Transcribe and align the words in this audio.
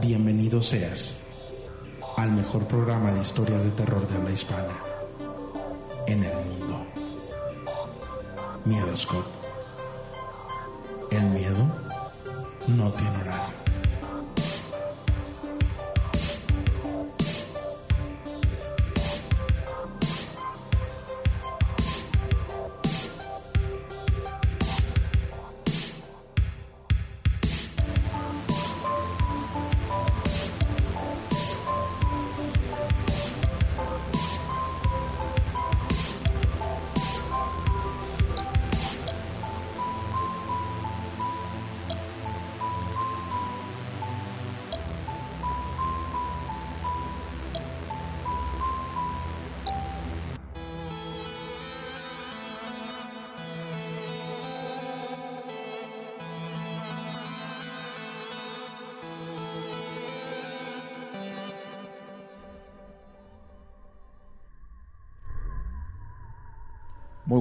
Bienvenido 0.00 0.62
seas 0.62 1.14
al 2.16 2.32
mejor 2.32 2.66
programa 2.66 3.12
de 3.12 3.20
historias 3.20 3.62
de 3.62 3.70
terror 3.72 4.08
de 4.08 4.16
habla 4.16 4.30
hispana 4.30 4.78
en 6.06 6.24
el 6.24 6.34
mundo. 6.36 6.86
Miedoscope. 8.64 9.28
El 11.10 11.24
miedo 11.26 11.66
no 12.68 12.90
tiene 12.92 13.16
horario. 13.18 13.59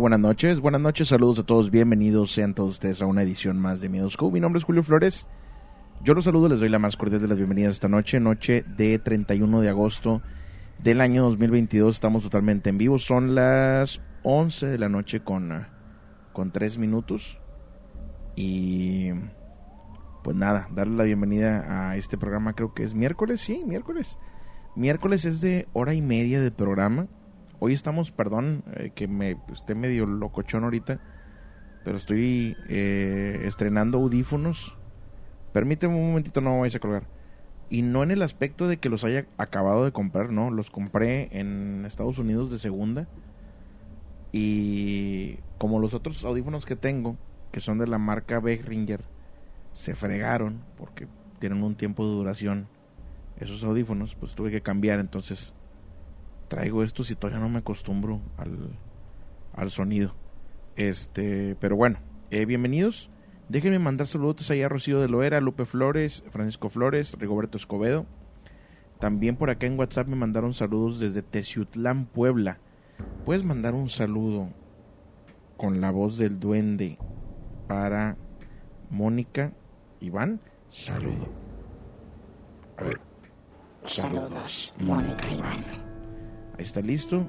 Buenas 0.10 0.28
noches, 0.28 0.60
buenas 0.60 0.82
noches, 0.82 1.08
saludos 1.10 1.38
a 1.38 1.44
todos, 1.44 1.70
bienvenidos 1.70 2.32
sean 2.32 2.56
todos 2.56 2.72
ustedes 2.72 3.00
a 3.00 3.06
una 3.06 3.22
edición 3.22 3.60
más 3.60 3.80
de 3.80 3.90
Miedos 3.90 4.18
Mi 4.20 4.40
nombre 4.40 4.58
es 4.58 4.64
Julio 4.64 4.82
Flores. 4.82 5.28
Yo 6.04 6.16
los 6.16 6.24
saludo, 6.24 6.50
les 6.50 6.60
doy 6.60 6.70
la 6.70 6.80
más 6.80 6.98
cordial 6.98 7.22
de 7.22 7.28
las 7.28 7.38
bienvenidas 7.38 7.74
esta 7.74 7.90
noche, 7.90 8.20
noche 8.20 8.66
de 8.76 8.98
31 8.98 9.62
de 9.62 9.70
agosto 9.70 10.24
del 10.80 11.02
año 11.02 11.22
2022. 11.26 11.94
Estamos 11.94 12.24
totalmente 12.24 12.72
en 12.72 12.80
vivo, 12.80 12.98
son 12.98 13.36
las 13.36 14.02
11 14.24 14.66
de 14.66 14.80
la 14.80 14.90
noche 14.90 15.20
con, 15.20 15.68
con 16.34 16.52
3 16.52 16.80
minutos. 16.80 17.40
Y 18.36 19.12
pues 20.24 20.36
nada, 20.36 20.70
darle 20.72 20.98
la 20.98 21.04
bienvenida 21.04 21.92
a 21.92 21.98
este 21.98 22.18
programa, 22.18 22.54
creo 22.54 22.74
que 22.74 22.82
es 22.82 22.96
miércoles, 22.96 23.42
sí, 23.42 23.64
miércoles. 23.64 24.18
Miércoles 24.76 25.26
es 25.26 25.40
de 25.40 25.68
hora 25.74 25.94
y 25.94 26.02
media 26.02 26.42
de 26.42 26.50
programa 26.50 27.10
Hoy 27.62 27.74
estamos, 27.74 28.12
perdón, 28.12 28.64
eh, 28.76 28.92
que 28.96 29.10
me 29.10 29.38
esté 29.52 29.76
medio 29.76 30.06
locochón 30.06 30.64
ahorita, 30.64 31.02
pero 31.84 31.98
estoy 31.98 32.56
eh, 32.70 33.42
estrenando 33.44 33.98
audífonos. 33.98 34.78
Permíteme 35.52 35.96
un 35.96 36.08
momentito, 36.10 36.40
no 36.40 36.62
vais 36.62 36.76
a 36.76 36.80
colgar. 36.80 37.04
Y 37.70 37.82
no 37.82 38.02
en 38.02 38.12
el 38.12 38.22
aspecto 38.22 38.68
de 38.70 38.78
que 38.78 38.88
los 38.88 39.04
haya 39.04 39.26
acabado 39.38 39.84
de 39.84 39.92
comprar, 39.92 40.32
no, 40.32 40.52
los 40.52 40.72
compré 40.72 41.28
en 41.38 41.86
Estados 41.86 42.18
Unidos 42.18 42.50
de 42.50 42.60
segunda. 42.60 43.08
Y 44.32 45.40
como 45.58 45.80
los 45.80 45.94
otros 45.94 46.24
audífonos 46.24 46.66
que 46.66 46.78
tengo, 46.78 47.18
que 47.52 47.60
son 47.60 47.78
de 47.78 47.88
la 47.88 47.98
marca 47.98 48.40
Behringer, 48.40 49.02
se 49.74 49.96
fregaron 49.96 50.62
porque 50.78 51.08
tienen 51.40 51.62
un 51.64 51.76
tiempo 51.76 52.06
de 52.06 52.14
duración 52.14 52.68
esos 53.38 53.64
audífonos, 53.64 54.16
pues 54.16 54.34
tuve 54.34 54.52
que 54.52 54.62
cambiar, 54.62 55.00
entonces 55.00 55.54
traigo 56.50 56.84
estos 56.84 57.10
y 57.12 57.16
todavía 57.16 57.40
no 57.40 57.48
me 57.48 57.60
acostumbro 57.60 58.20
al, 58.36 58.78
al 59.54 59.72
sonido. 59.72 60.14
Este, 60.76 61.56
pero 61.62 61.78
bueno, 61.78 62.00
eh, 62.32 62.46
bienvenidos. 62.46 63.10
Déjenme 63.48 63.80
mandar 63.80 64.08
saludos 64.08 64.52
ahí 64.52 64.62
a 64.62 64.70
Rocío 64.70 65.00
de 65.00 65.08
Loera, 65.08 65.40
Lupe 65.40 65.66
Flores, 65.66 66.24
Francisco 66.30 66.70
Flores, 66.70 67.16
Rigoberto 67.18 67.58
Escobedo. 67.58 68.06
También 69.00 69.38
por 69.38 69.50
acá 69.50 69.66
en 69.66 69.80
WhatsApp 69.80 70.08
me 70.08 70.16
mandaron 70.16 70.54
saludos 70.54 71.00
desde 71.00 71.22
Teciutlán, 71.22 72.06
Puebla. 72.06 72.60
Puedes 73.26 73.44
mandar 73.44 73.74
un 73.74 73.90
saludo 73.90 74.50
con 75.58 75.80
la 75.82 75.92
voz 75.92 76.18
del 76.18 76.40
duende 76.40 76.98
para 77.68 78.18
Mónica 78.90 79.54
Iván. 80.00 80.42
Saludo. 80.70 81.30
Saludos, 83.84 84.76
Mónica 84.80 85.32
Iván. 85.32 85.89
Está 86.60 86.82
listo. 86.82 87.26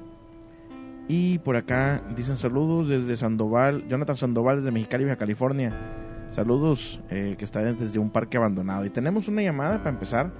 Y 1.07 1.39
por 1.39 1.55
acá 1.55 2.01
dicen 2.15 2.37
saludos 2.37 2.87
desde 2.87 3.15
Sandoval, 3.15 3.87
Jonathan 3.87 4.15
Sandoval 4.15 4.57
desde 4.57 4.71
Mexicali, 4.71 5.05
Baja 5.05 5.17
California. 5.17 5.73
Saludos 6.29 7.01
eh, 7.09 7.35
que 7.37 7.43
está 7.43 7.61
desde 7.61 7.99
un 7.99 8.09
parque 8.09 8.37
abandonado. 8.37 8.85
Y 8.85 8.89
tenemos 8.89 9.27
una 9.27 9.41
llamada 9.41 9.79
para 9.79 9.89
empezar. 9.89 10.31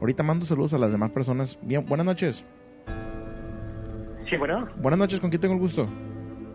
Ahorita 0.00 0.22
mando 0.22 0.44
saludos 0.44 0.74
a 0.74 0.78
las 0.78 0.90
demás 0.90 1.12
personas. 1.12 1.58
Bien, 1.62 1.84
buenas 1.86 2.04
noches. 2.04 2.44
Sí, 4.28 4.36
bueno. 4.36 4.68
Buenas 4.76 4.98
noches, 4.98 5.20
¿con 5.20 5.30
quién 5.30 5.40
tengo 5.40 5.54
el 5.54 5.60
gusto? 5.60 5.88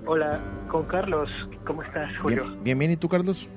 Hola, 0.06 0.40
con 0.70 0.84
Carlos. 0.84 1.30
¿Cómo 1.66 1.82
estás, 1.82 2.16
Julio? 2.22 2.44
Bien, 2.44 2.64
bien, 2.64 2.80
bien. 2.80 2.92
¿y 2.92 2.98
tú, 2.98 3.10
Carlos? 3.10 3.50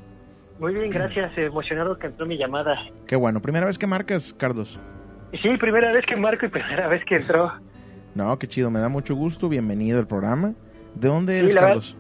Muy 0.59 0.73
bien, 0.73 0.91
gracias. 0.91 1.37
Emocionado 1.37 1.99
que 1.99 2.07
entró 2.07 2.25
mi 2.25 2.39
llamada. 2.39 2.77
Qué 3.07 3.17
bueno. 3.17 3.43
¿Primera 3.43 3.67
vez 3.67 3.79
que 3.79 3.87
marcas, 3.87 4.33
Carlos? 4.33 4.81
Sí, 5.43 5.57
primera 5.59 5.93
vez 5.93 6.07
que 6.07 6.17
marco 6.17 6.47
y 6.47 6.49
primera 6.49 6.89
vez 6.89 7.05
que 7.05 7.17
entró. 7.17 7.53
No, 8.17 8.39
qué 8.39 8.49
chido. 8.49 8.71
Me 8.71 8.81
da 8.81 8.89
mucho 8.89 9.15
gusto. 9.15 9.51
Bienvenido 9.51 9.99
al 9.99 10.07
programa. 10.07 10.55
¿De 10.95 11.09
dónde 11.09 11.39
eres, 11.39 11.53
Sí, 11.53 11.59
Carlos? 11.59 11.97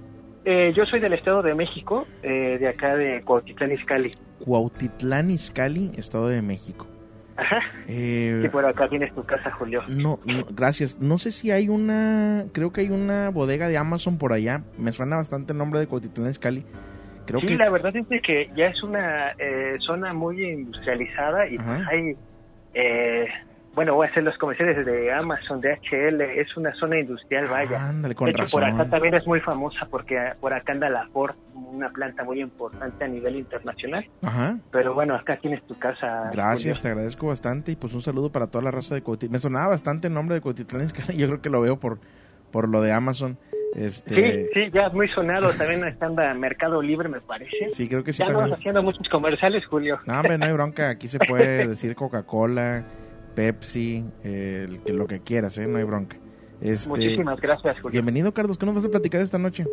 Eh, 0.46 0.72
yo 0.74 0.86
soy 0.86 0.98
del 0.98 1.12
Estado 1.12 1.42
de 1.42 1.54
México, 1.54 2.06
eh, 2.22 2.56
de 2.58 2.68
acá 2.68 2.96
de 2.96 3.20
Cuautitlán 3.20 3.72
Izcalli. 3.72 4.12
Cuautitlán 4.42 5.30
Izcalli, 5.30 5.90
Estado 5.98 6.28
de 6.28 6.40
México. 6.40 6.86
Ajá. 7.36 7.58
Eh, 7.86 8.44
Y 8.46 8.48
por 8.48 8.64
acá 8.64 8.88
tienes 8.88 9.14
tu 9.14 9.24
casa, 9.24 9.50
Julio. 9.50 9.82
No, 9.88 10.18
no, 10.24 10.46
gracias. 10.54 10.98
No 11.00 11.18
sé 11.18 11.32
si 11.32 11.50
hay 11.50 11.68
una, 11.68 12.46
creo 12.54 12.72
que 12.72 12.80
hay 12.80 12.88
una 12.88 13.28
bodega 13.28 13.68
de 13.68 13.76
Amazon 13.76 14.16
por 14.16 14.32
allá. 14.32 14.62
Me 14.78 14.92
suena 14.92 15.16
bastante 15.16 15.52
el 15.52 15.58
nombre 15.58 15.80
de 15.80 15.86
Cuautitlán 15.86 16.30
Izcalli. 16.30 16.64
Creo 17.26 17.40
sí, 17.40 17.48
que 17.48 17.56
la 17.56 17.68
verdad 17.68 17.94
es 17.94 18.08
de 18.08 18.22
que 18.22 18.50
ya 18.56 18.68
es 18.68 18.82
una 18.82 19.32
eh, 19.32 19.76
zona 19.80 20.14
muy 20.14 20.42
industrializada 20.42 21.46
y 21.46 21.58
pues 21.58 21.82
hay, 21.90 22.16
eh, 22.72 23.26
bueno, 23.76 23.94
voy 23.94 24.06
a 24.06 24.10
hacer 24.10 24.24
los 24.24 24.38
comerciales 24.38 24.86
de 24.86 25.12
Amazon, 25.12 25.60
de 25.60 25.74
HL, 25.74 26.22
es 26.22 26.56
una 26.56 26.72
zona 26.76 26.98
industrial, 26.98 27.46
vaya. 27.46 27.90
Ándale, 27.90 28.14
con 28.14 28.24
de 28.24 28.32
hecho, 28.32 28.46
por 28.50 28.64
acá 28.64 28.88
también 28.88 29.14
es 29.14 29.26
muy 29.26 29.38
famosa 29.40 29.86
porque 29.90 30.16
por 30.40 30.54
acá 30.54 30.72
anda 30.72 30.88
la 30.88 31.06
Ford, 31.08 31.36
una 31.54 31.90
planta 31.90 32.24
muy 32.24 32.40
importante 32.40 33.04
a 33.04 33.06
nivel 33.06 33.36
internacional. 33.36 34.06
Ajá. 34.22 34.56
Pero 34.72 34.94
bueno, 34.94 35.14
acá 35.14 35.36
tienes 35.36 35.62
tu 35.66 35.78
casa. 35.78 36.30
Gracias, 36.32 36.80
te 36.80 36.88
agradezco 36.88 37.26
bastante 37.26 37.72
y 37.72 37.76
pues 37.76 37.92
un 37.92 38.00
saludo 38.00 38.32
para 38.32 38.46
toda 38.46 38.64
la 38.64 38.70
raza 38.70 38.94
de 38.94 39.02
Cuautitlán. 39.02 39.32
Me 39.32 39.38
sonaba 39.40 39.68
bastante 39.68 40.08
el 40.08 40.14
nombre 40.14 40.36
de 40.36 40.40
Cuautitlán. 40.40 40.88
Yo 41.14 41.26
creo 41.26 41.42
que 41.42 41.50
lo 41.50 41.60
veo 41.60 41.78
por 41.78 41.98
por 42.50 42.70
lo 42.70 42.80
de 42.80 42.92
Amazon. 42.92 43.36
Este, 43.74 44.14
Sí, 44.14 44.48
sí, 44.54 44.70
ya 44.72 44.86
es 44.86 44.94
muy 44.94 45.06
sonado. 45.08 45.50
También 45.50 45.84
está 45.84 46.06
en 46.06 46.40
Mercado 46.40 46.80
Libre, 46.80 47.10
me 47.10 47.20
parece. 47.20 47.68
sí, 47.68 47.86
creo 47.88 48.02
que 48.02 48.14
sí 48.14 48.24
ya 48.26 48.32
también. 48.32 48.54
haciendo 48.54 48.82
muchos 48.82 49.06
comerciales, 49.10 49.66
Julio. 49.66 49.98
No, 50.06 50.14
hombre, 50.14 50.38
no 50.38 50.46
hay 50.46 50.52
bronca. 50.54 50.88
Aquí 50.88 51.08
se 51.08 51.18
puede 51.18 51.68
decir 51.68 51.94
Coca-Cola, 51.94 52.84
Pepsi, 53.36 54.04
eh, 54.24 54.66
el 54.68 54.82
que 54.82 54.92
lo 54.94 55.06
que 55.06 55.20
quieras, 55.20 55.56
¿eh? 55.58 55.66
No 55.68 55.78
hay 55.78 55.84
bronca. 55.84 56.16
Este, 56.60 56.88
Muchísimas 56.88 57.38
gracias, 57.38 57.76
Julio. 57.80 57.92
Bienvenido, 57.92 58.32
Carlos. 58.32 58.56
¿Qué 58.58 58.64
nos 58.64 58.74
vas 58.74 58.86
a 58.86 58.88
platicar 58.88 59.20
esta 59.20 59.38
noche? 59.38 59.66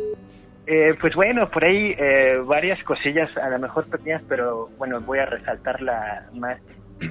Eh, 0.66 0.94
pues 1.00 1.14
bueno, 1.14 1.50
por 1.50 1.64
ahí 1.64 1.94
eh, 1.98 2.38
varias 2.44 2.82
cosillas, 2.84 3.34
a 3.38 3.48
lo 3.48 3.58
mejor 3.58 3.86
pequeñas, 3.86 4.22
pero 4.28 4.68
bueno, 4.78 5.00
voy 5.00 5.18
a 5.18 5.26
resaltar 5.26 5.80
la 5.80 6.26
más, 6.34 6.58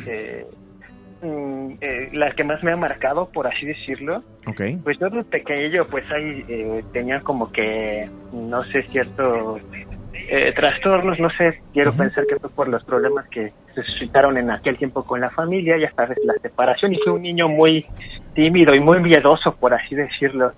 eh, 0.07 0.45
mm, 1.21 1.71
eh, 1.81 2.09
la 2.13 2.31
que 2.35 2.43
más 2.43 2.63
me 2.63 2.71
ha 2.71 2.77
marcado, 2.77 3.29
por 3.31 3.47
así 3.47 3.65
decirlo. 3.65 4.23
Ok. 4.47 4.61
Pues 4.83 4.97
yo 4.99 5.09
de 5.09 5.23
pequeño, 5.23 5.87
pues 5.87 6.05
ahí 6.11 6.45
eh, 6.47 6.83
tenía 6.93 7.19
como 7.21 7.51
que, 7.51 8.09
no 8.31 8.63
sé, 8.65 8.83
ciertos 8.91 9.61
eh, 10.13 10.53
trastornos, 10.55 11.19
no 11.19 11.29
sé, 11.31 11.61
quiero 11.73 11.93
pensar 11.93 12.25
que 12.27 12.37
fue 12.37 12.49
por 12.51 12.69
los 12.69 12.83
problemas 12.83 13.27
que 13.29 13.51
se 13.73 13.83
suscitaron 13.83 14.37
en 14.37 14.51
aquel 14.51 14.77
tiempo 14.77 15.03
con 15.03 15.21
la 15.21 15.29
familia, 15.31 15.77
ya 15.77 15.91
sabes, 15.95 16.17
la 16.23 16.33
separación, 16.41 16.93
y 16.93 16.97
fui 16.99 17.13
un 17.13 17.21
niño 17.21 17.47
muy 17.47 17.85
tímido 18.33 18.73
y 18.73 18.79
muy 18.79 18.99
miedoso, 18.99 19.55
por 19.59 19.73
así 19.73 19.95
decirlo. 19.95 20.53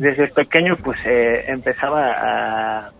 Desde 0.00 0.28
pequeño 0.28 0.76
pues 0.82 0.98
eh, 1.06 1.44
empezaba 1.48 2.12
a, 2.12 2.92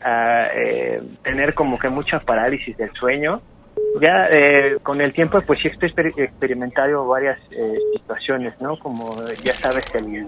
a, 0.00 0.46
eh, 0.54 1.00
tener 1.22 1.54
como 1.54 1.78
que 1.78 1.88
mucha 1.88 2.20
parálisis 2.20 2.76
del 2.76 2.92
sueño. 2.92 3.40
Ya 4.00 4.28
eh, 4.30 4.76
con 4.82 5.00
el 5.00 5.12
tiempo 5.12 5.40
pues 5.42 5.60
sí 5.60 5.68
estoy 5.68 5.90
exper- 5.90 6.12
experimentado 6.16 7.06
varias 7.06 7.38
eh, 7.50 7.78
situaciones 7.96 8.54
no 8.60 8.76
como 8.78 9.20
ya 9.42 9.56
sabes 9.60 9.84
el 9.94 10.26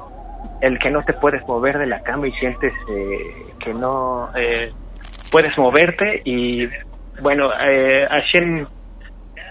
el 0.60 0.78
que 0.78 0.90
no 0.90 1.02
te 1.02 1.12
puedes 1.12 1.46
mover 1.48 1.78
de 1.78 1.86
la 1.86 2.00
cama 2.00 2.26
y 2.28 2.32
sientes 2.32 2.72
eh, 2.88 3.52
que 3.60 3.72
no 3.74 4.30
eh, 4.34 4.72
puedes 5.30 5.56
moverte. 5.58 6.22
Y 6.24 6.68
bueno 7.20 7.50
eh, 7.60 8.06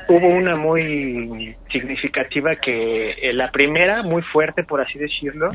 hubo 0.08 0.28
una 0.28 0.56
muy 0.56 1.56
significativa 1.72 2.56
que 2.58 3.12
eh, 3.12 3.34
la 3.34 3.52
primera 3.52 4.04
muy 4.04 4.22
fuerte 4.34 4.64
por 4.64 4.82
así 4.82 5.00
decirlo 5.00 5.50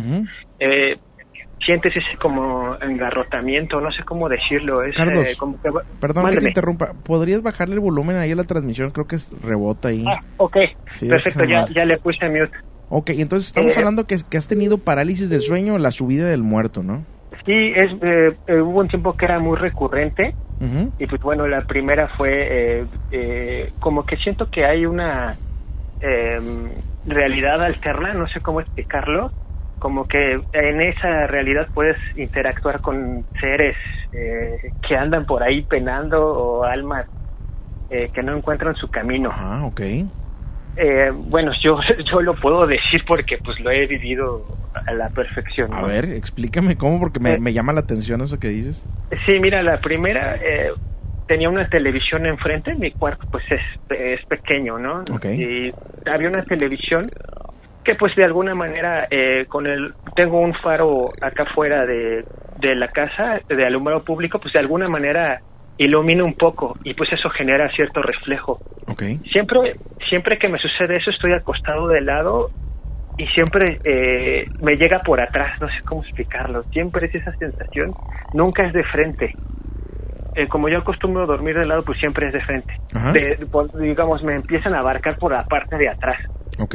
eh, 0.58 0.96
sientes 1.64 1.94
ese 1.94 2.16
como 2.20 2.74
engarrotamiento, 2.80 3.80
no 3.80 3.90
sé 3.92 4.02
cómo 4.04 4.28
decirlo, 4.28 4.82
es 4.82 4.96
Carlos, 4.96 5.26
eh, 5.28 5.36
como 5.38 5.60
que 5.60 5.68
Perdón 6.00 6.24
que 6.24 6.30
te 6.30 6.36
Mándeme. 6.36 6.48
interrumpa. 6.48 6.92
¿Podrías 7.04 7.42
bajarle 7.42 7.74
el 7.74 7.80
volumen 7.80 8.16
ahí 8.16 8.32
a 8.32 8.34
la 8.34 8.44
transmisión? 8.44 8.90
Creo 8.90 9.06
que 9.06 9.16
es 9.16 9.30
rebota 9.42 9.88
ahí. 9.88 10.02
Ah, 10.08 10.20
ok, 10.38 10.56
Sí, 10.94 11.06
perfecto, 11.08 11.44
ya, 11.44 11.66
ya 11.74 11.84
le 11.84 11.98
puse 11.98 12.26
mute. 12.28 12.50
Ok, 12.88 13.10
entonces 13.10 13.48
estamos 13.48 13.76
Eh, 13.76 13.78
hablando 13.78 14.06
que, 14.06 14.16
que 14.28 14.38
has 14.38 14.48
tenido 14.48 14.78
parálisis 14.78 15.28
del 15.30 15.42
sueño, 15.42 15.76
la 15.78 15.90
subida 15.90 16.26
del 16.26 16.42
muerto, 16.42 16.82
¿no? 16.82 17.04
Sí, 17.44 17.52
es, 17.76 17.90
eh, 18.02 18.60
hubo 18.62 18.80
un 18.80 18.88
tiempo 18.88 19.14
que 19.16 19.26
era 19.26 19.38
muy 19.38 19.56
recurrente 19.58 20.34
Y 20.98 21.06
pues 21.06 21.20
bueno, 21.22 21.46
la 21.48 21.62
primera 21.62 22.08
fue 22.16 22.30
eh, 22.80 22.86
eh, 23.10 23.72
como 23.78 24.04
que 24.04 24.16
siento 24.18 24.48
que 24.50 24.66
hay 24.66 24.84
una 24.84 25.38
eh, 26.00 26.82
realidad 27.06 27.62
alterna, 27.62 28.12
no 28.12 28.28
sé 28.28 28.40
cómo 28.42 28.60
explicarlo, 28.60 29.32
como 29.78 30.06
que 30.06 30.42
en 30.52 30.80
esa 30.82 31.26
realidad 31.26 31.68
puedes 31.72 31.96
interactuar 32.14 32.80
con 32.82 33.24
seres 33.40 33.76
eh, 34.12 34.74
que 34.86 34.96
andan 34.96 35.24
por 35.24 35.42
ahí 35.42 35.62
penando 35.62 36.22
o 36.22 36.64
almas 36.64 37.06
eh, 37.88 38.10
que 38.12 38.22
no 38.22 38.36
encuentran 38.36 38.74
su 38.76 38.88
camino. 38.88 39.30
Ah, 39.32 39.64
ok. 39.66 39.80
Eh, 40.76 41.10
bueno, 41.12 41.52
yo, 41.62 41.78
yo 42.10 42.20
lo 42.22 42.34
puedo 42.34 42.66
decir 42.66 43.02
porque 43.06 43.38
pues 43.44 43.58
lo 43.60 43.70
he 43.70 43.86
vivido 43.86 44.46
a 44.86 44.92
la 44.92 45.08
perfección. 45.10 45.72
A 45.74 45.82
ver, 45.82 46.06
explícame 46.10 46.76
cómo, 46.76 46.98
porque 46.98 47.20
me, 47.20 47.34
Eh. 47.34 47.40
me 47.40 47.52
llama 47.52 47.72
la 47.72 47.80
atención 47.80 48.20
eso 48.22 48.38
que 48.38 48.48
dices. 48.48 48.84
Sí, 49.26 49.40
mira, 49.40 49.62
la 49.62 49.80
primera 49.80 50.36
eh, 50.36 50.70
tenía 51.26 51.48
una 51.48 51.68
televisión 51.68 52.26
enfrente, 52.26 52.74
mi 52.76 52.92
cuarto 52.92 53.26
pues 53.30 53.44
es, 53.50 53.60
es 53.90 54.24
pequeño, 54.26 54.78
¿no? 54.78 55.00
Ok. 55.12 55.26
Y 55.26 55.72
había 56.08 56.28
una 56.28 56.44
televisión 56.44 57.10
que 57.84 57.94
pues 57.94 58.14
de 58.14 58.24
alguna 58.24 58.54
manera 58.54 59.08
eh, 59.10 59.46
con 59.48 59.66
el 59.66 59.94
tengo 60.14 60.40
un 60.40 60.54
faro 60.54 61.10
acá 61.20 61.44
afuera 61.44 61.86
de, 61.86 62.24
de 62.58 62.74
la 62.74 62.88
casa 62.88 63.40
de 63.48 63.66
alumbrado 63.66 64.02
público, 64.02 64.38
pues 64.38 64.52
de 64.52 64.60
alguna 64.60 64.88
manera 64.88 65.40
ilumina 65.84 66.24
un 66.24 66.34
poco 66.34 66.76
y 66.84 66.92
pues 66.92 67.10
eso 67.12 67.30
genera 67.30 67.70
cierto 67.70 68.02
reflejo. 68.02 68.60
Ok. 68.86 69.02
Siempre, 69.32 69.76
siempre 70.10 70.38
que 70.38 70.48
me 70.48 70.58
sucede 70.58 70.96
eso 70.96 71.10
estoy 71.10 71.32
acostado 71.32 71.88
de 71.88 72.02
lado 72.02 72.50
y 73.16 73.26
siempre 73.28 73.80
eh, 73.84 74.48
me 74.58 74.76
llega 74.76 75.02
por 75.02 75.20
atrás, 75.22 75.58
no 75.60 75.68
sé 75.68 75.76
cómo 75.86 76.02
explicarlo, 76.02 76.64
siempre 76.64 77.06
es 77.06 77.14
esa 77.14 77.32
sensación, 77.36 77.94
nunca 78.32 78.66
es 78.66 78.74
de 78.74 78.84
frente. 78.84 79.36
Eh, 80.34 80.48
como 80.48 80.68
yo 80.68 80.78
acostumbro 80.78 81.26
dormir 81.26 81.56
de 81.56 81.64
lado, 81.66 81.82
pues 81.82 81.98
siempre 81.98 82.26
es 82.26 82.34
de 82.34 82.42
frente. 82.42 82.74
De- 83.12 83.48
digamos, 83.80 84.22
me 84.22 84.34
empiezan 84.36 84.74
a 84.74 84.80
abarcar 84.80 85.16
por 85.16 85.32
la 85.32 85.44
parte 85.44 85.76
de 85.76 85.88
atrás. 85.88 86.18
Ok. 86.58 86.74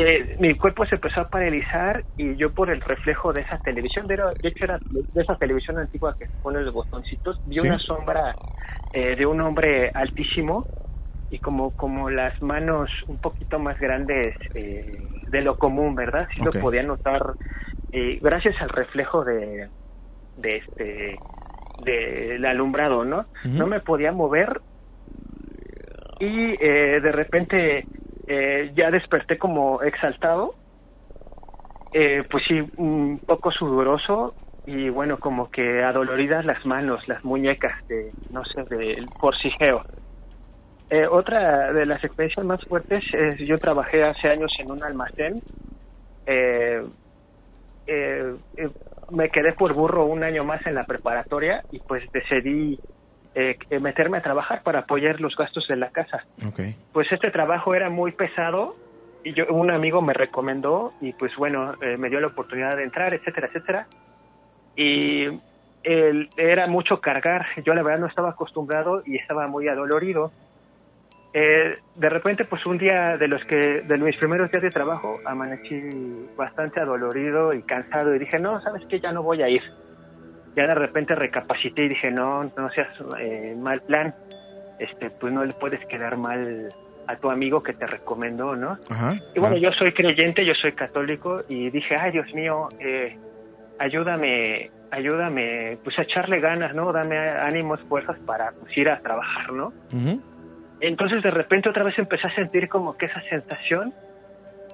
Eh, 0.00 0.36
mi 0.38 0.54
cuerpo 0.56 0.86
se 0.86 0.94
empezó 0.94 1.22
a 1.22 1.28
paralizar 1.28 2.04
y 2.16 2.36
yo 2.36 2.52
por 2.52 2.70
el 2.70 2.80
reflejo 2.80 3.32
de 3.32 3.40
esa 3.42 3.58
televisión, 3.58 4.06
de, 4.06 4.16
de 4.16 4.48
hecho 4.48 4.64
era 4.64 4.78
de 4.90 5.22
esa 5.22 5.34
televisión 5.36 5.78
antigua 5.78 6.14
que 6.18 6.26
se 6.26 6.32
pone 6.40 6.60
los 6.60 6.72
botoncitos, 6.72 7.40
vi 7.44 7.58
Sí. 7.58 7.66
una 7.66 7.78
sombra 7.80 8.34
eh, 8.92 9.16
de 9.16 9.26
un 9.26 9.40
hombre 9.40 9.90
altísimo 9.92 10.64
y 11.30 11.40
como 11.40 11.72
como 11.72 12.08
las 12.10 12.40
manos 12.40 12.90
un 13.08 13.18
poquito 13.18 13.58
más 13.58 13.78
grandes 13.80 14.34
eh, 14.54 14.98
de 15.26 15.42
lo 15.42 15.58
común, 15.58 15.94
¿verdad? 15.94 16.28
Sí 16.34 16.42
lo 16.42 16.52
podía 16.60 16.82
notar 16.82 17.20
gracias 18.20 18.54
al 18.62 18.68
reflejo 18.68 19.24
de 19.24 19.68
de 20.36 20.56
este 20.58 21.18
del 21.84 22.44
alumbrado, 22.44 23.04
¿no? 23.04 23.26
No 23.44 23.66
me 23.66 23.80
podía 23.80 24.12
mover 24.12 24.60
y 26.20 26.54
eh, 26.60 27.00
de 27.00 27.12
repente 27.12 27.84
eh, 28.28 28.70
ya 28.74 28.90
desperté 28.90 29.38
como 29.38 29.82
exaltado, 29.82 30.54
eh, 31.92 32.22
pues 32.30 32.44
sí, 32.46 32.60
un 32.76 33.20
poco 33.26 33.50
sudoroso 33.50 34.34
y 34.66 34.90
bueno, 34.90 35.18
como 35.18 35.50
que 35.50 35.82
adoloridas 35.82 36.44
las 36.44 36.64
manos, 36.66 37.06
las 37.08 37.24
muñecas 37.24 37.72
de, 37.88 38.12
no 38.30 38.44
sé, 38.44 38.64
del 38.64 39.08
forcejeo. 39.18 39.82
Eh, 40.90 41.06
otra 41.06 41.72
de 41.72 41.86
las 41.86 42.04
experiencias 42.04 42.44
más 42.44 42.62
fuertes 42.66 43.02
es, 43.12 43.38
yo 43.48 43.58
trabajé 43.58 44.04
hace 44.04 44.28
años 44.28 44.52
en 44.58 44.70
un 44.70 44.82
almacén, 44.82 45.40
eh, 46.26 46.82
eh, 47.86 48.34
me 49.10 49.30
quedé 49.30 49.54
por 49.54 49.72
burro 49.72 50.04
un 50.04 50.22
año 50.22 50.44
más 50.44 50.66
en 50.66 50.74
la 50.74 50.84
preparatoria 50.84 51.62
y 51.70 51.80
pues 51.80 52.04
decidí 52.12 52.78
eh, 53.40 53.80
meterme 53.80 54.18
a 54.18 54.22
trabajar 54.22 54.62
para 54.62 54.80
apoyar 54.80 55.20
los 55.20 55.36
gastos 55.36 55.66
de 55.68 55.76
la 55.76 55.90
casa. 55.90 56.24
Ok. 56.46 56.60
Pues 56.92 57.10
este 57.12 57.30
trabajo 57.30 57.74
era 57.74 57.88
muy 57.90 58.12
pesado 58.12 58.76
y 59.22 59.34
yo 59.34 59.46
un 59.48 59.70
amigo 59.70 60.02
me 60.02 60.12
recomendó 60.14 60.94
y 61.00 61.12
pues 61.12 61.32
bueno, 61.36 61.74
eh, 61.80 61.96
me 61.96 62.08
dio 62.10 62.20
la 62.20 62.28
oportunidad 62.28 62.76
de 62.76 62.84
entrar, 62.84 63.14
etcétera, 63.14 63.46
etcétera. 63.48 63.88
Y 64.74 65.26
el- 65.82 66.30
era 66.36 66.66
mucho 66.66 67.00
cargar, 67.00 67.46
yo 67.64 67.74
la 67.74 67.82
verdad 67.82 68.00
no 68.00 68.06
estaba 68.06 68.30
acostumbrado 68.30 69.02
y 69.04 69.16
estaba 69.16 69.46
muy 69.48 69.68
adolorido. 69.68 70.32
Eh, 71.32 71.76
de 71.94 72.08
repente, 72.08 72.44
pues 72.46 72.64
un 72.66 72.78
día 72.78 73.16
de 73.18 73.28
los 73.28 73.44
que 73.44 73.82
de 73.84 73.98
mis 73.98 74.16
primeros 74.16 74.50
días 74.50 74.62
de 74.62 74.70
trabajo 74.70 75.20
amanecí 75.24 76.30
bastante 76.34 76.80
adolorido 76.80 77.52
y 77.52 77.62
cansado 77.62 78.14
y 78.14 78.18
dije, 78.18 78.38
no, 78.38 78.60
sabes 78.60 78.82
que 78.88 78.98
ya 78.98 79.12
no 79.12 79.22
voy 79.22 79.42
a 79.42 79.48
ir. 79.48 79.62
Ya 80.58 80.66
de 80.66 80.74
repente 80.74 81.14
recapacité 81.14 81.84
y 81.84 81.88
dije, 81.90 82.10
no, 82.10 82.42
no 82.56 82.70
seas 82.70 82.88
eh, 83.20 83.54
mal 83.56 83.80
plan, 83.82 84.12
este, 84.76 85.10
pues 85.10 85.32
no 85.32 85.44
le 85.44 85.54
puedes 85.54 85.78
quedar 85.86 86.16
mal 86.16 86.74
a 87.06 87.14
tu 87.14 87.30
amigo 87.30 87.62
que 87.62 87.74
te 87.74 87.86
recomendó, 87.86 88.56
¿no? 88.56 88.76
Ajá. 88.90 89.14
Y 89.32 89.38
bueno, 89.38 89.56
yo 89.56 89.70
soy 89.70 89.92
creyente, 89.92 90.44
yo 90.44 90.54
soy 90.54 90.72
católico 90.72 91.44
y 91.46 91.70
dije, 91.70 91.94
ay 91.94 92.10
Dios 92.10 92.26
mío, 92.34 92.70
eh, 92.80 93.14
ayúdame, 93.78 94.72
ayúdame, 94.90 95.78
pues 95.84 95.96
a 95.96 96.02
echarle 96.02 96.40
ganas, 96.40 96.74
¿no? 96.74 96.92
Dame 96.92 97.16
ánimos, 97.16 97.80
fuerzas 97.82 98.18
para 98.26 98.52
pues, 98.58 98.76
ir 98.76 98.88
a 98.90 98.98
trabajar, 98.98 99.52
¿no? 99.52 99.72
ujú. 99.92 100.20
Entonces 100.80 101.22
de 101.22 101.30
repente 101.30 101.68
otra 101.68 101.84
vez 101.84 101.96
empecé 102.00 102.26
a 102.26 102.34
sentir 102.34 102.68
como 102.68 102.96
que 102.96 103.06
esa 103.06 103.22
sensación, 103.28 103.94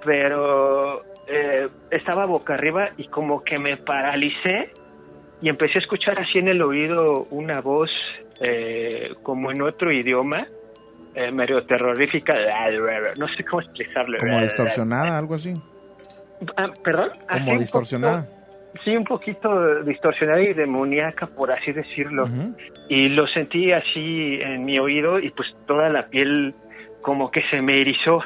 pero 0.02 1.04
eh, 1.26 1.68
estaba 1.90 2.24
boca 2.24 2.54
arriba 2.54 2.88
y 2.96 3.06
como 3.08 3.42
que 3.42 3.58
me 3.58 3.76
paralicé 3.76 4.70
y 5.44 5.50
empecé 5.50 5.78
a 5.78 5.82
escuchar 5.82 6.18
así 6.18 6.38
en 6.38 6.48
el 6.48 6.62
oído 6.62 7.24
una 7.24 7.60
voz 7.60 7.90
eh, 8.40 9.10
como 9.22 9.50
en 9.50 9.60
otro 9.60 9.92
idioma, 9.92 10.46
eh, 11.14 11.30
medio 11.30 11.62
terrorífica, 11.66 12.32
no 13.18 13.28
sé 13.28 13.44
cómo 13.44 13.60
explicarlo. 13.60 14.16
Como 14.20 14.40
distorsionada, 14.40 15.18
algo 15.18 15.34
así. 15.34 15.52
Ah, 16.56 16.70
¿Perdón? 16.82 17.10
Como 17.30 17.58
distorsionada. 17.58 18.26
sí, 18.86 18.96
un 18.96 19.04
poquito 19.04 19.82
distorsionada 19.82 20.40
y 20.40 20.54
demoníaca, 20.54 21.26
por 21.26 21.52
así 21.52 21.72
decirlo. 21.72 22.26
Y 22.88 23.10
lo 23.10 23.26
sentí 23.26 23.70
así 23.70 24.38
en 24.40 24.64
mi 24.64 24.78
oído 24.78 25.18
y 25.18 25.28
pues 25.28 25.54
toda 25.66 25.90
la 25.90 26.06
piel 26.06 26.54
como 27.02 27.30
que 27.30 27.42
se 27.50 27.60
me 27.60 27.82
erizó. 27.82 28.22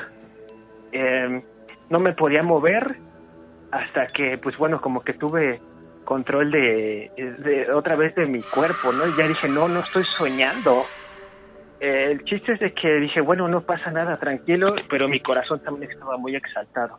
Eh, 0.92 1.42
no 1.90 1.98
me 1.98 2.12
podía 2.12 2.44
mover 2.44 2.87
hasta 3.72 4.06
que, 4.06 4.38
pues 4.38 4.56
bueno, 4.56 4.80
como 4.80 5.00
que 5.00 5.14
tuve 5.14 5.58
control 6.09 6.50
de, 6.50 7.12
de 7.17 7.71
otra 7.71 7.95
vez 7.95 8.15
de 8.15 8.25
mi 8.25 8.43
cuerpo, 8.45 8.95
¿no? 8.95 9.07
Y 9.07 9.15
ya 9.15 9.27
dije, 9.29 9.47
no, 9.47 9.69
no 9.69 9.81
estoy 9.81 10.07
soñando. 10.17 10.88
Eh, 11.81 12.12
el 12.12 12.25
chiste 12.25 12.55
es 12.55 12.61
de 12.61 12.73
que 12.73 12.95
dije, 12.95 13.21
bueno, 13.21 13.47
no 13.47 13.61
pasa 13.61 13.91
nada, 13.91 14.19
tranquilo, 14.19 14.75
pero 14.88 15.07
mi 15.07 15.21
corazón 15.21 15.61
también 15.61 15.91
estaba 15.93 16.17
muy 16.17 16.35
exaltado 16.35 16.99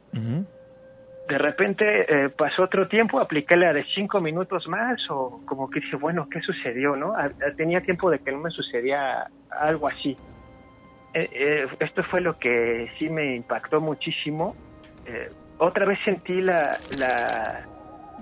de 1.25 1.37
repente 1.37 1.85
eh, 1.85 2.29
pasó 2.29 2.63
otro 2.63 2.87
tiempo, 2.87 3.19
apliqué 3.19 3.55
la 3.55 3.71
de 3.71 3.85
cinco 3.93 4.19
minutos 4.19 4.67
más 4.67 4.99
o 5.09 5.43
como 5.45 5.69
que 5.69 5.79
dije, 5.79 5.95
bueno, 5.95 6.27
¿qué 6.31 6.41
sucedió? 6.41 6.95
no 6.95 7.13
A- 7.15 7.25
a- 7.25 7.53
Tenía 7.55 7.81
tiempo 7.81 8.09
de 8.09 8.17
que 8.17 8.31
no 8.31 8.39
me 8.39 8.49
sucedía 8.49 9.27
algo 9.49 9.87
así. 9.87 10.19
Eh, 11.13 11.67
esto 11.79 12.03
fue 12.05 12.21
lo 12.21 12.35
que 12.39 12.89
sí 12.97 13.09
me 13.09 13.35
impactó 13.35 13.79
muchísimo. 13.79 14.55
Otra 15.57 15.85
vez 15.85 15.99
sentí 16.03 16.41
la, 16.41 16.81
la, 16.89 17.67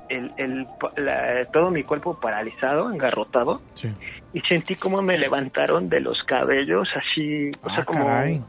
el, 0.09 0.31
el- 0.37 0.67
la- 0.97 1.45
todo 1.51 1.69
mi 1.71 1.83
cuerpo 1.83 2.19
paralizado, 2.19 2.91
engarrotado, 2.91 3.61
Sí. 3.73 3.89
y 4.33 4.41
sentí 4.41 4.75
como 4.75 5.01
me 5.01 5.17
levantaron 5.17 5.89
de 5.89 5.99
los 6.01 6.21
cabellos, 6.23 6.87
así, 6.95 7.51
o 7.63 7.69
sea, 7.69 7.79
Ah, 7.81 7.85
como... 7.85 8.05
caray. 8.05 8.41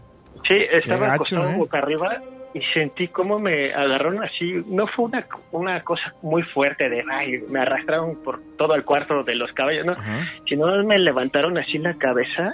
Sí, 0.46 0.54
estaba 0.72 1.00
gacho, 1.08 1.14
acostado 1.36 1.50
¿eh? 1.50 1.56
boca 1.58 1.78
arriba 1.78 2.22
y 2.54 2.60
sentí 2.72 3.08
como 3.08 3.38
me 3.38 3.74
agarraron 3.74 4.22
así. 4.22 4.62
No 4.68 4.86
fue 4.86 5.06
una, 5.06 5.26
una 5.50 5.82
cosa 5.84 6.14
muy 6.22 6.42
fuerte 6.42 6.88
de, 6.88 7.04
ay, 7.10 7.42
me 7.50 7.60
arrastraron 7.60 8.16
por 8.22 8.40
todo 8.56 8.74
el 8.74 8.84
cuarto 8.84 9.24
de 9.24 9.34
los 9.34 9.52
caballos, 9.52 9.84
¿no? 9.84 9.92
Ajá. 9.92 10.26
Sino 10.48 10.66
me 10.84 10.98
levantaron 10.98 11.58
así 11.58 11.76
la 11.78 11.94
cabeza 11.94 12.52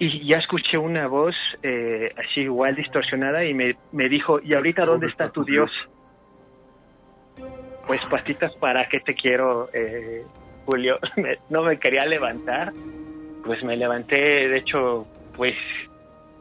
y 0.00 0.26
ya 0.26 0.38
escuché 0.38 0.78
una 0.78 1.06
voz 1.06 1.34
eh, 1.62 2.12
así 2.16 2.40
igual 2.42 2.74
distorsionada 2.76 3.44
y 3.44 3.52
me, 3.54 3.76
me 3.92 4.08
dijo, 4.08 4.40
¿y 4.42 4.54
ahorita 4.54 4.84
dónde 4.84 5.08
está 5.08 5.30
tu 5.30 5.44
Dios? 5.44 5.70
Pues 7.88 8.02
pastitas, 8.10 8.54
¿para 8.56 8.86
qué 8.86 9.00
te 9.00 9.14
quiero, 9.14 9.70
eh, 9.72 10.22
Julio? 10.66 10.98
Me- 11.16 11.38
no 11.48 11.62
me 11.62 11.78
quería 11.78 12.04
levantar. 12.04 12.74
Pues 13.42 13.62
me 13.64 13.78
levanté, 13.78 14.14
de 14.16 14.58
hecho, 14.58 15.06
pues 15.34 15.54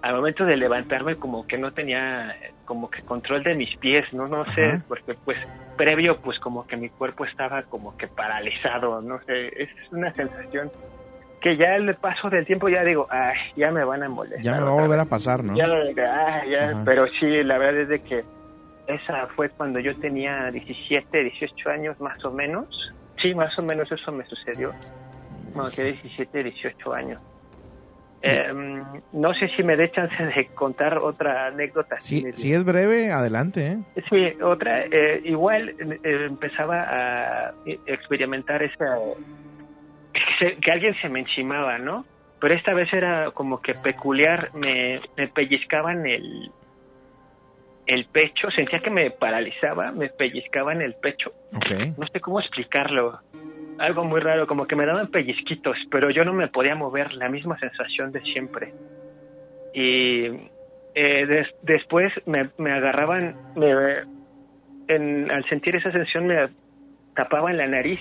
al 0.01 0.15
momento 0.15 0.45
de 0.45 0.57
levantarme 0.57 1.15
como 1.15 1.47
que 1.47 1.57
no 1.57 1.71
tenía 1.71 2.35
como 2.65 2.89
que 2.89 3.01
control 3.03 3.43
de 3.43 3.55
mis 3.55 3.73
pies, 3.77 4.03
no 4.11 4.27
no 4.27 4.43
sé, 4.53 4.65
Ajá. 4.65 4.83
porque 4.89 5.15
pues 5.23 5.37
previo 5.77 6.19
pues 6.19 6.37
como 6.39 6.67
que 6.67 6.75
mi 6.75 6.89
cuerpo 6.89 7.23
estaba 7.23 7.63
como 7.63 7.95
que 7.95 8.07
paralizado, 8.07 9.01
no 9.01 9.21
sé, 9.25 9.47
es 9.63 9.69
una 9.91 10.11
sensación 10.13 10.69
que 11.39 11.55
ya 11.55 11.75
el 11.75 11.95
paso 11.95 12.29
del 12.29 12.45
tiempo 12.45 12.67
ya 12.67 12.83
digo, 12.83 13.07
ay, 13.09 13.35
ya 13.55 13.71
me 13.71 13.85
van 13.85 14.03
a 14.03 14.09
molestar. 14.09 14.41
Ya 14.43 14.53
me 14.53 14.63
va 14.63 14.69
a 14.71 14.81
volver 14.81 14.99
a 14.99 15.03
vez". 15.03 15.09
pasar, 15.09 15.43
¿no? 15.45 15.55
Ya, 15.55 15.65
ah, 15.65 16.43
ya, 16.45 16.83
pero 16.83 17.07
sí, 17.19 17.43
la 17.43 17.57
verdad 17.57 17.83
es 17.83 17.89
de 17.89 17.99
que 18.01 18.23
esa 18.87 19.27
fue 19.35 19.49
cuando 19.51 19.79
yo 19.79 19.95
tenía 19.97 20.49
17, 20.51 21.23
18 21.23 21.69
años 21.69 21.99
más 21.99 22.23
o 22.25 22.31
menos. 22.31 22.67
Sí, 23.21 23.33
más 23.35 23.57
o 23.57 23.61
menos 23.63 23.91
eso 23.91 24.11
me 24.11 24.25
sucedió. 24.25 24.73
Cuando 25.53 25.71
tenía 25.71 25.91
17, 25.93 26.43
18 26.43 26.93
años. 26.93 27.21
Eh, 28.21 28.51
no 29.11 29.33
sé 29.35 29.47
si 29.55 29.63
me 29.63 29.77
dé 29.77 29.91
chance 29.91 30.15
de 30.23 30.49
contar 30.55 30.97
otra 30.97 31.47
anécdota. 31.47 31.97
Si, 31.99 32.23
Me- 32.23 32.33
si 32.33 32.51
es 32.53 32.63
breve, 32.63 33.11
adelante, 33.11 33.67
¿eh? 33.67 33.77
Sí, 34.09 34.41
otra, 34.41 34.85
eh, 34.85 35.21
igual 35.25 35.69
eh, 35.69 35.99
empezaba 36.03 36.83
a 37.47 37.53
experimentar 37.85 38.63
esa, 38.63 38.97
que, 40.39 40.57
que 40.57 40.71
alguien 40.71 40.95
se 41.01 41.09
me 41.09 41.19
encimaba, 41.21 41.77
¿no? 41.77 42.05
Pero 42.39 42.53
esta 42.53 42.73
vez 42.73 42.91
era 42.93 43.31
como 43.31 43.59
que 43.61 43.73
peculiar, 43.75 44.49
me, 44.53 45.01
me 45.15 45.27
pellizcaban 45.29 46.05
el, 46.05 46.51
el 47.87 48.05
pecho, 48.11 48.51
sentía 48.51 48.79
que 48.79 48.89
me 48.89 49.11
paralizaba, 49.11 49.91
me 49.91 50.09
pellizcaban 50.09 50.81
el 50.81 50.93
pecho, 50.95 51.31
no 51.97 52.05
sé 52.07 52.19
cómo 52.19 52.39
explicarlo, 52.39 53.19
algo 53.79 54.03
muy 54.03 54.19
raro, 54.19 54.45
como 54.47 54.65
que 54.67 54.75
me 54.75 54.85
daban 54.85 55.07
pellizquitos, 55.07 55.77
pero 55.89 56.09
yo 56.09 56.25
no 56.25 56.33
me 56.33 56.47
podía 56.49 56.75
mover, 56.75 57.13
la 57.13 57.29
misma 57.29 57.57
sensación 57.59 58.11
de 58.11 58.21
siempre. 58.21 58.71
Y 59.73 60.25
eh, 60.95 61.25
des- 61.27 61.53
después 61.61 62.11
me, 62.25 62.49
me 62.57 62.71
agarraban, 62.71 63.35
me, 63.55 63.73
en, 64.87 65.29
al 65.31 65.47
sentir 65.49 65.75
esa 65.75 65.91
sensación 65.91 66.27
me 66.27 66.49
tapaban 67.15 67.57
la 67.57 67.67
nariz 67.67 67.99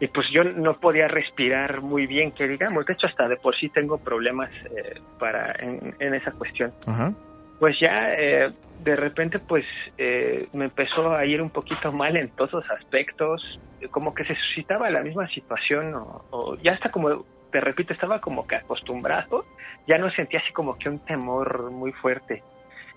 y 0.00 0.06
pues 0.08 0.26
yo 0.32 0.44
no 0.44 0.78
podía 0.78 1.08
respirar 1.08 1.80
muy 1.80 2.06
bien, 2.06 2.32
que 2.32 2.46
digamos, 2.46 2.86
de 2.86 2.92
hecho 2.92 3.06
hasta 3.06 3.28
de 3.28 3.36
por 3.36 3.56
sí 3.56 3.68
tengo 3.70 3.98
problemas 3.98 4.50
eh, 4.76 5.00
para 5.18 5.52
en, 5.58 5.94
en 5.98 6.14
esa 6.14 6.32
cuestión 6.32 6.72
Ajá. 6.86 7.12
Pues 7.58 7.78
ya 7.80 8.14
eh, 8.14 8.52
de 8.84 8.96
repente 8.96 9.38
pues 9.38 9.64
eh, 9.96 10.48
me 10.52 10.66
empezó 10.66 11.14
a 11.14 11.24
ir 11.24 11.42
un 11.42 11.50
poquito 11.50 11.92
mal 11.92 12.16
en 12.16 12.30
todos 12.30 12.52
los 12.52 12.70
aspectos, 12.70 13.60
como 13.90 14.14
que 14.14 14.24
se 14.24 14.34
suscitaba 14.34 14.90
la 14.90 15.02
misma 15.02 15.28
situación 15.28 15.94
o, 15.94 16.24
o 16.30 16.56
ya 16.56 16.72
hasta 16.72 16.90
como, 16.90 17.24
te 17.50 17.60
repito, 17.60 17.92
estaba 17.92 18.20
como 18.20 18.46
que 18.46 18.56
acostumbrado, 18.56 19.44
ya 19.86 19.98
no 19.98 20.10
sentía 20.10 20.40
así 20.40 20.52
como 20.52 20.78
que 20.78 20.88
un 20.88 20.98
temor 21.00 21.70
muy 21.70 21.92
fuerte. 21.92 22.42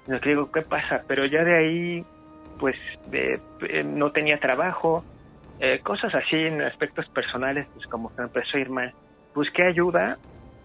No 0.08 0.20
que 0.20 0.30
digo, 0.30 0.51
¿qué 0.51 0.62
pasa? 0.62 1.03
Pero 1.08 1.25
ya 1.25 1.44
de 1.44 1.58
ahí 1.58 2.06
pues 2.62 2.75
eh, 3.12 3.39
eh, 3.68 3.84
no 3.84 4.12
tenía 4.12 4.39
trabajo, 4.39 5.03
eh, 5.60 5.80
cosas 5.84 6.13
así 6.13 6.36
en 6.36 6.62
aspectos 6.62 7.08
personales, 7.10 7.68
pues 7.74 7.88
como 7.88 8.10
que 8.10 8.22
me 8.22 8.27
empezó 8.27 8.58
a 8.58 8.60
ir 8.60 8.70
mal. 8.70 8.94
Busqué 9.34 9.63
ayuda 9.63 10.18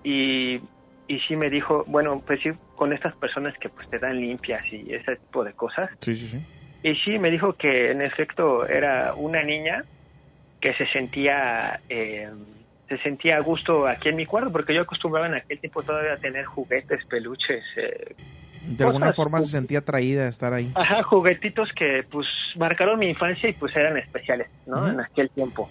y 0.05 0.61
y 1.09 1.21
sí 1.21 1.37
me 1.37 1.51
dijo, 1.51 1.85
bueno, 1.87 2.23
pues 2.27 2.41
sí, 2.43 2.51
con 2.75 2.93
estas 2.93 3.15
personas 3.17 3.55
que 3.59 3.69
pues 3.69 3.89
te 3.91 3.99
dan 3.99 4.21
limpias 4.21 4.63
y 4.73 4.93
ese 4.93 5.17
tipo 5.17 5.45
de 5.45 5.53
cosas. 5.53 5.91
Sí, 6.01 6.15
sí, 6.17 6.29
sí. 6.29 6.41
Y 6.83 6.95
sí 6.97 7.19
me 7.19 7.31
dijo 7.31 7.53
que 7.55 7.91
en 7.91 8.03
efecto 8.03 8.67
era 8.67 9.15
una 9.15 9.43
niña 9.43 9.85
que 10.61 10.75
se 10.75 10.87
sentía 10.89 11.81
eh, 11.89 12.29
se 12.89 12.99
sentía 12.99 13.37
a 13.37 13.41
gusto 13.41 13.87
aquí 13.89 14.09
en 14.09 14.17
mi 14.17 14.27
cuarto, 14.27 14.53
porque 14.53 14.73
yo 14.75 14.83
acostumbraba 14.83 15.27
en 15.27 15.35
aquel 15.35 15.59
tiempo 15.59 15.83
todavía 15.83 16.13
a 16.13 16.17
tener 16.19 16.45
juguetes, 16.45 17.05
peluches. 17.07 17.65
Eh, 17.77 18.15
De 18.69 18.85
alguna 18.85 19.07
cosas, 19.07 19.17
forma 19.17 19.41
se 19.41 19.49
sentía 19.49 19.81
atraída 19.81 20.27
a 20.27 20.29
estar 20.29 20.53
ahí. 20.55 20.71
Ajá, 20.75 21.03
juguetitos 21.03 21.69
que 21.73 22.05
pues 22.11 22.27
marcaron 22.57 22.99
mi 23.01 23.09
infancia 23.09 23.49
y 23.49 23.55
pues 23.55 23.75
eran 23.75 23.97
especiales, 23.99 24.49
¿no? 24.67 24.89
En 24.89 25.01
aquel 25.01 25.31
tiempo. 25.31 25.69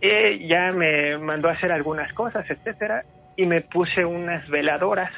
Eh, 0.00 0.46
ya 0.48 0.72
me 0.72 1.18
mandó 1.18 1.48
a 1.48 1.52
hacer 1.52 1.70
algunas 1.72 2.12
cosas, 2.14 2.48
etcétera, 2.48 3.04
y 3.38 3.46
me 3.46 3.60
puse 3.60 4.04
unas 4.04 4.46
veladoras. 4.48 5.12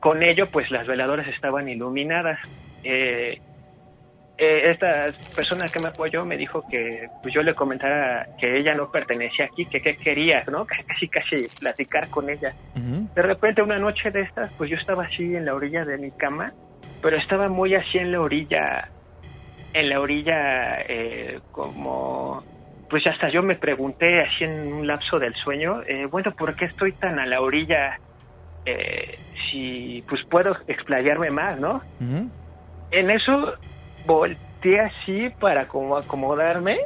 Con 0.00 0.24
ello, 0.24 0.50
pues 0.50 0.68
las 0.72 0.88
veladoras 0.88 1.28
estaban 1.28 1.68
iluminadas. 1.68 2.40
Eh, 2.82 3.38
eh, 4.36 4.70
esta 4.72 5.06
persona 5.32 5.68
que 5.68 5.78
me 5.78 5.90
apoyó 5.90 6.24
me 6.24 6.36
dijo 6.36 6.64
que 6.68 7.06
pues 7.22 7.32
yo 7.32 7.42
le 7.42 7.54
comentara 7.54 8.26
que 8.40 8.58
ella 8.58 8.74
no 8.74 8.90
pertenecía 8.90 9.44
aquí, 9.44 9.66
que 9.66 9.80
qué 9.80 9.94
quería, 9.94 10.42
¿no? 10.50 10.66
Casi 10.88 11.06
casi 11.06 11.46
platicar 11.60 12.08
con 12.08 12.28
ella. 12.28 12.52
De 12.74 13.22
repente 13.22 13.62
una 13.62 13.78
noche 13.78 14.10
de 14.10 14.22
estas, 14.22 14.52
pues 14.54 14.68
yo 14.68 14.76
estaba 14.76 15.04
así 15.04 15.36
en 15.36 15.44
la 15.44 15.54
orilla 15.54 15.84
de 15.84 15.98
mi 15.98 16.10
cama, 16.10 16.52
pero 17.00 17.16
estaba 17.18 17.48
muy 17.48 17.76
así 17.76 17.98
en 17.98 18.10
la 18.10 18.20
orilla, 18.20 18.88
en 19.74 19.88
la 19.88 20.00
orilla 20.00 20.80
eh, 20.88 21.38
como, 21.52 22.42
pues 22.92 23.06
hasta 23.06 23.30
yo 23.30 23.42
me 23.42 23.56
pregunté 23.56 24.20
así 24.20 24.44
en 24.44 24.70
un 24.70 24.86
lapso 24.86 25.18
del 25.18 25.32
sueño, 25.34 25.80
eh, 25.86 26.04
bueno, 26.04 26.30
¿por 26.36 26.54
qué 26.54 26.66
estoy 26.66 26.92
tan 26.98 27.18
a 27.18 27.24
la 27.24 27.40
orilla? 27.40 27.98
Eh, 28.66 29.18
si 29.50 30.04
pues 30.06 30.20
puedo 30.28 30.58
explayarme 30.66 31.30
más, 31.30 31.58
¿no? 31.58 31.82
En 32.90 33.10
eso 33.10 33.54
volteé 34.04 34.80
así 34.80 35.30
para 35.40 35.68
como 35.68 35.96
acomodarme 35.96 36.78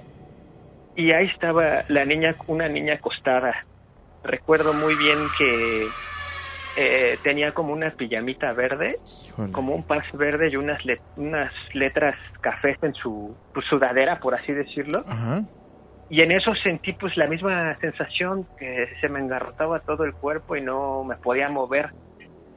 y 0.94 1.10
ahí 1.10 1.26
estaba 1.26 1.84
la 1.88 2.04
niña, 2.04 2.36
una 2.46 2.68
niña 2.68 2.94
acostada. 2.94 3.66
Recuerdo 4.22 4.74
muy 4.74 4.94
bien 4.94 5.28
que 5.36 5.96
eh, 6.76 7.18
tenía 7.24 7.50
como 7.52 7.72
una 7.72 7.90
pijamita 7.90 8.52
verde, 8.52 9.00
Híjole. 9.28 9.50
como 9.52 9.74
un 9.74 9.82
paz 9.84 10.04
verde 10.12 10.50
y 10.50 10.56
unas, 10.56 10.84
le- 10.84 11.00
unas 11.16 11.52
letras 11.72 12.16
cafés 12.40 12.76
en 12.82 12.94
su 12.94 13.36
pues, 13.52 13.66
sudadera, 13.66 14.20
por 14.20 14.36
así 14.36 14.52
decirlo. 14.52 15.02
Ajá. 15.08 15.42
Y 16.08 16.22
en 16.22 16.30
eso 16.30 16.54
sentí 16.62 16.92
pues 16.92 17.16
la 17.16 17.26
misma 17.26 17.76
sensación 17.78 18.46
que 18.56 18.88
se 19.00 19.08
me 19.08 19.18
engarrotaba 19.18 19.80
todo 19.80 20.04
el 20.04 20.14
cuerpo 20.14 20.56
y 20.56 20.60
no 20.60 21.02
me 21.04 21.16
podía 21.16 21.48
mover. 21.48 21.90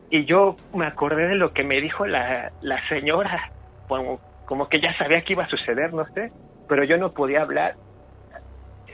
Y 0.09 0.25
yo 0.25 0.55
me 0.73 0.85
acordé 0.85 1.27
de 1.27 1.35
lo 1.35 1.51
que 1.51 1.63
me 1.63 1.81
dijo 1.81 2.05
la, 2.05 2.51
la 2.61 2.87
señora, 2.89 3.51
como, 3.87 4.19
como 4.45 4.67
que 4.69 4.81
ya 4.81 4.95
sabía 4.97 5.23
que 5.23 5.33
iba 5.33 5.45
a 5.45 5.49
suceder, 5.49 5.93
no 5.93 6.05
sé, 6.13 6.31
pero 6.67 6.83
yo 6.83 6.97
no 6.97 7.11
podía 7.11 7.41
hablar. 7.41 7.75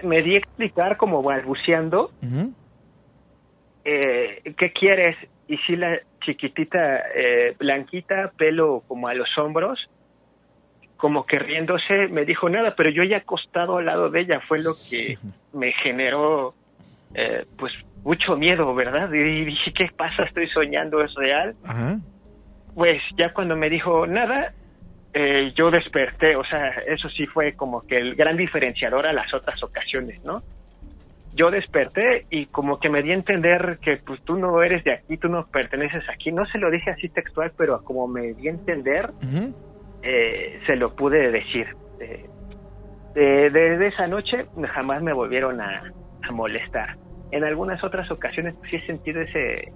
Me 0.04 0.22
di 0.22 0.36
a 0.36 0.40
explicar 0.40 0.98
como 0.98 1.22
balbuceando, 1.22 2.12
eh, 3.86 4.42
¿qué 4.58 4.72
quieres? 4.72 5.16
Y 5.48 5.58
sí, 5.60 5.76
la 5.76 6.00
chiquitita, 6.24 7.04
eh, 7.14 7.56
blanquita, 7.58 8.32
pelo 8.38 8.84
como 8.88 9.08
a 9.08 9.14
los 9.14 9.30
hombros, 9.38 9.86
como 11.06 11.24
que 11.24 11.38
riéndose, 11.38 12.08
me 12.08 12.26
dijo 12.26 12.50
nada, 12.50 12.74
pero 12.76 12.90
yo 12.90 13.04
ya 13.04 13.18
acostado 13.18 13.78
al 13.78 13.86
lado 13.86 14.10
de 14.10 14.22
ella 14.22 14.42
fue 14.48 14.58
lo 14.58 14.76
que 14.90 15.20
me 15.54 15.72
generó, 15.74 16.56
eh, 17.14 17.46
pues, 17.60 17.72
mucho 18.04 18.36
miedo, 18.36 18.74
¿verdad? 18.74 19.14
Y 19.14 19.46
dije, 19.46 19.72
¿qué 19.72 19.88
pasa? 19.96 20.24
¿Estoy 20.24 20.50
soñando? 20.50 21.04
¿Es 21.04 21.14
real? 21.14 21.56
Ajá. 21.64 22.00
Pues 22.74 23.04
ya 23.20 23.32
cuando 23.34 23.56
me 23.56 23.70
dijo 23.70 24.08
nada, 24.08 24.52
eh, 25.14 25.54
yo 25.56 25.70
desperté, 25.70 26.36
o 26.38 26.44
sea, 26.44 26.70
eso 26.88 27.08
sí 27.10 27.28
fue 27.28 27.54
como 27.54 27.84
que 27.84 27.98
el 27.98 28.16
gran 28.16 28.36
diferenciador 28.36 29.06
a 29.06 29.14
las 29.14 29.32
otras 29.32 29.62
ocasiones, 29.62 30.20
¿no? 30.26 30.42
Yo 31.36 31.52
desperté 31.52 32.26
y 32.32 32.48
como 32.48 32.80
que 32.80 32.90
me 32.90 33.04
di 33.04 33.12
a 33.12 33.14
entender 33.14 33.78
que 33.80 33.98
pues 33.98 34.20
tú 34.24 34.38
no 34.38 34.64
eres 34.64 34.84
de 34.84 34.94
aquí, 34.94 35.18
tú 35.18 35.30
no 35.30 35.46
perteneces 35.46 36.04
aquí. 36.10 36.32
No 36.32 36.48
se 36.48 36.58
lo 36.58 36.72
dije 36.72 36.90
así 36.90 37.10
textual, 37.10 37.52
pero 37.56 37.80
como 37.84 38.08
me 38.08 38.34
di 38.34 38.48
a 38.48 38.52
entender, 38.52 39.12
Ujú. 39.22 39.54
Eh, 40.06 40.60
se 40.66 40.76
lo 40.76 40.94
pude 40.94 41.32
decir. 41.32 41.68
Eh, 42.00 42.30
eh, 43.16 43.50
desde 43.52 43.88
esa 43.88 44.08
noche 44.08 44.46
jamás 44.74 45.02
me 45.02 45.14
volvieron 45.14 45.62
a, 45.62 45.84
a 46.22 46.32
molestar. 46.32 46.90
En 47.32 47.44
algunas 47.44 47.84
otras 47.84 48.10
ocasiones 48.12 48.56
sí 48.70 48.76
he 48.78 48.86
sentido 48.86 49.22
ese 49.22 49.72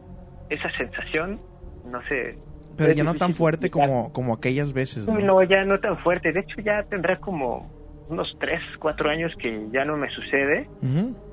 esa 0.49 0.69
sensación, 0.77 1.39
no 1.83 2.01
sé. 2.07 2.37
Pero 2.77 2.91
ya 2.93 3.03
no 3.03 3.13
tan 3.15 3.33
fuerte 3.33 3.67
explicar. 3.67 3.87
como, 3.89 4.11
como 4.11 4.33
aquellas 4.33 4.73
veces, 4.73 5.07
¿no? 5.07 5.19
No, 5.19 5.43
ya 5.43 5.63
no 5.65 5.79
tan 5.79 5.97
fuerte. 5.99 6.31
De 6.31 6.39
hecho, 6.41 6.61
ya 6.61 6.83
tendrá 6.83 7.17
como 7.17 7.69
unos 8.07 8.33
3, 8.39 8.61
4 8.79 9.09
años 9.09 9.31
que 9.39 9.67
ya 9.71 9.85
no 9.85 9.95
me 9.97 10.09
sucede, 10.09 10.67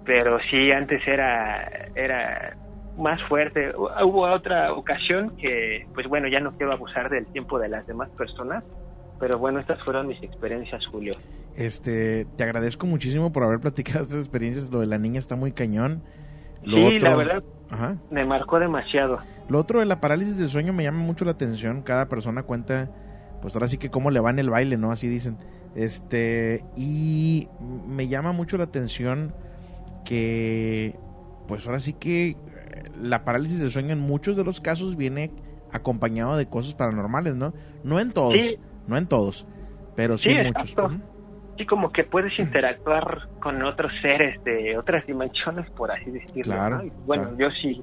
pero 0.04 0.38
sí 0.50 0.70
antes 0.72 1.00
era 1.06 1.66
era 1.94 2.56
más 2.96 3.20
fuerte. 3.28 3.72
Hu- 3.74 3.90
Hubo 4.04 4.22
otra 4.30 4.72
ocasión 4.72 5.32
que, 5.38 5.84
pues 5.94 6.06
bueno, 6.08 6.28
ya 6.28 6.40
no 6.40 6.52
quiero 6.52 6.72
abusar 6.72 7.08
del 7.10 7.26
tiempo 7.30 7.58
de 7.58 7.68
las 7.68 7.86
demás 7.86 8.10
personas, 8.16 8.64
pero 9.18 9.38
bueno, 9.38 9.58
estas 9.60 9.82
fueron 9.84 10.06
mis 10.08 10.22
experiencias, 10.22 10.84
Julio. 10.86 11.12
Este, 11.56 12.26
te 12.36 12.44
agradezco 12.44 12.86
muchísimo 12.86 13.32
por 13.32 13.42
haber 13.44 13.60
platicado 13.60 14.00
estas 14.02 14.18
experiencias. 14.18 14.70
Lo 14.70 14.80
de 14.80 14.86
la 14.86 14.98
niña 14.98 15.18
está 15.18 15.36
muy 15.36 15.52
cañón. 15.52 16.02
Lo 16.62 16.90
sí, 16.90 16.96
otro- 16.96 17.10
la 17.10 17.16
verdad, 17.16 17.44
Ajá. 17.70 17.96
me 18.10 18.24
marcó 18.24 18.58
demasiado. 18.58 19.18
Lo 19.48 19.58
otro 19.60 19.80
de 19.80 19.86
la 19.86 20.00
parálisis 20.00 20.36
del 20.36 20.48
sueño 20.48 20.72
me 20.72 20.82
llama 20.82 20.98
mucho 21.00 21.24
la 21.24 21.30
atención. 21.32 21.82
Cada 21.82 22.08
persona 22.08 22.42
cuenta, 22.42 22.90
pues 23.42 23.54
ahora 23.54 23.68
sí 23.68 23.78
que 23.78 23.90
cómo 23.90 24.10
le 24.10 24.20
va 24.20 24.30
en 24.30 24.38
el 24.40 24.50
baile, 24.50 24.76
¿no? 24.76 24.90
Así 24.90 25.08
dicen. 25.08 25.36
Este, 25.76 26.64
y 26.76 27.48
me 27.86 28.08
llama 28.08 28.32
mucho 28.32 28.56
la 28.56 28.64
atención 28.64 29.32
que, 30.04 30.94
pues 31.46 31.66
ahora 31.66 31.80
sí 31.80 31.92
que 31.92 32.30
eh, 32.30 32.36
la 33.00 33.24
parálisis 33.24 33.58
del 33.60 33.70
sueño 33.70 33.92
en 33.92 34.00
muchos 34.00 34.36
de 34.36 34.44
los 34.44 34.60
casos 34.60 34.96
viene 34.96 35.30
acompañado 35.72 36.36
de 36.36 36.46
cosas 36.46 36.74
paranormales, 36.74 37.34
¿no? 37.34 37.52
No 37.84 38.00
en 38.00 38.12
todos, 38.12 38.34
Sí. 38.34 38.58
No 38.86 38.96
en 38.96 39.06
todos, 39.08 39.46
pero 39.94 40.18
sí, 40.18 40.30
Sí, 40.30 40.36
en 40.36 40.44
muchos. 40.44 40.74
Sí, 41.58 41.64
como 41.64 41.90
que 41.90 42.04
puedes 42.04 42.38
interactuar 42.38 43.22
con 43.38 43.62
otros 43.62 43.90
seres 44.02 44.36
de 44.44 44.76
otras 44.76 45.06
dimensiones, 45.06 45.70
por 45.70 45.90
así 45.90 46.10
decirlo. 46.10 46.54
Claro, 46.54 46.76
¿no? 46.76 46.84
Y 46.84 46.92
bueno, 46.96 47.22
claro. 47.34 47.38
yo 47.38 47.50
sí 47.62 47.82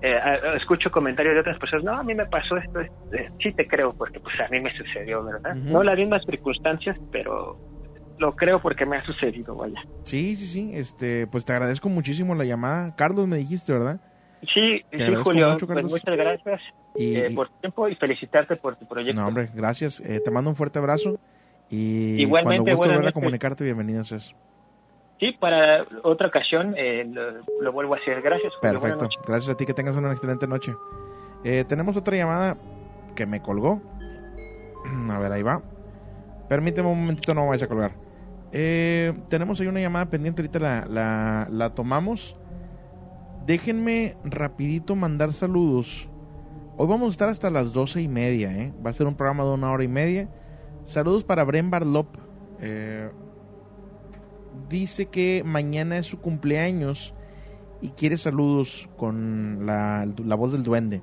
eh, 0.00 0.18
escucho 0.56 0.90
comentarios 0.90 1.34
de 1.34 1.40
otras 1.40 1.58
personas. 1.58 1.84
No, 1.84 1.98
a 1.98 2.02
mí 2.02 2.14
me 2.14 2.26
pasó 2.26 2.56
esto. 2.56 2.80
es- 2.80 2.90
eh, 3.10 3.28
sí 3.42 3.52
te 3.52 3.66
creo, 3.66 3.92
porque 3.94 4.20
pues 4.20 4.34
a 4.40 4.48
mí 4.48 4.58
me 4.60 4.72
sucedió, 4.74 5.22
¿verdad? 5.22 5.54
No 5.54 5.82
las 5.82 5.96
mismas 5.98 6.22
circunstancias, 6.24 6.96
pero 7.10 7.58
lo 8.16 8.32
creo 8.34 8.60
porque 8.60 8.86
me 8.86 8.96
ha 8.96 9.04
sucedido, 9.04 9.54
vaya. 9.54 9.80
Sí, 10.04 10.36
sí, 10.36 10.46
sí. 10.46 10.70
Este, 10.74 11.26
pues 11.26 11.44
te 11.44 11.52
agradezco 11.52 11.88
muchísimo 11.88 12.34
la 12.34 12.44
llamada. 12.44 12.94
Carlos 12.96 13.28
me 13.28 13.36
dijiste, 13.36 13.72
¿verdad? 13.72 14.00
Sí, 14.42 14.80
sí, 14.92 15.14
Julio. 15.22 15.52
mucho, 15.52 15.66
pues 15.66 15.84
muchas 15.84 16.16
gracias 16.16 16.60
Y, 16.94 17.16
eh, 17.16 17.30
por 17.34 17.48
tu 17.48 17.58
tiempo 17.60 17.88
y 17.88 17.94
felicitarte 17.96 18.56
por 18.56 18.76
tu 18.76 18.86
proyecto. 18.86 19.20
no, 19.20 19.26
hombre, 19.28 19.48
gracias. 19.54 20.00
Eh, 20.00 20.20
te 20.24 20.30
mando 20.30 20.50
un 20.50 20.56
fuerte 20.56 20.78
abrazo. 20.78 21.18
Y 21.70 22.20
Igualmente, 22.20 22.56
cuando 22.62 22.76
guste 22.76 22.94
volver 22.94 23.08
a 23.08 23.12
comunicarte, 23.12 23.64
bienvenido 23.64 24.04
seas. 24.04 24.34
Sí, 25.18 25.32
para 25.40 25.86
otra 26.02 26.26
ocasión 26.28 26.74
eh, 26.76 27.04
lo, 27.10 27.40
lo 27.60 27.72
vuelvo 27.72 27.94
a 27.94 27.98
hacer. 27.98 28.20
Gracias. 28.20 28.52
Julio. 28.60 28.80
Perfecto. 28.80 29.08
Gracias 29.26 29.54
a 29.54 29.56
ti, 29.56 29.64
que 29.64 29.72
tengas 29.72 29.96
una 29.96 30.12
excelente 30.12 30.46
noche. 30.46 30.74
Eh, 31.44 31.64
tenemos 31.66 31.96
otra 31.96 32.16
llamada 32.16 32.56
que 33.14 33.24
me 33.26 33.40
colgó. 33.40 33.80
A 35.10 35.18
ver, 35.18 35.32
ahí 35.32 35.42
va. 35.42 35.62
Permíteme 36.48 36.88
un 36.88 37.00
momentito, 37.00 37.32
no 37.32 37.42
me 37.42 37.48
vayas 37.48 37.62
a 37.62 37.68
colgar. 37.68 37.92
Eh, 38.52 39.14
tenemos 39.30 39.60
ahí 39.60 39.66
una 39.66 39.80
llamada 39.80 40.06
pendiente, 40.06 40.42
ahorita 40.42 40.58
la, 40.58 40.84
la, 40.86 41.48
la 41.50 41.74
tomamos. 41.74 42.36
Déjenme 43.46 44.16
rapidito 44.24 44.96
mandar 44.96 45.32
saludos. 45.32 46.08
Hoy 46.76 46.86
vamos 46.86 47.08
a 47.08 47.10
estar 47.10 47.28
hasta 47.28 47.50
las 47.50 47.72
doce 47.72 48.00
y 48.00 48.08
media, 48.08 48.50
¿eh? 48.56 48.72
Va 48.84 48.90
a 48.90 48.92
ser 48.94 49.06
un 49.06 49.16
programa 49.16 49.44
de 49.44 49.50
una 49.50 49.70
hora 49.70 49.84
y 49.84 49.88
media. 49.88 50.30
Saludos 50.86 51.24
para 51.24 51.44
Bren 51.44 51.70
Barlop. 51.70 52.06
Eh, 52.60 53.10
dice 54.68 55.06
que 55.06 55.42
mañana 55.44 55.98
es 55.98 56.06
su 56.06 56.20
cumpleaños 56.20 57.14
y 57.82 57.90
quiere 57.90 58.16
saludos 58.16 58.88
con 58.96 59.66
la, 59.66 60.08
la 60.24 60.34
voz 60.36 60.52
del 60.52 60.62
duende. 60.62 61.02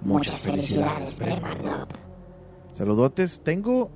Muchas 0.00 0.40
felicidades, 0.40 1.18
Bremarlop. 1.18 1.90
Saludotes. 2.72 3.42
Tengo, 3.42 3.90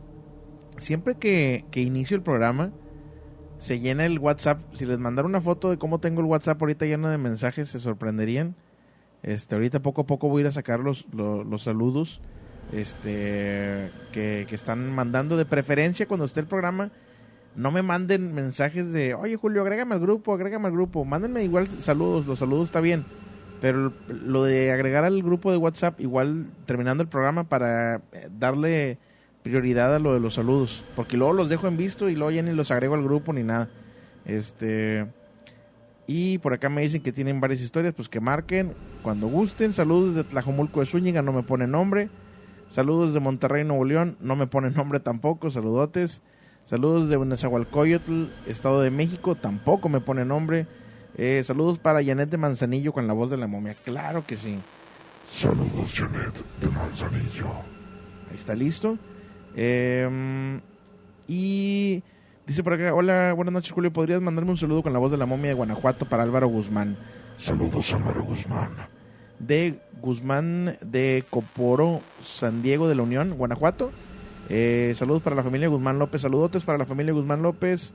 siempre 0.77 1.15
que, 1.15 1.65
que 1.71 1.81
inicio 1.81 2.17
el 2.17 2.23
programa, 2.23 2.73
se 3.59 3.81
llena 3.81 4.07
el 4.07 4.19
WhatsApp. 4.19 4.61
Si 4.75 4.87
les 4.87 4.99
mandara 4.99 5.27
una 5.27 5.41
foto 5.41 5.71
de 5.71 5.79
cómo 5.79 5.99
tengo 5.99 6.21
el 6.21 6.27
WhatsApp 6.27 6.61
ahorita 6.61 6.87
lleno 6.87 7.09
de 7.09 7.19
mensajes, 7.19 7.69
se 7.69 7.81
sorprenderían. 7.81 8.55
Este, 9.23 9.55
ahorita 9.55 9.81
poco 9.81 10.03
a 10.03 10.07
poco 10.07 10.29
voy 10.29 10.41
a 10.41 10.43
ir 10.43 10.47
a 10.49 10.53
sacar 10.53 10.81
los, 10.81 11.07
los, 11.13 11.47
los 11.47 11.63
saludos 11.63 12.21
este, 12.73 13.91
que, 14.13 14.47
que 14.49 14.55
están 14.55 14.93
mandando. 14.93 15.37
De 15.37 15.47
preferencia, 15.47 16.07
cuando 16.07 16.27
esté 16.27 16.41
el 16.41 16.47
programa, 16.47 16.91
no 17.57 17.71
me 17.71 17.83
manden 17.83 18.35
mensajes 18.35 18.93
de, 18.93 19.15
oye 19.15 19.37
Julio, 19.37 19.63
agrégame 19.63 19.95
al 19.95 20.01
grupo, 20.01 20.35
agrégame 20.35 20.67
al 20.67 20.73
grupo. 20.73 21.05
Mándenme 21.05 21.45
igual 21.45 21.67
saludos, 21.67 22.27
los 22.27 22.39
saludos 22.39 22.69
está 22.69 22.81
bien. 22.81 23.05
Pero 23.61 23.93
lo 24.09 24.45
de 24.45 24.73
agregar 24.73 25.05
al 25.05 25.23
grupo 25.23 25.51
de 25.51 25.57
WhatsApp, 25.57 26.01
igual 26.01 26.49
terminando 26.67 27.03
el 27.03 27.09
programa 27.09 27.45
para 27.45 28.03
eh, 28.13 28.29
darle 28.39 28.99
prioridad 29.45 29.95
a 29.95 30.01
lo 30.01 30.15
de 30.15 30.19
los 30.19 30.35
saludos. 30.35 30.83
Porque 30.97 31.17
luego 31.17 31.35
los 31.35 31.49
dejo 31.49 31.69
en 31.69 31.77
visto 31.77 32.09
y 32.09 32.17
luego 32.17 32.33
ya 32.33 32.43
ni 32.43 32.53
los 32.53 32.73
agrego 32.73 32.97
al 32.97 33.05
grupo 33.05 33.33
ni 33.33 33.45
nada. 33.45 33.69
Este. 34.25 35.07
Y 36.09 36.39
por 36.39 36.53
acá 36.53 36.69
me 36.69 36.83
dicen 36.83 37.03
que 37.03 37.13
tienen 37.13 37.41
varias 37.41 37.61
historias, 37.61 37.95
pues 37.95 38.09
que 38.09 38.21
marquen 38.21 38.75
cuando 39.03 39.29
gusten. 39.29 39.73
Saludos 39.73 40.15
desde 40.15 40.29
Tlajomulco 40.29 40.81
de 40.81 40.87
Zúñiga, 40.87 41.23
no 41.23 41.33
me 41.33 41.45
pone 41.45 41.67
nombre. 41.67 42.11
Saludos 42.69 43.09
desde 43.09 43.21
Monterrey, 43.21 43.65
Nuevo 43.65 43.85
León, 43.85 44.17
no 44.21 44.37
me 44.37 44.47
pone 44.47 44.71
nombre 44.71 44.99
tampoco, 44.99 45.51
saludotes. 45.51 46.23
Saludos 46.65 47.11
de 47.11 47.19
Nezahualcóyotl, 47.19 48.25
Estado 48.47 48.81
de 48.81 48.91
México, 48.91 49.35
tampoco 49.35 49.89
me 49.89 50.01
pone 50.01 50.25
nombre. 50.25 50.67
Eh, 51.17 51.43
saludos 51.45 51.79
para 51.79 52.03
Janet 52.03 52.31
de 52.31 52.39
Manzanillo 52.39 52.93
con 52.93 53.07
la 53.07 53.13
voz 53.13 53.31
de 53.31 53.37
la 53.37 53.47
momia, 53.47 53.75
claro 53.85 54.25
que 54.27 54.37
sí. 54.37 54.59
Saludos, 55.29 55.93
Janet 55.95 56.35
de 56.61 56.69
Manzanillo. 56.71 57.49
Ahí 58.31 58.37
está 58.37 58.55
listo. 58.55 58.99
Eh, 59.57 60.61
y 61.27 62.03
dice 62.47 62.63
por 62.63 62.75
acá, 62.75 62.95
hola, 62.95 63.33
buenas 63.35 63.55
noches 63.55 63.73
Julio, 63.73 63.93
¿podrías 63.93 64.21
mandarme 64.21 64.51
un 64.51 64.57
saludo 64.57 64.83
con 64.83 64.93
la 64.93 64.99
voz 64.99 65.11
de 65.11 65.17
la 65.17 65.27
momia 65.27 65.49
de 65.49 65.55
Guanajuato 65.55 66.07
para 66.07 66.23
Álvaro 66.23 66.49
Guzmán? 66.49 66.97
Saludos, 67.37 67.93
Álvaro 67.93 68.25
Guzmán. 68.25 68.71
De 69.39 69.79
Guzmán 70.01 70.77
de 70.81 71.25
Coporo, 71.31 72.01
San 72.23 72.63
Diego 72.63 72.89
de 72.89 72.95
la 72.95 73.03
Unión, 73.03 73.35
Guanajuato. 73.37 73.91
Eh, 74.49 74.93
saludos 74.95 75.23
para 75.23 75.35
la 75.35 75.43
familia 75.43 75.69
Guzmán 75.69 75.99
López, 75.99 76.23
saludotes 76.23 76.65
para 76.65 76.79
la 76.79 76.85
familia 76.85 77.13
Guzmán 77.13 77.43
López. 77.43 77.95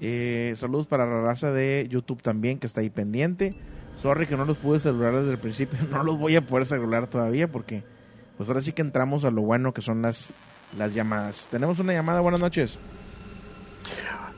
Eh, 0.00 0.52
saludos 0.56 0.86
para 0.86 1.06
la 1.06 1.22
raza 1.22 1.52
de 1.52 1.86
YouTube 1.88 2.20
también 2.20 2.58
que 2.58 2.66
está 2.66 2.80
ahí 2.80 2.90
pendiente. 2.90 3.54
Sorry 3.96 4.26
que 4.26 4.36
no 4.36 4.44
los 4.44 4.58
pude 4.58 4.80
celular 4.80 5.14
desde 5.14 5.32
el 5.32 5.38
principio, 5.38 5.78
no 5.90 6.02
los 6.02 6.18
voy 6.18 6.36
a 6.36 6.44
poder 6.44 6.66
celular 6.66 7.06
todavía 7.06 7.50
porque 7.50 7.84
pues 8.36 8.48
ahora 8.48 8.62
sí 8.62 8.72
que 8.72 8.82
entramos 8.82 9.24
a 9.24 9.30
lo 9.30 9.42
bueno 9.42 9.72
que 9.72 9.82
son 9.82 10.02
las, 10.02 10.32
las 10.78 10.94
llamadas. 10.94 11.46
Tenemos 11.50 11.78
una 11.78 11.92
llamada, 11.92 12.20
buenas 12.20 12.40
noches. 12.40 12.78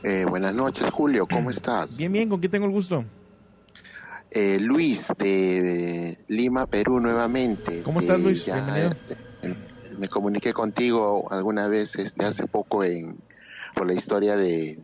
Eh, 0.03 0.25
buenas 0.27 0.53
noches, 0.53 0.89
Julio, 0.91 1.25
¿cómo 1.27 1.49
estás? 1.51 1.97
Bien, 1.97 2.11
bien, 2.11 2.29
¿con 2.29 2.39
quién 2.39 2.51
tengo 2.51 2.65
el 2.65 2.71
gusto? 2.71 3.03
Eh, 4.29 4.59
Luis, 4.59 5.07
de 5.17 6.17
Lima, 6.27 6.65
Perú, 6.67 6.99
nuevamente. 6.99 7.81
¿Cómo 7.81 7.99
estás, 7.99 8.19
Eh, 8.19 8.23
Luis? 8.23 8.45
ya, 8.45 8.53
Bienvenido. 8.55 8.91
eh, 9.41 9.55
me 9.97 10.07
comuniqué 10.07 10.53
contigo 10.53 11.31
alguna 11.31 11.67
vez 11.67 11.95
este, 11.95 12.25
hace 12.25 12.45
poco 12.45 12.83
en, 12.83 13.17
por 13.73 13.87
la 13.87 13.93
historia 13.93 14.35
de, 14.35 14.79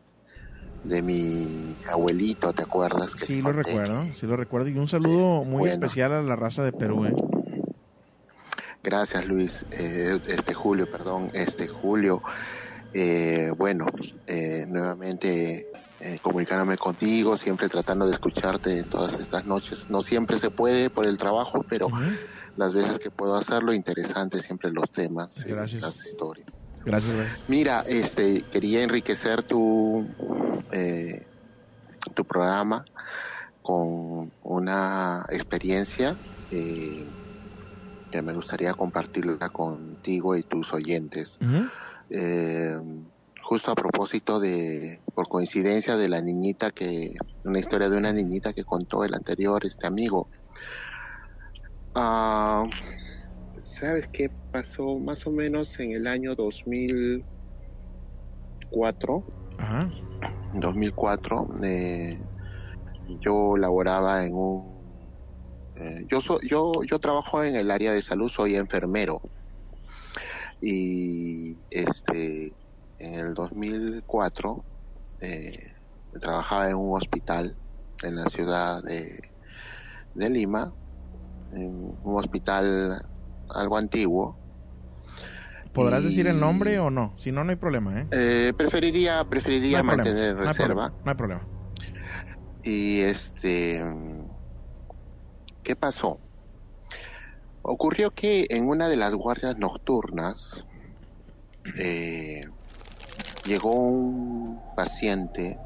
de 0.84 1.02
mi 1.02 1.78
abuelito, 1.92 2.52
¿te 2.54 2.64
acuerdas? 2.64 3.14
Que 3.16 3.26
Sí, 3.26 3.36
te 3.38 3.42
lo 3.44 3.54
recuerdo, 3.54 4.04
sí 4.16 4.26
lo 4.26 4.36
recuerdo. 4.38 4.70
Y 4.70 4.78
un 4.78 4.88
saludo 4.88 5.44
Sí, 5.44 5.50
muy 5.50 5.60
bueno. 5.60 5.74
especial 5.74 6.14
a 6.14 6.22
la 6.22 6.36
raza 6.36 6.64
de 6.64 6.72
Perú, 6.72 7.06
¿eh? 7.06 7.14
Gracias, 8.84 9.26
Luis. 9.26 9.66
Eh, 9.72 10.20
este 10.28 10.54
Julio, 10.54 10.88
perdón, 10.88 11.30
este 11.34 11.68
Julio. 11.68 12.22
Eh, 12.94 13.50
bueno, 13.58 13.86
eh, 14.28 14.66
nuevamente 14.68 15.66
eh, 16.00 16.20
comunicándome 16.22 16.78
contigo, 16.78 17.38
siempre 17.38 17.70
tratando 17.70 18.06
de 18.06 18.14
escucharte 18.14 18.84
todas 18.84 19.18
estas 19.20 19.46
noches. 19.46 19.90
No 19.90 20.02
siempre 20.02 20.38
se 20.38 20.52
puede 20.52 20.90
por 20.90 21.08
el 21.08 21.18
trabajo, 21.18 21.66
pero 21.70 21.88
las 22.58 22.74
veces 22.74 23.00
que 23.00 23.10
puedo 23.10 23.36
hacerlo, 23.36 23.74
interesante 23.74 24.42
siempre 24.42 24.70
los 24.70 24.92
temas, 24.92 25.44
Gracias. 25.46 25.82
las 25.82 26.06
historias. 26.06 26.46
Gracias, 26.86 27.16
gracias. 27.16 27.44
Mira, 27.48 27.84
este, 27.88 28.44
quería 28.52 28.84
enriquecer 28.84 29.44
tu, 29.44 30.06
eh, 30.72 31.26
tu 32.14 32.26
programa 32.26 32.84
con 33.62 34.34
una 34.42 35.26
experiencia 35.30 36.20
eh, 36.50 37.08
que 38.14 38.22
me 38.22 38.34
gustaría 38.34 38.74
compartirla 38.76 39.50
contigo 39.50 40.36
y 40.36 40.44
tus 40.44 40.72
oyentes. 40.72 41.40
Eh, 42.12 42.78
justo 43.42 43.72
a 43.72 43.76
propósito 43.76 44.40
de, 44.40 45.02
por 45.16 45.28
coincidencia, 45.28 45.98
de 45.98 46.10
la 46.10 46.22
niñita 46.22 46.70
que, 46.70 47.16
una 47.44 47.58
historia 47.58 47.90
de 47.90 47.98
una 47.98 48.14
niñita 48.14 48.54
que 48.54 48.64
contó 48.64 49.04
el 49.04 49.16
anterior, 49.16 49.66
este 49.66 49.88
amigo. 49.88 50.30
Ah, 51.96 52.66
¿Sabes 53.64 54.08
qué 54.14 54.30
pasó 54.52 55.00
más 55.00 55.26
o 55.26 55.32
menos 55.32 55.80
en 55.80 55.94
el 55.94 56.06
año 56.06 56.36
2004? 56.36 59.24
Ajá. 59.58 59.90
2004 60.54 61.48
eh, 61.64 62.20
yo 63.22 63.58
laboraba 63.58 64.24
en 64.24 64.36
un 64.36 64.73
eh, 65.76 66.06
yo 66.10 66.22
so- 66.22 66.40
yo 66.42 66.72
yo 66.90 67.00
trabajo 67.00 67.44
en 67.44 67.56
el 67.56 67.72
área 67.72 67.92
de 67.94 68.02
salud 68.02 68.30
soy 68.30 68.56
enfermero 68.56 69.22
y 70.60 71.60
este 71.70 72.56
en 73.00 73.14
el 73.20 73.34
2004 73.34 74.66
eh, 75.20 75.58
trabajaba 76.22 76.70
en 76.70 76.76
un 76.76 76.96
hospital 76.98 77.58
en 78.04 78.16
la 78.16 78.26
ciudad 78.30 78.84
de, 78.84 79.20
de 80.14 80.30
Lima 80.30 80.74
en 81.52 81.98
un 82.02 82.18
hospital 82.20 83.02
algo 83.50 83.78
antiguo 83.78 84.40
¿Podrás 85.72 86.04
Y- 86.04 86.08
decir 86.08 86.28
el 86.28 86.40
nombre 86.40 86.78
o 86.78 86.92
no? 86.92 87.16
Si 87.18 87.32
no, 87.32 87.44
no 87.44 87.50
hay 87.50 87.56
problema, 87.56 88.00
¿eh? 88.02 88.08
Eh, 88.12 88.54
preferiría 88.56 89.24
No 89.24 89.30
preferiría 89.30 89.82
problema, 89.82 90.04
mantener 90.04 90.36
no 90.36 90.42
hay 90.42 90.48
reserva 90.48 90.56
problema, 90.68 90.96
No 91.04 91.12
hay 91.12 91.18
problema. 91.18 91.50
Y 92.64 93.00
este, 93.02 93.82
¿qué 95.64 95.76
pasó? 95.76 96.20
Ocurrió 97.62 98.12
que 98.12 98.46
en 98.50 98.68
una 98.68 98.90
de 98.90 98.98
las 98.98 99.16
guardias 99.16 99.58
nocturnas 99.58 100.66
eh, 101.80 102.42
llegó 103.46 103.72
un 103.72 104.62
paciente 104.76 105.58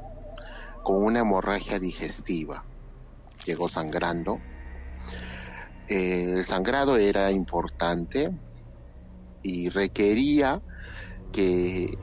con 0.83 1.03
una 1.03 1.21
hemorragia 1.21 1.79
digestiva. 1.79 2.63
Llegó 3.45 3.67
sangrando. 3.67 4.39
Eh, 5.87 6.33
el 6.37 6.45
sangrado 6.45 6.97
era 6.97 7.31
importante 7.31 8.29
y 9.41 9.69
requería 9.69 10.61
que 11.31 11.97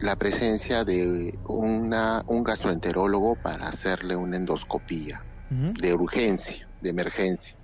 la 0.00 0.16
presencia 0.16 0.84
de 0.84 1.36
una, 1.44 2.22
un 2.26 2.44
gastroenterólogo 2.44 3.34
para 3.42 3.68
hacerle 3.68 4.14
una 4.16 4.36
endoscopía 4.36 5.24
de 5.50 5.94
urgencia, 5.94 6.67
de 6.80 6.90
emergencia. 6.90 7.56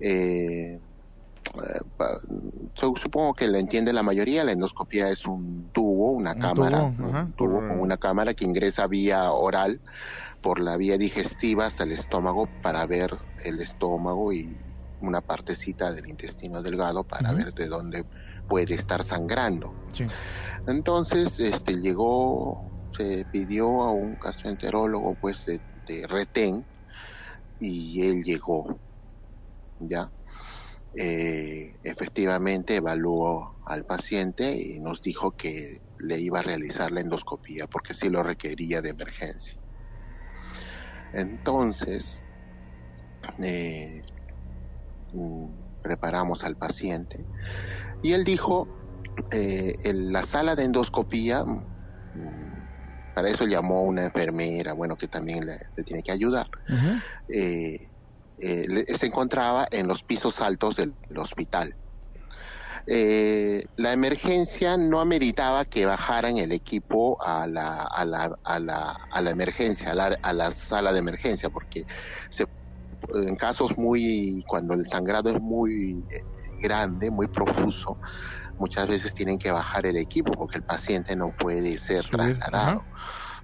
Eh, 0.00 0.80
supongo 2.74 3.34
que 3.34 3.46
lo 3.46 3.58
entiende 3.58 3.92
la 3.92 4.02
mayoría, 4.02 4.44
la 4.44 4.52
endoscopía 4.52 5.08
es 5.10 5.24
un 5.26 5.70
tubo, 5.72 6.10
una 6.10 6.32
Un 6.32 6.40
cámara, 6.40 6.78
tubo, 6.96 7.08
un 7.08 7.32
tubo 7.34 7.58
con 7.58 7.80
una 7.80 7.96
cámara 7.96 8.34
que 8.34 8.44
ingresa 8.44 8.86
vía 8.86 9.30
oral 9.32 9.80
por 10.40 10.60
la 10.60 10.76
vía 10.76 10.98
digestiva 10.98 11.66
hasta 11.66 11.84
el 11.84 11.92
estómago 11.92 12.48
para 12.62 12.84
ver 12.86 13.16
el 13.44 13.60
estómago 13.60 14.32
y 14.32 14.56
una 15.00 15.20
partecita 15.20 15.92
del 15.92 16.08
intestino 16.08 16.62
delgado 16.62 17.04
para 17.04 17.32
ver 17.32 17.52
de 17.54 17.66
dónde 17.66 18.04
puede 18.48 18.74
estar 18.74 19.02
sangrando. 19.02 19.74
Sí. 19.92 20.06
Entonces, 20.66 21.38
este, 21.40 21.80
llegó, 21.80 22.70
se 22.96 23.24
pidió 23.30 23.82
a 23.82 23.92
un 23.92 24.18
gastroenterólogo, 24.18 25.14
pues, 25.14 25.44
de, 25.46 25.60
de 25.86 26.06
retén, 26.06 26.64
y 27.66 28.02
él 28.02 28.22
llegó, 28.22 28.78
¿ya? 29.78 30.12
Eh, 30.92 31.78
efectivamente 31.82 32.76
evaluó 32.76 33.56
al 33.64 33.84
paciente 33.84 34.54
y 34.54 34.78
nos 34.80 35.00
dijo 35.00 35.32
que 35.32 35.78
le 35.98 36.20
iba 36.20 36.40
a 36.40 36.42
realizar 36.42 36.92
la 36.92 37.00
endoscopía 37.00 37.66
porque 37.66 37.94
sí 37.94 38.10
lo 38.10 38.22
requería 38.22 38.82
de 38.82 38.90
emergencia. 38.90 39.58
Entonces, 41.12 42.20
eh, 43.42 44.02
preparamos 45.80 46.44
al 46.44 46.56
paciente 46.56 47.26
y 48.02 48.12
él 48.12 48.24
dijo 48.24 48.68
eh, 49.30 49.74
en 49.84 50.12
la 50.12 50.22
sala 50.24 50.54
de 50.54 50.64
endoscopía, 50.64 51.44
para 53.14 53.28
eso 53.28 53.46
llamó 53.46 53.82
una 53.84 54.04
enfermera, 54.04 54.72
bueno, 54.74 54.96
que 54.96 55.08
también 55.08 55.46
le, 55.46 55.58
le 55.76 55.84
tiene 55.84 56.02
que 56.02 56.12
ayudar, 56.12 56.46
eh, 57.28 57.90
eh, 58.38 58.66
le- 58.68 58.84
se 58.84 59.06
encontraba 59.06 59.66
en 59.70 59.86
los 59.86 60.02
pisos 60.04 60.40
altos 60.40 60.76
del, 60.76 60.96
del 61.08 61.18
hospital. 61.18 61.74
Eh, 62.86 63.64
la 63.76 63.92
emergencia 63.92 64.76
no 64.76 65.00
ameritaba 65.00 65.64
que 65.64 65.86
bajaran 65.86 66.36
el 66.38 66.52
equipo 66.52 67.16
a 67.22 67.46
la, 67.46 67.84
a 67.84 68.04
la, 68.04 68.30
a 68.44 68.60
la, 68.60 68.96
a 69.10 69.20
la 69.22 69.30
emergencia, 69.30 69.90
a 69.92 69.94
la, 69.94 70.18
a 70.22 70.32
la 70.32 70.50
sala 70.50 70.92
de 70.92 70.98
emergencia, 70.98 71.48
porque 71.50 71.84
se, 72.30 72.44
en 73.14 73.36
casos 73.36 73.76
muy, 73.78 74.42
cuando 74.46 74.74
el 74.74 74.86
sangrado 74.86 75.30
es 75.30 75.40
muy 75.40 76.06
grande, 76.62 77.10
muy 77.10 77.28
profuso, 77.28 77.98
muchas 78.58 78.88
veces 78.88 79.14
tienen 79.14 79.38
que 79.38 79.50
bajar 79.50 79.86
el 79.86 79.96
equipo 79.96 80.32
porque 80.32 80.58
el 80.58 80.64
paciente 80.64 81.16
no 81.16 81.34
puede 81.38 81.78
ser 81.78 82.04
trasladado. 82.04 82.84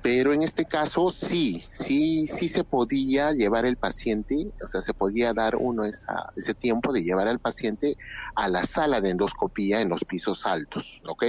Pero 0.02 0.32
en 0.32 0.42
este 0.42 0.64
caso 0.64 1.10
sí, 1.10 1.62
sí, 1.72 2.26
sí 2.28 2.48
se 2.48 2.64
podía 2.64 3.32
llevar 3.32 3.66
el 3.66 3.76
paciente, 3.76 4.50
o 4.64 4.66
sea, 4.66 4.80
se 4.80 4.94
podía 4.94 5.34
dar 5.34 5.56
uno 5.56 5.84
esa, 5.84 6.32
ese 6.36 6.54
tiempo 6.54 6.90
de 6.92 7.02
llevar 7.02 7.28
al 7.28 7.38
paciente 7.38 7.98
a 8.34 8.48
la 8.48 8.64
sala 8.64 9.02
de 9.02 9.10
endoscopía 9.10 9.82
en 9.82 9.90
los 9.90 10.02
pisos 10.06 10.46
altos, 10.46 11.02
¿ok? 11.06 11.24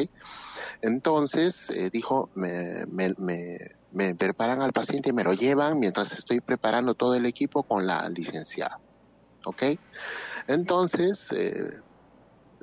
Entonces, 0.82 1.70
eh, 1.72 1.90
dijo, 1.92 2.30
me, 2.34 2.86
me, 2.86 3.14
me, 3.18 3.58
me 3.92 4.16
preparan 4.16 4.62
al 4.62 4.72
paciente 4.72 5.10
y 5.10 5.14
me 5.14 5.26
lo 5.26 5.34
llevan 5.34 5.78
mientras 5.78 6.14
estoy 6.14 6.40
preparando 6.40 6.96
todo 6.96 7.16
el 7.16 7.26
equipo 7.26 7.64
con 7.64 7.86
la 7.86 8.08
licenciada. 8.08 8.80
¿Ok? 9.44 9.64
Entonces, 10.48 11.28
eh, 11.36 11.80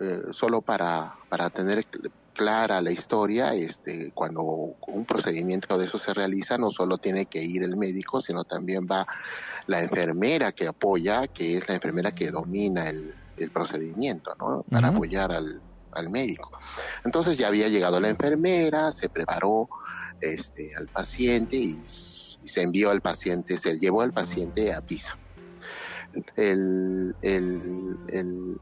eh, 0.00 0.22
solo 0.30 0.62
para, 0.62 1.14
para 1.28 1.50
tener 1.50 1.84
clara 2.32 2.80
la 2.80 2.92
historia, 2.92 3.54
este, 3.54 4.12
cuando 4.14 4.42
un 4.42 5.04
procedimiento 5.04 5.76
de 5.76 5.86
eso 5.86 5.98
se 5.98 6.14
realiza, 6.14 6.56
no 6.56 6.70
solo 6.70 6.98
tiene 6.98 7.26
que 7.26 7.42
ir 7.42 7.64
el 7.64 7.76
médico, 7.76 8.20
sino 8.20 8.44
también 8.44 8.86
va 8.90 9.06
la 9.66 9.80
enfermera 9.80 10.52
que 10.52 10.68
apoya, 10.68 11.26
que 11.26 11.56
es 11.56 11.68
la 11.68 11.74
enfermera 11.74 12.12
que 12.12 12.30
domina 12.30 12.88
el, 12.88 13.12
el 13.36 13.50
procedimiento, 13.50 14.34
¿no? 14.38 14.64
Para 14.70 14.88
apoyar 14.88 15.32
al, 15.32 15.60
al 15.92 16.10
médico. 16.10 16.50
Entonces 17.04 17.36
ya 17.36 17.48
había 17.48 17.68
llegado 17.68 18.00
la 18.00 18.08
enfermera, 18.08 18.92
se 18.92 19.08
preparó 19.08 19.68
este, 20.20 20.74
al 20.76 20.88
paciente 20.88 21.56
y, 21.56 21.80
se 21.84 22.62
envió 22.62 22.90
al 22.90 23.02
paciente, 23.02 23.58
se 23.58 23.78
llevó 23.78 24.00
al 24.00 24.12
paciente 24.12 24.72
a 24.72 24.80
piso. 24.80 25.14
El, 26.34 27.14
el, 27.20 27.98
el, 28.08 28.56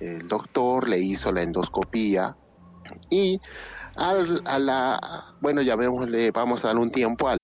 el 0.00 0.28
doctor 0.28 0.88
le 0.88 0.98
hizo 0.98 1.32
la 1.32 1.42
endoscopía 1.42 2.36
y 3.10 3.40
al, 3.96 4.42
a 4.44 4.58
la, 4.58 5.34
bueno, 5.40 5.62
vamos 6.32 6.64
a 6.64 6.68
dar 6.68 6.78
un 6.78 6.88
tiempo 6.88 7.28
al 7.28 7.38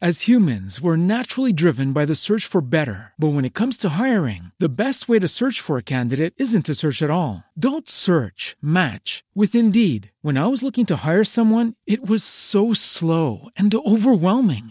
As 0.00 0.28
humans, 0.28 0.80
we're 0.80 0.94
naturally 0.96 1.52
driven 1.52 1.92
by 1.92 2.04
the 2.04 2.14
search 2.14 2.46
for 2.46 2.60
better. 2.60 3.14
But 3.18 3.32
when 3.34 3.44
it 3.44 3.52
comes 3.52 3.76
to 3.78 3.98
hiring, 3.98 4.52
the 4.60 4.68
best 4.68 5.08
way 5.08 5.18
to 5.18 5.26
search 5.26 5.60
for 5.60 5.76
a 5.76 5.82
candidate 5.82 6.34
isn't 6.36 6.66
to 6.66 6.76
search 6.76 7.02
at 7.02 7.10
all. 7.10 7.42
Don't 7.58 7.88
search, 7.88 8.56
match 8.62 9.24
with 9.34 9.56
Indeed. 9.56 10.12
When 10.22 10.38
I 10.38 10.46
was 10.46 10.62
looking 10.62 10.86
to 10.86 11.02
hire 11.04 11.24
someone, 11.24 11.74
it 11.84 12.08
was 12.08 12.22
so 12.22 12.72
slow 12.72 13.48
and 13.56 13.74
overwhelming. 13.74 14.70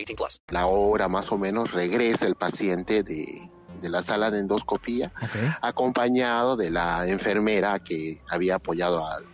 18 0.05 0.15
plus. 0.15 0.41
La 0.49 0.65
hora 0.67 1.07
más 1.07 1.31
o 1.31 1.37
menos 1.37 1.71
regresa 1.71 2.25
el 2.25 2.35
paciente 2.35 3.03
de, 3.03 3.49
de 3.81 3.89
la 3.89 4.01
sala 4.03 4.31
de 4.31 4.39
endoscopía, 4.39 5.11
Okay. 5.23 5.49
acompañado 5.61 6.55
de 6.55 6.69
la 6.69 7.07
enfermera 7.07 7.79
que 7.79 8.21
había 8.29 8.55
apoyado 8.55 9.05
al, 9.07 9.25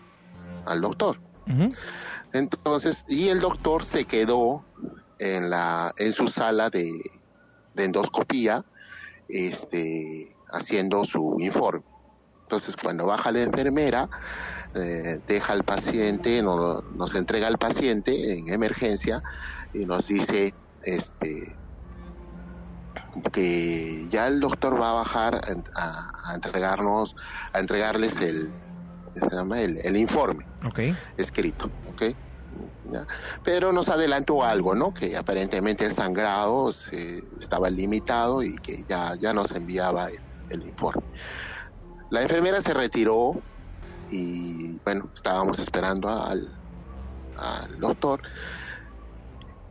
al 0.65 0.81
doctor. 0.81 1.19
Entonces, 2.33 3.03
y 3.07 3.29
el 3.29 3.39
doctor 3.39 3.85
se 3.85 4.05
quedó 4.05 4.65
en 5.17 5.49
la, 5.49 5.93
en 5.97 6.13
su 6.13 6.27
sala 6.27 6.69
de, 6.69 6.91
de 7.73 7.83
endoscopía, 7.85 8.63
este, 9.27 10.35
haciendo 10.51 11.05
su 11.05 11.37
informe. 11.39 11.83
Entonces, 12.43 12.75
cuando 12.81 13.05
baja 13.05 13.31
la 13.31 13.41
enfermera, 13.43 14.09
eh, 14.73 15.19
deja 15.27 15.53
al 15.53 15.63
paciente, 15.63 16.41
no- 16.41 16.81
nos 16.95 17.13
entrega 17.15 17.47
al 17.47 17.57
paciente 17.57 18.37
en 18.37 18.53
emergencia 18.53 19.21
y 19.73 19.85
nos 19.85 20.07
dice, 20.07 20.53
este, 20.81 21.55
que 23.31 24.07
ya 24.09 24.27
el 24.27 24.39
doctor 24.39 24.79
va 24.79 24.91
a 24.91 24.95
bajar 24.95 25.41
a, 25.75 26.11
a 26.25 26.35
entregarnos, 26.35 27.15
a 27.53 27.59
entregarles 27.59 28.19
el, 28.21 28.51
se 29.15 29.35
llama? 29.35 29.61
el, 29.61 29.77
el 29.83 29.97
informe 29.97 30.45
escrito, 31.17 31.69
¿ok? 31.85 32.03
Ya. 32.91 33.05
Pero 33.43 33.71
nos 33.73 33.89
adelantó 33.89 34.43
algo, 34.43 34.73
¿no? 34.73 34.93
Que 34.93 35.17
aparentemente 35.17 35.85
el 35.85 35.93
sangrado 35.93 36.71
se, 36.71 37.23
estaba 37.39 37.69
limitado 37.69 38.41
y 38.41 38.55
que 38.55 38.83
ya, 38.87 39.15
ya 39.19 39.33
nos 39.33 39.51
enviaba 39.51 40.07
el, 40.07 40.19
el 40.49 40.63
informe. 40.67 41.03
La 42.09 42.21
enfermera 42.21 42.61
se 42.61 42.73
retiró 42.73 43.41
y, 44.09 44.79
bueno, 44.85 45.11
estábamos 45.13 45.59
esperando 45.59 46.09
al, 46.09 46.57
al 47.35 47.79
doctor 47.79 48.21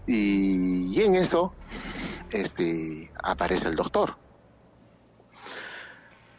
y, 0.07 0.97
y 0.97 1.03
en 1.03 1.17
eso 1.17 1.55
este, 2.31 3.11
aparece 3.23 3.69
el 3.69 3.77
doctor. 3.77 4.17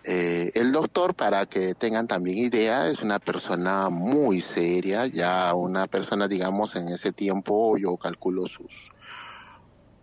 Eh, 0.09 0.51
el 0.55 0.71
doctor, 0.71 1.13
para 1.15 1.45
que 1.45 1.75
tengan 1.75 2.07
también 2.07 2.37
idea, 2.37 2.89
es 2.89 3.01
una 3.01 3.19
persona 3.19 3.89
muy 3.89 4.39
seria, 4.39 5.05
ya 5.05 5.53
una 5.53 5.87
persona, 5.87 6.29
digamos, 6.29 6.77
en 6.77 6.87
ese 6.87 7.11
tiempo 7.11 7.77
yo 7.77 7.97
calculo 7.97 8.47
sus 8.47 8.89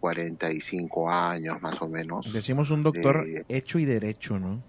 45 0.01 1.11
años 1.11 1.57
más 1.63 1.81
o 1.81 1.89
menos. 1.89 2.31
Decimos 2.35 2.71
un 2.71 2.83
doctor 2.83 3.27
Eh, 3.27 3.45
hecho 3.49 3.79
y 3.79 3.87
derecho, 3.87 4.39
¿no? 4.39 4.63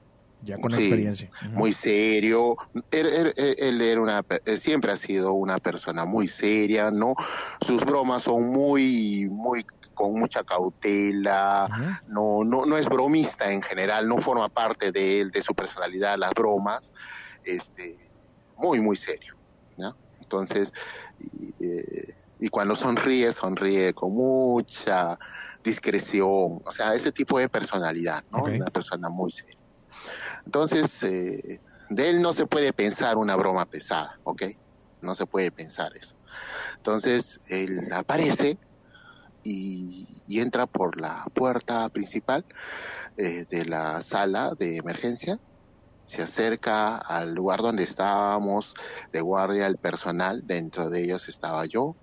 Ya 0.46 0.58
con 0.58 0.72
Sí, 0.72 0.78
experiencia. 0.84 1.30
Muy 1.42 1.74
serio. 1.74 2.56
Él, 2.92 3.08
él- 3.08 3.34
él 3.58 3.82
era 3.82 4.02
una, 4.02 4.22
él 4.46 4.60
siempre 4.60 4.92
ha 4.92 4.98
sido 4.98 5.34
una 5.34 5.58
persona 5.58 6.06
muy 6.06 6.28
seria, 6.28 6.92
¿no? 6.92 7.16
Sus 7.66 7.84
bromas 7.84 8.24
son 8.24 8.48
muy, 8.50 9.28
muy, 9.30 9.64
con 9.94 10.14
mucha 10.20 10.44
cautela. 10.44 11.68
No, 12.06 12.44
no, 12.44 12.66
no 12.66 12.78
es 12.78 12.86
bromista 12.88 13.52
en 13.52 13.62
general, 13.62 14.08
no 14.08 14.18
forma 14.20 14.50
parte 14.50 14.92
de 14.92 15.22
él, 15.22 15.32
de 15.32 15.42
su 15.42 15.54
personalidad, 15.56 16.18
las 16.18 16.32
bromas. 16.34 16.92
Este, 17.44 17.98
muy, 18.56 18.80
muy 18.80 18.96
serio, 18.98 19.34
¿no? 19.78 19.94
Entonces, 20.20 20.72
y, 21.18 21.50
eh, 21.66 22.14
y 22.40 22.50
cuando 22.50 22.76
sonríe, 22.76 23.32
sonríe 23.34 23.94
con 23.94 24.14
mucha 24.14 25.18
discreción. 25.64 26.60
O 26.66 26.72
sea, 26.76 26.94
ese 26.96 27.12
tipo 27.12 27.40
de 27.40 27.50
personalidad, 27.50 28.24
¿no? 28.30 28.44
Una 28.46 28.66
persona 28.68 29.10
muy 29.10 29.32
seria. 29.32 29.65
Entonces, 30.46 31.02
eh, 31.04 31.60
de 31.90 32.10
él 32.10 32.22
no 32.22 32.34
se 32.34 32.48
puede 32.48 32.74
pensar 32.74 33.18
una 33.18 33.36
broma 33.36 33.66
pesada, 33.66 34.12
¿ok? 34.24 34.44
No 35.02 35.16
se 35.16 35.26
puede 35.26 35.52
pensar 35.52 35.92
eso. 35.96 36.16
Entonces, 36.78 37.40
él 37.48 37.92
aparece 37.92 38.60
y, 39.44 40.24
y 40.26 40.40
entra 40.40 40.68
por 40.68 41.00
la 41.00 41.24
puerta 41.34 41.90
principal 41.90 42.46
eh, 43.18 43.46
de 43.50 43.66
la 43.66 44.02
sala 44.02 44.54
de 44.58 44.78
emergencia, 44.78 45.38
se 46.06 46.22
acerca 46.24 46.98
al 46.98 47.34
lugar 47.34 47.62
donde 47.62 47.84
estábamos 47.84 48.74
de 49.12 49.22
guardia 49.22 49.68
el 49.68 49.78
personal, 49.80 50.42
dentro 50.46 50.90
de 50.90 51.04
ellos 51.04 51.28
estaba 51.30 51.66
yo, 51.66 51.98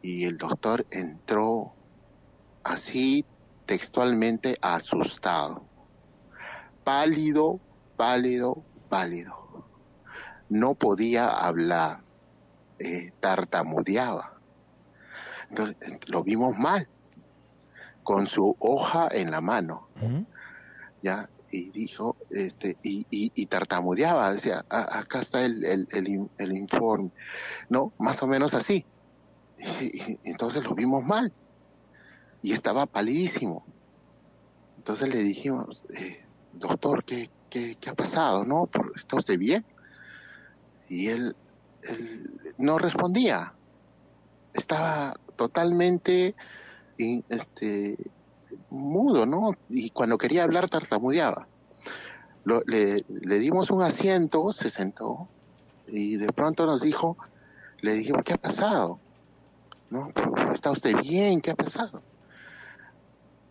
y 0.00 0.24
el 0.24 0.38
doctor 0.38 0.86
entró 0.90 1.76
así 2.64 3.26
textualmente 3.66 4.56
asustado 4.62 5.67
pálido, 6.92 7.60
pálido, 7.96 8.64
pálido. 8.88 9.34
No 10.48 10.74
podía 10.74 11.26
hablar, 11.26 12.02
eh, 12.78 13.12
tartamudeaba. 13.20 14.26
Entonces, 15.50 15.76
eh, 15.82 15.98
lo 16.06 16.22
vimos 16.24 16.56
mal, 16.56 16.88
con 18.02 18.26
su 18.26 18.56
hoja 18.58 19.08
en 19.10 19.30
la 19.30 19.42
mano. 19.42 19.90
¿ya? 21.02 21.28
Y 21.50 21.70
dijo, 21.72 22.16
este, 22.30 22.78
y, 22.82 23.00
y, 23.10 23.32
y 23.34 23.46
tartamudeaba, 23.48 24.32
decía, 24.32 24.64
"A- 24.70 24.98
acá 25.00 25.20
está 25.20 25.44
el, 25.44 25.62
el, 25.66 25.86
el, 25.90 26.06
el 26.38 26.56
informe, 26.56 27.10
¿no? 27.68 27.92
Más 27.98 28.22
o 28.22 28.26
menos 28.26 28.54
así. 28.54 28.86
Y- 29.82 30.18
entonces 30.22 30.64
lo 30.64 30.74
vimos 30.74 31.04
mal. 31.04 31.34
y 32.40 32.52
estaba 32.52 32.86
palidísimo. 32.86 33.64
Entonces 34.78 35.08
le 35.08 35.22
dijimos, 35.24 35.82
eh, 35.98 36.27
doctor, 36.52 37.04
¿qué, 37.04 37.30
qué, 37.50 37.76
qué 37.80 37.90
ha 37.90 37.94
pasado? 37.94 38.44
¿No? 38.44 38.68
¿Está 38.96 39.16
usted 39.16 39.38
bien? 39.38 39.64
Y 40.88 41.08
él, 41.08 41.36
no 42.58 42.78
respondía. 42.78 43.52
Estaba 44.52 45.18
totalmente 45.36 46.34
este, 46.96 47.96
mudo, 48.70 49.26
¿no? 49.26 49.52
Y 49.68 49.90
cuando 49.90 50.18
quería 50.18 50.42
hablar 50.42 50.68
tartamudeaba. 50.68 51.46
Lo, 52.44 52.62
le, 52.66 53.04
le 53.08 53.38
dimos 53.38 53.70
un 53.70 53.82
asiento, 53.82 54.52
se 54.52 54.70
sentó 54.70 55.28
y 55.86 56.16
de 56.16 56.32
pronto 56.32 56.66
nos 56.66 56.80
dijo, 56.80 57.16
le 57.80 57.94
dijimos, 57.94 58.22
¿qué 58.24 58.34
ha 58.34 58.38
pasado? 58.38 58.98
¿No? 59.90 60.12
¿Está 60.52 60.70
usted 60.70 60.96
bien? 61.00 61.40
¿Qué 61.40 61.50
ha 61.50 61.54
pasado? 61.56 62.02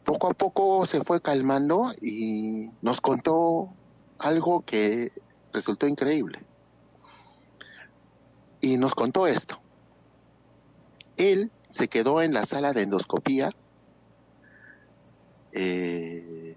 Poco 0.07 0.29
a 0.29 0.33
poco 0.33 0.85
se 0.85 1.03
fue 1.03 1.21
calmando 1.21 1.93
y 2.01 2.69
nos 2.81 3.01
contó 3.01 3.73
algo 4.17 4.61
que 4.61 5.11
resultó 5.51 5.85
increíble. 5.85 6.39
Y 8.61 8.77
nos 8.77 8.95
contó 8.95 9.27
esto. 9.27 9.59
Él 11.17 11.51
se 11.69 11.89
quedó 11.89 12.21
en 12.21 12.33
la 12.33 12.45
sala 12.45 12.71
de 12.71 12.83
endoscopía 12.83 13.49
eh, 15.51 16.55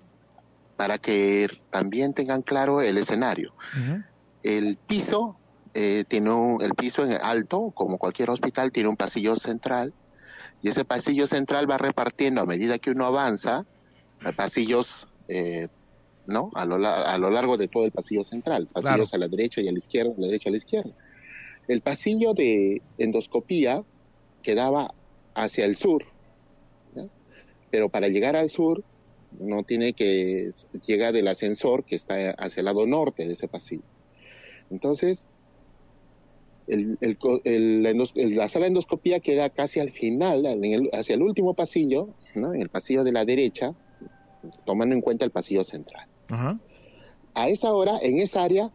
para 0.77 0.99
que 0.99 1.49
también 1.71 2.15
tengan 2.15 2.43
claro 2.43 2.81
el 2.83 2.99
escenario. 2.99 3.53
El 4.45 4.77
piso 4.77 5.37
eh, 5.75 6.05
tiene 6.07 6.31
un, 6.31 6.63
el 6.63 6.77
piso 6.77 7.05
en 7.05 7.19
alto, 7.21 7.73
como 7.73 7.99
cualquier 7.99 8.31
hospital, 8.31 8.71
tiene 8.71 8.89
un 8.89 8.97
pasillo 8.97 9.35
central 9.35 9.93
y 10.63 10.69
ese 10.69 10.85
pasillo 10.85 11.27
central 11.27 11.71
va 11.71 11.79
repartiendo 11.79 12.41
a 12.41 12.47
medida 12.47 12.79
que 12.79 12.91
uno 12.91 13.07
avanza 13.07 13.65
eh, 14.25 14.33
pasillos, 14.35 15.07
eh, 15.29 15.69
¿no? 16.27 16.51
A 16.55 16.65
lo, 16.65 16.75
a 16.87 17.19
lo 17.19 17.31
largo 17.31 17.57
de 17.57 17.69
todo 17.69 17.85
el 17.85 17.93
pasillo 17.93 18.25
central, 18.25 18.67
pasillos 18.67 19.15
a 19.15 19.19
la 19.19 19.29
derecha 19.29 19.61
y 19.61 19.69
a 19.69 19.73
la 19.73 19.79
izquierda, 19.79 20.13
a 20.17 20.21
la 20.21 20.27
derecha 20.27 20.49
y 20.49 20.51
a 20.51 20.53
la 20.53 20.59
izquierda. 20.59 20.93
El 21.69 21.81
pasillo 21.81 22.35
de 22.35 22.83
endoscopía 22.99 23.83
quedaba 24.43 24.93
hacia 25.35 25.65
el 25.65 25.77
sur, 25.77 26.05
pero 27.71 27.89
para 27.89 28.09
llegar 28.09 28.37
al 28.37 28.51
sur 28.51 28.83
no 29.39 29.63
tiene 29.63 29.93
que 29.93 30.53
llegar 30.87 31.13
del 31.13 31.29
ascensor 31.29 31.85
que 31.85 31.97
está 31.97 32.31
hacia 32.33 32.61
el 32.61 32.65
lado 32.65 32.87
norte 32.87 33.27
de 33.27 33.35
ese 33.35 33.49
pasillo. 33.49 33.85
Entonces, 34.71 35.25
el, 36.71 36.99
el, 37.45 37.83
la 38.37 38.49
sala 38.49 38.65
de 38.65 38.69
endoscopía 38.69 39.21
queda 39.21 39.51
casi 39.51 39.81
al 39.81 39.91
final, 39.91 40.45
hacia 40.93 41.15
el 41.15 41.23
último 41.23 41.55
pasillo, 41.55 42.11
¿no? 42.35 42.55
en 42.55 42.63
el 42.63 42.69
pasillo 42.69 43.05
de 43.05 43.13
la 43.13 43.25
derecha, 43.25 43.75
tomando 44.65 44.95
en 44.95 45.01
cuenta 45.01 45.25
el 45.25 45.31
pasillo 45.31 45.65
central. 45.65 46.09
A 47.35 47.49
esa 47.49 47.73
hora, 47.73 47.99
en 48.01 48.19
esa 48.19 48.43
área, 48.45 48.71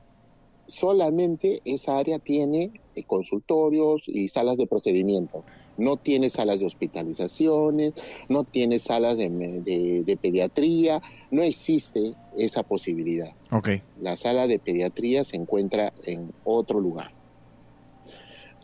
solamente 0.67 1.61
esa 1.65 1.97
área 1.97 2.19
tiene 2.19 2.71
eh, 2.95 3.03
consultorios 3.03 4.03
y 4.07 4.29
salas 4.29 4.57
de 4.57 4.67
procedimiento. 4.67 5.43
No 5.77 5.97
tiene 5.97 6.29
salas 6.29 6.59
de 6.59 6.65
hospitalizaciones, 6.65 7.93
no 8.29 8.45
tiene 8.45 8.79
salas 8.79 9.17
de, 9.17 9.29
de, 9.29 10.17
pediatría, 10.17 11.01
no 11.31 11.43
existe 11.43 12.13
esa 12.37 12.63
posibilidad. 12.63 13.31
Okay. 13.51 13.81
La 14.01 14.15
sala 14.15 14.47
de 14.47 14.57
pediatría 14.57 15.25
se 15.25 15.35
encuentra 15.35 15.91
en 16.05 16.31
otro 16.45 16.79
lugar. 16.79 17.11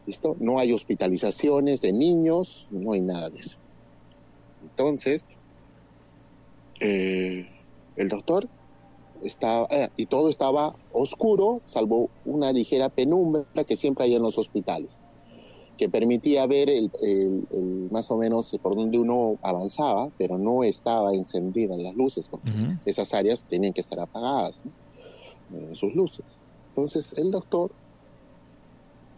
¿Listo? 0.06 0.36
No 0.40 0.60
hay 0.60 0.74
hospitalizaciones 0.74 1.82
de 1.82 1.94
niños, 1.94 2.68
no 2.72 2.94
hay 2.94 3.02
nada 3.02 3.30
de 3.30 3.40
eso. 3.40 3.58
Entonces, 4.64 5.24
eh, 6.80 7.48
el 7.96 8.10
doctor 8.10 8.48
estaba, 9.24 9.68
eh, 9.70 9.90
y 9.98 10.08
todo 10.08 10.30
estaba 10.30 10.76
oscuro, 10.94 11.62
salvo 11.66 12.10
una 12.26 12.52
ligera 12.52 12.90
penumbra 12.90 13.46
que 13.68 13.78
siempre 13.78 14.06
hay 14.06 14.16
en 14.16 14.24
los 14.24 14.38
hospitales, 14.38 14.90
que 15.78 15.90
permitía 15.90 16.48
ver 16.48 16.70
el, 16.70 16.92
más 17.92 18.10
o 18.10 18.18
menos 18.18 18.58
por 18.62 18.76
donde 18.76 18.98
uno 18.98 19.38
avanzaba, 19.44 20.10
pero 20.18 20.38
no 20.38 20.64
estaba 20.64 21.14
encendida 21.14 21.78
las 21.78 21.96
luces, 21.96 22.28
porque 22.30 22.52
esas 22.86 23.14
áreas 23.14 23.46
tenían 23.46 23.74
que 23.74 23.82
estar 23.82 24.00
apagadas, 24.00 24.60
¿no? 24.64 25.76
sus 25.76 25.94
luces. 25.96 26.26
Entonces 26.70 27.14
el 27.18 27.32
doctor 27.32 27.72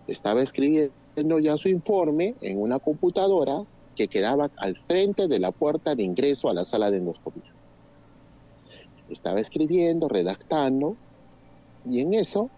estaba 0.07 0.41
escribiendo 0.41 1.39
ya 1.39 1.57
su 1.57 1.69
informe 1.69 2.35
en 2.41 2.61
una 2.61 2.79
computadora 2.79 3.63
que 3.95 4.07
quedaba 4.07 4.49
al 4.57 4.75
frente 4.87 5.27
de 5.27 5.39
la 5.39 5.51
puerta 5.51 5.95
de 5.95 6.03
ingreso 6.03 6.49
a 6.49 6.53
la 6.53 6.65
sala 6.65 6.89
de 6.91 6.97
endoscopia. 6.97 7.53
Estaba 9.09 9.39
escribiendo, 9.39 10.07
redactando, 10.07 10.95
y 11.85 11.99
en 11.99 12.13
eso 12.13 12.49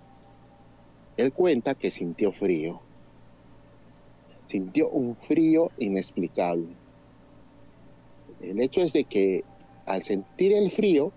él 1.17 1.33
cuenta 1.33 1.75
que 1.75 1.91
sintió 1.91 2.31
frío. 2.31 2.79
Sintió 4.47 4.89
un 4.89 5.15
frío 5.15 5.71
inexplicable. 5.77 6.67
El 8.41 8.61
hecho 8.61 8.81
es 8.81 8.93
de 8.93 9.05
que 9.05 9.43
al 9.85 10.03
sentir 10.03 10.53
el 10.53 10.71
frío, 10.71 11.11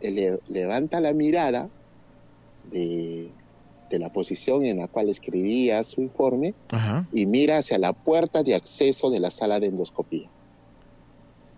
él 0.00 0.40
levanta 0.48 1.00
la 1.00 1.12
mirada 1.12 1.68
de, 2.70 3.30
de 3.90 3.98
la 3.98 4.10
posición 4.10 4.64
en 4.64 4.78
la 4.78 4.88
cual 4.88 5.08
escribía 5.08 5.82
su 5.84 6.02
informe 6.02 6.54
y 7.12 7.26
mira 7.26 7.58
hacia 7.58 7.78
la 7.78 7.92
puerta 7.92 8.42
de 8.42 8.54
acceso 8.54 9.10
de 9.10 9.20
la 9.20 9.30
sala 9.30 9.60
de 9.60 9.68
endoscopía. 9.68 10.28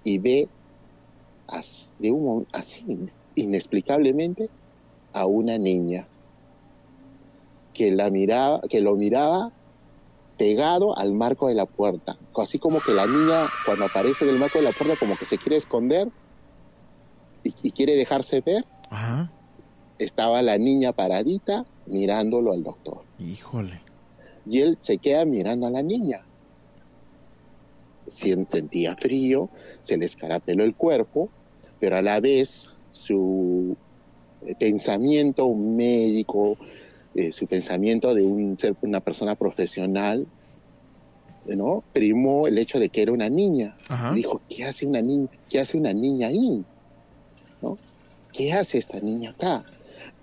Y 0.05 0.19
ve 0.19 0.49
de 1.99 2.11
un, 2.11 2.47
así 2.53 2.85
inexplicablemente 3.35 4.49
a 5.13 5.27
una 5.27 5.59
niña 5.59 6.07
que 7.75 7.91
la 7.91 8.11
miraba 8.11 8.61
que 8.69 8.81
lo 8.81 8.95
miraba 8.97 9.53
pegado 10.39 10.97
al 10.97 11.13
marco 11.13 11.49
de 11.49 11.55
la 11.55 11.67
puerta. 11.67 12.17
Así 12.37 12.59
como 12.59 12.81
que 12.81 12.93
la 12.93 13.07
niña 13.07 13.47
cuando 13.67 13.85
aparece 13.85 14.25
del 14.25 14.39
marco 14.39 14.59
de 14.59 14.65
la 14.65 14.73
puerta 14.73 14.97
como 14.99 15.17
que 15.17 15.27
se 15.27 15.37
quiere 15.37 15.57
esconder 15.57 16.09
y, 17.45 17.55
y 17.63 17.73
quiere 17.73 17.95
dejarse 17.97 18.41
ver. 18.41 18.65
Ajá. 18.89 19.31
Estaba 19.99 20.41
la 20.41 20.57
niña 20.57 20.93
paradita 20.93 21.67
mirándolo 21.91 22.53
al 22.53 22.63
doctor. 22.63 23.03
Híjole. 23.19 23.81
Y 24.47 24.61
él 24.61 24.79
se 24.81 24.99
queda 24.99 25.25
mirando 25.25 25.67
a 25.67 25.71
la 25.71 25.83
niña. 25.83 26.23
Sentía 28.07 28.97
frío, 28.97 29.51
se 29.81 29.97
le 29.97 30.07
escarapeló 30.07 30.65
el 30.65 30.75
cuerpo, 30.75 31.29
pero 31.79 31.97
a 31.97 32.03
la 32.03 32.19
vez 32.21 32.67
su 32.91 33.77
eh, 34.47 34.55
pensamiento 34.59 35.53
médico, 35.55 36.57
eh, 37.15 37.33
su 37.33 37.47
pensamiento 37.47 38.15
de 38.15 38.23
un 38.23 38.59
ser 38.59 38.75
una 38.83 39.01
persona 39.01 39.35
profesional, 39.37 40.27
¿no? 41.47 41.85
Primó 41.93 42.47
el 42.47 42.59
hecho 42.59 42.79
de 42.79 42.89
que 42.89 43.03
era 43.03 43.13
una 43.13 43.29
niña. 43.29 43.77
Dijo, 44.15 44.41
¿qué 44.49 44.65
hace 44.65 44.87
una 44.87 45.01
niña? 45.01 45.29
¿Qué 45.49 45.61
hace 45.61 45.77
una 45.77 45.93
niña 45.93 46.29
ahí? 46.29 46.65
¿No? 47.63 47.79
¿Qué 48.33 48.53
hace 48.53 48.79
esta 48.79 48.99
niña 49.01 49.31
acá? 49.31 49.65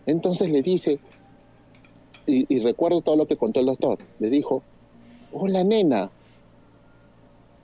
Entonces 0.06 0.49
le 0.49 0.62
dice, 0.62 0.99
y, 2.28 2.60
recuerdo 2.60 3.02
todo 3.02 3.16
lo 3.16 3.26
que 3.26 3.38
contó 3.38 3.62
el 3.62 3.68
doctor, 3.68 4.00
le 4.20 4.30
dijo, 4.30 4.62
hola 5.32 5.63
nena. 5.63 6.12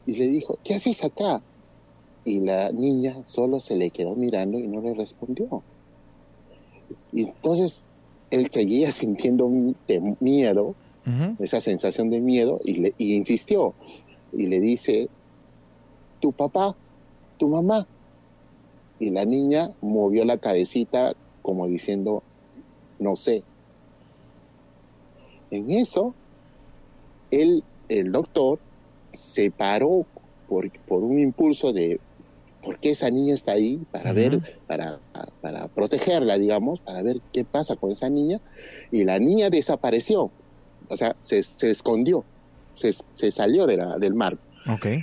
Y 0.06 0.16
le 0.16 0.28
dijo, 0.28 0.58
¿qué 0.64 0.76
haces 0.76 1.04
acá? 1.04 1.42
Y 2.26 2.40
la 2.40 2.72
niña 2.72 3.24
solo 3.26 3.60
se 3.60 3.76
le 3.76 3.90
quedó 3.92 4.16
mirando 4.16 4.58
y 4.58 4.68
no 4.68 4.82
le 4.82 4.94
respondió. 4.94 5.62
Y 7.12 7.24
entonces 7.24 7.82
él 8.32 8.50
seguía 8.52 8.92
sintiendo 8.94 9.50
miedo, 10.20 10.76
esa 11.40 11.60
sensación 11.60 12.10
de 12.10 12.22
miedo, 12.22 12.62
y, 12.64 12.76
le, 12.76 12.94
y 12.98 13.16
insistió. 13.16 13.74
Y 14.32 14.48
le 14.48 14.62
dice, 14.62 15.10
tu 16.22 16.32
papá, 16.32 16.76
tu 17.38 17.50
mamá. 17.50 17.86
Y 19.00 19.10
la 19.10 19.26
niña 19.26 19.72
movió 19.82 20.24
la 20.24 20.38
cabecita 20.38 21.14
como 21.42 21.68
diciendo, 21.68 22.24
no 23.00 23.18
sé. 23.18 23.44
En 25.54 25.70
eso, 25.70 26.16
él, 27.30 27.64
el 27.88 28.12
doctor 28.12 28.58
se 29.12 29.52
paró 29.52 30.04
por, 30.50 30.72
por 30.88 31.04
un 31.04 31.20
impulso 31.20 31.72
de 31.72 32.00
por 32.64 32.80
qué 32.80 32.92
esa 32.92 33.12
niña 33.12 33.36
está 33.36 33.52
ahí, 33.52 33.80
para 33.92 34.14
ver, 34.14 34.58
para, 34.66 34.98
para 35.42 35.68
protegerla, 35.68 36.40
digamos, 36.40 36.80
para 36.80 37.04
ver 37.04 37.22
qué 37.32 37.44
pasa 37.44 37.76
con 37.76 37.92
esa 37.92 38.10
niña, 38.10 38.42
y 38.90 39.04
la 39.04 39.20
niña 39.20 39.52
desapareció, 39.52 40.32
o 40.88 40.96
sea, 40.96 41.16
se, 41.24 41.44
se 41.44 41.70
escondió, 41.70 42.24
se, 42.74 42.96
se, 43.14 43.30
salió 43.30 43.68
de 43.68 43.78
la, 43.78 44.00
del 44.00 44.16
mar. 44.16 44.38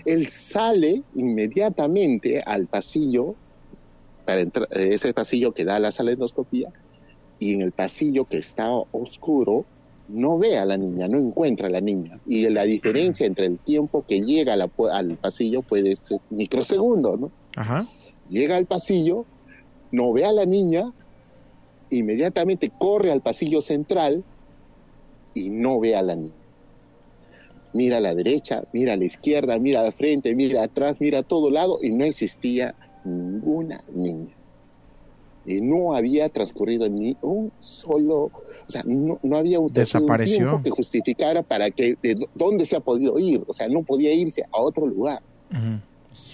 Él 0.05 0.31
sale 0.31 1.03
inmediatamente 1.15 2.43
al 2.45 2.67
pasillo, 2.67 3.37
para 4.25 4.41
entrar, 4.41 4.67
ese 4.73 5.15
pasillo 5.15 5.53
que 5.53 5.65
da 5.65 5.77
a 5.77 5.81
la 5.81 5.93
sala 5.93 6.09
de 6.09 6.15
endoscopía, 6.15 6.71
y 7.39 7.55
en 7.55 7.61
el 7.61 7.71
pasillo 7.71 8.25
que 8.25 8.39
estaba 8.39 8.83
oscuro 8.91 9.65
no 10.13 10.39
ve 10.39 10.59
a 10.59 10.65
la 10.65 10.77
niña, 10.77 11.09
no 11.09 11.19
encuentra 11.19 11.69
a 11.69 11.71
la 11.71 11.81
niña. 11.81 12.19
Y 12.27 12.49
la 12.49 12.65
diferencia 12.65 13.27
entre 13.27 13.47
el 13.47 13.59
tiempo 13.59 14.05
que 14.07 14.21
llega 14.21 14.55
al 14.55 15.17
pasillo 15.17 15.63
puede 15.63 15.97
ser 15.97 16.21
microsegundos, 16.31 17.21
¿no? 17.21 17.31
Ajá. 17.57 17.87
Llega 18.29 18.57
al 18.57 18.67
pasillo, 18.67 19.25
no 19.93 20.13
ve 20.13 20.25
a 20.25 20.33
la 20.33 20.47
niña, 20.47 20.93
inmediatamente 21.91 22.71
corre 22.77 23.11
al 23.11 23.21
pasillo 23.21 23.61
central 23.63 24.23
y 25.35 25.51
no 25.51 25.81
ve 25.81 25.97
a 25.97 26.03
la 26.03 26.17
niña. 26.17 26.35
Mira 27.73 27.99
a 27.99 28.01
la 28.01 28.15
derecha, 28.15 28.65
mira 28.73 28.95
a 28.95 28.97
la 28.97 29.05
izquierda, 29.05 29.59
mira 29.59 29.81
al 29.83 29.93
frente, 29.93 30.35
mira 30.35 30.65
atrás, 30.65 30.97
mira 31.01 31.21
a 31.21 31.23
todo 31.23 31.51
lado 31.51 31.79
y 31.83 31.91
no 31.91 32.05
existía 32.05 32.75
ninguna 33.05 33.83
niña. 33.93 34.35
Y 35.47 35.61
no 35.61 35.95
había 35.95 36.29
transcurrido 36.29 36.89
ni 36.89 37.17
un 37.23 37.51
solo, 37.61 38.25
o 38.25 38.33
sea, 38.69 38.83
no, 38.85 39.19
había 39.37 39.59
un, 39.59 39.73
tiempo 39.73 40.63
que 40.63 40.71
justificara 40.71 41.43
para 41.43 41.71
que, 41.71 41.97
de 42.03 42.27
dónde 42.35 42.67
se 42.67 42.77
ha 42.77 42.81
podido 42.81 43.19
ir, 43.19 43.43
o 43.47 43.53
sea, 43.53 43.69
no 43.69 43.83
podía 43.83 44.13
irse 44.13 44.45
a 44.53 44.61
otro 44.61 44.87
lugar. 44.87 45.23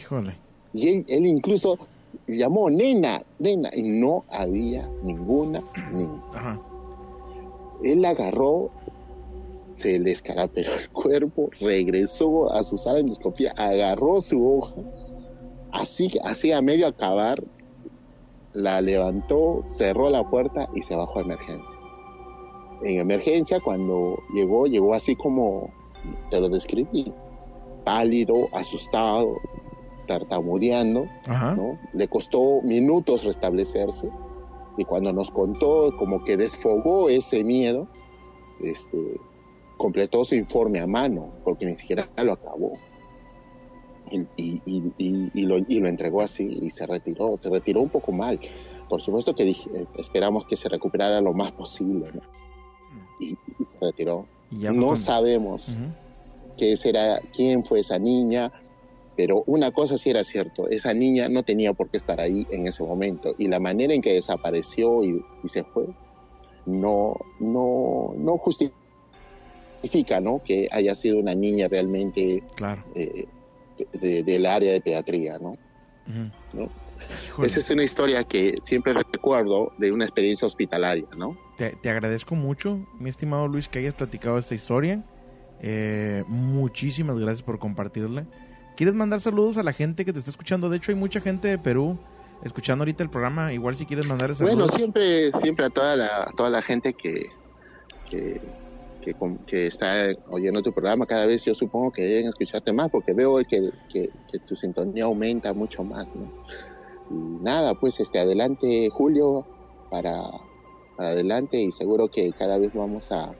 Híjole. 0.01 0.35
Y 0.73 0.89
él, 0.89 1.05
él, 1.09 1.25
incluso 1.27 1.79
llamó 2.27 2.69
nena, 2.69 3.23
nena, 3.39 3.71
y 3.75 3.83
no 3.83 4.25
había 4.29 4.89
ninguna 5.03 5.63
niña. 5.93 6.21
Ajá. 6.35 6.61
Él 7.83 8.05
agarró, 8.05 8.71
se 9.77 9.99
le 9.99 10.13
escarapeó 10.13 10.75
el 10.75 10.89
cuerpo, 10.91 11.51
regresó 11.61 12.53
a 12.53 12.65
su 12.65 12.77
sala 12.77 12.97
de 12.97 13.01
endoscopía, 13.03 13.53
agarró 13.57 14.21
su 14.21 14.47
hoja, 14.47 14.75
así, 15.73 16.11
así 16.25 16.53
a 16.53 16.63
medio 16.63 16.87
acabar, 16.87 17.43
la 18.57 18.81
levantó, 18.81 19.61
cerró 19.65 20.09
la 20.09 20.29
puerta 20.29 20.69
y 20.75 20.83
se 20.83 20.97
bajó 20.97 21.19
a 21.19 21.23
emergencia. 21.23 21.77
En 22.83 23.01
emergencia, 23.01 23.61
cuando 23.61 24.19
llegó, 24.35 24.67
llegó 24.67 24.95
así 24.95 25.15
como 25.15 25.71
te 26.31 26.41
lo 26.41 26.49
describí, 26.49 27.13
pálido, 27.85 28.49
asustado, 28.53 29.37
tartamudeando, 30.07 31.07
¿no? 31.27 31.79
Le 31.93 32.09
costó 32.09 32.63
minutos 32.63 33.25
restablecerse 33.25 34.09
y 34.79 34.85
cuando 34.85 35.13
nos 35.13 35.31
contó 35.31 35.93
como 35.99 36.25
que 36.25 36.37
desfogó 36.37 37.11
ese 37.11 37.45
miedo, 37.45 37.87
este, 38.63 39.21
completó 39.77 40.25
su 40.25 40.35
informe 40.35 40.81
a 40.81 40.87
mano, 40.87 41.29
porque 41.45 41.67
ni 41.67 41.77
siquiera 41.77 42.09
lo 42.17 42.33
acabó. 42.33 42.73
Y, 44.11 44.27
y, 44.37 45.43
lo, 45.47 45.57
entregó 45.57 46.21
así 46.21 46.59
y 46.63 46.71
se 46.71 46.87
retiró, 46.87 47.37
se 47.37 47.51
retiró 47.51 47.81
un 47.81 47.89
poco 47.89 48.13
mal. 48.13 48.39
Por 48.89 49.03
supuesto 49.03 49.35
que 49.35 49.51
eh, 49.51 49.57
esperamos 49.99 50.47
que 50.47 50.57
se 50.57 50.69
recuperara 50.69 51.21
lo 51.21 51.33
más 51.33 51.53
posible, 51.53 52.11
y, 53.19 53.37
se 53.69 53.79
retiró. 53.81 54.27
no 54.51 54.97
sabemos 54.97 55.77
qué 56.57 56.77
será, 56.77 57.21
quién 57.35 57.65
fue 57.65 57.81
esa 57.81 57.99
niña, 57.99 58.53
pero 59.17 59.43
una 59.47 59.71
cosa 59.73 59.99
sí 59.99 60.11
era 60.11 60.25
cierto, 60.25 60.69
esa 60.69 60.93
niña 60.93 61.29
no 61.29 61.43
tenía 61.43 61.73
por 61.73 61.89
qué 61.89 61.97
estar 61.97 62.21
ahí 62.21 62.47
en 62.51 62.67
ese 62.67 62.83
momento 62.83 63.35
y 63.39 63.49
la 63.49 63.59
manera 63.59 63.95
en 63.95 64.03
que 64.03 64.13
desapareció 64.13 65.03
y, 65.03 65.23
se 65.49 65.65
fue 65.65 65.87
no, 66.67 67.17
no, 67.41 68.15
no 68.17 68.37
justifica 68.39 70.21
¿no? 70.21 70.43
que 70.45 70.69
haya 70.71 70.95
sido 70.95 71.19
una 71.19 71.35
niña 71.35 71.69
realmente 71.69 72.43
claro. 72.57 72.83
Eh, 72.95 73.27
del 73.93 74.47
área 74.47 74.73
de 74.73 74.81
pediatría. 74.81 75.39
¿no? 75.39 75.57
Esa 77.43 77.61
es 77.61 77.71
una 77.71 77.85
historia 77.85 78.25
que 78.25 78.59
siempre 78.65 78.93
recuerdo 78.93 79.73
de 79.79 79.93
una 79.93 80.05
experiencia 80.05 80.47
hospitalaria. 80.47 81.07
¿no? 81.17 81.37
Te, 81.57 81.71
te 81.71 81.91
agradezco 81.91 82.35
mucho, 82.35 82.87
mi 82.99 83.09
estimado 83.09 83.49
Luis, 83.49 83.69
que 83.69 83.79
hayas 83.79 83.95
platicado 83.95 84.39
esta 84.39 84.55
historia. 84.55 85.03
Eh, 85.61 86.25
muchísimas 86.29 87.19
gracias 87.19 87.43
por 87.43 87.59
compartirla. 87.59 88.27
¿Quieres 88.77 88.95
mandar 88.95 89.21
saludos 89.21 89.57
a 89.57 89.63
la 89.63 89.73
gente 89.73 90.05
que 90.05 90.13
te 90.13 90.19
está 90.19 90.31
escuchando? 90.31 90.69
De 90.69 90.77
hecho, 90.77 90.93
hay 90.93 90.97
mucha 90.97 91.21
gente 91.21 91.49
de 91.49 91.59
Perú 91.59 91.99
escuchando 92.45 92.83
ahorita 92.83 93.03
el 93.03 93.11
programa. 93.11 93.53
Igual 93.53 93.77
si 93.77 93.87
quieres 93.87 94.07
mandar 94.07 94.35
saludos. 94.35 94.57
Bueno, 94.57 94.73
siempre, 94.73 95.33
siempre 95.41 95.67
a 95.67 95.71
toda 95.71 95.97
la, 95.97 96.33
toda 96.37 96.51
la 96.51 96.61
gente 96.61 96.93
que, 96.93 97.31
que, 98.11 98.41
que, 99.15 99.67
está 99.67 100.09
oyendo 100.31 100.63
tu 100.63 100.73
programa, 100.73 101.07
cada 101.07 101.27
vez 101.27 101.45
yo 101.45 101.55
supongo 101.55 101.93
que 101.93 102.03
deben 102.03 102.29
escucharte 102.29 102.73
más, 102.73 102.91
porque 102.91 103.13
veo 103.13 103.39
que, 103.49 103.71
que, 103.93 104.11
tu 104.47 104.57
sintonía 104.57 105.05
aumenta 105.05 105.53
mucho 105.53 105.85
más, 105.85 106.07
¿no? 106.15 106.33
Y 107.11 107.43
nada, 107.43 107.75
pues 107.75 108.01
este 108.01 108.19
adelante 108.19 108.89
Julio, 108.91 109.47
para, 109.91 110.23
para 110.97 111.11
adelante 111.11 111.61
y 111.61 111.71
seguro 111.73 112.09
que 112.09 112.33
cada 112.33 112.59
vez 112.59 112.73
vamos 112.75 113.11
a 113.13 113.33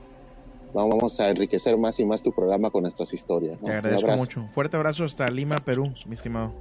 vamos 0.73 1.19
a 1.19 1.29
enriquecer 1.29 1.77
más 1.77 1.99
y 1.99 2.05
más 2.05 2.21
tu 2.21 2.31
programa 2.31 2.69
con 2.69 2.83
nuestras 2.83 3.13
historias. 3.13 3.59
Te 3.61 3.71
agradezco 3.71 4.11
mucho. 4.15 4.47
Fuerte 4.51 4.77
abrazo 4.77 5.03
hasta 5.03 5.29
Lima, 5.29 5.57
Perú, 5.57 5.93
mi 6.05 6.13
estimado. 6.13 6.53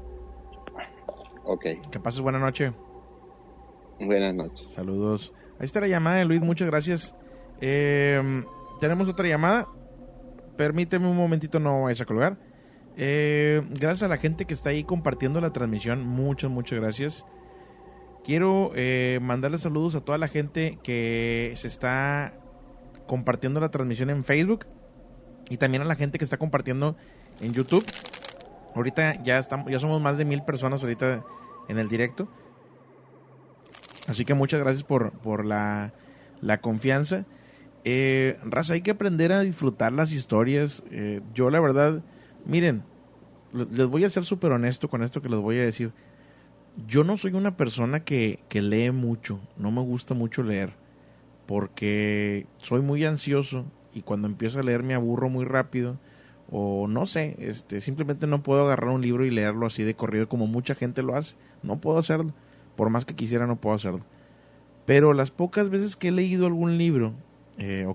Ok. 1.44 1.64
Que 1.90 2.00
pases 2.00 2.20
buena 2.20 2.38
noche. 2.38 2.72
Buenas 4.00 4.34
noches. 4.34 4.66
Saludos. 4.72 5.32
Ahí 5.58 5.64
está 5.64 5.80
la 5.80 5.88
llamada 5.88 6.16
de 6.16 6.24
Luis, 6.24 6.40
muchas 6.40 6.68
gracias. 6.68 7.14
Eh, 7.60 8.20
tenemos 8.80 9.08
otra 9.08 9.28
llamada. 9.28 9.66
Permíteme 10.56 11.06
un 11.06 11.16
momentito, 11.16 11.60
no 11.60 11.82
vayas 11.82 12.00
a 12.00 12.04
colgar. 12.06 12.38
Eh, 12.96 13.62
gracias 13.78 14.02
a 14.04 14.08
la 14.08 14.16
gente 14.16 14.46
que 14.46 14.54
está 14.54 14.70
ahí 14.70 14.84
compartiendo 14.84 15.40
la 15.40 15.52
transmisión. 15.52 16.06
Muchas, 16.06 16.50
muchas 16.50 16.80
gracias. 16.80 17.26
Quiero 18.24 18.72
eh, 18.74 19.18
mandarle 19.22 19.58
saludos 19.58 19.94
a 19.94 20.00
toda 20.00 20.18
la 20.18 20.28
gente 20.28 20.78
que 20.82 21.52
se 21.56 21.68
está 21.68 22.34
compartiendo 23.06 23.60
la 23.60 23.70
transmisión 23.70 24.10
en 24.10 24.24
Facebook 24.24 24.66
y 25.48 25.58
también 25.58 25.82
a 25.82 25.84
la 25.84 25.94
gente 25.94 26.18
que 26.18 26.24
está 26.24 26.38
compartiendo 26.38 26.96
en 27.40 27.52
YouTube. 27.52 27.86
Ahorita 28.74 29.22
ya 29.22 29.38
estamos, 29.38 29.70
ya 29.70 29.78
somos 29.78 30.02
más 30.02 30.18
de 30.18 30.24
mil 30.24 30.42
personas 30.42 30.82
ahorita 30.82 31.24
en 31.68 31.78
el 31.78 31.88
directo. 31.88 32.28
Así 34.08 34.24
que 34.24 34.34
muchas 34.34 34.60
gracias 34.60 34.84
por, 34.84 35.12
por 35.12 35.44
la, 35.44 35.92
la 36.40 36.60
confianza. 36.60 37.26
Eh, 37.88 38.36
raza, 38.42 38.74
hay 38.74 38.82
que 38.82 38.90
aprender 38.90 39.30
a 39.30 39.42
disfrutar 39.42 39.92
las 39.92 40.10
historias. 40.10 40.82
Eh, 40.90 41.20
yo 41.34 41.50
la 41.50 41.60
verdad, 41.60 42.02
miren, 42.44 42.82
les 43.52 43.86
voy 43.86 44.02
a 44.02 44.10
ser 44.10 44.24
súper 44.24 44.50
honesto 44.50 44.88
con 44.88 45.04
esto 45.04 45.22
que 45.22 45.28
les 45.28 45.38
voy 45.38 45.58
a 45.58 45.64
decir. 45.64 45.92
Yo 46.88 47.04
no 47.04 47.16
soy 47.16 47.34
una 47.34 47.56
persona 47.56 48.00
que, 48.00 48.40
que 48.48 48.60
lee 48.60 48.90
mucho, 48.90 49.38
no 49.56 49.70
me 49.70 49.82
gusta 49.82 50.14
mucho 50.14 50.42
leer 50.42 50.72
porque 51.46 52.46
soy 52.58 52.82
muy 52.82 53.04
ansioso 53.04 53.64
y 53.94 54.02
cuando 54.02 54.26
empiezo 54.26 54.58
a 54.58 54.64
leer 54.64 54.82
me 54.82 54.94
aburro 54.94 55.28
muy 55.28 55.44
rápido 55.44 55.96
o 56.50 56.88
no 56.88 57.06
sé, 57.06 57.36
este 57.38 57.80
simplemente 57.80 58.26
no 58.26 58.42
puedo 58.42 58.64
agarrar 58.64 58.90
un 58.90 59.00
libro 59.00 59.24
y 59.24 59.30
leerlo 59.30 59.64
así 59.64 59.84
de 59.84 59.94
corrido 59.94 60.28
como 60.28 60.48
mucha 60.48 60.74
gente 60.74 61.04
lo 61.04 61.14
hace, 61.14 61.36
no 61.62 61.80
puedo 61.80 61.98
hacerlo, 61.98 62.34
por 62.74 62.90
más 62.90 63.04
que 63.04 63.14
quisiera 63.14 63.46
no 63.46 63.60
puedo 63.60 63.76
hacerlo. 63.76 64.00
Pero 64.86 65.12
las 65.12 65.30
pocas 65.30 65.70
veces 65.70 65.94
que 65.94 66.08
he 66.08 66.12
leído 66.12 66.46
algún 66.46 66.78
libro 66.78 67.14
eh, 67.58 67.86
o 67.86 67.94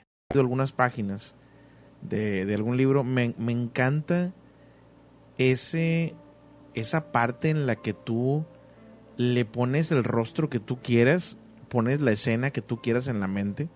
Algunas 0.39 0.71
páginas 0.71 1.35
de, 2.01 2.45
de 2.45 2.55
algún 2.55 2.77
libro, 2.77 3.03
me, 3.03 3.33
me, 3.37 3.51
encanta 3.51 4.33
ese, 5.37 6.15
esa 6.73 7.11
parte 7.11 7.49
en 7.49 7.65
la 7.65 7.75
que 7.75 7.93
tú 7.93 8.45
le 9.17 9.45
pones 9.45 9.91
el 9.91 10.03
rostro 10.03 10.49
que 10.49 10.59
tú 10.59 10.79
quieras, 10.81 11.37
pones 11.69 12.01
la 12.01 12.11
escena 12.11 12.51
que 12.51 12.61
tú 12.61 12.81
quieras 12.81 13.07
en 13.07 13.19
la 13.19 13.27
mente. 13.27 13.69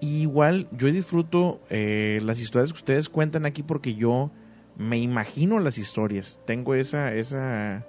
y 0.00 0.22
igual 0.22 0.68
yo 0.72 0.88
disfruto 0.88 1.60
eh, 1.70 2.20
las 2.22 2.40
historias 2.40 2.72
que 2.72 2.78
ustedes 2.78 3.08
cuentan 3.08 3.46
aquí 3.46 3.62
porque 3.62 3.94
yo 3.94 4.30
me 4.76 4.98
imagino 4.98 5.58
las 5.58 5.78
historias. 5.78 6.38
Tengo 6.44 6.74
esa, 6.74 7.14
esa, 7.14 7.86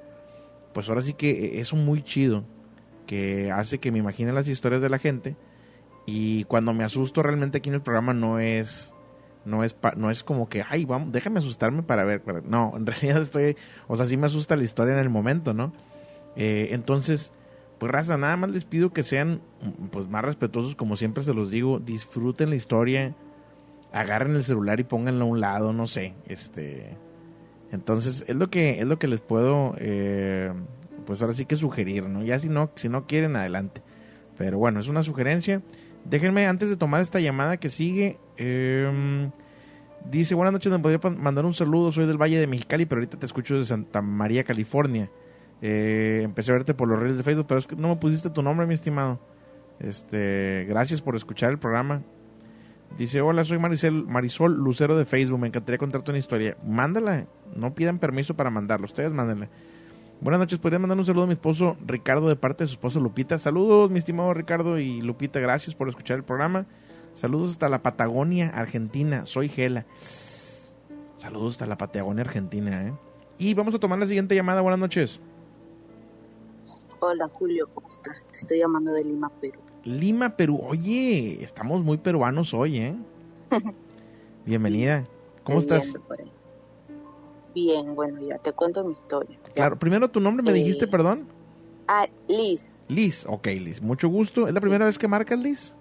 pues 0.74 0.88
ahora 0.90 1.02
sí 1.02 1.14
que 1.14 1.60
eso 1.60 1.76
muy 1.76 2.02
chido 2.02 2.46
que 3.06 3.52
hace 3.52 3.80
que 3.80 3.92
me 3.92 4.00
imagine 4.00 4.32
las 4.32 4.48
historias 4.48 4.82
de 4.82 4.90
la 4.90 5.00
gente 5.00 5.36
y 6.08 6.46
cuando 6.46 6.74
me 6.74 6.84
asusto 6.84 7.22
realmente 7.22 7.60
aquí 7.60 7.70
en 7.70 7.76
el 7.76 7.82
programa 7.82 8.14
no 8.14 8.40
es 8.40 8.94
no 9.46 9.64
es 9.64 9.76
no 9.96 10.10
es 10.10 10.24
como 10.24 10.50
que 10.50 10.64
ay 10.68 10.86
vamos 10.86 11.12
déjame 11.12 11.38
asustarme 11.38 11.84
para 11.84 12.04
ver 12.04 12.24
no 12.46 12.74
en 12.78 12.88
realidad 12.88 13.22
estoy 13.22 13.56
o 13.88 13.96
sea 13.96 14.08
sí 14.08 14.18
me 14.18 14.26
asusta 14.26 14.56
la 14.56 14.64
historia 14.64 14.94
en 14.94 15.00
el 15.00 15.10
momento 15.10 15.54
no 15.54 15.72
eh, 16.36 16.70
entonces 16.72 17.32
pues 17.78 17.92
raza 17.92 18.18
nada 18.18 18.36
más 18.38 18.50
les 18.50 18.66
pido 18.66 18.92
que 18.92 19.04
sean 19.04 19.42
pues 19.92 20.08
más 20.08 20.24
respetuosos 20.26 20.76
como 20.76 20.96
siempre 20.96 21.24
se 21.24 21.36
los 21.36 21.52
digo 21.52 21.78
disfruten 21.78 22.50
la 22.50 22.56
historia 22.56 23.14
agarren 23.92 24.36
el 24.36 24.44
celular 24.44 24.80
y 24.80 24.84
pónganlo 24.84 25.26
a 25.26 25.28
un 25.28 25.42
lado 25.42 25.74
no 25.74 25.88
sé 25.88 26.16
este 26.28 26.98
entonces 27.72 28.26
es 28.28 28.36
lo 28.36 28.50
que 28.50 28.80
es 28.80 28.88
lo 28.88 28.98
que 28.98 29.08
les 29.08 29.22
puedo 29.22 29.76
eh, 29.78 30.52
pues 31.08 31.22
ahora 31.22 31.34
sí 31.34 31.46
que 31.46 31.56
sugerir, 31.56 32.04
¿no? 32.04 32.22
Ya 32.24 32.38
si 32.38 32.50
no, 32.50 32.70
si 32.76 32.90
no 32.90 33.08
quieren, 33.08 33.36
adelante. 33.36 33.82
Pero 34.38 34.60
bueno, 34.60 34.80
es 34.82 34.90
una 34.90 35.02
sugerencia. 35.02 35.64
Déjenme, 36.10 36.48
antes 36.48 36.70
de 36.70 36.78
tomar 36.78 37.02
esta 37.02 37.20
llamada 37.20 37.58
que 37.58 37.70
sigue, 37.70 38.18
em, 38.38 39.30
dice, 40.10 40.36
buenas 40.36 40.54
noches, 40.54 40.72
me 40.72 40.80
podría 40.80 41.00
mandar 41.12 41.46
un 41.46 41.54
saludo, 41.54 41.92
soy 41.92 42.06
del 42.06 42.22
Valle 42.22 42.40
de 42.40 42.48
Mexicali, 42.48 42.86
pero 42.86 43.00
ahorita 43.00 43.20
te 43.20 43.26
escucho 43.26 43.60
de 43.60 43.66
Santa 43.66 44.02
María, 44.02 44.46
California. 44.46 45.10
Eh, 45.62 46.22
empecé 46.24 46.52
a 46.52 46.56
verte 46.56 46.74
por 46.74 46.88
los 46.88 47.00
redes 47.00 47.18
de 47.18 47.24
Facebook, 47.24 47.46
pero 47.48 47.60
es 47.60 47.68
que 47.68 47.76
no 47.76 47.90
me 47.90 47.96
pusiste 47.98 48.30
tu 48.30 48.42
nombre, 48.42 48.66
mi 48.66 48.74
estimado. 48.74 49.20
Este, 49.80 50.66
gracias 50.70 51.02
por 51.02 51.16
escuchar 51.18 51.52
el 51.52 51.60
programa. 51.60 52.04
Dice, 52.98 53.20
hola, 53.20 53.44
soy 53.44 53.60
Marisol, 53.60 54.08
Marisol 54.08 54.56
Lucero 54.56 54.98
de 54.98 55.04
Facebook, 55.04 55.40
me 55.40 55.48
encantaría 55.48 55.78
contarte 55.78 56.12
una 56.12 56.20
historia. 56.20 56.56
Mándala, 56.66 57.28
no 57.54 57.76
pidan 57.76 58.00
permiso 58.00 58.34
para 58.34 58.50
mandarlo, 58.50 58.86
ustedes 58.86 59.12
mándenla. 59.12 59.50
Buenas 60.20 60.40
noches, 60.40 60.58
podría 60.58 60.80
mandar 60.80 60.98
un 60.98 61.06
saludo 61.06 61.26
a 61.26 61.28
mi 61.28 61.34
esposo 61.34 61.78
Ricardo 61.86 62.28
de 62.28 62.36
parte 62.36 62.64
de 62.64 62.68
su 62.68 62.74
esposa 62.74 63.00
Lupita. 63.00 63.38
Saludos, 63.38 63.92
mi 63.92 64.00
estimado 64.00 64.34
Ricardo 64.34 64.80
y 64.80 65.02
Lupita, 65.02 65.40
gracias 65.40 65.76
por 65.76 65.90
escuchar 65.90 66.18
el 66.18 66.24
programa. 66.24 66.66
Saludos 67.14 67.52
hasta 67.52 67.70
la 67.70 67.84
Patagonia, 67.84 68.50
Argentina. 68.50 69.28
Soy 69.28 69.48
Gela. 69.48 69.86
Saludos 71.18 71.54
hasta 71.54 71.68
la 71.68 71.78
Patagonia, 71.78 72.24
Argentina. 72.24 72.88
¿eh? 72.88 72.94
Y 73.38 73.54
vamos 73.54 73.76
a 73.76 73.80
tomar 73.80 74.00
la 74.00 74.08
siguiente 74.08 74.34
llamada. 74.34 74.62
Buenas 74.62 74.80
noches. 74.80 75.20
Hola 77.00 77.30
Julio, 77.30 77.70
¿cómo 77.76 77.88
estás? 77.90 78.26
Te 78.26 78.40
estoy 78.40 78.58
llamando 78.58 78.94
de 78.94 79.04
Lima, 79.04 79.30
Perú. 79.40 79.60
Lima, 79.84 80.36
Perú. 80.36 80.60
Oye, 80.64 81.44
estamos 81.44 81.84
muy 81.84 81.98
peruanos 81.98 82.56
hoy, 82.56 82.78
¿eh? 82.78 82.96
Bienvenida. 84.48 85.06
¿Cómo 85.44 85.60
estás? 85.60 85.94
Bien, 87.58 87.96
bueno, 87.96 88.22
ya 88.22 88.38
te 88.38 88.54
cuento 88.54 88.84
mi 88.84 88.92
historia. 88.92 89.36
Claro, 89.56 89.80
primero 89.80 90.12
tu 90.12 90.20
nombre 90.20 90.44
me 90.44 90.54
dijiste, 90.54 90.86
eh, 90.86 90.88
perdón. 90.88 91.28
Ah, 91.88 92.06
Liz. 92.28 92.70
Liz, 92.88 93.26
ok, 93.28 93.48
Liz. 93.48 93.82
Mucho 93.82 94.10
gusto. 94.10 94.48
¿Es 94.48 94.54
la 94.54 94.62
primera 94.62 94.86
vez 94.86 95.00
que 95.00 95.08
marcas, 95.08 95.40
Liz? 95.40 95.74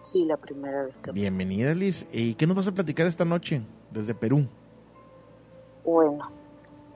Sí, 0.00 0.24
la 0.24 0.38
primera 0.38 0.84
vez 0.84 0.98
que 1.00 1.12
Bienvenida, 1.12 1.74
Liz. 1.74 2.06
¿Y 2.12 2.34
qué 2.36 2.46
nos 2.46 2.56
vas 2.56 2.66
a 2.66 2.72
platicar 2.72 3.06
esta 3.06 3.26
noche 3.26 3.60
desde 3.90 4.14
Perú? 4.14 4.46
Bueno, 5.84 6.32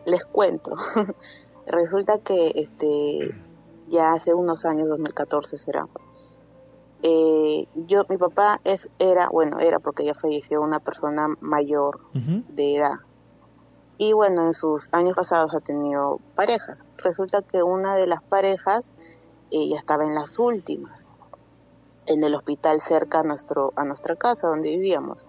les 0.07 0.25
cuento. 0.25 0.75
Resulta 1.67 2.21
que 2.21 2.53
este 2.55 3.35
ya 3.89 4.15
hace 4.15 4.33
unos 4.33 4.65
años, 4.65 4.89
2014 4.89 5.59
será. 5.59 5.87
Eh, 7.03 7.69
yo, 7.87 8.07
mi 8.09 8.17
papá 8.17 8.63
es, 8.65 8.89
era, 8.99 9.29
bueno, 9.29 9.61
era 9.61 9.79
porque 9.79 10.07
ya 10.07 10.15
falleció 10.15 10.63
una 10.63 10.81
persona 10.81 11.29
mayor 11.43 12.01
de 12.15 12.77
edad 12.77 12.93
y 13.99 14.13
bueno, 14.13 14.47
en 14.47 14.55
sus 14.55 14.89
años 14.93 15.17
pasados 15.17 15.53
ha 15.55 15.61
tenido 15.61 16.21
parejas. 16.37 16.85
Resulta 16.99 17.43
que 17.43 17.65
una 17.65 17.97
de 17.97 18.07
las 18.07 18.23
parejas 18.23 18.95
ella 19.51 19.77
estaba 19.77 20.05
en 20.05 20.15
las 20.15 20.39
últimas, 20.39 21.11
en 22.07 22.23
el 22.23 22.37
hospital 22.37 22.81
cerca 22.81 23.21
a, 23.21 23.23
nuestro, 23.25 23.73
a 23.75 23.85
nuestra 23.85 24.15
casa 24.15 24.47
donde 24.47 24.71
vivíamos. 24.71 25.27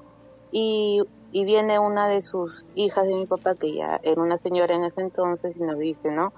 Y, 0.52 1.02
y 1.32 1.46
viene 1.46 1.80
una 1.80 2.08
de 2.08 2.22
sus 2.22 2.68
hijas 2.76 3.08
de 3.08 3.16
mi 3.16 3.26
papá, 3.26 3.56
que 3.56 3.74
ya 3.74 4.00
era 4.04 4.22
una 4.22 4.38
señora 4.38 4.76
en 4.76 4.84
ese 4.84 5.02
entonces, 5.02 5.56
y 5.58 5.62
nos 5.62 5.80
dice, 5.80 6.12
¿no? 6.12 6.32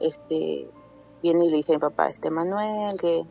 Este, 0.00 0.70
viene 1.22 1.44
y 1.44 1.50
le 1.50 1.56
dice 1.58 1.72
a 1.72 1.76
mi 1.76 1.80
papá, 1.80 2.08
este 2.08 2.30
Manuel, 2.30 2.94
que 2.98 3.26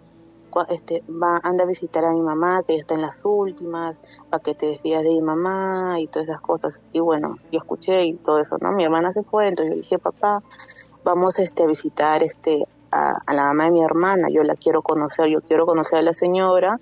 este, 0.70 1.04
va, 1.10 1.40
anda 1.44 1.64
a 1.64 1.68
visitar 1.68 2.06
a 2.06 2.12
mi 2.12 2.22
mamá, 2.22 2.64
que 2.64 2.74
ya 2.74 2.80
está 2.82 2.96
en 2.96 3.02
las 3.02 3.24
últimas, 3.24 4.02
para 4.30 4.42
que 4.42 4.54
te 4.54 4.68
despidas 4.68 5.04
de 5.04 5.10
mi 5.10 5.22
mamá 5.22 6.00
y 6.00 6.08
todas 6.08 6.30
esas 6.30 6.42
cosas. 6.42 6.80
Y 6.94 7.00
bueno, 7.00 7.38
yo 7.52 7.60
escuché 7.60 8.06
y 8.06 8.14
todo 8.14 8.40
eso, 8.40 8.58
¿no? 8.62 8.72
Mi 8.72 8.84
hermana 8.84 9.14
se 9.14 9.24
fue, 9.24 9.48
entonces 9.48 9.76
yo 9.76 9.82
dije, 9.82 10.00
papá, 10.00 10.42
vamos 11.04 11.40
este, 11.40 11.64
a 11.64 11.68
visitar 11.68 12.24
este, 12.24 12.68
a, 12.92 13.34
la 13.34 13.44
mamá 13.44 13.66
de 13.66 13.72
mi 13.72 13.84
hermana, 13.84 14.30
yo 14.30 14.44
la 14.44 14.56
quiero 14.56 14.82
conocer, 14.82 15.28
yo 15.28 15.42
quiero 15.42 15.66
conocer 15.66 16.00
a 16.00 16.02
la 16.02 16.14
señora, 16.14 16.80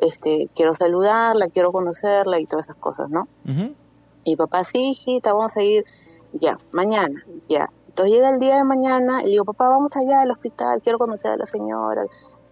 este, 0.00 0.48
quiero 0.54 0.74
saludarla, 0.74 1.48
quiero 1.48 1.72
conocerla 1.72 2.38
y 2.40 2.46
todas 2.46 2.66
esas 2.66 2.76
cosas, 2.76 3.10
¿no? 3.10 3.26
Y 4.24 4.36
papá, 4.36 4.64
sí, 4.64 4.90
hijita, 4.90 5.32
vamos 5.32 5.56
a 5.56 5.62
ir 5.62 5.84
ya, 6.32 6.58
mañana, 6.72 7.24
ya. 7.48 7.70
Entonces 7.88 8.14
llega 8.14 8.30
el 8.30 8.38
día 8.38 8.56
de 8.56 8.64
mañana 8.64 9.22
y 9.24 9.30
digo, 9.30 9.44
papá, 9.44 9.68
vamos 9.68 9.96
allá 9.96 10.20
al 10.20 10.30
hospital, 10.30 10.80
quiero 10.82 10.98
conocer 10.98 11.32
a 11.32 11.36
la 11.36 11.46
señora 11.46 12.04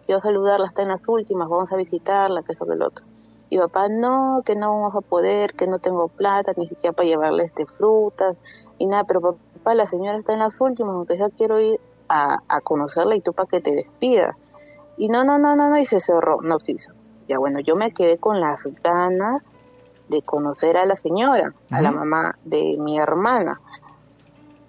quiero 0.06 0.20
saludarla, 0.20 0.66
está 0.66 0.82
en 0.82 0.88
las 0.88 1.06
últimas, 1.06 1.48
vamos 1.48 1.70
a 1.72 1.76
visitarla, 1.76 2.42
que 2.42 2.52
eso 2.52 2.64
que 2.64 2.72
el 2.72 2.82
otro. 2.82 3.04
Y 3.50 3.58
papá, 3.58 3.88
no, 3.88 4.42
que 4.44 4.56
no 4.56 4.72
vamos 4.72 4.94
a 4.94 5.00
poder, 5.00 5.52
que 5.52 5.66
no 5.66 5.78
tengo 5.78 6.08
plata, 6.08 6.52
ni 6.56 6.66
siquiera 6.66 6.94
para 6.94 7.08
llevarle 7.08 7.44
este 7.44 7.66
frutas, 7.66 8.36
y 8.78 8.86
nada, 8.86 9.04
pero 9.04 9.20
papá, 9.20 9.74
la 9.74 9.86
señora 9.88 10.18
está 10.18 10.32
en 10.32 10.38
las 10.38 10.58
últimas, 10.60 10.94
aunque 10.94 11.18
ya 11.18 11.28
quiero 11.28 11.60
ir 11.60 11.80
a, 12.08 12.38
conocerla 12.62 13.16
y 13.16 13.20
tú 13.20 13.32
para 13.32 13.48
que 13.48 13.60
te 13.60 13.74
despidas. 13.74 14.36
Y 14.96 15.08
no, 15.08 15.24
no, 15.24 15.38
no, 15.38 15.56
no, 15.56 15.68
no, 15.68 15.78
y 15.78 15.84
se 15.84 16.00
cerró, 16.00 16.40
no 16.40 16.58
quiso. 16.58 16.92
Ya 17.28 17.38
bueno, 17.38 17.60
yo 17.60 17.76
me 17.76 17.90
quedé 17.90 18.16
con 18.16 18.40
las 18.40 18.62
ganas 18.82 19.44
de 20.08 20.22
conocer 20.22 20.76
a 20.76 20.86
la 20.86 20.96
señora, 20.96 21.52
a 21.72 21.82
la 21.82 21.90
mamá 21.90 22.38
de 22.44 22.76
mi 22.78 22.98
hermana. 22.98 23.60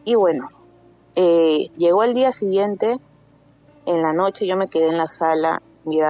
Y 0.04 0.16
bueno, 0.16 0.50
eh, 1.16 1.70
llegó 1.78 2.04
el 2.04 2.14
día 2.14 2.32
siguiente 2.32 2.98
en 3.88 4.02
la 4.02 4.14
noche 4.14 4.46
yo 4.46 4.58
me 4.58 4.68
quedé 4.68 4.90
en 4.90 4.98
la 4.98 5.08
sala 5.08 5.62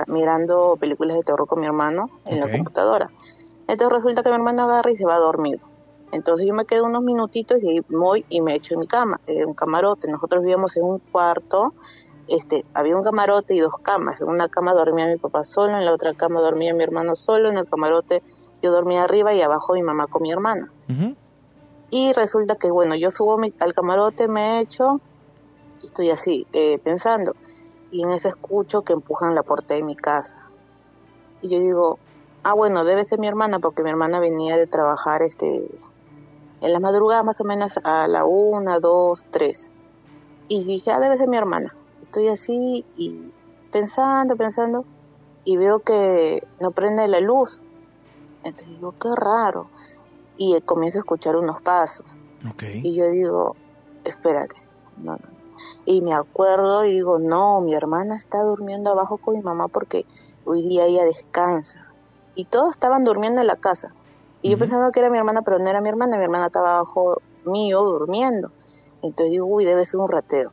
mirando 0.07 0.75
películas 0.80 1.15
de 1.15 1.23
terror 1.23 1.47
con 1.47 1.59
mi 1.59 1.67
hermano 1.67 2.09
en 2.25 2.39
la 2.39 2.51
computadora. 2.51 3.11
Entonces 3.67 3.97
resulta 3.97 4.23
que 4.23 4.30
mi 4.30 4.36
hermano 4.36 4.63
agarra 4.63 4.91
y 4.91 4.97
se 4.97 5.05
va 5.05 5.15
a 5.15 5.19
dormir. 5.19 5.61
Entonces 6.11 6.47
yo 6.47 6.55
me 6.55 6.65
quedo 6.65 6.86
unos 6.86 7.03
minutitos 7.03 7.59
y 7.61 7.82
voy 7.89 8.25
y 8.30 8.41
me 8.41 8.55
echo 8.55 8.73
en 8.73 8.80
mi 8.80 8.88
cama, 8.88 9.19
en 9.28 9.45
un 9.45 9.53
camarote. 9.53 10.09
Nosotros 10.09 10.41
vivíamos 10.41 10.75
en 10.75 10.86
un 10.86 10.97
cuarto, 10.97 11.73
este, 12.28 12.65
había 12.73 12.97
un 12.97 13.03
camarote 13.03 13.53
y 13.53 13.59
dos 13.59 13.75
camas. 13.84 14.19
En 14.19 14.28
una 14.28 14.47
cama 14.47 14.73
dormía 14.73 15.05
mi 15.05 15.17
papá 15.17 15.43
solo, 15.43 15.78
en 15.78 15.86
la 15.86 15.93
otra 15.93 16.15
cama 16.15 16.41
dormía 16.41 16.73
mi 16.73 16.84
hermano 16.84 17.15
solo, 17.15 17.49
en 17.49 17.57
el 17.57 17.69
camarote 17.69 18.23
yo 18.63 18.71
dormía 18.71 19.03
arriba 19.03 19.36
y 19.36 19.41
abajo 19.43 19.73
mi 19.73 19.84
mamá 19.84 20.07
con 20.07 20.23
mi 20.23 20.32
hermana. 20.32 20.71
Y 21.91 22.11
resulta 22.13 22.55
que, 22.55 22.71
bueno, 22.71 22.95
yo 22.95 23.11
subo 23.11 23.39
al 23.59 23.73
camarote, 23.75 24.28
me 24.28 24.61
echo, 24.61 24.99
y 25.84 25.86
estoy 25.86 26.09
así, 26.09 26.47
eh, 26.53 26.80
pensando 26.80 27.36
y 27.91 28.03
en 28.03 28.11
ese 28.11 28.29
escucho 28.29 28.81
que 28.83 28.93
empujan 28.93 29.35
la 29.35 29.43
puerta 29.43 29.73
de 29.73 29.83
mi 29.83 29.95
casa. 29.95 30.38
Y 31.41 31.49
yo 31.49 31.59
digo, 31.59 31.99
ah, 32.43 32.53
bueno, 32.53 32.83
debe 32.83 33.05
ser 33.05 33.19
mi 33.19 33.27
hermana, 33.27 33.59
porque 33.59 33.83
mi 33.83 33.89
hermana 33.89 34.19
venía 34.19 34.57
de 34.57 34.67
trabajar 34.67 35.21
este 35.21 35.69
en 36.59 36.73
la 36.73 36.79
madrugada 36.79 37.23
más 37.23 37.39
o 37.39 37.43
menos 37.43 37.77
a 37.83 38.07
la 38.07 38.25
una, 38.25 38.79
dos, 38.79 39.23
tres. 39.29 39.69
Y 40.47 40.63
dije, 40.63 40.91
ah, 40.91 40.99
debe 40.99 41.17
ser 41.17 41.27
mi 41.27 41.38
hermana. 41.38 41.75
Estoy 42.01 42.29
así 42.29 42.85
y 42.95 43.31
pensando, 43.71 44.35
pensando, 44.35 44.85
y 45.43 45.57
veo 45.57 45.79
que 45.79 46.43
no 46.59 46.71
prende 46.71 47.07
la 47.07 47.19
luz. 47.19 47.61
Entonces 48.43 48.69
digo, 48.69 48.93
qué 48.99 49.09
raro. 49.15 49.67
Y 50.38 50.59
comienzo 50.61 50.99
a 50.99 51.01
escuchar 51.01 51.35
unos 51.35 51.61
pasos. 51.61 52.05
Y 52.83 52.95
yo 52.95 53.07
digo, 53.09 53.55
espérate, 54.03 54.55
no, 54.97 55.13
no, 55.13 55.36
y 55.86 56.01
me 56.01 56.14
acuerdo 56.14 56.86
y 56.86 56.93
digo, 56.93 57.20
no, 57.20 57.62
mi 57.62 57.74
hermana 57.74 58.16
está 58.16 58.43
durmiendo 58.43 58.91
abajo 58.91 59.18
con 59.18 59.36
mi 59.36 59.41
mamá 59.41 59.68
porque 59.68 60.05
hoy 60.45 60.62
día 60.68 60.86
ella 60.86 61.03
descansa. 61.03 61.88
Y 62.36 62.45
todos 62.45 62.72
estaban 62.72 63.03
durmiendo 63.03 63.41
en 63.41 63.47
la 63.47 63.55
casa. 63.55 63.93
Y 64.41 64.51
yo 64.51 64.58
pensaba 64.58 64.91
que 64.91 64.99
era 64.99 65.10
mi 65.10 65.18
hermana, 65.18 65.41
pero 65.41 65.60
no 65.60 65.70
era 65.70 65.82
mi 65.82 65.89
hermana, 65.89 66.18
mi 66.18 66.24
hermana 66.24 66.47
estaba 66.47 66.76
abajo 66.76 67.22
mío 67.45 67.82
durmiendo. 67.84 68.51
Entonces 69.01 69.32
digo, 69.32 69.45
uy, 69.45 69.66
debe 69.66 69.86
ser 69.86 69.99
un 69.99 70.10
ratero. 70.10 70.51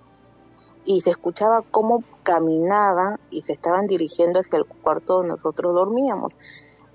Y 0.85 1.01
se 1.01 1.11
escuchaba 1.11 1.63
cómo 1.71 2.03
caminaban 2.23 3.19
y 3.31 3.43
se 3.43 3.53
estaban 3.53 3.87
dirigiendo 3.87 4.41
hacia 4.41 4.59
el 4.59 4.67
cuarto 4.67 5.15
donde 5.15 5.31
nosotros 5.31 5.75
dormíamos. 5.75 6.35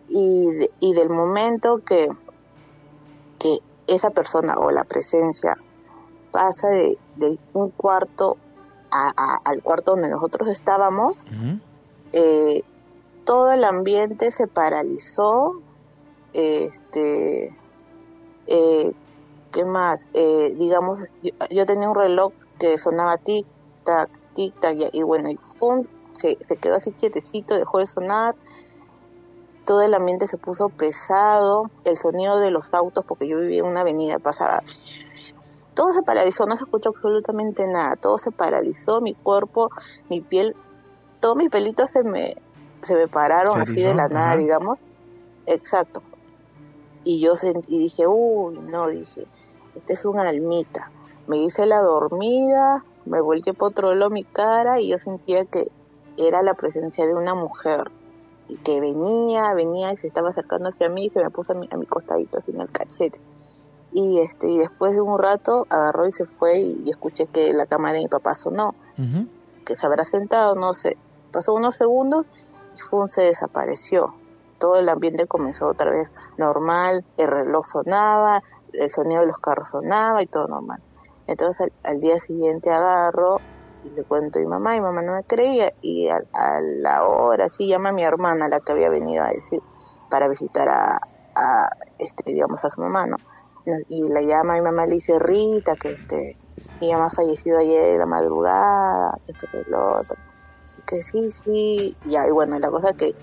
Y, 0.08 0.70
y 0.80 0.94
del 0.94 1.10
momento 1.10 1.82
que, 1.86 2.10
que 3.38 3.60
esa 3.88 4.10
persona 4.10 4.56
o 4.58 4.72
la 4.72 4.84
presencia 4.84 5.58
pasa 6.32 6.68
de, 6.70 6.98
un 7.54 7.70
cuarto 7.72 8.38
a, 8.92 9.40
al 9.44 9.62
cuarto 9.62 9.92
donde 9.92 10.10
nosotros 10.10 10.50
estábamos, 10.50 11.26
eh, 12.14 12.64
todo 13.24 13.52
el 13.52 13.64
ambiente 13.64 14.32
se 14.32 14.48
paralizó, 14.48 15.62
este, 16.34 17.56
eh, 18.48 18.92
¿qué 19.52 19.66
más? 19.66 20.00
Eh, 20.14 20.56
digamos, 20.58 21.02
yo, 21.22 21.32
yo 21.50 21.66
tenía 21.66 21.90
un 21.90 21.96
reloj 21.96 22.34
que 22.58 22.78
sonaba 22.78 23.18
tic 23.18 23.46
tac, 23.84 24.10
tic 24.34 24.60
tac 24.60 24.76
y, 24.76 25.00
y 25.00 25.04
bueno, 25.04 25.30
y 25.30 25.38
pum, 25.60 25.84
se, 26.20 26.38
se 26.48 26.58
quedó 26.58 26.76
así 26.76 26.92
quietecito, 26.92 27.56
dejó 27.56 27.80
de 27.80 27.86
sonar, 27.86 28.36
todo 29.70 29.84
el 29.84 29.94
ambiente 29.94 30.26
se 30.26 30.38
puso 30.38 30.70
pesado, 30.70 31.70
el 31.86 31.96
sonido 31.96 32.40
de 32.40 32.50
los 32.50 32.74
autos, 32.74 33.06
porque 33.06 33.28
yo 33.28 33.40
vivía 33.40 33.60
en 33.60 33.68
una 33.68 33.82
avenida, 33.82 34.18
pasaba, 34.18 34.64
todo 35.80 35.94
se 35.94 36.04
paralizó, 36.04 36.46
no 36.46 36.58
se 36.58 36.66
escuchó 36.66 36.90
absolutamente 36.90 37.66
nada, 37.66 37.96
todo 37.96 38.18
se 38.18 38.32
paralizó, 38.32 39.00
mi 39.00 39.14
cuerpo, 39.14 39.70
mi 40.10 40.20
piel, 40.20 40.54
todos 41.22 41.38
mis 41.38 41.50
pelitos 41.50 41.90
se 41.92 42.04
me, 42.04 42.36
se 42.84 42.96
me 42.96 43.08
pararon 43.08 43.56
Se 43.56 43.62
así 43.62 43.82
de 43.84 43.94
la 43.94 44.10
nada, 44.10 44.32
ajá. 44.32 44.38
digamos, 44.38 44.78
exacto. 45.46 46.04
Y 47.06 47.22
yo 47.22 47.38
sentí, 47.38 47.78
y 47.78 47.80
dije, 47.80 48.08
uy, 48.08 48.60
no, 48.60 48.90
dije, 48.90 49.26
este 49.74 49.94
es 49.94 50.04
un 50.04 50.20
almita. 50.20 50.92
Me 51.28 51.38
hice 51.38 51.66
la 51.66 51.80
dormida, 51.80 52.84
me 53.06 53.22
volteé 53.22 53.54
por 53.54 53.70
otro 53.70 53.96
lado 53.96 54.10
mi 54.10 54.26
cara 54.26 54.82
y 54.82 54.90
yo 54.90 54.98
sentía 54.98 55.46
que 55.46 55.72
era 56.18 56.44
la 56.44 56.56
presencia 56.56 57.08
de 57.08 57.14
una 57.14 57.36
mujer 57.36 57.90
y 58.50 58.58
que 58.58 58.82
venía, 58.82 59.54
venía 59.54 59.94
y 59.94 59.96
se 59.96 60.08
estaba 60.08 60.32
acercando 60.32 60.68
hacia 60.68 60.90
mí 60.90 61.06
y 61.06 61.10
se 61.10 61.24
me 61.24 61.30
puso 61.30 61.54
a 61.54 61.56
mi, 61.56 61.70
a 61.72 61.78
mi 61.78 61.86
costadito 61.86 62.40
así 62.40 62.52
en 62.52 62.60
el 62.60 62.70
cachete. 62.70 63.22
Y 63.92 64.20
este 64.20 64.48
y 64.48 64.60
después 64.60 64.94
de 64.94 65.02
un 65.02 65.18
rato 65.18 65.66
agarró 65.70 66.08
y 66.08 66.12
se 66.12 66.26
fue 66.26 66.60
y, 66.60 66.82
y 66.86 66.92
escuché 66.92 67.26
que 67.26 67.54
la 67.54 67.66
cámara 67.66 67.96
de 67.96 68.02
mi 68.02 68.08
papá 68.08 68.36
sonó, 68.36 68.76
que 69.66 69.76
se 69.76 69.86
habrá 69.86 70.06
sentado, 70.06 70.56
no 70.56 70.74
sé. 70.74 70.98
Pasó 71.32 71.54
unos 71.54 71.76
segundos 71.76 72.28
y 72.76 72.80
Fun 72.90 73.08
se 73.08 73.22
desapareció. 73.22 74.14
Todo 74.60 74.76
el 74.76 74.90
ambiente 74.90 75.26
comenzó 75.26 75.68
otra 75.68 75.90
vez 75.92 76.12
normal, 76.38 77.04
el 77.18 77.28
reloj 77.28 77.66
sonaba, 77.66 78.44
el 78.74 78.92
sonido 78.92 79.22
de 79.22 79.28
los 79.28 79.38
carros 79.38 79.70
sonaba 79.70 80.22
y 80.22 80.28
todo 80.28 80.48
normal. 80.48 80.82
Entonces 81.28 81.62
al, 81.62 81.72
al 81.84 82.00
día 82.00 82.20
siguiente 82.20 82.70
agarro 82.72 83.38
y 83.86 83.90
le 83.92 84.04
cuento 84.04 84.40
a 84.40 84.42
mi 84.42 84.48
mamá, 84.48 84.76
y 84.76 84.82
mi 84.82 84.86
mamá 84.86 85.02
no 85.02 85.14
me 85.14 85.24
creía 85.24 85.72
y 85.82 86.10
a, 86.10 86.18
a 86.34 86.60
la 86.62 87.06
hora 87.06 87.48
sí 87.48 87.68
llama 87.68 87.90
a 87.90 87.94
mi 87.94 88.04
hermana, 88.04 88.50
la 88.50 88.60
que 88.60 88.72
había 88.72 88.90
venido 88.90 89.24
a 89.24 89.30
decir 89.30 89.62
para 90.10 90.28
visitar 90.28 90.68
a, 90.68 91.00
a 91.36 91.70
este 91.98 92.24
digamos 92.34 92.66
a 92.66 92.70
su 92.70 92.82
mamá, 92.82 93.06
¿no? 93.06 93.18
Y 93.90 94.04
la 94.04 94.22
llama 94.22 94.56
mi 94.56 94.62
mamá 94.62 94.86
le 94.86 94.96
dice 94.96 95.18
Rita 95.20 95.76
que 95.76 95.92
este 95.94 96.38
mi 96.82 96.92
mamá 96.92 97.08
ha 97.08 97.10
fallecido 97.10 97.58
ayer 97.60 97.94
en 97.94 98.00
la 98.00 98.06
madrugada, 98.06 99.18
esto 99.28 99.48
que 99.52 99.64
lo 99.70 100.00
otro. 100.00 100.18
Así 100.64 100.82
que 100.86 101.02
sí, 101.04 101.32
sí, 101.32 101.98
y 102.06 102.16
ahí 102.16 102.30
bueno, 102.32 102.58
la 102.60 102.70
cosa 102.70 102.94
que 102.94 103.16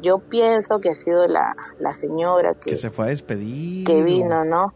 yo 0.00 0.18
pienso 0.18 0.80
que 0.80 0.90
ha 0.90 0.94
sido 0.94 1.26
la, 1.26 1.56
la 1.78 1.92
señora 1.92 2.54
que, 2.54 2.70
Que 2.70 2.76
se 2.76 2.90
fue 2.90 3.06
a 3.06 3.08
despedir. 3.08 3.86
que 3.86 4.02
vino, 4.02 4.44
¿no? 4.44 4.72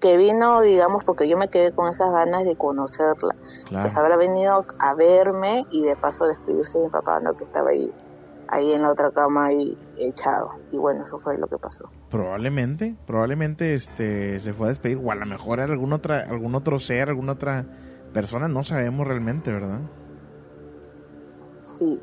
Que 0.00 0.16
vino, 0.16 0.60
digamos, 0.62 1.04
porque 1.04 1.28
yo 1.28 1.36
me 1.36 1.48
quedé 1.48 1.72
con 1.72 1.88
esas 1.88 2.10
ganas 2.10 2.44
de 2.44 2.56
conocerla. 2.56 3.34
Claro. 3.66 3.82
Pues 3.82 3.96
habrá 3.96 4.16
venido 4.16 4.64
a 4.78 4.94
verme 4.94 5.64
y 5.70 5.84
de 5.84 5.94
paso 5.96 6.24
despedirse 6.24 6.78
de 6.78 6.84
mi 6.84 6.90
papá, 6.90 7.20
¿no? 7.20 7.34
Que 7.34 7.44
estaba 7.44 7.70
ahí, 7.70 7.92
ahí 8.48 8.72
en 8.72 8.82
la 8.82 8.92
otra 8.92 9.10
cama 9.10 9.46
ahí 9.46 9.76
echado. 9.96 10.48
Y 10.70 10.78
bueno, 10.78 11.04
eso 11.04 11.18
fue 11.18 11.38
lo 11.38 11.46
que 11.46 11.58
pasó. 11.58 11.90
Probablemente, 12.10 12.96
probablemente 13.06 13.74
este 13.74 14.40
se 14.40 14.52
fue 14.52 14.66
a 14.66 14.68
despedir 14.70 14.98
o 15.02 15.10
a 15.10 15.14
lo 15.14 15.26
mejor 15.26 15.60
era 15.60 15.72
algún 15.72 15.92
otra 15.92 16.26
algún 16.28 16.54
otro 16.54 16.78
ser, 16.78 17.08
alguna 17.08 17.32
otra 17.32 17.64
persona, 18.12 18.48
no 18.48 18.62
sabemos 18.62 19.06
realmente, 19.06 19.52
¿verdad? 19.52 19.80
Sí, 21.78 21.98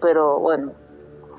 pero 0.00 0.38
bueno, 0.40 0.72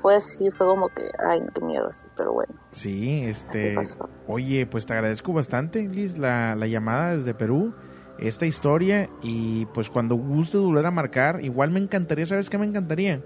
fue 0.00 0.16
así, 0.16 0.50
fue 0.50 0.66
como 0.66 0.88
que, 0.90 1.10
ay, 1.18 1.40
qué 1.54 1.64
miedo, 1.64 1.90
sí, 1.90 2.06
pero 2.16 2.32
bueno. 2.32 2.54
Sí, 2.72 3.24
este, 3.24 3.78
Así 3.78 3.98
oye, 4.26 4.66
pues 4.66 4.86
te 4.86 4.92
agradezco 4.92 5.32
bastante, 5.32 5.88
Liz, 5.88 6.18
la, 6.18 6.54
la 6.54 6.66
llamada 6.66 7.16
desde 7.16 7.34
Perú, 7.34 7.74
esta 8.18 8.46
historia 8.46 9.08
y 9.22 9.66
pues 9.66 9.90
cuando 9.90 10.14
gustes 10.14 10.60
volver 10.60 10.86
a 10.86 10.90
marcar, 10.90 11.42
igual 11.42 11.70
me 11.70 11.80
encantaría, 11.80 12.26
¿sabes 12.26 12.50
qué 12.50 12.58
me 12.58 12.66
encantaría? 12.66 13.22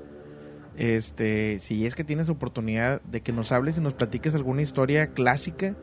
Este, 0.78 1.58
si 1.58 1.86
es 1.86 1.94
que 1.96 2.04
tienes 2.04 2.28
oportunidad 2.28 3.02
de 3.02 3.20
que 3.20 3.32
nos 3.32 3.50
hables 3.50 3.76
y 3.76 3.80
nos 3.80 3.94
platiques 3.94 4.34
alguna 4.34 4.62
historia 4.62 5.08
clásica 5.08 5.74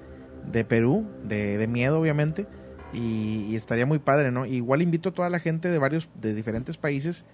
de 0.50 0.64
Perú, 0.64 1.06
de, 1.24 1.58
de 1.58 1.68
miedo 1.68 2.00
obviamente, 2.00 2.48
y, 2.94 3.56
estaría 3.56 3.86
muy 3.86 4.00
padre, 4.00 4.32
¿no? 4.32 4.46
Igual 4.46 4.82
invito 4.82 5.10
a 5.10 5.14
toda 5.14 5.30
la 5.30 5.40
gente 5.40 5.70
de 5.70 5.78
varios, 5.80 6.10
de 6.16 6.34
diferentes 6.34 6.78
países 6.78 7.26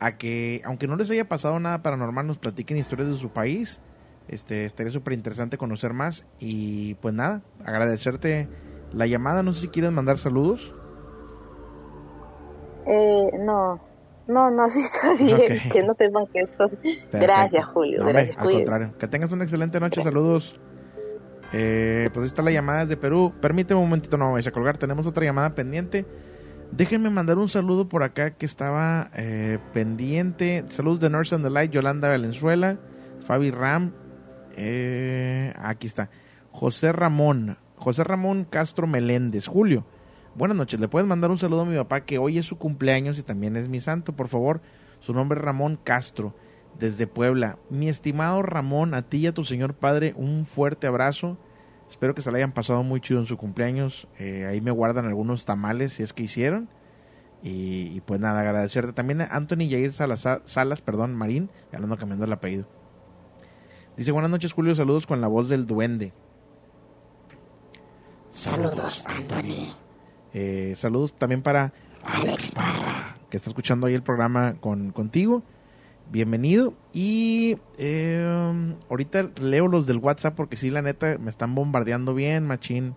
a 0.00 0.16
que, 0.16 0.62
aunque 0.64 0.86
no 0.86 0.96
les 0.96 1.10
haya 1.10 1.28
pasado 1.28 1.58
nada 1.60 1.82
paranormal, 1.82 2.26
nos 2.26 2.38
platiquen 2.38 2.76
historias 2.76 3.08
de 3.08 3.16
su 3.16 3.30
país. 3.30 3.80
Este, 4.28 4.64
estaría 4.64 4.92
súper 4.92 5.12
interesante 5.14 5.58
conocer 5.58 5.92
más. 5.92 6.24
Y 6.38 6.94
pues 6.94 7.14
nada, 7.14 7.42
agradecerte 7.64 8.48
la 8.92 9.06
llamada. 9.06 9.42
No 9.42 9.52
sé 9.52 9.62
si 9.62 9.68
quieres 9.68 9.92
mandar 9.92 10.18
saludos. 10.18 10.74
Eh, 12.86 13.30
no, 13.40 13.80
no, 14.28 14.50
no, 14.50 14.62
así 14.64 14.80
está 14.80 15.14
bien, 15.14 15.60
que 15.72 15.82
no 15.82 15.94
sepan 15.94 16.26
que 16.32 16.40
eso. 16.40 16.68
Perfecto. 16.68 17.18
Gracias, 17.18 17.64
Julio, 17.66 18.00
No, 18.00 18.06
hombre, 18.06 18.24
gracias, 18.24 18.44
al 18.46 18.52
contrario. 18.52 18.88
Que 18.98 19.08
tengas 19.08 19.32
una 19.32 19.44
excelente 19.44 19.80
noche. 19.80 20.02
Saludos. 20.02 20.58
Eh, 21.52 22.08
pues 22.12 22.24
ahí 22.24 22.28
está 22.28 22.42
la 22.42 22.50
llamada 22.50 22.80
desde 22.80 22.96
Perú. 22.96 23.32
Permíteme 23.40 23.78
un 23.80 23.86
momentito, 23.86 24.16
no 24.16 24.26
me 24.26 24.32
vayas 24.32 24.48
a 24.48 24.50
colgar. 24.50 24.76
Tenemos 24.78 25.06
otra 25.06 25.24
llamada 25.24 25.54
pendiente. 25.54 26.04
Déjenme 26.72 27.10
mandar 27.10 27.38
un 27.38 27.48
saludo 27.48 27.88
por 27.88 28.02
acá 28.02 28.32
que 28.32 28.46
estaba 28.46 29.10
eh, 29.14 29.58
pendiente. 29.72 30.64
Saludos 30.70 30.98
de 31.00 31.10
Nurse 31.10 31.34
and 31.34 31.44
the 31.44 31.50
Light, 31.50 31.70
Yolanda 31.70 32.08
Valenzuela, 32.08 32.78
Fabi 33.20 33.50
Ram. 33.52 33.92
eh, 34.56 35.52
aquí 35.56 35.86
está. 35.86 36.10
José 36.50 36.92
Ramón. 36.92 37.58
José 37.76 38.02
Ramón 38.02 38.44
Castro 38.48 38.86
Meléndez. 38.86 39.46
Julio. 39.46 39.84
Buenas 40.36 40.56
noches. 40.56 40.80
Le 40.80 40.88
puedes 40.88 41.06
mandar 41.08 41.30
un 41.30 41.38
saludo 41.38 41.60
a 41.60 41.64
mi 41.64 41.76
papá 41.76 42.00
que 42.00 42.18
hoy 42.18 42.38
es 42.38 42.46
su 42.46 42.58
cumpleaños 42.58 43.18
y 43.18 43.22
también 43.22 43.56
es 43.56 43.68
mi 43.68 43.78
santo, 43.78 44.14
por 44.14 44.26
favor. 44.26 44.60
Su 44.98 45.14
nombre 45.14 45.38
es 45.38 45.44
Ramón 45.44 45.78
Castro, 45.82 46.34
desde 46.76 47.06
Puebla. 47.06 47.58
Mi 47.70 47.88
estimado 47.88 48.42
Ramón, 48.42 48.94
a 48.94 49.02
ti 49.02 49.18
y 49.18 49.26
a 49.28 49.34
tu 49.34 49.44
señor 49.44 49.74
padre, 49.74 50.12
un 50.16 50.44
fuerte 50.44 50.88
abrazo. 50.88 51.38
Espero 51.88 52.16
que 52.16 52.22
se 52.22 52.32
la 52.32 52.38
hayan 52.38 52.50
pasado 52.50 52.82
muy 52.82 53.00
chido 53.00 53.20
en 53.20 53.26
su 53.26 53.36
cumpleaños. 53.36 54.08
Eh, 54.18 54.44
ahí 54.50 54.60
me 54.60 54.72
guardan 54.72 55.06
algunos 55.06 55.44
tamales 55.44 55.92
si 55.92 56.02
es 56.02 56.12
que 56.12 56.24
hicieron. 56.24 56.68
Y, 57.44 57.92
y 57.94 58.00
pues 58.00 58.18
nada, 58.18 58.40
agradecerte 58.40 58.92
también 58.92 59.20
a 59.20 59.26
Anthony 59.26 59.68
Jair 59.70 59.92
Salazar, 59.92 60.42
Salas, 60.46 60.82
perdón, 60.82 61.14
Marín, 61.14 61.48
ya 61.70 61.78
ando 61.78 61.96
cambiando 61.96 62.24
el 62.24 62.32
apellido. 62.32 62.66
Dice, 63.96 64.10
buenas 64.10 64.30
noches 64.30 64.52
Julio, 64.52 64.74
saludos 64.74 65.06
con 65.06 65.20
la 65.20 65.28
voz 65.28 65.48
del 65.48 65.66
duende. 65.66 66.12
Saludos, 68.30 69.04
Anthony. 69.06 69.83
Eh, 70.34 70.74
saludos 70.76 71.14
también 71.14 71.42
para 71.42 71.72
Alex 72.02 72.50
Parra. 72.52 73.16
que 73.30 73.36
está 73.36 73.48
escuchando 73.48 73.86
ahí 73.86 73.94
el 73.94 74.02
programa 74.02 74.56
con, 74.60 74.90
contigo. 74.90 75.42
Bienvenido. 76.10 76.74
Y 76.92 77.56
eh, 77.78 78.74
ahorita 78.90 79.30
leo 79.40 79.68
los 79.68 79.86
del 79.86 79.98
WhatsApp 79.98 80.34
porque 80.34 80.56
sí, 80.56 80.70
la 80.70 80.82
neta, 80.82 81.16
me 81.18 81.30
están 81.30 81.54
bombardeando 81.54 82.14
bien, 82.14 82.46
machín, 82.46 82.96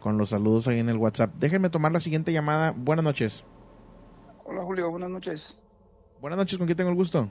con 0.00 0.18
los 0.18 0.30
saludos 0.30 0.68
ahí 0.68 0.80
en 0.80 0.88
el 0.88 0.98
WhatsApp. 0.98 1.32
Déjenme 1.38 1.70
tomar 1.70 1.92
la 1.92 2.00
siguiente 2.00 2.32
llamada. 2.32 2.72
Buenas 2.76 3.04
noches. 3.04 3.44
Hola 4.44 4.62
Julio, 4.62 4.90
buenas 4.90 5.10
noches. 5.10 5.54
Buenas 6.20 6.36
noches, 6.36 6.58
¿con 6.58 6.66
quién 6.66 6.76
tengo 6.76 6.90
el 6.90 6.96
gusto? 6.96 7.28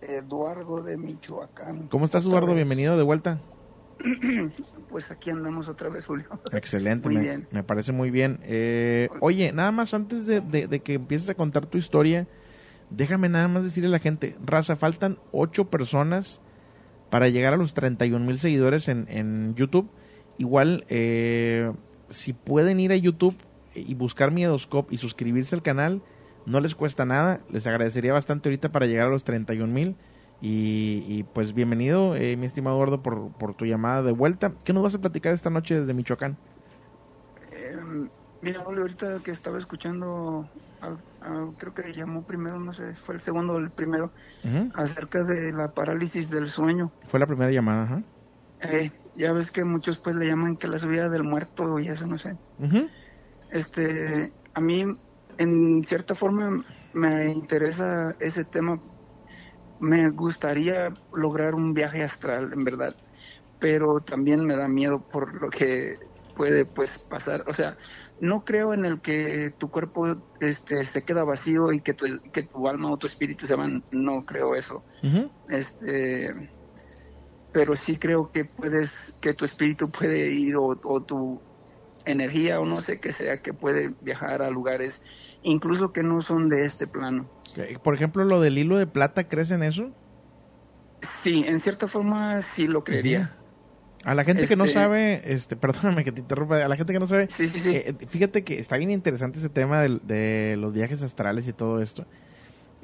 Eduardo 0.00 0.82
de 0.82 0.96
Michoacán. 0.96 1.88
¿Cómo 1.88 2.04
estás, 2.04 2.24
Eduardo? 2.24 2.48
vez. 2.48 2.56
Bienvenido 2.56 2.96
de 2.96 3.02
vuelta. 3.04 3.38
Pues 4.88 5.10
aquí 5.10 5.30
andamos 5.30 5.68
otra 5.68 5.88
vez, 5.88 6.04
Julio. 6.04 6.26
Excelente, 6.52 7.08
Muy 7.08 7.16
me, 7.16 7.22
bien. 7.22 7.48
me 7.50 7.62
parece 7.62 7.92
muy 7.92 8.10
bien. 8.10 8.40
Eh, 8.42 9.08
oye, 9.20 9.52
nada 9.52 9.72
más 9.72 9.94
antes 9.94 10.26
de, 10.26 10.40
de- 10.42 10.66
de 10.66 10.80
que 10.80 10.94
empieces 10.94 11.30
a 11.30 11.34
contar 11.34 11.64
tu 11.66 11.78
historia, 11.78 12.28
déjame 12.90 13.28
nada 13.30 13.48
más 13.48 13.64
decirle 13.64 13.88
a 13.88 13.92
la 13.92 13.98
gente, 14.00 14.36
Raza, 14.44 14.76
faltan 14.76 15.18
ocho 15.32 15.70
personas 15.70 16.40
para 17.08 17.28
llegar 17.28 17.54
a 17.54 17.56
los 17.56 17.72
31 17.72 18.24
mil 18.26 18.38
seguidores 18.38 18.88
en, 18.88 19.06
en 19.08 19.54
YouTube. 19.54 19.88
Igual, 20.36 20.84
eh, 20.90 21.72
si 22.10 22.32
pueden 22.34 22.80
ir 22.80 22.92
a 22.92 22.96
YouTube 22.96 23.36
y 23.74 23.94
buscar 23.94 24.30
Miedoscope 24.30 24.94
y 24.94 24.98
suscribirse 24.98 25.54
al 25.54 25.62
canal, 25.62 26.02
no 26.44 26.60
les 26.60 26.74
cuesta 26.74 27.06
nada. 27.06 27.40
Les 27.50 27.66
agradecería 27.66 28.12
bastante 28.12 28.48
ahorita 28.50 28.72
para 28.72 28.84
llegar 28.86 29.06
a 29.08 29.10
los 29.10 29.24
31 29.24 29.72
mil. 29.72 29.96
Y, 30.44 31.04
y, 31.06 31.22
pues 31.22 31.54
bienvenido, 31.54 32.16
eh, 32.16 32.36
mi 32.36 32.46
estimado 32.46 32.74
Eduardo, 32.76 33.00
por, 33.00 33.32
por 33.34 33.54
tu 33.54 33.64
llamada 33.64 34.02
de 34.02 34.10
vuelta. 34.10 34.52
¿Qué 34.64 34.72
nos 34.72 34.82
vas 34.82 34.92
a 34.96 34.98
platicar 34.98 35.32
esta 35.32 35.50
noche 35.50 35.78
desde 35.78 35.94
Michoacán? 35.94 36.36
Eh, 37.52 37.76
mira, 38.40 38.62
ahorita 38.62 39.20
que 39.20 39.30
estaba 39.30 39.58
escuchando, 39.58 40.50
al- 40.80 40.98
al- 41.20 41.54
creo 41.58 41.72
que 41.72 41.92
llamó 41.92 42.24
primero, 42.24 42.58
no 42.58 42.72
sé, 42.72 42.92
fue 42.94 43.14
el 43.14 43.20
segundo 43.20 43.52
o 43.52 43.58
el 43.58 43.70
primero, 43.70 44.12
acerca 44.74 45.22
de 45.22 45.52
la 45.52 45.68
parálisis 45.72 46.28
del 46.28 46.48
sueño. 46.48 46.92
Fue 47.06 47.20
la 47.20 47.26
primera 47.28 47.52
llamada, 47.52 47.84
ajá. 47.84 48.02
Eh, 48.62 48.90
ya 49.14 49.32
ves 49.32 49.52
que 49.52 49.64
muchos 49.64 50.00
pues 50.00 50.16
le 50.16 50.26
llaman 50.26 50.56
que 50.56 50.66
la 50.66 50.80
subida 50.80 51.08
del 51.08 51.22
muerto 51.22 51.78
y 51.78 51.86
eso, 51.86 52.04
no 52.08 52.18
sé. 52.18 52.36
Este, 53.50 54.34
a 54.54 54.60
mí, 54.60 54.84
en 55.38 55.84
cierta 55.84 56.16
forma, 56.16 56.64
me 56.92 57.32
interesa 57.32 58.16
ese 58.18 58.44
tema 58.44 58.80
me 59.82 60.10
gustaría 60.10 60.94
lograr 61.12 61.56
un 61.56 61.74
viaje 61.74 62.04
astral, 62.04 62.52
en 62.52 62.62
verdad, 62.62 62.96
pero 63.58 64.00
también 64.00 64.44
me 64.46 64.56
da 64.56 64.68
miedo 64.68 65.04
por 65.08 65.42
lo 65.42 65.50
que 65.50 65.96
puede 66.34 66.64
pues 66.66 67.04
pasar, 67.04 67.44
o 67.48 67.52
sea, 67.52 67.76
no 68.18 68.44
creo 68.44 68.74
en 68.74 68.84
el 68.84 69.00
que 69.02 69.50
tu 69.58 69.70
cuerpo 69.70 70.06
este 70.38 70.84
se 70.84 71.04
queda 71.04 71.24
vacío 71.24 71.72
y 71.72 71.82
que 71.82 71.94
tu, 71.94 72.06
que 72.32 72.44
tu 72.44 72.68
alma 72.68 72.92
o 72.92 72.96
tu 72.96 73.08
espíritu 73.08 73.46
se 73.46 73.56
van, 73.56 73.84
no 73.90 74.24
creo 74.24 74.54
eso. 74.54 74.84
Este 75.48 76.32
pero 77.50 77.76
sí 77.76 77.98
creo 77.98 78.30
que 78.30 78.44
puedes 78.46 79.18
que 79.20 79.34
tu 79.34 79.44
espíritu 79.44 79.90
puede 79.90 80.30
ir 80.30 80.56
o, 80.56 80.78
o 80.84 81.04
tu 81.04 81.44
energía 82.04 82.60
o 82.60 82.66
no 82.66 82.80
sé 82.80 83.00
qué 83.00 83.12
sea 83.12 83.42
que 83.42 83.52
puede 83.52 83.96
viajar 84.00 84.42
a 84.42 84.50
lugares 84.50 85.02
incluso 85.42 85.92
que 85.92 86.02
no 86.02 86.22
son 86.22 86.48
de 86.48 86.64
este 86.64 86.86
plano. 86.86 87.26
Por 87.82 87.94
ejemplo, 87.94 88.24
lo 88.24 88.40
del 88.40 88.58
hilo 88.58 88.78
de 88.78 88.86
plata, 88.86 89.24
¿crees 89.24 89.50
en 89.50 89.62
eso? 89.62 89.90
Sí, 91.22 91.44
en 91.46 91.60
cierta 91.60 91.88
forma 91.88 92.42
sí 92.42 92.66
lo 92.66 92.84
creería. 92.84 93.36
A 94.04 94.14
la 94.14 94.24
gente 94.24 94.48
que 94.48 94.56
no 94.56 94.64
Este- 94.64 94.74
sabe, 94.74 95.22
este, 95.32 95.56
perdóname 95.56 96.04
que 96.04 96.12
te 96.12 96.20
interrumpa, 96.20 96.64
a 96.64 96.68
la 96.68 96.76
gente 96.76 96.92
que 96.92 96.98
no 96.98 97.06
sabe, 97.06 97.28
eh, 97.38 97.94
fíjate 98.08 98.42
que 98.42 98.58
está 98.58 98.76
bien 98.76 98.90
interesante 98.90 99.38
ese 99.38 99.48
tema 99.48 99.82
de, 99.82 100.56
los 100.58 100.72
viajes 100.72 101.02
astrales 101.02 101.46
y 101.46 101.52
todo 101.52 101.80
esto. 101.80 102.04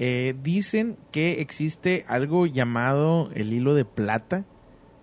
Eh, 0.01 0.37
dicen 0.43 0.97
que 1.11 1.41
existe 1.41 2.05
algo 2.07 2.47
llamado 2.47 3.31
el 3.35 3.53
hilo 3.53 3.75
de 3.75 3.85
plata. 3.85 4.45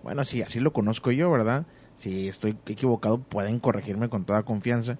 Bueno, 0.02 0.24
sí, 0.24 0.40
así 0.40 0.58
lo 0.58 0.72
conozco 0.72 1.10
yo, 1.10 1.30
¿verdad? 1.30 1.66
Si 1.94 2.28
estoy 2.28 2.56
equivocado, 2.66 3.18
pueden 3.18 3.58
corregirme 3.60 4.08
con 4.08 4.24
toda 4.24 4.42
confianza. 4.44 4.98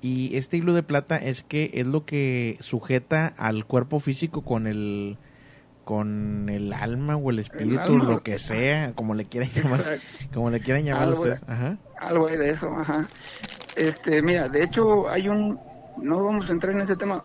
Y 0.00 0.36
este 0.36 0.56
hilo 0.56 0.74
de 0.74 0.82
plata 0.82 1.16
es 1.16 1.42
que 1.42 1.70
es 1.74 1.86
lo 1.86 2.04
que 2.04 2.56
sujeta 2.60 3.26
al 3.36 3.64
cuerpo 3.66 3.98
físico 4.00 4.42
con 4.42 4.66
el 4.66 5.16
con 5.84 6.50
el 6.50 6.72
alma 6.74 7.16
o 7.16 7.30
el 7.30 7.38
espíritu, 7.38 7.80
alma. 7.80 8.04
lo 8.04 8.22
que 8.22 8.38
sea, 8.38 8.92
como 8.92 9.14
le 9.14 9.24
quieran 9.24 9.48
llamar, 9.54 9.98
como 10.34 10.50
le 10.50 10.60
quieran 10.60 10.84
llamar 10.84 11.08
Algo- 11.08 11.20
ustedes. 11.22 11.42
Ajá. 11.48 11.78
Algo 11.98 12.26
hay 12.28 12.36
de 12.36 12.50
eso, 12.50 12.68
ajá. 12.78 13.08
Este, 13.74 14.20
mira, 14.22 14.48
de 14.50 14.64
hecho 14.64 15.08
hay 15.08 15.28
un 15.30 15.58
no 15.96 16.22
vamos 16.22 16.48
a 16.48 16.52
entrar 16.52 16.74
en 16.74 16.82
ese 16.82 16.94
tema. 16.96 17.24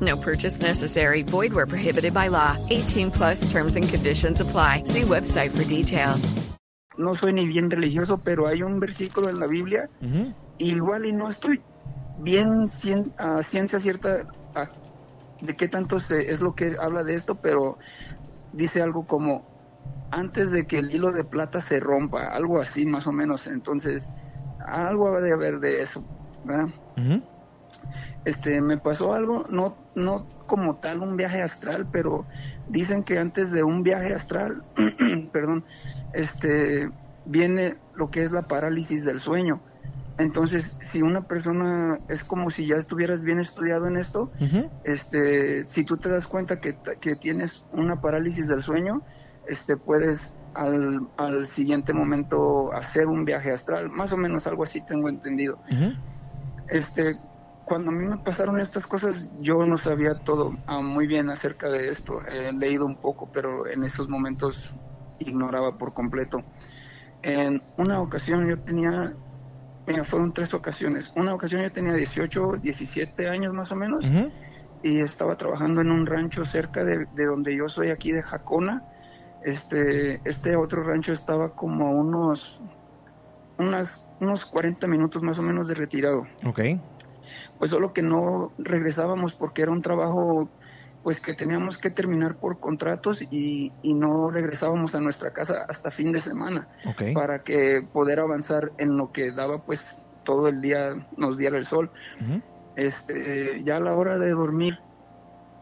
No 0.00 0.16
purchase 0.16 0.60
necessary. 0.60 1.22
Void 1.22 1.52
where 1.52 1.66
prohibited 1.66 2.12
by 2.12 2.28
law. 2.28 2.56
18 2.70 3.10
plus 3.10 3.50
terms 3.50 3.76
and 3.76 3.88
conditions 3.88 4.40
apply. 4.40 4.82
See 4.84 5.02
website 5.02 5.50
for 5.50 5.64
details. 5.64 6.32
No 6.96 7.14
soy 7.14 7.32
ni 7.32 7.46
bien 7.46 7.70
religioso, 7.70 8.20
pero 8.24 8.46
hay 8.46 8.62
un 8.62 8.78
versículo 8.78 9.28
en 9.28 9.40
la 9.40 9.46
Biblia 9.46 9.88
igual 10.58 11.06
y 11.06 11.12
no 11.12 11.28
estoy 11.28 11.60
bien 12.20 12.66
cien- 12.68 13.12
a 13.18 13.42
ciencia 13.42 13.80
cierta 13.80 14.26
ah, 14.54 14.70
de 15.40 15.56
qué 15.56 15.66
tanto 15.68 15.98
se- 15.98 16.30
es 16.30 16.40
lo 16.40 16.54
que 16.54 16.76
habla 16.80 17.02
de 17.02 17.14
esto, 17.16 17.34
pero 17.34 17.78
dice 18.52 18.80
algo 18.80 19.04
como 19.06 19.44
antes 20.12 20.52
de 20.52 20.66
que 20.66 20.78
el 20.78 20.94
hilo 20.94 21.10
de 21.10 21.24
plata 21.24 21.60
se 21.60 21.80
rompa, 21.80 22.28
algo 22.28 22.60
así 22.60 22.86
más 22.86 23.08
o 23.08 23.12
menos. 23.12 23.48
Entonces, 23.48 24.08
algo 24.64 25.08
ha 25.16 25.20
de 25.20 25.32
haber 25.32 25.58
de 25.58 25.82
eso, 25.82 26.06
¿verdad? 26.44 26.66
Este, 28.24 28.60
me 28.60 28.78
pasó 28.78 29.12
algo, 29.12 29.44
no, 29.50 29.76
no 29.94 30.26
como 30.46 30.76
tal 30.76 31.00
un 31.00 31.16
viaje 31.16 31.42
astral, 31.42 31.86
pero 31.90 32.24
dicen 32.68 33.02
que 33.02 33.18
antes 33.18 33.50
de 33.50 33.62
un 33.62 33.82
viaje 33.82 34.14
astral, 34.14 34.64
perdón, 35.32 35.64
este, 36.14 36.90
viene 37.26 37.76
lo 37.94 38.08
que 38.08 38.22
es 38.22 38.32
la 38.32 38.42
parálisis 38.42 39.04
del 39.04 39.20
sueño. 39.20 39.60
Entonces, 40.16 40.78
si 40.80 41.02
una 41.02 41.22
persona 41.22 41.98
es 42.08 42.22
como 42.22 42.48
si 42.48 42.66
ya 42.66 42.76
estuvieras 42.76 43.24
bien 43.24 43.40
estudiado 43.40 43.88
en 43.88 43.96
esto, 43.96 44.30
este, 44.84 45.66
si 45.66 45.84
tú 45.84 45.96
te 45.96 46.08
das 46.08 46.26
cuenta 46.26 46.60
que, 46.60 46.76
que 47.00 47.16
tienes 47.16 47.66
una 47.72 48.00
parálisis 48.00 48.46
del 48.46 48.62
sueño, 48.62 49.02
este, 49.48 49.76
puedes 49.76 50.38
al, 50.54 51.08
al 51.16 51.46
siguiente 51.46 51.92
momento 51.92 52.72
hacer 52.72 53.06
un 53.06 53.24
viaje 53.24 53.50
astral, 53.50 53.90
más 53.90 54.12
o 54.12 54.16
menos 54.16 54.46
algo 54.46 54.62
así 54.62 54.80
tengo 54.80 55.08
entendido. 55.08 55.58
Este, 56.68 57.16
cuando 57.64 57.90
a 57.90 57.94
mí 57.94 58.06
me 58.06 58.18
pasaron 58.18 58.60
estas 58.60 58.86
cosas, 58.86 59.28
yo 59.40 59.64
no 59.66 59.76
sabía 59.76 60.14
todo 60.14 60.52
ah, 60.66 60.82
muy 60.82 61.06
bien 61.06 61.30
acerca 61.30 61.70
de 61.70 61.88
esto. 61.88 62.20
He 62.26 62.52
leído 62.52 62.84
un 62.84 62.96
poco, 62.96 63.30
pero 63.32 63.66
en 63.66 63.84
esos 63.84 64.08
momentos 64.08 64.74
ignoraba 65.18 65.78
por 65.78 65.94
completo. 65.94 66.44
En 67.22 67.62
una 67.78 68.00
ocasión 68.00 68.46
yo 68.48 68.60
tenía, 68.60 69.14
mira, 69.86 70.04
fueron 70.04 70.34
tres 70.34 70.52
ocasiones. 70.52 71.12
Una 71.16 71.34
ocasión 71.34 71.62
yo 71.62 71.72
tenía 71.72 71.94
18, 71.94 72.58
17 72.60 73.28
años 73.28 73.54
más 73.54 73.72
o 73.72 73.76
menos, 73.76 74.06
y 74.82 75.00
estaba 75.00 75.36
trabajando 75.36 75.80
en 75.80 75.90
un 75.90 76.04
rancho 76.04 76.44
cerca 76.44 76.84
de, 76.84 77.06
de 77.12 77.24
donde 77.24 77.56
yo 77.56 77.70
soy 77.70 77.88
aquí 77.88 78.12
de 78.12 78.22
Jacona. 78.22 78.84
Este, 79.40 80.20
este 80.24 80.56
otro 80.56 80.82
rancho 80.82 81.12
estaba 81.12 81.54
como 81.54 81.86
a 81.86 81.90
unos, 81.90 82.60
unas, 83.56 84.08
unos 84.20 84.44
40 84.44 84.86
minutos 84.86 85.22
más 85.22 85.38
o 85.38 85.42
menos 85.42 85.68
de 85.68 85.74
retirado 85.74 86.26
Ok. 86.44 86.60
Pues 87.58 87.70
solo 87.70 87.92
que 87.92 88.02
no 88.02 88.52
regresábamos 88.58 89.34
porque 89.34 89.62
era 89.62 89.70
un 89.70 89.82
trabajo 89.82 90.48
pues 91.02 91.20
que 91.20 91.34
teníamos 91.34 91.76
que 91.76 91.90
terminar 91.90 92.36
por 92.38 92.58
contratos 92.58 93.20
y, 93.30 93.72
y 93.82 93.94
no 93.94 94.30
regresábamos 94.30 94.94
a 94.94 95.00
nuestra 95.00 95.32
casa 95.32 95.66
hasta 95.68 95.90
fin 95.90 96.12
de 96.12 96.20
semana 96.22 96.66
para 97.12 97.42
que 97.42 97.86
poder 97.92 98.20
avanzar 98.20 98.72
en 98.78 98.96
lo 98.96 99.12
que 99.12 99.30
daba 99.30 99.62
pues 99.64 100.02
todo 100.24 100.48
el 100.48 100.62
día 100.62 100.94
nos 101.18 101.36
diera 101.36 101.58
el 101.58 101.66
sol. 101.66 101.92
Este 102.74 103.62
ya 103.64 103.76
a 103.76 103.80
la 103.80 103.94
hora 103.94 104.18
de 104.18 104.30
dormir 104.30 104.78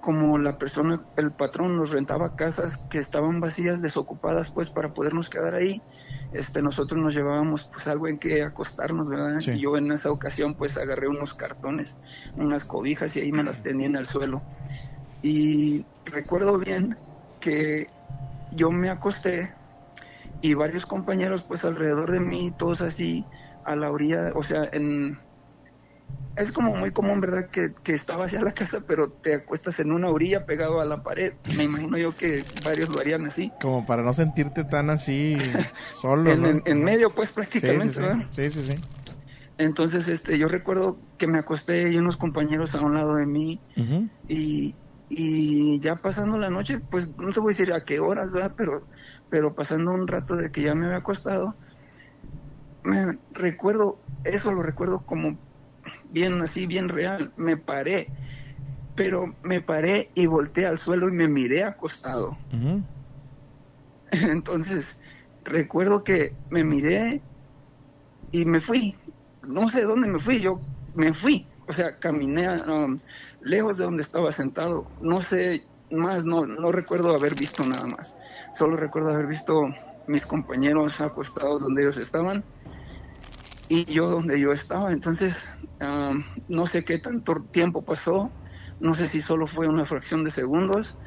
como 0.01 0.39
la 0.39 0.59
persona 0.59 1.05
el 1.17 1.33
patrón 1.33 1.77
nos 1.77 1.91
rentaba 1.91 2.37
casas 2.37 2.87
que 2.89 2.99
estaban 2.99 3.41
vacías 3.41 3.83
desocupadas 3.83 4.51
pues 4.53 4.71
para 4.71 4.95
podernos 4.95 5.29
quedar 5.29 5.55
ahí 5.55 5.83
este 6.33 6.63
nosotros 6.63 7.01
nos 7.01 7.15
llevábamos 7.15 7.69
pues 7.73 7.87
algo 7.87 8.09
en 8.09 8.19
que 8.19 8.43
acostarnos 8.43 9.09
verdad 9.09 9.41
Sí. 9.41 9.53
y 9.53 9.61
yo 9.61 9.77
en 9.77 9.93
esa 9.93 10.11
ocasión 10.11 10.55
pues 10.57 10.77
agarré 10.79 11.09
unos 11.09 11.35
cartones 11.35 11.99
unas 12.37 12.65
cobijas 12.65 13.15
y 13.17 13.21
ahí 13.21 13.33
me 13.33 13.45
las 13.45 13.63
tenía 13.63 13.87
en 13.87 13.97
el 13.97 14.07
suelo 14.07 14.43
y 15.21 15.87
recuerdo 16.05 16.59
bien 16.59 16.99
que 17.39 17.87
yo 18.51 18.71
me 18.71 18.89
acosté 18.91 19.55
y 20.41 20.55
varios 20.55 20.87
compañeros 20.87 21.43
pues 21.45 21.65
alrededor 21.65 22.11
de 22.11 22.21
mí 22.21 22.51
todos 22.53 22.81
así 22.81 23.29
a 23.65 23.77
la 23.77 23.91
orilla 23.91 24.33
o 24.35 24.43
sea 24.43 24.69
en 24.73 25.21
es 26.35 26.53
como 26.53 26.75
muy 26.75 26.93
común, 26.93 27.21
¿verdad? 27.21 27.49
Que, 27.51 27.75
que 27.85 27.93
estaba 27.93 28.25
hacia 28.27 28.41
la 28.43 28.53
casa, 28.53 28.85
pero 28.87 29.13
te 29.13 29.35
acuestas 29.35 29.79
en 29.81 29.93
una 29.93 30.09
orilla 30.11 30.47
pegado 30.47 30.81
a 30.81 30.85
la 30.85 31.03
pared. 31.03 31.35
Me 31.45 31.65
imagino 31.65 31.99
yo 31.99 32.17
que 32.17 32.47
varios 32.55 32.89
lo 32.89 33.01
harían 33.01 33.27
así. 33.27 33.53
Como 33.61 33.85
para 33.85 34.03
no 34.03 34.13
sentirte 34.13 34.65
tan 34.65 34.91
así 34.91 35.37
solo, 36.01 36.35
En, 36.35 36.43
¿no? 36.43 36.49
en- 36.49 36.63
en 36.67 36.85
medio, 36.85 37.15
pues 37.15 37.33
prácticamente, 37.33 37.95
sí, 37.95 38.01
¿verdad? 38.01 38.19
sí. 38.35 38.51
Sí, 38.51 38.63
sí, 38.63 38.67
sí. 38.67 38.83
Entonces, 39.59 40.09
este, 40.09 40.39
yo 40.39 40.49
recuerdo 40.49 41.01
que 41.19 41.27
me 41.27 41.39
acosté 41.39 41.91
y 41.93 41.97
unos 41.97 42.17
compañeros 42.17 42.75
a 42.75 42.81
un 42.81 42.95
lado 42.95 43.15
de 43.17 43.27
mí 43.27 43.63
y, 44.29 44.79
y 45.09 45.81
ya 45.81 45.97
pasando 45.97 46.39
la 46.39 46.51
noche, 46.51 46.81
pues 46.91 47.17
no 47.19 47.31
te 47.31 47.41
voy 47.41 47.53
a 47.53 47.57
decir 47.57 47.73
a 47.75 47.85
qué 47.85 48.01
horas, 48.01 48.33
¿verdad? 48.33 48.55
Pero, 48.57 48.89
pero 49.29 49.55
pasando 49.55 49.93
un 49.93 50.09
rato 50.09 50.37
de 50.37 50.51
que 50.51 50.63
ya 50.63 50.75
me 50.75 50.87
había 50.87 50.99
acostado, 50.99 51.59
me 52.83 53.19
recuerdo, 53.31 54.05
eso 54.25 54.53
lo 54.53 54.63
recuerdo 54.63 55.05
como 55.05 55.41
bien 56.05 56.41
así, 56.43 56.67
bien 56.67 56.89
real. 56.89 57.33
Me 57.37 57.57
paré, 57.57 58.13
pero 58.95 59.37
me 59.43 59.61
paré 59.61 60.11
y 60.15 60.27
volteé 60.27 60.67
al 60.67 60.79
suelo 60.79 61.09
y 61.09 61.13
me 61.13 61.29
miré 61.29 61.65
acostado. 61.65 62.39
Entonces, 64.11 64.99
recuerdo 65.45 66.05
que 66.05 66.37
me 66.51 66.65
miré 66.65 67.23
y 68.31 68.45
me 68.45 68.61
fui. 68.61 68.97
No 69.43 69.69
sé 69.69 69.83
dónde 69.83 70.09
me 70.09 70.19
fui, 70.19 70.41
yo 70.41 70.61
me 70.95 71.13
fui. 71.13 71.49
O 71.69 71.73
sea, 71.73 71.99
caminé 71.99 72.49
um, 72.63 72.99
lejos 73.41 73.79
de 73.79 73.85
donde 73.85 74.03
estaba 74.03 74.33
sentado. 74.33 74.91
No 75.01 75.21
sé 75.21 75.69
más, 75.91 76.25
no, 76.25 76.47
no 76.47 76.73
recuerdo 76.73 77.15
haber 77.15 77.35
visto 77.35 77.65
nada 77.65 77.87
más. 77.87 78.17
Solo 78.53 78.77
recuerdo 78.77 79.11
haber 79.11 79.27
visto 79.27 79.63
mis 80.07 80.27
compañeros 80.27 81.01
acostados 81.01 81.63
donde 81.63 81.83
ellos 81.83 81.97
estaban 81.97 82.45
y 83.73 83.85
yo 83.93 84.11
donde 84.11 84.39
yo 84.41 84.53
estaba. 84.53 84.93
Entonces, 84.93 85.35
um, 85.81 86.25
no 86.49 86.67
sé 86.67 86.85
qué 86.85 86.99
tanto 86.99 87.47
tiempo 87.53 87.85
pasó. 87.85 88.37
No 88.79 88.95
sé 88.95 89.09
si 89.09 89.21
solo 89.23 89.47
fue 89.47 89.69
una 89.69 89.85
fracción 89.87 90.25
de 90.25 90.31
segundos 90.31 90.99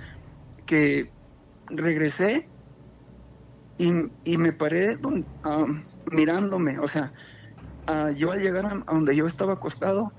que 0.66 1.14
regresé 1.68 2.52
y, 3.78 3.92
y 4.24 4.38
me 4.38 4.54
paré 4.54 4.98
don- 4.98 5.30
um, 5.44 5.86
mirándome. 6.12 6.80
O 6.80 6.88
sea, 6.88 7.14
ah, 7.88 8.12
yo 8.12 8.32
al 8.32 8.42
llegar 8.42 8.66
a, 8.68 8.84
donde 8.94 9.16
yo 9.16 9.28
estaba 9.28 9.54
acostado, 9.54 10.14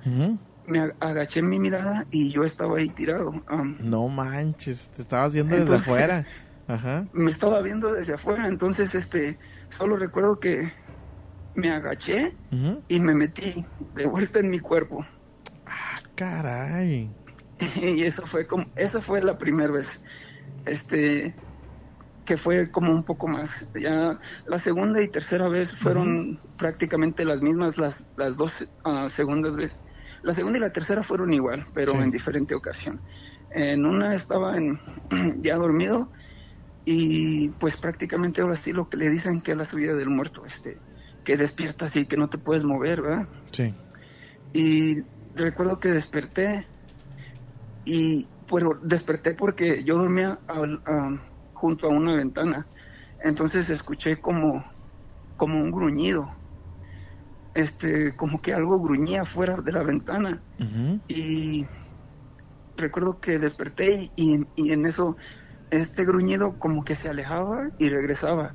me 0.66 0.80
ag- 0.80 0.96
agaché 1.00 1.42
mi 1.42 1.58
mirada 1.58 2.06
y 2.10 2.32
yo 2.32 2.44
estaba 2.44 2.78
ahí 2.78 2.90
tirado. 2.90 3.30
Um, 3.50 3.78
No 3.80 4.08
manches, 4.08 4.90
te 4.90 5.02
estabas 5.02 5.32
viendo 5.34 5.56
desde 5.56 5.76
afuera. 5.76 6.24
Ajá. 6.66 7.06
me 7.12 7.30
estaba 7.30 7.62
viendo 7.62 7.92
desde 7.92 8.14
afuera, 8.14 8.48
entonces 8.48 8.94
este, 8.94 9.38
solo 9.70 9.96
recuerdo 9.96 10.38
que 10.40 10.72
me 11.56 11.70
agaché 11.70 12.34
y 12.88 13.00
me 13.00 13.14
metí 13.14 13.64
de 13.94 14.06
vuelta 14.06 14.38
en 14.38 14.50
mi 14.50 14.60
cuerpo. 14.60 15.04
Caray. 16.14 17.10
y 17.76 18.02
eso 18.02 18.26
fue 18.26 18.46
como, 18.46 18.66
esa 18.76 19.00
fue 19.00 19.22
la 19.22 19.38
primera 19.38 19.72
vez, 19.72 20.04
este, 20.66 21.34
que 22.24 22.36
fue 22.36 22.70
como 22.70 22.92
un 22.92 23.02
poco 23.02 23.26
más. 23.26 23.70
Ya 23.74 24.18
la 24.46 24.58
segunda 24.58 25.02
y 25.02 25.08
tercera 25.08 25.48
vez 25.48 25.72
fueron 25.72 26.38
prácticamente 26.58 27.24
las 27.24 27.42
mismas, 27.42 27.78
las, 27.78 28.10
las 28.16 28.36
dos 28.36 28.68
ah, 28.84 29.08
segundas 29.08 29.56
veces. 29.56 29.76
La 30.22 30.34
segunda 30.34 30.58
y 30.58 30.60
la 30.60 30.72
tercera 30.72 31.02
fueron 31.02 31.32
igual, 31.32 31.64
pero 31.72 31.92
Sí. 31.92 31.98
en 31.98 32.10
diferente 32.10 32.54
ocasión. 32.54 33.00
En 33.50 33.86
una 33.86 34.14
estaba 34.14 34.56
en, 34.56 34.78
ya 35.42 35.56
dormido 35.56 36.10
y 36.84 37.48
pues 37.50 37.76
prácticamente 37.78 38.42
ahora 38.42 38.56
sí 38.56 38.72
lo 38.72 38.88
que 38.88 38.96
le 38.96 39.08
dicen 39.08 39.40
que 39.40 39.52
es 39.52 39.56
la 39.56 39.64
subida 39.64 39.94
del 39.94 40.10
muerto, 40.10 40.44
este, 40.44 40.78
que 41.26 41.36
despiertas 41.36 41.94
y 41.96 42.06
que 42.06 42.16
no 42.16 42.28
te 42.28 42.38
puedes 42.38 42.64
mover, 42.64 43.02
¿verdad? 43.02 43.28
Sí. 43.52 43.74
y 44.52 44.96
recuerdo 45.34 45.78
que 45.80 45.90
desperté 45.90 46.66
y 47.84 48.30
pero 48.48 48.78
desperté 48.82 49.34
porque 49.34 49.82
yo 49.84 49.98
dormía 49.98 50.40
a- 50.48 51.20
junto 51.52 51.86
a 51.88 51.90
una 51.90 52.14
ventana. 52.14 52.70
Entonces 53.18 53.68
escuché 53.70 54.20
como 54.20 54.64
como 55.36 55.58
un 55.60 55.70
gruñido. 55.72 56.32
Este 57.54 58.14
como 58.16 58.40
que 58.40 58.52
algo 58.54 58.78
gruñía 58.80 59.24
fuera 59.24 59.56
de 59.56 59.72
la 59.72 59.82
ventana. 59.82 60.44
Y 61.08 61.66
recuerdo 62.76 63.20
que 63.20 63.38
desperté 63.38 63.94
y, 63.94 64.12
y- 64.16 64.48
y 64.54 64.72
en 64.72 64.86
eso 64.86 65.16
este 65.70 66.04
gruñido 66.04 66.58
como 66.58 66.84
que 66.84 66.94
se 66.94 67.08
alejaba 67.08 67.68
y 67.78 67.88
regresaba 67.88 68.54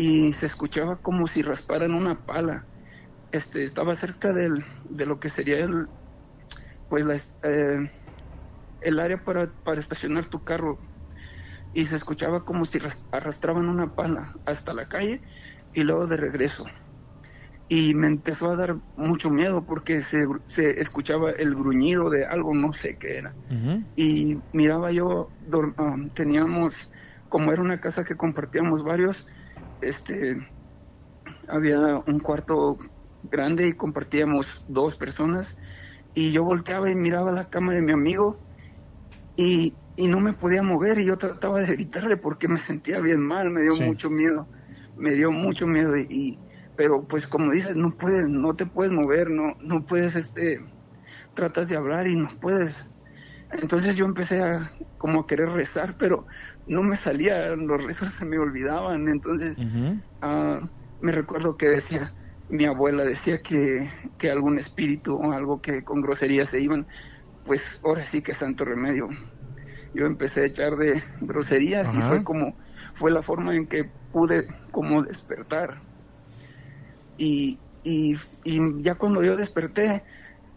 y 0.00 0.32
se 0.32 0.46
escuchaba 0.46 1.02
como 1.02 1.26
si 1.26 1.42
rasparan 1.42 1.92
una 1.92 2.24
pala. 2.24 2.68
Este 3.32 3.64
estaba 3.64 3.96
cerca 3.96 4.32
del, 4.32 4.64
de 4.84 5.06
lo 5.06 5.18
que 5.18 5.28
sería 5.28 5.58
el 5.58 5.88
pues 6.86 7.04
la, 7.04 7.16
eh, 7.42 7.90
el 8.80 9.00
área 9.00 9.24
para, 9.24 9.52
para 9.64 9.80
estacionar 9.80 10.26
tu 10.26 10.44
carro. 10.44 10.78
Y 11.72 11.86
se 11.86 11.96
escuchaba 11.96 12.44
como 12.44 12.64
si 12.64 12.78
ras- 12.78 13.08
arrastraban 13.10 13.68
una 13.68 13.96
pala 13.96 14.32
hasta 14.44 14.72
la 14.72 14.86
calle 14.86 15.20
y 15.72 15.82
luego 15.82 16.06
de 16.06 16.16
regreso. 16.16 16.64
Y 17.68 17.92
me 17.94 18.06
empezó 18.06 18.52
a 18.52 18.56
dar 18.56 18.76
mucho 18.94 19.30
miedo 19.30 19.66
porque 19.66 20.02
se, 20.02 20.28
se 20.46 20.80
escuchaba 20.80 21.32
el 21.32 21.56
gruñido 21.56 22.08
de 22.08 22.24
algo 22.24 22.54
no 22.54 22.72
sé 22.72 22.98
qué 22.98 23.18
era. 23.18 23.36
Y 23.96 24.44
miraba 24.52 24.92
yo 24.92 25.34
um, 25.40 26.08
teníamos 26.10 26.88
como 27.28 27.52
era 27.52 27.60
una 27.62 27.80
casa 27.80 28.04
que 28.04 28.16
compartíamos 28.16 28.84
varios 28.84 29.26
este 29.82 30.36
había 31.48 31.78
un 32.06 32.20
cuarto 32.20 32.78
grande 33.22 33.68
y 33.68 33.76
compartíamos 33.76 34.64
dos 34.66 34.96
personas 34.96 35.58
y 36.14 36.32
yo 36.32 36.44
volteaba 36.44 36.90
y 36.90 36.94
miraba 36.94 37.32
la 37.32 37.50
cama 37.50 37.74
de 37.74 37.82
mi 37.82 37.92
amigo 37.92 38.44
y, 39.36 39.80
y 39.96 40.08
no 40.08 40.20
me 40.20 40.34
podía 40.34 40.62
mover 40.62 40.98
y 40.98 41.06
yo 41.06 41.18
trataba 41.18 41.60
de 41.60 41.74
gritarle 41.76 42.16
porque 42.16 42.48
me 42.48 42.58
sentía 42.58 43.00
bien 43.00 43.20
mal, 43.20 43.50
me 43.50 43.62
dio 43.62 43.76
Sí. 43.76 43.84
mucho 43.84 44.10
miedo, 44.10 44.50
me 44.96 45.12
dio 45.12 45.32
mucho 45.32 45.66
miedo 45.66 45.96
y, 45.96 46.06
y- 46.10 46.44
pero 46.76 47.08
pues 47.08 47.26
como 47.26 47.52
dices, 47.52 47.76
no 47.76 47.90
puedes, 47.98 48.28
no 48.28 48.54
te 48.54 48.66
puedes 48.66 48.92
mover, 48.92 49.30
no, 49.30 49.56
no 49.60 49.84
puedes 49.84 50.14
este 50.14 50.60
tratas 51.34 51.68
de 51.68 51.76
hablar 51.76 52.06
y 52.08 52.16
no 52.16 52.28
puedes. 52.40 52.86
Entonces 53.50 53.96
yo 53.96 54.04
empecé 54.04 54.42
a 54.42 54.74
como 54.98 55.20
a 55.20 55.26
querer 55.26 55.48
rezar, 55.50 55.96
pero 55.98 56.26
no 56.66 56.82
me 56.82 56.96
salían, 56.96 57.66
los 57.66 57.82
rezos 57.84 58.14
se 58.14 58.24
me 58.26 58.38
olvidaban, 58.38 59.08
entonces 59.08 59.58
Ah, 60.22 60.60
me 61.00 61.12
recuerdo 61.12 61.56
que 61.56 61.68
decía, 61.68 62.14
mi 62.48 62.64
abuela 62.66 63.04
decía 63.04 63.42
que, 63.42 63.92
que 64.18 64.30
algún 64.30 64.58
espíritu 64.58 65.16
o 65.16 65.32
algo 65.32 65.60
que 65.60 65.84
con 65.84 66.00
grosería 66.02 66.46
se 66.46 66.60
iban, 66.60 66.88
pues 67.42 67.80
ahora 67.84 68.04
sí 68.04 68.22
que 68.22 68.34
santo 68.34 68.64
remedio. 68.64 69.08
Yo 69.92 70.06
empecé 70.06 70.42
a 70.42 70.46
echar 70.46 70.76
de 70.76 71.02
groserías 71.20 71.94
y 71.94 72.02
fue 72.02 72.22
como, 72.24 72.58
fue 72.94 73.10
la 73.10 73.22
forma 73.22 73.54
en 73.56 73.68
que 73.68 73.94
pude 74.10 74.46
como 74.72 75.02
despertar. 75.02 75.82
Y, 77.16 77.62
y, 77.82 78.14
y 78.44 78.82
ya 78.82 78.94
cuando 78.96 79.22
yo 79.22 79.36
desperté, 79.36 80.04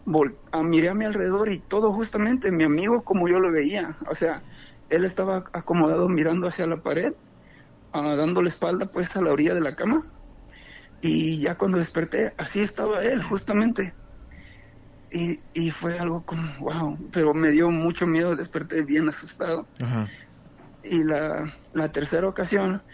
vol- 0.04 0.38
ah, 0.52 0.62
miré 0.62 0.88
a 0.88 0.94
mi 0.94 1.04
alrededor 1.04 1.52
y 1.52 1.60
todo 1.60 1.92
justamente 1.92 2.50
mi 2.52 2.64
amigo 2.64 3.04
como 3.04 3.28
yo 3.28 3.40
lo 3.40 3.50
veía. 3.50 3.98
O 4.08 4.14
sea, 4.14 4.44
él 4.88 5.04
estaba 5.04 5.44
acomodado 5.52 6.08
mirando 6.08 6.46
hacia 6.48 6.66
la 6.66 6.82
pared 6.82 7.14
ah, 7.92 8.16
dando 8.16 8.42
la 8.42 8.48
espalda 8.48 8.86
pues 8.86 9.16
a 9.16 9.22
la 9.22 9.32
orilla 9.32 9.54
de 9.54 9.60
la 9.60 9.74
cama 9.74 10.04
y 11.00 11.40
ya 11.40 11.56
cuando 11.56 11.78
desperté 11.78 12.34
así 12.38 12.60
estaba 12.60 13.02
él 13.02 13.22
justamente 13.22 13.96
y, 15.10 15.44
y 15.52 15.70
fue 15.70 15.98
algo 15.98 16.24
como 16.24 16.48
wow 16.60 17.10
pero 17.10 17.34
me 17.34 17.50
dio 17.50 17.70
mucho 17.70 18.06
miedo 18.06 18.36
desperté 18.36 18.82
bien 18.82 19.08
asustado 19.08 19.68
Ajá. 19.80 20.08
y 20.82 21.04
la, 21.04 21.52
la 21.72 21.90
tercera 21.90 22.28
ocasión 22.28 22.84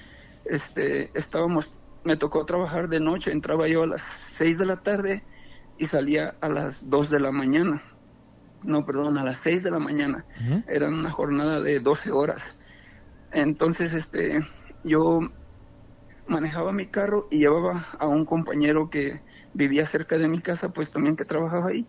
este 0.44 1.16
estábamos 1.18 1.80
me 2.04 2.16
tocó 2.16 2.46
trabajar 2.46 2.88
de 2.88 3.00
noche 3.00 3.32
entraba 3.32 3.68
yo 3.68 3.82
a 3.82 3.86
las 3.88 4.02
6 4.36 4.58
de 4.58 4.66
la 4.66 4.78
tarde 4.82 5.26
y 5.78 5.86
salía 5.86 6.36
a 6.40 6.48
las 6.48 6.90
2 6.90 7.10
de 7.10 7.20
la 7.20 7.32
mañana. 7.32 7.82
No 8.62 8.84
perdón 8.84 9.18
a 9.18 9.24
las 9.24 9.38
6 9.38 9.62
de 9.62 9.70
la 9.70 9.78
mañana. 9.78 10.26
Era 10.66 10.88
una 10.88 11.10
jornada 11.10 11.60
de 11.60 11.80
12 11.80 12.10
horas. 12.10 12.60
Entonces 13.30 13.92
este 13.94 14.40
yo 14.84 15.20
manejaba 16.26 16.72
mi 16.72 16.86
carro 16.86 17.28
y 17.30 17.38
llevaba 17.38 17.86
a 17.98 18.06
un 18.08 18.24
compañero 18.24 18.90
que 18.90 19.22
vivía 19.54 19.86
cerca 19.86 20.18
de 20.18 20.28
mi 20.28 20.40
casa 20.40 20.72
pues 20.72 20.90
también 20.90 21.16
que 21.16 21.24
trabajaba 21.24 21.68
ahí. 21.68 21.88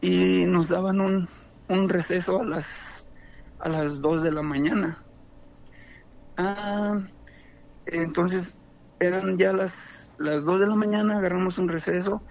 Y 0.00 0.44
nos 0.46 0.68
daban 0.68 1.00
un, 1.00 1.28
un 1.68 1.88
receso 1.88 2.40
a 2.40 2.44
las 2.44 3.08
a 3.58 3.68
las 3.68 4.00
2 4.00 4.22
de 4.22 4.32
la 4.32 4.42
mañana. 4.42 5.04
Ah, 6.36 7.00
entonces 7.86 8.58
eran 9.00 9.36
ya 9.38 9.52
las 9.52 10.14
las 10.18 10.44
2 10.44 10.60
de 10.60 10.66
la 10.66 10.76
mañana 10.76 11.18
agarramos 11.18 11.58
un 11.58 11.68
receso 11.68 12.24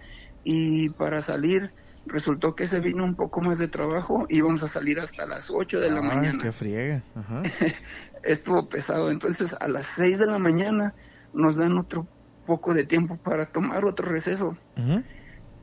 y 0.43 0.89
para 0.89 1.21
salir 1.21 1.71
resultó 2.05 2.55
que 2.55 2.65
se 2.65 2.79
vino 2.79 3.03
un 3.03 3.15
poco 3.15 3.41
más 3.41 3.57
de 3.57 3.67
trabajo 3.67 4.25
íbamos 4.29 4.61
a 4.63 4.67
salir 4.67 4.99
hasta 4.99 5.25
las 5.25 5.49
8 5.49 5.79
de 5.79 5.89
la 5.89 5.99
Ay, 5.99 6.07
mañana 6.07 6.39
qué 6.41 6.51
friega. 6.51 7.01
Ajá. 7.15 7.41
estuvo 8.23 8.67
pesado. 8.67 9.09
Entonces 9.11 9.55
a 9.59 9.67
las 9.67 9.85
6 9.95 10.19
de 10.19 10.25
la 10.25 10.39
mañana 10.39 10.93
nos 11.33 11.55
dan 11.55 11.77
otro 11.77 12.07
poco 12.45 12.73
de 12.73 12.85
tiempo 12.85 13.17
para 13.17 13.45
tomar 13.45 13.85
otro 13.85 14.09
receso. 14.09 14.57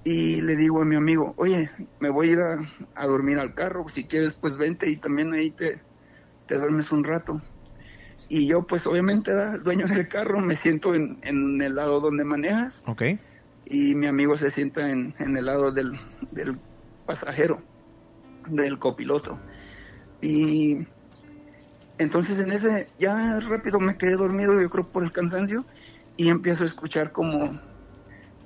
Y 0.03 0.41
le 0.41 0.57
digo 0.57 0.81
a 0.81 0.87
mi 0.87 0.97
amigo, 0.97 1.35
oye, 1.37 1.71
me 2.01 2.09
voy 2.09 2.31
a 2.31 2.33
ir 2.33 2.41
a, 2.41 2.59
a 2.95 3.07
dormir 3.07 3.39
al 3.39 3.53
carro, 3.55 3.87
si 3.89 4.05
quieres 4.05 4.33
pues 4.33 4.57
vente 4.57 4.89
y 4.89 4.97
también 4.97 5.35
ahí 5.35 5.51
te, 5.51 5.83
te 6.47 6.57
duermes 6.57 6.91
un 6.91 7.05
rato. 7.05 7.43
Y 8.31 8.47
yo 8.47 8.63
pues 8.67 8.87
obviamente, 8.87 9.31
el 9.33 9.63
dueño 9.63 9.87
del 9.87 10.09
carro, 10.09 10.41
me 10.41 10.57
siento 10.57 10.95
en, 10.95 11.19
en 11.23 11.61
el 11.61 11.75
lado 11.75 12.01
donde 12.01 12.25
manejas 12.25 12.83
Ok. 12.87 13.03
Y 13.71 13.95
mi 13.95 14.09
amigo 14.09 14.37
se 14.37 14.51
sienta 14.51 14.91
en, 14.91 15.15
el 15.19 15.47
lado 15.47 15.71
del, 15.71 15.93
del 16.33 16.59
pasajero, 17.07 17.63
del 18.49 18.81
copiloto. 18.81 19.39
Y 20.21 20.79
entonces 21.97 22.41
en 22.41 22.51
ese, 22.51 22.89
ya 22.99 23.39
rápido 23.39 23.79
me 23.79 23.97
quedé 23.97 24.17
dormido, 24.17 24.61
yo 24.61 24.69
creo 24.69 24.89
por 24.89 25.05
el 25.05 25.13
cansancio, 25.13 25.65
y 26.17 26.29
empiezo 26.29 26.65
a 26.65 26.67
escuchar 26.67 27.13
como, 27.13 27.61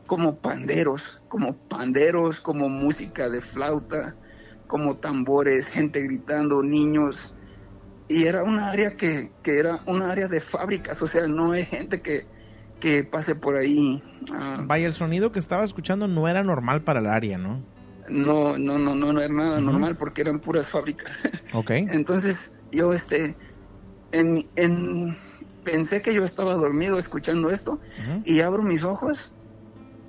como 0.06 0.36
panderos, 0.36 1.22
como 1.28 1.56
panderos, 1.56 2.40
como 2.40 2.68
música 2.68 3.30
de 3.30 3.40
flauta, 3.40 4.14
como 4.66 4.98
tambores, 4.98 5.66
gente 5.66 6.02
gritando, 6.02 6.62
niños. 6.62 7.34
Y 8.08 8.26
era 8.26 8.42
una 8.42 8.70
área 8.70 8.94
que, 8.94 9.32
que 9.42 9.58
era 9.58 9.80
una 9.86 10.12
área 10.12 10.28
de 10.28 10.40
fábricas, 10.40 11.00
o 11.00 11.06
sea, 11.06 11.26
no 11.26 11.52
hay 11.52 11.64
gente 11.64 12.02
que, 12.02 12.33
que 12.84 13.02
pase 13.02 13.34
por 13.34 13.56
ahí. 13.56 14.02
ah, 14.30 14.62
Vaya, 14.66 14.86
el 14.86 14.92
sonido 14.92 15.32
que 15.32 15.38
estaba 15.38 15.64
escuchando 15.64 16.06
no 16.06 16.28
era 16.28 16.44
normal 16.44 16.82
para 16.82 17.00
el 17.00 17.06
área, 17.06 17.38
¿no? 17.38 17.62
no, 18.10 18.58
no, 18.58 18.78
no, 18.78 18.94
no, 18.94 19.14
no 19.14 19.20
era 19.22 19.32
nada 19.32 19.58
normal 19.58 19.96
porque 19.96 20.20
eran 20.20 20.38
puras 20.38 20.66
fábricas. 20.66 21.10
Ok. 21.54 21.70
Entonces 21.70 22.52
yo 22.72 22.92
este 22.92 23.34
en, 24.12 24.46
en 24.56 25.16
pensé 25.64 26.02
que 26.02 26.12
yo 26.12 26.24
estaba 26.24 26.52
dormido 26.54 26.98
escuchando 26.98 27.48
esto 27.48 27.80
y 28.26 28.40
abro 28.42 28.62
mis 28.62 28.84
ojos 28.84 29.32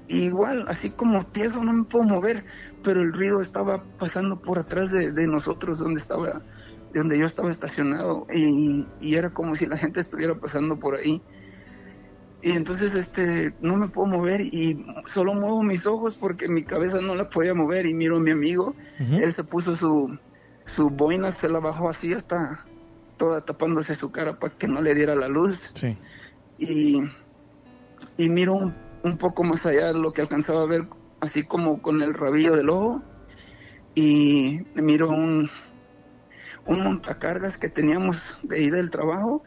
igual 0.10 0.66
así 0.68 0.90
como 0.90 1.20
tieso 1.24 1.64
no 1.64 1.72
me 1.72 1.84
puedo 1.86 2.04
mover 2.06 2.44
pero 2.84 3.02
el 3.02 3.14
ruido 3.14 3.42
estaba 3.42 3.84
pasando 3.98 4.42
por 4.42 4.60
atrás 4.60 4.92
de, 4.92 5.12
de 5.12 5.28
nosotros 5.28 5.80
donde 5.80 6.02
estaba 6.02 6.42
de 6.92 7.00
donde 7.00 7.18
yo 7.20 7.26
estaba 7.26 7.52
estacionado 7.52 8.26
y, 8.34 8.86
y 9.00 9.16
era 9.16 9.30
como 9.30 9.56
si 9.56 9.66
la 9.68 9.78
gente 9.78 10.02
estuviera 10.02 10.36
pasando 10.36 10.78
por 10.78 10.96
ahí 10.96 11.22
y 12.46 12.52
entonces 12.52 12.94
este 12.94 13.56
no 13.60 13.76
me 13.76 13.90
puedo 13.90 14.08
mover 14.08 14.40
y 14.40 14.86
solo 15.06 15.34
muevo 15.34 15.64
mis 15.64 15.88
ojos 15.88 16.14
porque 16.14 16.48
mi 16.48 16.64
cabeza 16.64 17.02
no 17.02 17.16
la 17.16 17.28
podía 17.28 17.56
mover 17.56 17.88
y 17.88 17.96
miro 17.96 18.18
a 18.18 18.20
mi 18.20 18.30
amigo. 18.30 18.76
Él 19.00 19.34
se 19.34 19.44
puso 19.44 19.74
su 19.76 20.16
su 20.64 20.92
boina 20.92 21.32
se 21.32 21.50
la 21.50 21.60
bajó 21.60 21.90
así 21.90 22.14
hasta 22.14 22.64
toda 23.18 23.44
tapándose 23.44 23.96
su 23.96 24.12
cara 24.12 24.38
para 24.38 24.56
que 24.56 24.68
no 24.68 24.84
le 24.84 24.94
diera 24.94 25.16
la 25.16 25.28
luz. 25.28 25.72
Sí. 25.74 25.98
y, 26.60 27.02
y 28.16 28.30
miro 28.30 28.54
un, 28.54 28.76
un 29.04 29.18
poco 29.18 29.44
más 29.44 29.66
allá 29.66 29.88
de 29.88 30.00
lo 30.00 30.12
que 30.12 30.22
alcanzaba 30.22 30.62
a 30.62 30.68
ver 30.68 30.88
así 31.22 31.48
como 31.48 31.82
con 31.82 32.04
el 32.04 32.14
rabillo 32.14 32.56
del 32.56 32.70
ojo. 32.70 33.02
Y 33.96 34.60
miro 34.76 35.10
un 35.10 35.50
un 36.68 36.84
montacargas 36.84 37.58
que 37.58 37.70
teníamos 37.70 38.40
de 38.44 38.62
ida 38.62 38.78
del 38.78 38.90
trabajo 38.90 39.44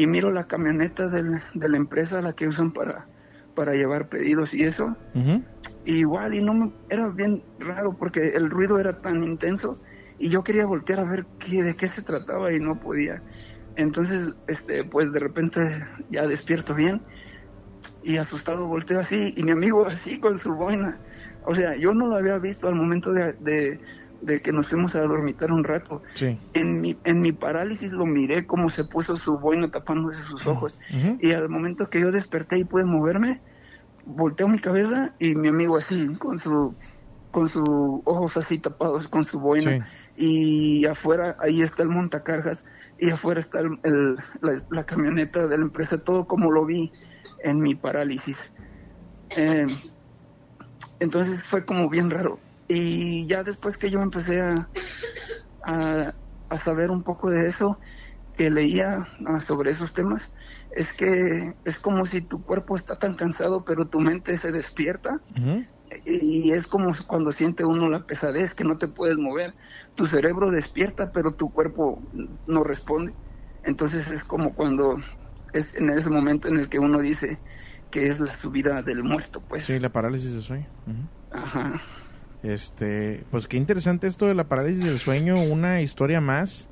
y 0.00 0.06
miro 0.06 0.30
la 0.32 0.44
camioneta 0.44 1.08
del- 1.10 1.42
de 1.52 1.68
la 1.68 1.76
empresa 1.76 2.22
la 2.22 2.32
que 2.32 2.48
usan 2.48 2.72
para 2.72 3.08
para 3.52 3.74
llevar 3.74 4.08
pedidos 4.08 4.54
y 4.54 4.62
eso. 4.62 4.96
Ujú. 5.12 5.44
igual 5.84 6.34
y 6.34 6.42
no 6.42 6.54
me, 6.54 6.72
era 6.88 7.10
bien 7.10 7.44
raro 7.58 7.96
porque 7.98 8.28
el 8.28 8.48
ruido 8.48 8.78
era 8.78 9.00
tan 9.02 9.22
intenso 9.22 9.80
y 10.16 10.30
yo 10.30 10.42
quería 10.42 10.64
voltear 10.66 11.00
a 11.00 11.04
ver 11.04 11.26
qué, 11.38 11.62
de 11.62 11.74
qué 11.74 11.86
se 11.88 12.02
trataba 12.02 12.52
y 12.52 12.60
no 12.60 12.78
podía. 12.80 13.22
Entonces 13.76 14.36
este 14.46 14.84
pues 14.84 15.12
de 15.12 15.20
repente 15.20 15.60
ya 16.08 16.26
despierto 16.26 16.74
bien 16.74 17.04
y 18.00 18.16
asustado 18.16 18.66
volteo 18.68 19.00
así 19.00 19.34
y 19.36 19.42
mi 19.42 19.52
amigo 19.52 19.84
así 19.86 20.18
con 20.18 20.38
su 20.38 20.54
boina. 20.54 21.02
O 21.42 21.54
sea 21.54 21.76
yo 21.76 21.92
no 21.92 22.06
lo 22.08 22.14
había 22.16 22.38
visto 22.38 22.68
al 22.68 22.74
momento 22.74 23.12
de, 23.12 23.34
de, 23.38 23.80
de 24.20 24.40
que 24.42 24.52
nos 24.52 24.68
fuimos 24.68 24.94
a 24.94 25.00
dormitar 25.02 25.50
un 25.52 25.64
rato. 25.64 26.02
Sí. 26.14 26.38
en 26.52 26.80
mi, 26.80 26.98
en 27.04 27.20
mi 27.20 27.32
parálisis 27.32 27.92
lo 27.92 28.06
miré 28.06 28.46
como 28.46 28.68
se 28.68 28.84
puso 28.84 29.16
su 29.16 29.38
boina 29.38 29.70
tapándose 29.70 30.22
sus 30.22 30.46
ojos. 30.46 30.78
Y 31.20 31.32
al 31.32 31.48
momento 31.48 31.88
que 31.88 32.00
yo 32.00 32.10
desperté 32.12 32.58
y 32.58 32.64
pude 32.64 32.84
moverme 32.84 33.42
volteo 34.04 34.48
mi 34.48 34.58
cabeza 34.58 35.14
y 35.18 35.34
mi 35.34 35.48
amigo 35.48 35.76
así 35.76 36.14
con 36.16 36.38
su 36.38 36.76
con 37.30 37.48
sus 37.48 37.62
ojos 38.06 38.36
así 38.36 38.58
tapados 38.58 39.06
con 39.08 39.22
su 39.24 39.38
boina. 39.38 39.70
Y 40.16 40.84
afuera 40.86 41.36
ahí 41.38 41.62
está 41.62 41.82
el 41.84 41.88
montacargas 41.90 42.64
y 42.98 43.10
afuera 43.10 43.38
está 43.40 43.60
el, 43.60 43.78
el- 43.84 44.16
la, 44.42 44.60
la 44.70 44.84
camioneta 44.84 45.46
de 45.46 45.56
la 45.58 45.64
empresa 45.64 46.02
todo 46.02 46.26
como 46.26 46.50
lo 46.50 46.66
vi 46.66 46.90
en 47.44 47.60
mi 47.60 47.74
parálisis. 47.76 48.52
Eh, 49.36 49.66
entonces 50.98 51.42
fue 51.44 51.64
como 51.64 51.88
bien 51.88 52.10
raro 52.10 52.40
y 52.70 53.26
ya 53.26 53.42
después 53.42 53.76
que 53.76 53.90
yo 53.90 54.00
empecé 54.00 54.40
a, 54.40 54.70
a, 55.66 56.14
a 56.48 56.56
saber 56.56 56.90
un 56.90 57.02
poco 57.02 57.28
de 57.28 57.48
eso 57.48 57.80
que 58.32 58.48
leía 58.48 59.08
ah, 59.26 59.40
sobre 59.40 59.72
esos 59.72 59.92
temas 59.92 60.32
es 60.70 60.92
que 60.92 61.56
es 61.64 61.80
como 61.80 62.04
si 62.04 62.22
tu 62.22 62.44
cuerpo 62.44 62.76
está 62.76 62.96
tan 62.96 63.14
cansado 63.14 63.64
pero 63.64 63.88
tu 63.88 63.98
mente 63.98 64.38
se 64.38 64.52
despierta 64.52 65.20
y 66.04 66.52
es 66.52 66.68
como 66.68 66.90
cuando 67.08 67.32
siente 67.32 67.64
uno 67.64 67.88
la 67.88 68.06
pesadez 68.06 68.54
que 68.54 68.62
no 68.62 68.78
te 68.78 68.86
puedes 68.86 69.18
mover 69.18 69.56
tu 69.96 70.06
cerebro 70.06 70.52
despierta 70.52 71.10
pero 71.12 71.34
tu 71.34 71.52
cuerpo 71.52 72.00
no 72.46 72.62
responde. 72.62 73.16
Entonces 73.64 74.06
es 74.06 74.22
como 74.22 74.54
cuando 74.54 74.96
es 75.52 75.74
en 75.74 75.90
ese 75.90 76.08
momento 76.08 76.46
en 76.46 76.58
el 76.58 76.68
que 76.68 76.78
uno 76.78 77.00
dice 77.00 77.42
que 77.90 78.06
es 78.06 78.20
la 78.20 78.32
subida 78.32 78.82
del 78.82 79.02
muerto 79.02 79.44
pues. 79.48 79.64
Sí, 79.64 79.80
la 79.80 79.90
parálisis 79.90 80.30
del 80.30 80.44
sueño. 80.44 80.70
Ajá 81.32 81.80
Este, 82.42 83.24
pues 83.30 83.46
qué 83.46 83.56
interesante 83.56 84.06
esto 84.06 84.26
de 84.26 84.34
la 84.34 84.48
parálisis 84.48 84.84
del 84.84 84.98
sueño, 84.98 85.40
una 85.40 85.82
historia 85.82 86.20
más. 86.20 86.68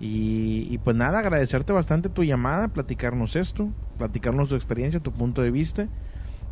Y, 0.00 0.66
y 0.70 0.78
pues 0.78 0.96
nada, 0.96 1.20
agradecerte 1.20 1.72
bastante 1.72 2.08
tu 2.08 2.24
llamada, 2.24 2.68
platicarnos 2.68 3.36
esto, 3.36 3.70
platicarnos 3.96 4.48
tu 4.48 4.56
experiencia, 4.56 5.00
tu 5.00 5.12
punto 5.12 5.42
de 5.42 5.50
vista. 5.50 5.88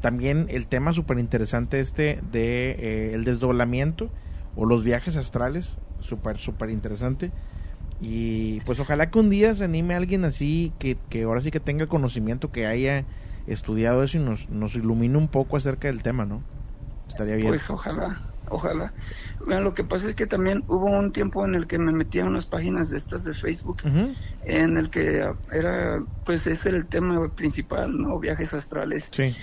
También 0.00 0.46
el 0.48 0.66
tema 0.66 0.92
súper 0.92 1.18
interesante 1.18 1.80
este 1.80 2.20
de 2.32 2.70
eh, 2.70 3.10
el 3.14 3.24
desdoblamiento 3.24 4.10
o 4.56 4.66
los 4.66 4.82
viajes 4.82 5.16
astrales, 5.16 5.78
súper, 6.00 6.38
súper 6.38 6.70
interesante. 6.70 7.30
Y 8.00 8.60
pues 8.62 8.80
ojalá 8.80 9.10
que 9.10 9.18
un 9.18 9.30
día 9.30 9.54
se 9.54 9.64
anime 9.64 9.94
alguien 9.94 10.24
así, 10.24 10.72
que, 10.78 10.96
que 11.08 11.22
ahora 11.22 11.40
sí 11.40 11.50
que 11.50 11.60
tenga 11.60 11.82
el 11.84 11.88
conocimiento, 11.88 12.50
que 12.50 12.66
haya 12.66 13.04
estudiado 13.46 14.02
eso 14.02 14.18
y 14.18 14.20
nos, 14.20 14.48
nos 14.50 14.74
ilumine 14.74 15.16
un 15.16 15.28
poco 15.28 15.56
acerca 15.56 15.88
del 15.88 16.02
tema, 16.02 16.24
¿no? 16.24 16.42
Estaría 17.08 17.36
bien. 17.36 17.48
Pues 17.48 17.70
ojalá, 17.70 18.20
ojalá. 18.52 18.92
Mira, 19.46 19.60
lo 19.60 19.74
que 19.74 19.84
pasa 19.84 20.08
es 20.08 20.14
que 20.14 20.26
también 20.26 20.64
hubo 20.68 20.86
un 20.86 21.12
tiempo 21.12 21.44
en 21.44 21.54
el 21.54 21.66
que 21.66 21.78
me 21.78 21.92
metí 21.92 22.20
a 22.20 22.24
unas 22.26 22.46
páginas 22.46 22.90
de 22.90 22.98
estas 22.98 23.24
de 23.24 23.34
Facebook, 23.34 23.78
en 24.44 24.76
el 24.76 24.90
que 24.90 25.24
era, 25.52 26.04
pues 26.24 26.46
ese 26.46 26.68
era 26.68 26.78
el 26.78 26.88
tema 26.88 27.28
principal, 27.34 27.96
¿no? 28.00 28.18
Viajes 28.18 28.52
astrales. 28.54 29.10
Sí. 29.12 29.34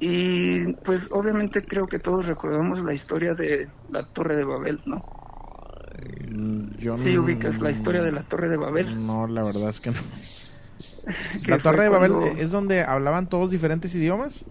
Y 0.00 0.72
pues 0.82 1.08
obviamente 1.12 1.64
creo 1.64 1.86
que 1.86 1.98
todos 1.98 2.26
recordamos 2.26 2.80
la 2.82 2.92
historia 2.94 3.34
de 3.34 3.70
la 3.88 4.02
Torre 4.02 4.36
de 4.36 4.44
Babel, 4.44 4.82
¿no? 4.86 5.04
Yo 6.78 6.96
Sí, 6.96 7.14
no- 7.14 7.22
ubicas 7.22 7.60
la 7.60 7.70
historia 7.70 8.02
de 8.02 8.12
la 8.12 8.22
Torre 8.24 8.48
de 8.48 8.56
Babel. 8.56 9.06
No, 9.06 9.26
la 9.26 9.42
verdad 9.42 9.68
es 9.68 9.80
que 9.80 9.90
no. 9.90 9.96
¿La 11.46 11.58
Torre 11.58 11.84
de 11.84 11.88
Babel 11.88 12.12
cuando- 12.12 12.40
es 12.40 12.50
donde 12.50 12.82
hablaban 12.82 13.28
todos 13.28 13.50
diferentes 13.50 13.94
idiomas? 13.94 14.44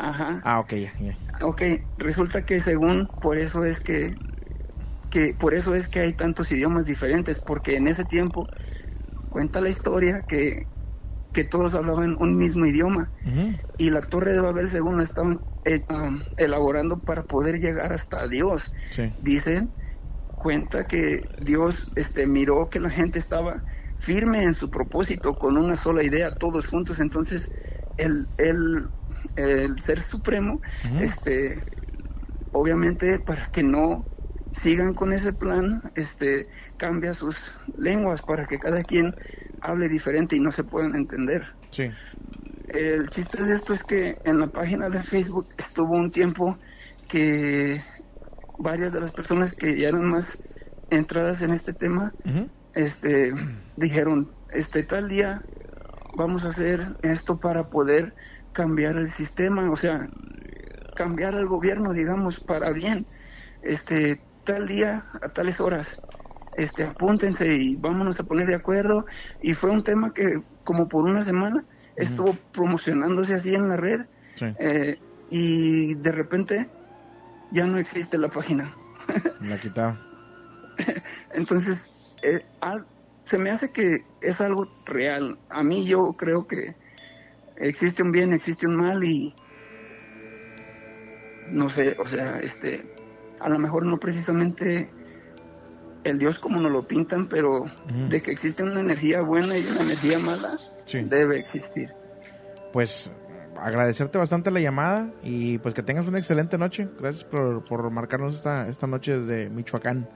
Ajá. 0.00 0.40
Ah, 0.44 0.60
ok, 0.60 0.72
ya. 0.98 1.18
Ok, 1.42 1.62
resulta 1.98 2.42
que 2.42 2.58
según 2.60 3.06
por 3.20 3.36
eso 3.38 3.64
es 3.64 3.80
que 3.80 4.14
que 5.10 5.34
por 5.38 5.54
eso 5.54 5.74
es 5.74 5.88
que 5.88 6.00
hay 6.00 6.12
tantos 6.14 6.50
idiomas 6.52 6.86
diferentes 6.86 7.40
porque 7.44 7.76
en 7.76 7.88
ese 7.88 8.04
tiempo 8.04 8.46
cuenta 9.28 9.60
la 9.60 9.68
historia 9.68 10.24
que 10.26 10.68
que 11.32 11.44
todos 11.44 11.74
hablaban 11.74 12.16
un 12.18 12.36
mismo 12.36 12.64
idioma 12.64 13.12
y 13.76 13.90
la 13.90 14.00
Torre 14.00 14.32
de 14.32 14.40
Babel 14.40 14.70
según 14.70 14.96
la 14.96 15.04
estaban 15.04 15.40
eh, 15.64 15.84
um, 15.90 16.22
elaborando 16.38 16.98
para 17.00 17.24
poder 17.24 17.60
llegar 17.60 17.92
hasta 17.92 18.26
Dios. 18.26 18.72
Sí. 18.92 19.12
Dicen 19.18 19.74
cuenta 20.38 20.86
que 20.86 21.20
Dios 21.38 21.90
este 21.94 22.26
miró 22.26 22.70
que 22.70 22.80
la 22.80 22.90
gente 22.90 23.18
estaba 23.18 23.62
firme 23.98 24.42
en 24.42 24.54
su 24.54 24.70
propósito 24.70 25.34
con 25.34 25.58
una 25.58 25.76
sola 25.76 26.02
idea 26.02 26.30
todos 26.36 26.66
juntos 26.66 27.00
entonces 27.00 27.50
el 27.98 28.28
el, 28.38 28.88
el 29.36 29.78
ser 29.78 30.00
supremo 30.00 30.60
este 31.00 31.62
obviamente 32.52 33.18
para 33.18 33.46
que 33.50 33.62
no 33.62 34.04
sigan 34.52 34.94
con 34.94 35.12
ese 35.12 35.32
plan 35.32 35.82
este 35.94 36.48
cambia 36.76 37.14
sus 37.14 37.36
lenguas 37.76 38.22
para 38.22 38.46
que 38.46 38.58
cada 38.58 38.82
quien 38.82 39.14
hable 39.60 39.88
diferente 39.88 40.36
y 40.36 40.40
no 40.40 40.50
se 40.50 40.64
puedan 40.64 40.94
entender. 40.96 41.44
Sí. 41.70 41.90
el 42.68 43.08
chiste 43.10 43.42
de 43.44 43.54
esto 43.54 43.74
es 43.74 43.84
que 43.84 44.18
en 44.24 44.40
la 44.40 44.48
página 44.48 44.88
de 44.88 45.00
Facebook 45.00 45.48
estuvo 45.58 45.94
un 45.94 46.10
tiempo 46.10 46.58
que 47.08 47.82
varias 48.58 48.92
de 48.92 49.00
las 49.00 49.12
personas 49.12 49.54
que 49.54 49.78
ya 49.78 49.88
eran 49.88 50.04
más 50.04 50.38
entradas 50.90 51.42
en 51.42 51.52
este 51.52 51.72
tema, 51.72 52.12
este, 52.74 53.32
dijeron, 53.76 54.32
este 54.52 54.82
tal 54.82 55.08
día 55.08 55.42
vamos 56.16 56.44
a 56.44 56.48
hacer 56.48 56.96
esto 57.02 57.38
para 57.38 57.70
poder 57.70 58.14
cambiar 58.52 58.96
el 58.96 59.10
sistema, 59.10 59.70
o 59.70 59.76
sea, 59.76 60.08
cambiar 60.94 61.34
al 61.34 61.46
gobierno, 61.46 61.92
digamos, 61.92 62.40
para 62.40 62.72
bien. 62.72 63.06
Este, 63.62 64.24
tal 64.44 64.66
día 64.66 65.06
a 65.20 65.28
tales 65.30 65.60
horas, 65.60 66.02
este, 66.52 66.84
apúntense 66.84 67.54
y 67.56 67.76
vámonos 67.76 68.18
a 68.20 68.24
poner 68.24 68.46
de 68.48 68.54
acuerdo. 68.54 69.04
Y 69.40 69.54
fue 69.54 69.70
un 69.70 69.82
tema 69.82 70.12
que 70.12 70.42
como 70.64 70.88
por 70.88 71.04
una 71.04 71.24
semana 71.24 71.64
estuvo 71.96 72.34
promocionándose 72.52 73.34
así 73.34 73.54
en 73.54 73.68
la 73.68 73.76
red. 73.76 74.00
Sí. 74.36 74.46
Eh, 74.58 75.00
y 75.28 75.94
de 75.94 76.12
repente 76.12 76.70
ya 77.50 77.66
no 77.66 77.78
existe 77.78 78.18
la 78.18 78.28
página. 78.28 78.76
La 79.40 79.58
quitaba. 79.58 79.98
Entonces, 81.32 82.16
eh, 82.22 82.46
al- 82.60 82.86
se 83.24 83.38
me 83.38 83.50
hace 83.50 83.72
que 83.72 84.06
es 84.20 84.40
algo 84.40 84.76
real. 84.84 85.38
A 85.48 85.62
mí 85.62 85.86
yo 85.86 86.14
creo 86.16 86.46
que 86.46 86.76
existe 87.60 88.02
un 88.02 88.10
bien, 88.12 88.32
existe 88.32 88.66
un 88.66 88.76
mal 88.76 89.02
y 89.04 89.34
no 91.52 91.68
sé, 91.68 91.96
o 91.98 92.06
sea, 92.06 92.38
este, 92.40 92.86
a 93.40 93.48
lo 93.48 93.58
mejor 93.58 93.84
no 93.86 93.98
precisamente 93.98 94.90
el 96.04 96.18
Dios 96.18 96.38
como 96.38 96.60
nos 96.60 96.70
lo 96.72 96.86
pintan, 96.86 97.28
pero 97.28 97.64
de 98.08 98.22
que 98.22 98.30
existe 98.30 98.62
una 98.62 98.80
energía 98.80 99.20
buena 99.22 99.58
y 99.58 99.66
una 99.66 99.82
energía 99.82 100.18
mala, 100.18 100.58
Sí. 100.86 101.00
debe 101.08 101.38
existir. 101.38 101.90
Pues 102.72 103.12
agradecerte 103.60 104.16
bastante 104.16 104.50
la 104.50 104.60
llamada 104.60 105.12
y 105.22 105.58
pues 105.58 105.74
que 105.74 105.82
tengas 105.82 106.06
una 106.08 106.18
excelente 106.18 106.56
noche. 106.56 106.88
Gracias 106.98 107.24
por, 107.24 107.62
por 107.64 107.90
marcarnos 107.90 108.34
esta, 108.36 108.68
esta 108.68 108.86
noche 108.86 109.18
desde 109.18 109.50
Michoacán. 109.50 110.08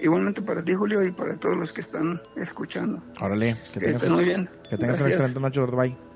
Igualmente 0.00 0.40
para 0.42 0.62
ti, 0.64 0.74
Julio, 0.74 1.04
y 1.04 1.10
para 1.12 1.36
todos 1.36 1.56
los 1.56 1.72
que 1.72 1.80
están 1.80 2.20
escuchando. 2.36 3.02
Órale, 3.20 3.56
que 3.74 3.80
Que 3.80 3.86
tengas, 3.86 4.10
muy 4.10 4.24
bien. 4.24 4.48
que 4.70 4.78
tengas 4.78 5.00
una 5.00 5.08
excelente 5.08 5.40
noche. 5.40 5.60
Bye. 5.60 6.07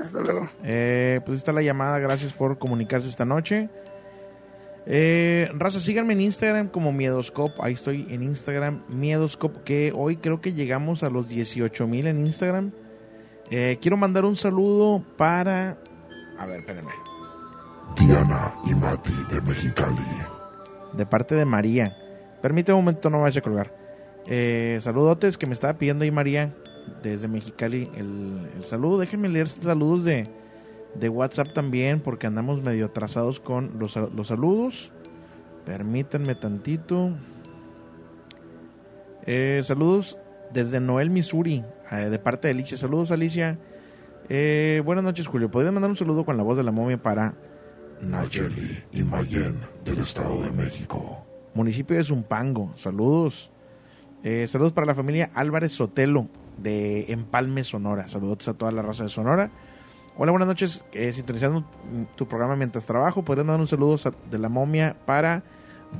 Hasta 0.00 0.20
luego. 0.20 0.48
Eh, 0.64 1.20
pues 1.24 1.38
está 1.38 1.52
la 1.52 1.62
llamada, 1.62 1.98
gracias 1.98 2.32
por 2.32 2.58
comunicarse 2.58 3.08
esta 3.08 3.24
noche. 3.24 3.68
Eh, 4.86 5.50
raza, 5.54 5.78
síganme 5.78 6.14
en 6.14 6.22
Instagram 6.22 6.68
como 6.68 6.92
Miedoscope. 6.92 7.54
Ahí 7.60 7.74
estoy 7.74 8.06
en 8.10 8.22
Instagram, 8.22 8.82
Miedoscope, 8.88 9.60
que 9.64 9.92
hoy 9.94 10.16
creo 10.16 10.40
que 10.40 10.52
llegamos 10.52 11.02
a 11.02 11.10
los 11.10 11.28
18 11.28 11.86
mil 11.86 12.06
en 12.06 12.24
Instagram. 12.24 12.72
Eh, 13.50 13.78
quiero 13.80 13.96
mandar 13.96 14.24
un 14.24 14.36
saludo 14.36 15.04
para. 15.16 15.76
A 16.38 16.46
ver, 16.46 16.60
espérenme. 16.60 16.92
Diana 17.98 18.54
y 18.66 18.74
Mati 18.74 19.12
de 19.30 19.40
Mexicali. 19.42 20.02
De 20.94 21.04
parte 21.04 21.34
de 21.34 21.44
María. 21.44 21.96
Permíteme 22.40 22.78
un 22.78 22.84
momento, 22.84 23.10
no 23.10 23.20
vayas 23.20 23.36
a 23.36 23.40
colgar. 23.42 23.72
Eh, 24.26 24.78
saludotes 24.80 25.36
que 25.36 25.46
me 25.46 25.52
estaba 25.52 25.74
pidiendo 25.74 26.04
ahí 26.04 26.10
María 26.10 26.54
desde 27.02 27.28
Mexicali 27.28 27.88
el, 27.96 28.48
el 28.56 28.64
saludo. 28.64 28.98
Déjenme 28.98 29.28
leer 29.28 29.48
saludos 29.48 30.04
de, 30.04 30.28
de 30.94 31.08
WhatsApp 31.08 31.52
también 31.52 32.00
porque 32.00 32.26
andamos 32.26 32.62
medio 32.62 32.86
atrasados 32.86 33.40
con 33.40 33.78
los, 33.78 33.96
los 33.96 34.28
saludos. 34.28 34.92
Permítanme 35.64 36.34
tantito. 36.34 37.12
Eh, 39.26 39.60
saludos 39.64 40.18
desde 40.52 40.80
Noel, 40.80 41.10
Missouri, 41.10 41.64
eh, 41.92 42.08
de 42.10 42.18
parte 42.18 42.48
de 42.48 42.54
Alicia. 42.54 42.76
Saludos, 42.76 43.10
Alicia. 43.10 43.58
Eh, 44.28 44.82
buenas 44.84 45.04
noches, 45.04 45.26
Julio. 45.26 45.50
¿Podrías 45.50 45.72
mandar 45.72 45.90
un 45.90 45.96
saludo 45.96 46.24
con 46.24 46.36
la 46.36 46.42
voz 46.42 46.56
de 46.56 46.62
la 46.64 46.72
momia 46.72 47.00
para 47.00 47.34
Nayeli 48.00 48.78
y 48.92 49.02
Mayen 49.02 49.58
del 49.84 49.98
Estado 49.98 50.42
de 50.42 50.50
México. 50.52 51.24
municipio 51.54 51.96
de 51.96 52.04
Zumpango. 52.04 52.72
Saludos. 52.76 53.50
Eh, 54.22 54.46
saludos 54.48 54.72
para 54.72 54.86
la 54.86 54.94
familia 54.94 55.30
Álvarez 55.34 55.72
Sotelo 55.72 56.28
de 56.62 57.12
Empalme, 57.12 57.64
Sonora. 57.64 58.08
Saludos 58.08 58.48
a 58.48 58.54
toda 58.54 58.72
la 58.72 58.82
raza 58.82 59.04
de 59.04 59.10
Sonora. 59.10 59.50
Hola, 60.16 60.32
buenas 60.32 60.48
noches. 60.48 60.84
Eh, 60.92 61.12
sintonizando 61.12 61.64
tu 62.16 62.26
programa 62.28 62.56
mientras 62.56 62.84
trabajo, 62.86 63.24
podrían 63.24 63.46
dar 63.46 63.60
un 63.60 63.66
saludo 63.66 63.96
sa- 63.98 64.12
de 64.30 64.38
la 64.38 64.48
momia 64.48 64.96
para 65.06 65.42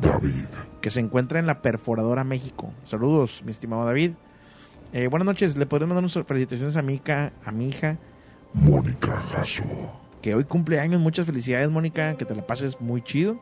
David, 0.00 0.44
que 0.80 0.90
se 0.90 1.00
encuentra 1.00 1.38
en 1.38 1.46
la 1.46 1.62
Perforadora 1.62 2.22
México. 2.24 2.72
Saludos, 2.84 3.42
mi 3.44 3.50
estimado 3.50 3.84
David. 3.84 4.12
Eh, 4.92 5.06
buenas 5.06 5.26
noches. 5.26 5.56
Le 5.56 5.66
podrían 5.66 5.88
mandar 5.88 6.04
unas 6.04 6.26
felicitaciones 6.26 6.76
a 6.76 6.82
mi, 6.82 6.94
hija- 6.94 7.32
a 7.44 7.50
mi 7.52 7.68
hija 7.68 7.96
Mónica 8.52 9.22
Jasso, 9.32 9.62
que 10.20 10.34
hoy 10.34 10.44
cumpleaños. 10.44 11.00
Muchas 11.00 11.26
felicidades, 11.26 11.70
Mónica. 11.70 12.14
Que 12.16 12.24
te 12.24 12.34
la 12.34 12.46
pases 12.46 12.80
muy 12.80 13.00
chido 13.02 13.38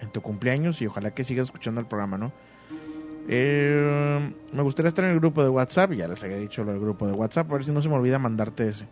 en 0.00 0.08
tu 0.10 0.22
cumpleaños 0.22 0.80
y 0.80 0.86
ojalá 0.86 1.10
que 1.12 1.24
sigas 1.24 1.46
escuchando 1.46 1.80
el 1.80 1.86
programa, 1.86 2.16
¿no? 2.18 2.32
Eh, 3.28 4.32
me 4.52 4.62
gustaría 4.62 4.88
estar 4.88 5.04
en 5.04 5.12
el 5.12 5.20
grupo 5.20 5.42
de 5.42 5.48
WhatsApp. 5.48 5.92
Ya 5.92 6.08
les 6.08 6.22
había 6.22 6.36
dicho 6.38 6.64
lo 6.64 6.72
del 6.72 6.80
grupo 6.80 7.06
de 7.06 7.12
WhatsApp. 7.12 7.50
A 7.50 7.54
ver 7.54 7.64
si 7.64 7.72
no 7.72 7.82
se 7.82 7.88
me 7.88 7.96
olvida 7.96 8.18
mandarte 8.18 8.68
ese. 8.68 8.86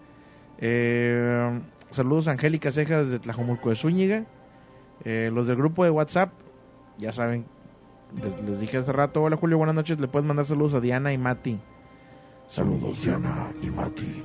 Eh, 0.58 1.60
saludos 1.90 2.28
Angélica 2.28 2.72
Cejas 2.72 3.06
desde 3.06 3.18
Tlajomulco 3.20 3.70
de 3.70 3.76
Zúñiga. 3.76 4.24
Eh, 5.04 5.30
los 5.32 5.46
del 5.46 5.56
grupo 5.56 5.84
de 5.84 5.90
WhatsApp, 5.90 6.32
ya 6.98 7.12
saben, 7.12 7.44
les, 8.22 8.48
les 8.48 8.60
dije 8.60 8.78
hace 8.78 8.92
rato. 8.92 9.22
Hola 9.22 9.36
Julio, 9.36 9.58
buenas 9.58 9.74
noches. 9.74 9.98
Le 9.98 10.08
puedes 10.08 10.26
mandar 10.26 10.46
saludos 10.46 10.74
a 10.74 10.80
Diana 10.80 11.12
y 11.12 11.18
Mati. 11.18 11.58
saludos 12.46 13.02
Diana 13.02 13.52
y 13.62 13.70
Mati. 13.70 14.24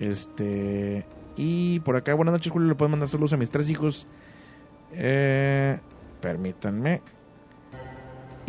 Este. 0.00 1.04
Y 1.36 1.80
por 1.80 1.96
acá, 1.96 2.14
buenas 2.14 2.32
noches, 2.32 2.52
Julio. 2.52 2.68
Le 2.68 2.74
puedo 2.74 2.88
mandar 2.88 3.08
saludos 3.08 3.32
a 3.32 3.36
mis 3.36 3.50
tres 3.50 3.70
hijos. 3.70 4.06
Eh, 4.92 5.78
permítanme. 6.20 7.00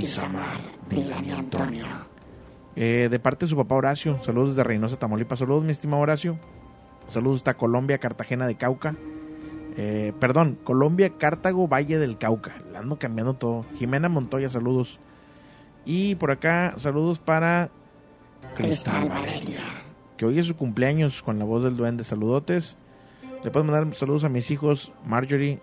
Isamar, 0.02 0.60
Dylan 0.90 1.26
y 1.26 1.32
Antonio. 1.32 1.86
Eh, 2.76 3.08
de 3.12 3.20
parte 3.20 3.46
de 3.46 3.50
su 3.50 3.56
papá 3.56 3.76
Horacio. 3.76 4.20
Saludos 4.24 4.50
desde 4.50 4.64
Reynosa, 4.64 4.98
Tamaulipas. 4.98 5.40
Saludos, 5.40 5.64
mi 5.64 5.72
estimado 5.72 6.02
Horacio. 6.02 6.40
Saludos 7.08 7.42
hasta 7.42 7.54
Colombia, 7.56 8.00
Cartagena 8.00 8.48
de 8.48 8.56
Cauca. 8.56 8.96
Eh, 9.78 10.14
perdón, 10.20 10.58
Colombia, 10.64 11.12
Cartago, 11.18 11.68
Valle 11.68 12.00
del 12.00 12.18
Cauca. 12.18 12.56
Le 12.72 12.78
ando 12.80 12.98
cambiando 12.98 13.36
todo. 13.36 13.66
Jimena 13.78 14.10
Montoya, 14.10 14.50
saludos. 14.50 15.00
Y 15.86 16.16
por 16.16 16.32
acá, 16.32 16.74
saludos 16.78 17.20
para 17.20 17.70
Cristal 18.56 19.08
Valeria. 19.08 19.60
que 20.18 20.26
hoy 20.26 20.40
es 20.40 20.48
su 20.48 20.56
cumpleaños 20.56 21.22
con 21.22 21.38
la 21.38 21.46
voz 21.46 21.64
del 21.64 21.78
duende. 21.78 22.04
Saludotes. 22.04 22.78
Le 23.44 23.52
puedo 23.52 23.64
mandar 23.66 23.94
saludos 23.96 24.24
a 24.24 24.30
mis 24.30 24.52
hijos 24.52 24.92
Marjorie, 25.06 25.60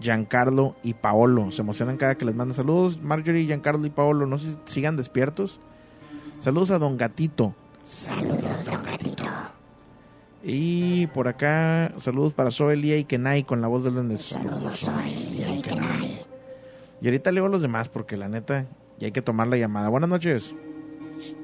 Giancarlo 0.00 0.76
y 0.82 0.94
Paolo. 0.94 1.52
Se 1.52 1.62
emocionan 1.62 1.96
cada 1.96 2.16
que 2.16 2.24
les 2.24 2.34
manda 2.34 2.54
saludos. 2.54 3.00
Marjorie, 3.00 3.46
Giancarlo 3.46 3.86
y 3.86 3.90
Paolo, 3.90 4.26
no 4.26 4.38
sé 4.38 4.52
si 4.52 4.58
sigan 4.66 4.96
despiertos. 4.96 5.60
Saludos 6.38 6.70
a 6.70 6.78
Don 6.78 6.96
Gatito. 6.96 7.54
Saludos, 7.84 8.64
don 8.64 8.82
Gatito. 8.82 9.24
Y 10.42 11.06
por 11.08 11.28
acá, 11.28 11.92
saludos 11.98 12.32
para 12.32 12.50
Soelia 12.50 12.96
y 12.96 13.04
Kenai 13.04 13.44
con 13.44 13.60
la 13.60 13.68
voz 13.68 13.84
del 13.84 13.94
duende. 13.94 14.16
Saludos, 14.16 14.80
Soelia 14.80 15.54
y 15.54 15.60
Kenai. 15.60 16.24
Y 17.02 17.06
ahorita 17.06 17.30
leo 17.32 17.46
a 17.46 17.48
los 17.48 17.62
demás 17.62 17.88
porque 17.88 18.16
la 18.16 18.28
neta 18.28 18.66
ya 18.98 19.06
hay 19.06 19.12
que 19.12 19.22
tomar 19.22 19.48
la 19.48 19.56
llamada. 19.56 19.88
Buenas 19.88 20.08
noches. 20.08 20.54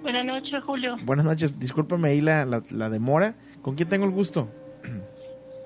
Buenas 0.03 0.25
noches, 0.25 0.63
Julio. 0.65 0.97
Buenas 1.05 1.27
noches. 1.27 1.59
Discúlpame 1.59 2.09
ahí 2.09 2.21
la, 2.21 2.45
la, 2.47 2.63
la 2.71 2.89
demora. 2.89 3.35
¿Con 3.61 3.75
quién 3.75 3.89
tengo 3.89 4.05
el 4.05 4.13
gusto? 4.13 4.49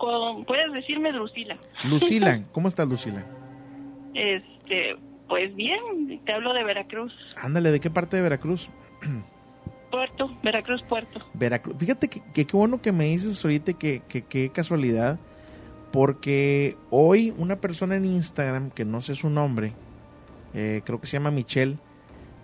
Con- 0.01 0.45
Puedes 0.47 0.73
decirme 0.73 1.13
Drusila. 1.13 1.57
Lucila. 1.85 2.43
¿Cómo 2.53 2.69
estás, 2.69 2.89
Lucila? 2.89 3.23
Este, 4.15 4.97
pues 5.29 5.55
bien, 5.55 6.21
te 6.25 6.33
hablo 6.33 6.53
de 6.55 6.65
Veracruz. 6.65 7.13
Ándale, 7.37 7.71
¿de 7.71 7.81
qué 7.81 7.91
parte 7.91 8.17
de 8.17 8.22
Veracruz? 8.22 8.71
Puerto, 9.91 10.31
Veracruz, 10.43 10.83
Puerto. 10.89 11.21
Veracruz. 11.35 11.77
Fíjate 11.79 12.09
que, 12.09 12.22
qué 12.33 12.47
bueno 12.53 12.81
que 12.81 12.93
me 12.93 13.05
dices 13.05 13.45
ahorita 13.45 13.75
que, 13.75 14.03
que 14.09 14.22
qué 14.22 14.51
casualidad. 14.51 15.18
Porque 15.93 16.77
hoy 16.91 17.35
una 17.37 17.57
persona 17.57 17.97
en 17.97 18.05
Instagram, 18.07 18.71
que 18.71 18.85
no 18.85 19.03
sé 19.03 19.17
su 19.17 19.29
nombre, 19.29 19.72
eh, 20.55 20.83
creo 20.85 21.01
que 21.01 21.09
se 21.09 21.18
llama 21.18 21.33
Michelle, 21.33 21.77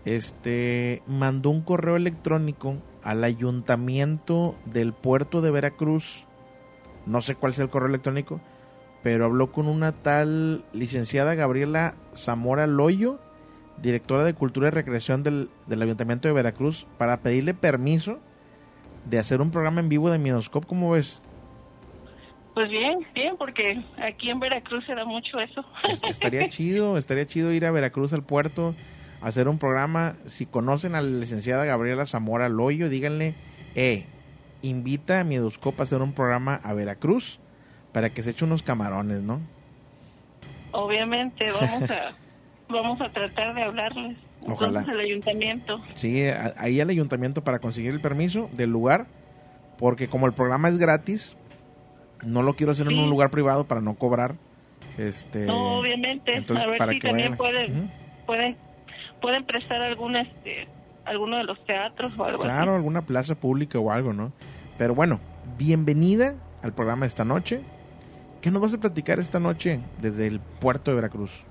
este, 0.04 1.02
mandó 1.06 1.50
un 1.50 1.62
correo 1.62 1.96
electrónico 1.96 2.76
al 3.04 3.22
ayuntamiento 3.24 4.56
del 4.66 4.92
puerto 4.92 5.40
de 5.40 5.52
Veracruz. 5.52 6.25
No 7.06 7.20
sé 7.20 7.34
cuál 7.34 7.52
sea 7.52 7.64
el 7.64 7.70
correo 7.70 7.88
electrónico, 7.88 8.40
pero 9.02 9.24
habló 9.24 9.52
con 9.52 9.68
una 9.68 9.92
tal 9.92 10.64
licenciada 10.72 11.34
Gabriela 11.34 11.94
Zamora 12.14 12.66
Loyo, 12.66 13.20
directora 13.80 14.24
de 14.24 14.34
Cultura 14.34 14.68
y 14.68 14.72
Recreación 14.72 15.22
del, 15.22 15.48
del 15.66 15.82
Ayuntamiento 15.82 16.28
de 16.28 16.34
Veracruz, 16.34 16.86
para 16.98 17.18
pedirle 17.18 17.54
permiso 17.54 18.18
de 19.04 19.18
hacer 19.18 19.40
un 19.40 19.50
programa 19.50 19.80
en 19.80 19.88
vivo 19.88 20.10
de 20.10 20.18
Miedoscope. 20.18 20.66
¿Cómo 20.66 20.90
ves? 20.90 21.20
Pues 22.56 22.70
bien, 22.70 23.06
bien, 23.14 23.36
porque 23.36 23.84
aquí 24.02 24.30
en 24.30 24.40
Veracruz 24.40 24.84
se 24.86 24.94
da 24.94 25.04
mucho 25.04 25.38
eso. 25.38 25.62
Estaría 26.08 26.48
chido, 26.48 26.96
estaría 26.96 27.26
chido 27.26 27.52
ir 27.52 27.66
a 27.66 27.70
Veracruz 27.70 28.14
al 28.14 28.22
puerto, 28.22 28.74
hacer 29.20 29.46
un 29.46 29.58
programa. 29.58 30.16
Si 30.24 30.46
conocen 30.46 30.94
a 30.94 31.02
la 31.02 31.10
licenciada 31.10 31.66
Gabriela 31.66 32.06
Zamora 32.06 32.48
Loyo, 32.48 32.88
díganle, 32.88 33.34
eh, 33.74 34.06
invita 34.68 35.20
a 35.20 35.24
Miedoscope 35.24 35.80
a 35.80 35.84
hacer 35.84 36.02
un 36.02 36.12
programa 36.12 36.60
a 36.62 36.72
Veracruz 36.74 37.38
para 37.92 38.10
que 38.10 38.22
se 38.22 38.30
eche 38.30 38.44
unos 38.44 38.62
camarones, 38.62 39.22
¿no? 39.22 39.40
Obviamente 40.72 41.46
vamos 41.60 41.90
a 41.90 42.14
vamos 42.68 43.00
a 43.00 43.08
tratar 43.10 43.54
de 43.54 43.62
hablarles 43.62 44.16
Ojalá. 44.42 44.80
entonces 44.80 44.88
al 44.94 45.00
ayuntamiento. 45.00 45.80
Sí, 45.94 46.22
ahí 46.56 46.80
al 46.80 46.90
ayuntamiento 46.90 47.42
para 47.42 47.58
conseguir 47.60 47.92
el 47.92 48.00
permiso 48.00 48.48
del 48.52 48.70
lugar, 48.70 49.06
porque 49.78 50.08
como 50.08 50.26
el 50.26 50.32
programa 50.32 50.68
es 50.68 50.76
gratis, 50.78 51.36
no 52.24 52.42
lo 52.42 52.54
quiero 52.54 52.72
hacer 52.72 52.86
en 52.88 52.98
un 52.98 53.08
lugar 53.10 53.30
privado 53.30 53.64
para 53.64 53.80
no 53.80 53.94
cobrar. 53.94 54.34
Este, 54.98 55.46
No, 55.46 55.78
obviamente, 55.78 56.34
entonces, 56.36 56.64
a 56.64 56.68
ver 56.68 56.78
para 56.78 56.92
si 56.92 56.98
que 56.98 57.08
también 57.08 57.32
vayan- 57.32 57.36
pueden 57.38 57.90
pueden 58.26 58.56
pueden 59.20 59.44
prestar 59.44 59.80
algún 59.82 60.16
este 60.16 60.68
alguno 61.04 61.36
de 61.38 61.44
los 61.44 61.64
teatros 61.64 62.12
o 62.18 62.24
algo 62.24 62.42
Claro, 62.42 62.72
así. 62.72 62.76
alguna 62.78 63.02
plaza 63.02 63.34
pública 63.36 63.78
o 63.78 63.90
algo, 63.92 64.12
¿no? 64.12 64.32
Pero 64.78 64.94
bueno, 64.94 65.20
bienvenida 65.56 66.34
al 66.62 66.72
programa 66.72 67.06
esta 67.06 67.24
noche. 67.24 67.60
¿Qué 68.40 68.50
nos 68.50 68.62
vas 68.62 68.74
a 68.74 68.78
platicar 68.78 69.18
esta 69.18 69.40
noche 69.40 69.80
desde 70.00 70.26
el 70.26 70.40
puerto 70.40 70.90
de 70.90 70.96
Veracruz? 70.96 71.44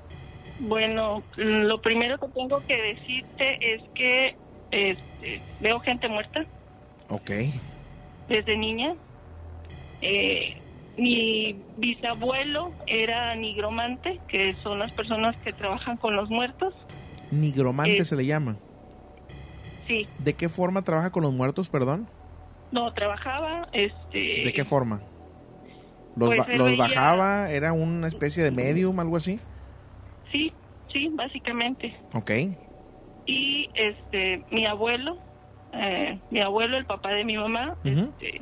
Bueno, 0.60 1.24
lo 1.36 1.82
primero 1.82 2.18
que 2.18 2.28
tengo 2.30 2.62
que 2.66 2.76
decirte 2.82 3.74
es 3.76 3.82
que 3.94 4.36
este, 4.72 5.42
veo 5.60 5.80
gente 5.80 6.08
muerta 6.08 6.46
Ok. 7.10 7.32
desde 8.30 8.58
niña. 8.58 8.96
Eh, 10.02 10.58
mi 10.98 11.60
bisabuelo 11.78 12.72
era 12.88 13.36
nigromante, 13.36 14.22
que 14.30 14.54
son 14.64 14.80
las 14.80 14.92
personas 14.92 15.36
que 15.38 15.52
trabajan 15.52 15.98
con 15.98 16.16
los 16.16 16.30
muertos. 16.30 16.74
Nigromante 17.32 17.98
Eh, 17.98 18.06
se 18.06 18.16
le 18.16 18.26
llama. 18.26 18.56
Sí, 19.88 20.08
¿De 20.20 20.34
qué 20.34 20.48
forma 20.48 20.84
trabaja 20.84 21.12
con 21.12 21.24
los 21.24 21.34
muertos, 21.34 21.70
perdón? 21.70 22.08
No 22.72 22.94
trabajaba, 22.94 23.68
este. 23.74 24.44
¿De 24.46 24.54
qué 24.54 24.66
forma? 24.66 25.02
¿Los, 26.16 26.30
Pues 26.34 26.40
ba- 26.40 26.52
él 26.54 26.58
los 26.58 26.68
veía- 26.68 26.78
bajaba? 26.78 27.52
¿Era 27.52 27.74
una 27.74 28.08
especie 28.08 28.44
de 28.44 28.52
medium, 28.52 29.00
algo 29.00 29.18
así? 29.18 29.40
Sí, 30.32 30.52
sí, 30.92 31.10
básicamente. 31.14 31.96
Ok. 32.14 32.32
Y 33.26 33.70
este, 33.74 34.44
mi 34.52 34.66
abuelo, 34.66 35.18
eh, 35.74 36.20
mi 36.32 36.40
abuelo, 36.42 36.78
el 36.78 36.86
papá 36.86 37.10
de 37.12 37.26
mi 37.26 37.36
mamá, 37.38 37.76
este, 37.84 38.42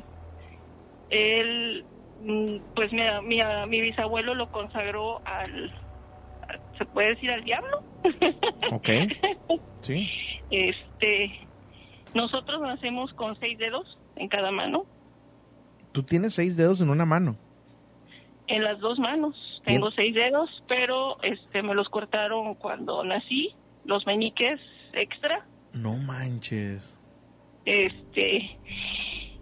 él, 1.10 1.84
mm, 2.22 2.56
pues 2.74 2.92
mi, 2.92 3.02
mi, 3.24 3.40
mi 3.68 3.80
bisabuelo 3.80 4.34
lo 4.34 4.50
consagró 4.52 5.20
al, 5.24 5.72
¿se 6.78 6.84
puede 6.86 7.08
decir 7.10 7.30
al 7.30 7.44
diablo? 7.44 7.82
Ok. 8.72 8.88
Sí. 9.80 10.08
Este, 10.50 11.30
nosotros 12.14 12.62
nacemos 12.62 13.12
con 13.12 13.38
seis 13.38 13.58
dedos 13.58 13.98
en 14.16 14.28
cada 14.28 14.50
mano, 14.50 14.84
Tú 15.92 16.02
tienes 16.02 16.34
seis 16.34 16.56
dedos 16.56 16.80
en 16.80 16.90
una 16.90 17.04
mano. 17.06 17.36
en 18.48 18.62
las 18.64 18.78
dos 18.80 18.98
manos. 18.98 19.34
Tengo 19.64 19.90
seis 19.92 20.14
dedos, 20.14 20.50
pero 20.68 21.22
este, 21.22 21.62
me 21.62 21.74
los 21.74 21.88
cortaron 21.88 22.54
cuando 22.56 23.02
nací, 23.04 23.54
los 23.84 24.04
meñiques 24.06 24.60
extra. 24.92 25.46
No 25.72 25.96
manches. 25.96 26.94
Este, 27.64 28.58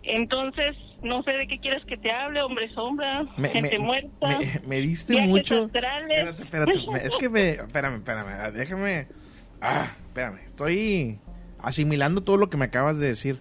entonces, 0.04 0.76
no 1.02 1.22
sé 1.22 1.32
de 1.32 1.46
qué 1.48 1.58
quieres 1.58 1.84
que 1.86 1.96
te 1.96 2.12
hable, 2.12 2.42
hombre 2.42 2.72
sombra, 2.74 3.24
Me, 3.36 3.48
gente 3.48 3.78
me- 3.78 3.84
muerta. 3.84 4.38
me- 4.38 4.60
me 4.66 4.76
diste 4.80 5.20
mucho. 5.22 5.64
Espérate, 5.64 6.42
espérate. 6.42 6.72
Es 7.04 7.16
que 7.16 7.28
me. 7.28 7.50
Espérame, 7.50 7.96
espérame. 7.96 8.52
Déjame. 8.52 9.08
Ah, 9.60 9.86
espérame. 10.06 10.38
Estoy 10.46 11.18
asimilando 11.58 12.22
todo 12.22 12.36
lo 12.36 12.50
que 12.50 12.56
me 12.56 12.66
acabas 12.66 12.98
de 12.98 13.08
decir. 13.08 13.40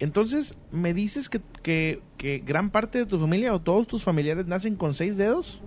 Entonces, 0.00 0.58
¿me 0.72 0.94
dices 0.94 1.28
que, 1.28 1.40
que, 1.62 2.00
que 2.16 2.38
gran 2.38 2.70
parte 2.70 2.98
de 2.98 3.06
tu 3.06 3.18
familia 3.18 3.54
o 3.54 3.60
todos 3.60 3.86
tus 3.86 4.02
familiares 4.02 4.46
nacen 4.46 4.76
con 4.76 4.94
seis 4.94 5.16
dedos? 5.16 5.60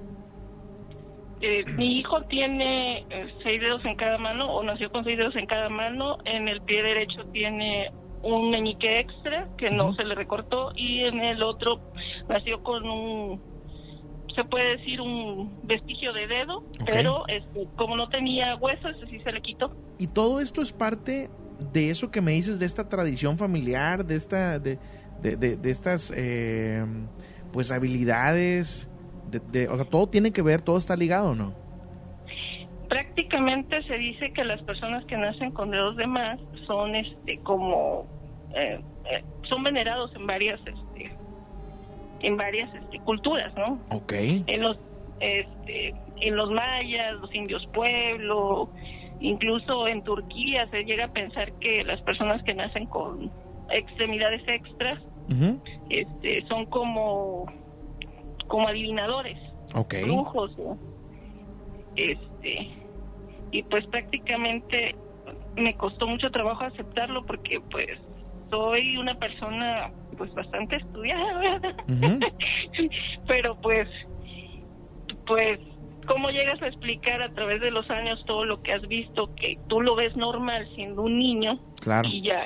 Eh, 1.42 1.66
mi 1.74 2.00
hijo 2.00 2.24
tiene 2.24 3.06
eh, 3.10 3.28
seis 3.44 3.62
dedos 3.62 3.86
en 3.86 3.96
cada 3.96 4.18
mano, 4.18 4.52
o 4.52 4.64
nació 4.64 4.92
con 4.92 5.04
seis 5.04 5.18
dedos 5.18 5.36
en 5.36 5.46
cada 5.46 5.70
mano. 5.70 6.18
En 6.26 6.48
el 6.48 6.62
pie 6.62 6.82
derecho 6.82 7.26
tiene 7.32 7.92
un 8.24 8.50
meñique 8.50 9.02
extra 9.02 9.50
que 9.58 9.70
no 9.70 9.94
se 9.94 10.04
le 10.04 10.16
recortó, 10.16 10.72
y 10.76 11.02
en 11.02 11.20
el 11.20 11.44
otro 11.44 11.80
nació 12.28 12.64
con 12.64 12.90
un, 12.90 13.42
se 14.34 14.44
puede 14.46 14.78
decir, 14.78 15.00
un 15.02 15.60
vestigio 15.64 16.12
de 16.14 16.28
dedo, 16.28 16.64
pero 16.86 17.28
este, 17.28 17.68
como 17.76 17.98
no 17.98 18.08
tenía 18.10 18.56
hueso, 18.56 18.88
ese 18.88 19.06
sí 19.08 19.20
se 19.20 19.32
le 19.32 19.42
quitó. 19.42 19.76
Y 20.00 20.08
todo 20.08 20.40
esto 20.40 20.62
es 20.62 20.74
parte 20.74 21.30
de 21.72 21.90
eso 21.90 22.12
que 22.12 22.22
me 22.22 22.32
dices, 22.34 22.60
de 22.60 22.66
esta 22.66 22.88
tradición 22.90 23.38
familiar, 23.38 24.06
de 24.06 24.16
esta, 24.16 24.60
de, 24.60 24.78
de, 25.22 25.36
de- 25.38 25.58
de 25.58 25.72
estas, 25.72 26.12
eh, 26.16 26.86
pues, 27.52 27.72
habilidades, 27.72 28.90
de, 29.52 29.68
o 29.68 29.76
sea, 29.76 29.86
todo 29.86 30.08
tiene 30.08 30.32
que 30.32 30.42
ver, 30.42 30.62
todo 30.62 30.78
está 30.78 30.96
ligado, 30.96 31.34
¿no? 31.36 31.54
prácticamente 32.90 33.82
se 33.84 33.98
dice 33.98 34.32
que 34.34 34.44
las 34.44 34.62
personas 34.64 35.04
que 35.06 35.18
nacen 35.18 35.52
con 35.52 35.72
dedos 35.72 35.96
de 35.98 36.06
más 36.06 36.40
son 36.68 36.96
este 36.96 37.40
como 37.40 38.06
eh, 38.56 38.80
eh, 39.06 39.24
son 39.50 39.64
venerados 39.64 40.12
en 40.16 40.28
varias 40.28 40.60
este 40.60 41.12
en 42.20 42.38
varias 42.38 42.72
este, 42.76 43.00
culturas 43.00 43.52
no 43.58 43.80
Ok. 43.90 44.14
en 44.14 44.62
los 44.62 44.78
este 45.22 45.96
en 46.22 46.36
los 46.36 46.52
mayas 46.52 47.14
los 47.20 47.34
indios 47.34 47.66
pueblo 47.74 48.70
incluso 49.24 49.88
en 49.88 50.04
Turquía 50.04 50.68
se 50.68 50.84
llega 50.84 51.06
a 51.06 51.14
pensar 51.14 51.54
que 51.60 51.84
las 51.86 52.02
personas 52.02 52.44
que 52.44 52.54
nacen 52.54 52.86
con 52.88 53.32
extremidades 53.72 54.44
extras 54.48 55.00
este 55.90 56.46
son 56.48 56.66
como 56.66 57.46
como 58.48 58.68
adivinadores 58.68 59.40
Ok. 59.74 59.96
brujos 60.04 60.56
¿no? 60.60 60.78
este 61.96 62.70
y 63.52 63.64
pues 63.64 63.88
prácticamente 63.88 64.94
me 65.56 65.74
costó 65.78 66.06
mucho 66.06 66.30
trabajo 66.30 66.66
aceptarlo 66.66 67.26
porque 67.26 67.62
pues 67.72 67.98
soy 68.50 68.98
una 68.98 69.16
persona 69.16 69.90
pues 70.18 70.34
bastante 70.34 70.76
estudiada 70.76 71.40
¿verdad? 71.40 71.76
pero 73.28 73.56
pues 73.62 73.88
pues 75.26 75.60
cómo 76.06 76.30
llegas 76.30 76.62
a 76.62 76.68
explicar 76.68 77.22
a 77.22 77.30
través 77.34 77.62
de 77.62 77.72
los 77.72 77.90
años 77.90 78.24
todo 78.26 78.46
lo 78.46 78.62
que 78.62 78.74
has 78.74 78.88
visto 78.88 79.34
que 79.36 79.58
tú 79.68 79.82
lo 79.82 79.96
ves 79.96 80.16
normal 80.16 80.68
siendo 80.76 81.04
un 81.04 81.18
niño 81.20 81.60
Claro. 81.82 82.08
y 82.08 82.22
ya 82.22 82.46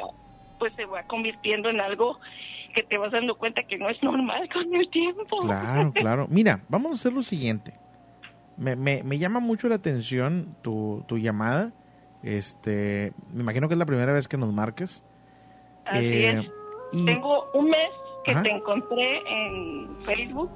pues 0.59 0.73
se 0.75 0.85
va 0.85 1.03
convirtiendo 1.03 1.69
en 1.69 1.79
algo 1.81 2.19
que 2.73 2.84
te 2.84 2.97
vas 2.97 3.11
dando 3.11 3.35
cuenta 3.35 3.63
que 3.63 3.77
no 3.77 3.89
es 3.89 4.01
normal 4.03 4.47
con 4.53 4.73
el 4.75 4.89
tiempo 4.89 5.39
Claro, 5.41 5.91
claro. 5.95 6.27
Mira, 6.29 6.61
vamos 6.69 6.91
a 6.91 6.95
hacer 6.95 7.13
lo 7.13 7.21
siguiente. 7.23 7.73
Me, 8.57 8.75
me, 8.75 9.03
me 9.03 9.17
llama 9.19 9.39
mucho 9.39 9.67
la 9.69 9.75
atención 9.75 10.55
tu, 10.63 11.03
tu 11.07 11.17
llamada. 11.19 11.71
Este, 12.23 13.13
me 13.31 13.41
imagino 13.41 13.67
que 13.67 13.75
es 13.75 13.77
la 13.77 13.85
primera 13.85 14.11
vez 14.13 14.27
que 14.27 14.38
nos 14.38 14.51
marques. 14.51 15.03
Así 15.85 16.05
Eh, 16.05 16.39
es. 16.39 16.45
y- 16.91 17.05
Tengo 17.05 17.45
un 17.53 17.69
mes 17.69 17.89
que 18.25 18.31
Ajá. 18.31 18.41
te 18.41 18.49
encontré 18.51 19.19
en 19.27 19.97
Facebook, 20.05 20.49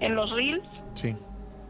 en 0.00 0.14
los 0.14 0.30
Reels. 0.34 0.64
Sí. 0.94 1.14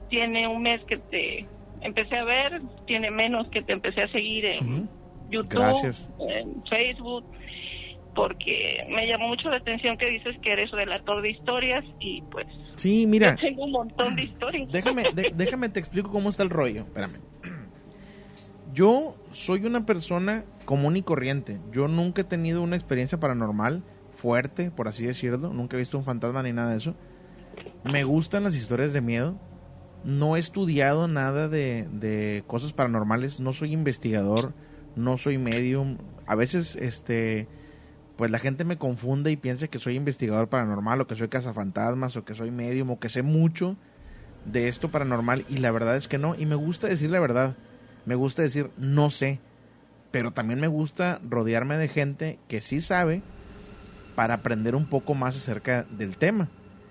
Tiene 0.09 0.47
un 0.49 0.63
mes 0.63 0.81
que 0.85 0.97
te 0.97 1.47
empecé 1.81 2.17
a 2.17 2.25
ver, 2.25 2.63
tiene 2.87 3.11
menos 3.11 3.49
que 3.49 3.63
te 3.63 3.73
empecé 3.73 4.03
a 4.03 4.09
seguir 4.13 4.45
en 4.45 4.89
YouTube, 5.31 5.59
Gracias. 5.59 6.09
en 6.21 6.63
Facebook, 6.65 7.25
porque 8.15 8.87
me 8.89 9.07
llamó 9.07 9.29
mucho 9.29 9.51
la 9.51 9.57
atención 9.59 9.97
que 9.99 10.09
dices 10.09 10.37
que 10.43 10.53
eres 10.53 10.71
relator 10.71 11.21
de 11.23 11.31
historias 11.31 11.85
y 12.01 12.23
pues 12.31 12.47
Sí, 12.77 13.07
mira. 13.07 13.35
yo 13.37 13.41
tengo 13.43 13.65
un 13.65 13.73
montón 13.73 14.17
de 14.17 14.23
historias. 14.25 14.71
Déjame, 14.73 15.03
de- 15.15 15.33
déjame 15.35 15.69
te 15.69 15.81
explico 15.81 16.11
cómo 16.11 16.29
está 16.31 16.43
el 16.43 16.51
rollo. 16.51 16.83
Espérame. 16.83 17.19
Yo 18.73 19.17
soy 19.31 19.65
una 19.65 19.87
persona 19.87 20.45
común 20.65 20.97
y 20.97 21.03
corriente. 21.03 21.59
Yo 21.73 21.89
nunca 21.89 22.23
he 22.23 22.25
tenido 22.25 22.63
una 22.63 22.77
experiencia 22.77 23.19
paranormal 23.19 23.83
fuerte, 24.15 24.71
por 24.71 24.89
así 24.89 25.07
decirlo. 25.07 25.53
Nunca 25.53 25.77
he 25.77 25.79
visto 25.79 25.97
un 25.97 26.05
fantasma 26.05 26.43
ni 26.43 26.53
nada 26.53 26.71
de 26.73 26.77
eso. 26.79 26.95
Me 27.85 28.05
gustan 28.05 28.45
las 28.45 28.57
historias 28.57 28.93
de 28.93 29.01
miedo. 29.01 29.39
No 30.07 30.37
he 30.37 30.39
estudiado 30.39 31.09
nada 31.09 31.49
de, 31.49 31.89
de 31.91 32.45
cosas 32.47 32.73
paranormales. 32.73 33.41
No 33.41 33.53
soy 33.53 33.73
investigador. 33.73 34.55
No 34.95 35.19
soy 35.19 35.37
medium. 35.37 35.99
A 36.27 36.37
veces, 36.37 36.77
este, 36.77 37.49
pues 38.17 38.31
la 38.31 38.39
gente 38.39 38.65
me 38.65 38.79
confunde 38.79 39.33
y 39.33 39.37
piensa 39.37 39.67
que 39.67 39.81
soy 39.81 39.97
investigador 39.97 40.49
paranormal 40.49 41.01
o 41.01 41.09
que 41.09 41.17
soy 41.17 41.27
cazafantasmas 41.27 42.17
o 42.17 42.25
que 42.25 42.35
soy 42.35 42.53
medium 42.53 42.91
o 42.91 43.01
que 43.01 43.09
sé 43.09 43.23
mucho 43.23 43.77
de 44.45 44.69
esto 44.69 44.93
paranormal 44.93 45.45
y 45.49 45.57
la 45.57 45.73
verdad 45.73 45.97
es 45.97 46.07
que 46.07 46.19
no. 46.19 46.37
Y 46.37 46.47
me 46.47 46.55
gusta 46.55 46.87
decir 46.87 47.11
la 47.11 47.19
verdad. 47.19 47.57
Me 48.05 48.15
gusta 48.15 48.43
decir 48.43 48.71
no 48.77 49.11
sé. 49.11 49.41
Pero 50.13 50.33
también 50.33 50.61
me 50.61 50.69
gusta 50.69 51.21
rodearme 51.29 51.77
de 51.79 51.89
gente 51.89 52.39
que 52.47 52.61
sí 52.61 52.81
sabe 52.81 53.23
para 54.15 54.35
aprender 54.35 54.77
un 54.77 54.87
poco 54.87 55.15
más 55.15 55.35
acerca 55.35 55.83
del 55.91 56.17
tema. 56.17 56.49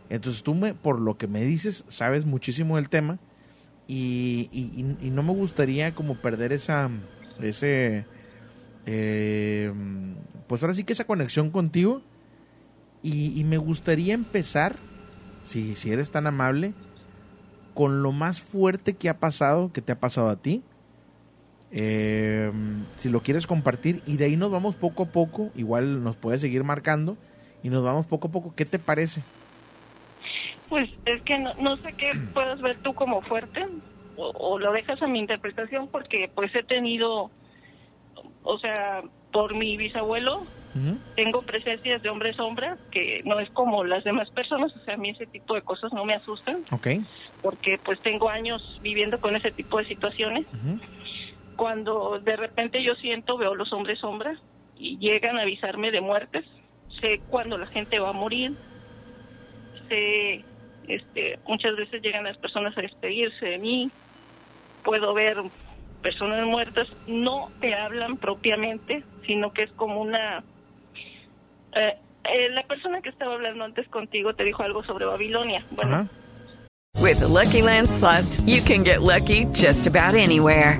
Entonces 0.10 0.44
tú, 0.44 0.54
me, 0.56 0.74
por 0.74 1.00
lo 1.02 1.18
que 1.18 1.28
me 1.28 1.44
dices, 1.44 1.84
sabes 1.88 2.26
muchísimo 2.26 2.76
del 2.78 2.90
tema 2.90 3.18
y, 3.88 4.50
y- 4.52 5.10
no 5.12 5.24
me 5.24 5.34
gustaría 5.34 5.94
como 5.96 6.16
perder 6.16 6.54
esa, 6.54 6.90
ese, 7.40 8.06
eh, 8.86 9.72
pues 10.48 10.64
ahora 10.64 10.76
sí 10.76 10.84
que 10.84 10.94
esa 10.94 11.06
conexión 11.06 11.52
contigo 11.52 12.02
y, 13.02 13.40
y 13.40 13.44
me 13.44 13.58
gustaría 13.58 14.14
empezar, 14.14 14.76
si, 15.44 15.76
si 15.76 15.92
eres 15.92 16.12
tan 16.12 16.28
amable, 16.28 16.74
con 17.74 18.04
lo 18.04 18.12
más 18.12 18.42
fuerte 18.42 18.96
que 18.96 19.10
ha 19.10 19.20
pasado, 19.20 19.72
que 19.74 19.82
te 19.82 19.92
ha 19.92 20.00
pasado 20.00 20.30
a 20.30 20.38
ti. 20.38 20.64
Eh, 21.72 22.52
si 22.98 23.10
lo 23.10 23.22
quieres 23.22 23.48
compartir 23.48 24.02
y 24.06 24.18
de 24.18 24.26
ahí 24.26 24.38
nos 24.38 24.52
vamos 24.52 24.76
poco 24.76 25.04
a 25.04 25.06
poco, 25.08 25.52
igual 25.56 26.04
nos 26.04 26.16
puedes 26.16 26.42
seguir 26.42 26.64
marcando 26.64 27.18
y 27.64 27.70
nos 27.70 27.84
vamos 27.84 28.06
poco 28.06 28.28
a 28.28 28.32
poco. 28.32 28.54
¿Qué 28.56 28.66
te 28.66 28.80
parece? 28.80 29.22
Pues 30.70 30.90
es 31.06 31.22
que 31.24 31.38
no, 31.38 31.54
no 31.58 31.78
sé 31.78 31.94
qué 31.98 32.12
puedas 32.34 32.60
ver 32.62 32.80
tú 32.82 32.94
como 32.94 33.22
fuerte 33.22 33.66
o, 34.16 34.30
o 34.30 34.60
lo 34.60 34.72
dejas 34.72 35.02
a 35.02 35.08
mi 35.08 35.20
interpretación 35.20 35.90
porque 35.90 36.32
pues 36.34 36.54
he 36.56 36.64
tenido, 36.64 37.32
o 38.42 38.60
sea, 38.60 39.04
por 39.32 39.56
mi 39.56 39.78
bisabuelo 39.78 40.48
tengo 41.16 41.44
presencias 41.44 42.02
de 42.02 42.10
hombre 42.10 42.34
sombra, 42.34 42.78
que 42.92 43.22
no 43.24 43.40
es 43.40 43.50
como 43.52 43.86
las 43.86 44.04
demás 44.04 44.30
personas, 44.32 44.76
o 44.76 44.80
sea, 44.80 44.96
a 44.96 44.98
mí 44.98 45.12
ese 45.12 45.28
tipo 45.28 45.56
de 45.56 45.62
cosas 45.62 45.94
no 45.94 46.04
me 46.04 46.14
asustan, 46.14 46.66
Ok. 46.72 46.88
porque 47.42 47.78
pues 47.78 48.02
tengo 48.02 48.30
años 48.30 48.62
viviendo 48.82 49.20
con 49.22 49.36
ese 49.38 49.52
tipo 49.52 49.78
de 49.78 49.86
situaciones. 49.86 50.46
Cuando 51.56 52.20
de 52.20 52.36
repente 52.36 52.84
yo 52.84 52.96
siento, 52.96 53.38
veo 53.38 53.56
los 53.56 53.72
hombres 53.72 54.00
sombra 54.00 54.38
y 54.76 54.98
llegan 54.98 55.38
a 55.38 55.44
avisarme 55.44 55.92
de 55.92 56.02
muertes, 56.02 56.46
sé 57.00 57.24
cuando 57.28 57.58
la 57.58 57.68
gente 57.68 57.98
va 58.00 58.10
a 58.10 58.14
morir, 58.14 58.58
sé, 59.88 60.46
este, 60.88 61.40
muchas 61.48 61.76
veces 61.76 62.02
llegan 62.02 62.24
las 62.24 62.38
personas 62.38 62.78
a 62.78 62.82
despedirse 62.82 63.46
de 63.46 63.58
mí, 63.58 63.92
puedo 64.84 65.14
ver 65.14 65.38
personas 66.02 66.46
muertas, 66.46 66.88
no 67.08 67.52
te 67.60 67.74
hablan 67.74 68.18
propiamente, 68.18 69.04
sino 69.26 69.52
que 69.54 69.64
es 69.64 69.72
como 69.72 70.02
una... 70.02 70.44
eh, 71.74 71.98
eh, 72.26 72.50
la 72.50 72.64
persona 72.64 73.02
que 73.02 73.10
estaba 73.10 73.34
hablando 73.36 73.64
antes 73.64 73.88
contigo 73.88 74.34
te 74.34 74.44
dijo 74.44 74.64
algo 74.64 74.84
sobre 74.84 75.06
Babilonia. 75.06 75.66
Bueno, 75.72 76.10
With 77.02 77.20
the 77.20 77.28
Lucky 77.28 77.62
Land 77.62 77.90
slots, 77.90 78.42
you 78.42 78.62
can 78.62 78.84
get 78.84 79.02
lucky 79.02 79.46
just 79.54 79.86
about 79.86 80.16
anywhere. 80.16 80.80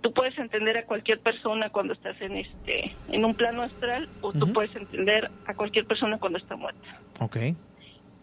Tú 0.00 0.12
puedes 0.12 0.38
entender 0.38 0.76
a 0.78 0.84
cualquier 0.84 1.20
persona 1.20 1.70
cuando 1.70 1.92
estás 1.92 2.20
en 2.20 2.36
este 2.36 2.96
en 3.08 3.24
un 3.24 3.34
plano 3.34 3.62
astral 3.62 4.08
o 4.20 4.32
tú 4.32 4.52
puedes 4.52 4.74
entender 4.76 5.30
a 5.44 5.54
cualquier 5.54 5.86
persona 5.86 6.18
cuando 6.18 6.38
está 6.38 6.56
muerta. 6.56 7.02
Ok. 7.20 7.36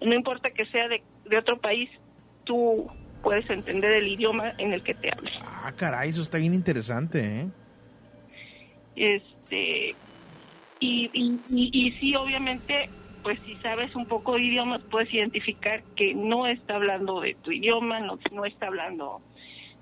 No 0.01 0.13
importa 0.13 0.51
que 0.51 0.65
sea 0.67 0.87
de, 0.87 1.03
de 1.25 1.37
otro 1.37 1.57
país, 1.59 1.89
tú 2.45 2.87
puedes 3.21 3.49
entender 3.49 3.91
el 3.91 4.07
idioma 4.07 4.53
en 4.57 4.71
el 4.71 4.83
que 4.83 4.93
te 4.93 5.11
hable. 5.11 5.31
Ah, 5.41 5.73
caray, 5.75 6.09
eso 6.09 6.21
está 6.21 6.37
bien 6.37 6.53
interesante, 6.53 7.41
¿eh? 7.41 7.47
Este 8.95 9.95
y, 10.79 11.09
y, 11.13 11.39
y, 11.49 11.87
y 11.87 11.91
sí, 11.93 12.15
obviamente, 12.15 12.89
pues 13.23 13.39
si 13.45 13.55
sabes 13.55 13.95
un 13.95 14.05
poco 14.05 14.35
de 14.35 14.43
idiomas, 14.43 14.81
puedes 14.91 15.11
identificar 15.13 15.83
que 15.95 16.13
no 16.13 16.47
está 16.47 16.75
hablando 16.75 17.21
de 17.21 17.35
tu 17.35 17.51
idioma, 17.51 17.99
no, 17.99 18.19
no 18.31 18.45
está 18.45 18.67
hablando 18.67 19.21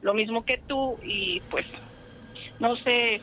lo 0.04 0.14
mismo 0.14 0.44
que 0.44 0.62
tú 0.68 0.98
y 1.04 1.40
pues 1.50 1.66
no 2.60 2.76
sé 2.78 3.22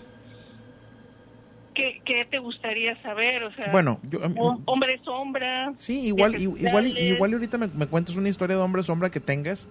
qué, 1.75 2.01
qué 2.05 2.25
te 2.31 2.39
gustaría 2.39 3.01
saber, 3.03 3.45
o 3.45 3.53
sea, 3.53 3.71
Bueno, 3.71 4.01
yo- 4.03 4.21
hom- 4.21 4.63
hombre 4.67 4.99
sombra. 5.05 5.73
Sí, 5.77 6.07
igual, 6.07 6.35
igual, 6.41 6.87
igual 6.87 7.33
ahorita 7.33 7.59
me, 7.59 7.69
me 7.69 7.87
cuentas 7.87 8.17
una 8.17 8.29
historia 8.29 8.57
de 8.57 8.63
hombre 8.63 8.83
sombra 8.83 9.11
que 9.11 9.21
tengas, 9.21 9.69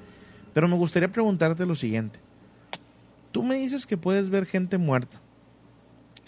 pero 0.53 0.67
me 0.67 0.75
gustaría 0.75 1.09
preguntarte 1.09 1.65
lo 1.65 1.75
siguiente. 1.75 2.19
Tú 3.31 3.43
me 3.43 3.55
dices 3.55 3.85
que 3.85 3.97
puedes 3.97 4.29
ver 4.29 4.45
gente 4.45 4.77
muerta. 4.77 5.21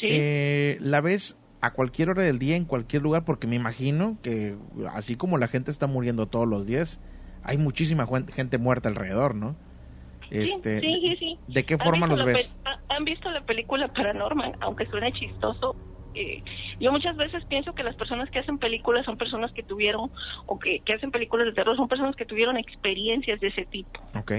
Eh, 0.03 0.78
¿La 0.82 0.99
ves 1.02 1.36
a 1.62 1.74
cualquier 1.74 2.10
hora 2.10 2.24
del 2.24 2.40
día, 2.40 2.56
en 2.58 2.66
cualquier 2.66 3.02
lugar? 3.03 3.24
Porque 3.24 3.48
me 3.48 3.56
imagino 3.56 4.18
que 4.24 4.56
así 4.94 5.16
como 5.16 5.38
la 5.38 5.48
gente 5.48 5.72
está 5.72 5.88
muriendo 5.88 6.26
todos 6.28 6.48
los 6.48 6.66
días, 6.68 6.99
hay 7.44 7.58
muchísima 7.58 8.08
gente 8.34 8.58
muerta 8.58 8.90
alrededor, 8.90 9.36
¿no? 9.36 9.56
Este, 10.32 10.80
sí, 10.80 10.99
sí, 11.02 11.16
sí. 11.18 11.40
¿De 11.48 11.66
qué 11.66 11.74
¿Han 11.74 11.80
forma 11.82 12.08
los 12.08 12.24
ves? 12.24 12.56
¿Han 12.88 13.03
visto 13.03 13.30
la 13.30 13.41
película 13.41 13.90
Paranormal? 13.90 14.56
Aunque 14.62 14.86
suene 14.86 15.12
chistoso. 15.12 15.76
eh, 16.14 16.41
yo 16.80 16.91
muchas 16.91 17.16
veces 17.18 17.44
pienso 17.45 17.74
que 17.74 17.84
las 17.84 17.95
personas 17.95 18.30
que 18.32 18.40
hacen 18.40 18.58
películas 18.58 19.06
son 19.06 19.18
personas 19.18 19.52
que 19.52 19.64
tuvieron, 19.64 20.10
o 20.45 20.58
que, 20.58 20.80
que 20.80 20.94
hacen 20.94 21.12
películas 21.12 21.45
de 21.48 21.53
terror, 21.53 21.76
son 21.76 21.88
personas 21.88 22.16
que 22.16 22.26
tuvieron 22.26 22.58
experiencias 22.58 23.40
de 23.41 23.48
ese 23.48 23.66
tipo. 23.66 23.99
Ok. 24.18 24.32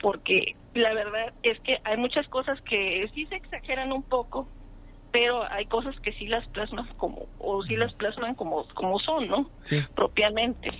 Porque 0.00 0.56
la 0.74 0.94
verdad 0.94 1.32
es 1.42 1.60
que 1.60 1.78
hay 1.84 1.96
muchas 1.96 2.26
cosas 2.28 2.60
que 2.62 3.08
sí 3.14 3.26
se 3.26 3.36
exageran 3.36 3.92
un 3.92 4.02
poco, 4.02 4.48
pero 5.10 5.44
hay 5.52 5.66
cosas 5.66 5.94
que 6.00 6.12
sí 6.12 6.26
las 6.26 6.46
plasman 6.48 6.86
como, 6.96 7.26
o 7.38 7.62
sí 7.64 7.76
las 7.76 7.92
plasman 7.94 8.34
como, 8.34 8.66
como 8.74 8.98
son, 9.00 9.28
¿no? 9.28 9.50
Sí. 9.64 9.76
propiamente. 9.94 10.70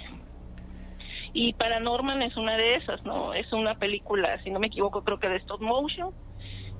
Y 1.35 1.55
Paranorman 1.55 2.23
es 2.23 2.37
una 2.37 2.57
de 2.57 2.77
esas, 2.77 3.05
¿no? 3.05 3.33
Es 3.35 3.51
una 3.53 3.75
película, 3.77 4.41
si 4.45 4.51
no 4.51 4.59
me 4.61 4.67
equivoco, 4.67 5.03
creo 5.03 5.19
que 5.19 5.29
de 5.29 5.37
stop 5.37 5.61
motion. 5.63 6.11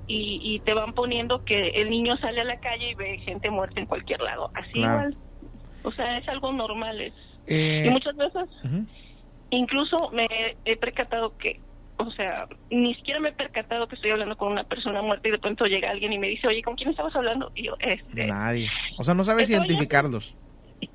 Y, 0.09 0.41
y 0.43 0.61
te 0.61 0.75
van 0.75 0.93
poniendo 0.95 1.45
que 1.45 1.69
el 1.71 1.89
niño 1.89 2.17
sale 2.19 2.41
a 2.41 2.45
la 2.45 2.59
calle 2.59 2.91
y 2.91 2.95
ve 2.95 3.19
gente 3.19 3.51
muerta 3.51 3.81
en 3.81 3.87
cualquier 3.87 4.21
lado. 4.21 4.51
Así 4.55 4.73
Claro. 4.73 5.09
igual. 5.09 5.17
O 5.85 5.91
sea, 5.91 6.19
es 6.19 6.29
algo 6.29 6.53
normal. 6.53 7.01
Es. 7.01 7.15
Eh, 7.47 7.85
Y 7.87 7.91
muchas 7.91 8.15
veces, 8.17 8.49
incluso 9.51 10.11
me 10.13 10.27
he 10.65 10.77
percatado 10.77 11.37
que, 11.39 11.61
o 11.99 12.11
sea, 12.13 12.47
ni 12.71 12.95
siquiera 12.95 13.21
me 13.21 13.31
he 13.31 13.33
percatado 13.33 13.87
que 13.87 13.95
estoy 13.97 14.11
hablando 14.11 14.37
con 14.37 14.53
una 14.53 14.65
persona 14.65 15.03
muerta 15.03 15.29
y 15.29 15.33
de 15.33 15.39
pronto 15.39 15.65
llega 15.67 15.91
alguien 15.91 16.13
y 16.13 16.19
me 16.19 16.29
dice, 16.29 16.47
oye, 16.49 16.63
¿con 16.63 16.75
quién 16.77 16.91
estabas 16.91 17.15
hablando? 17.17 17.51
Y 17.55 17.65
yo, 17.67 17.77
este, 17.81 18.27
Nadie. 18.27 18.69
O 18.99 19.05
sea, 19.05 19.15
no 19.15 19.25
sabes 19.25 19.49
identificarlos. 19.51 20.37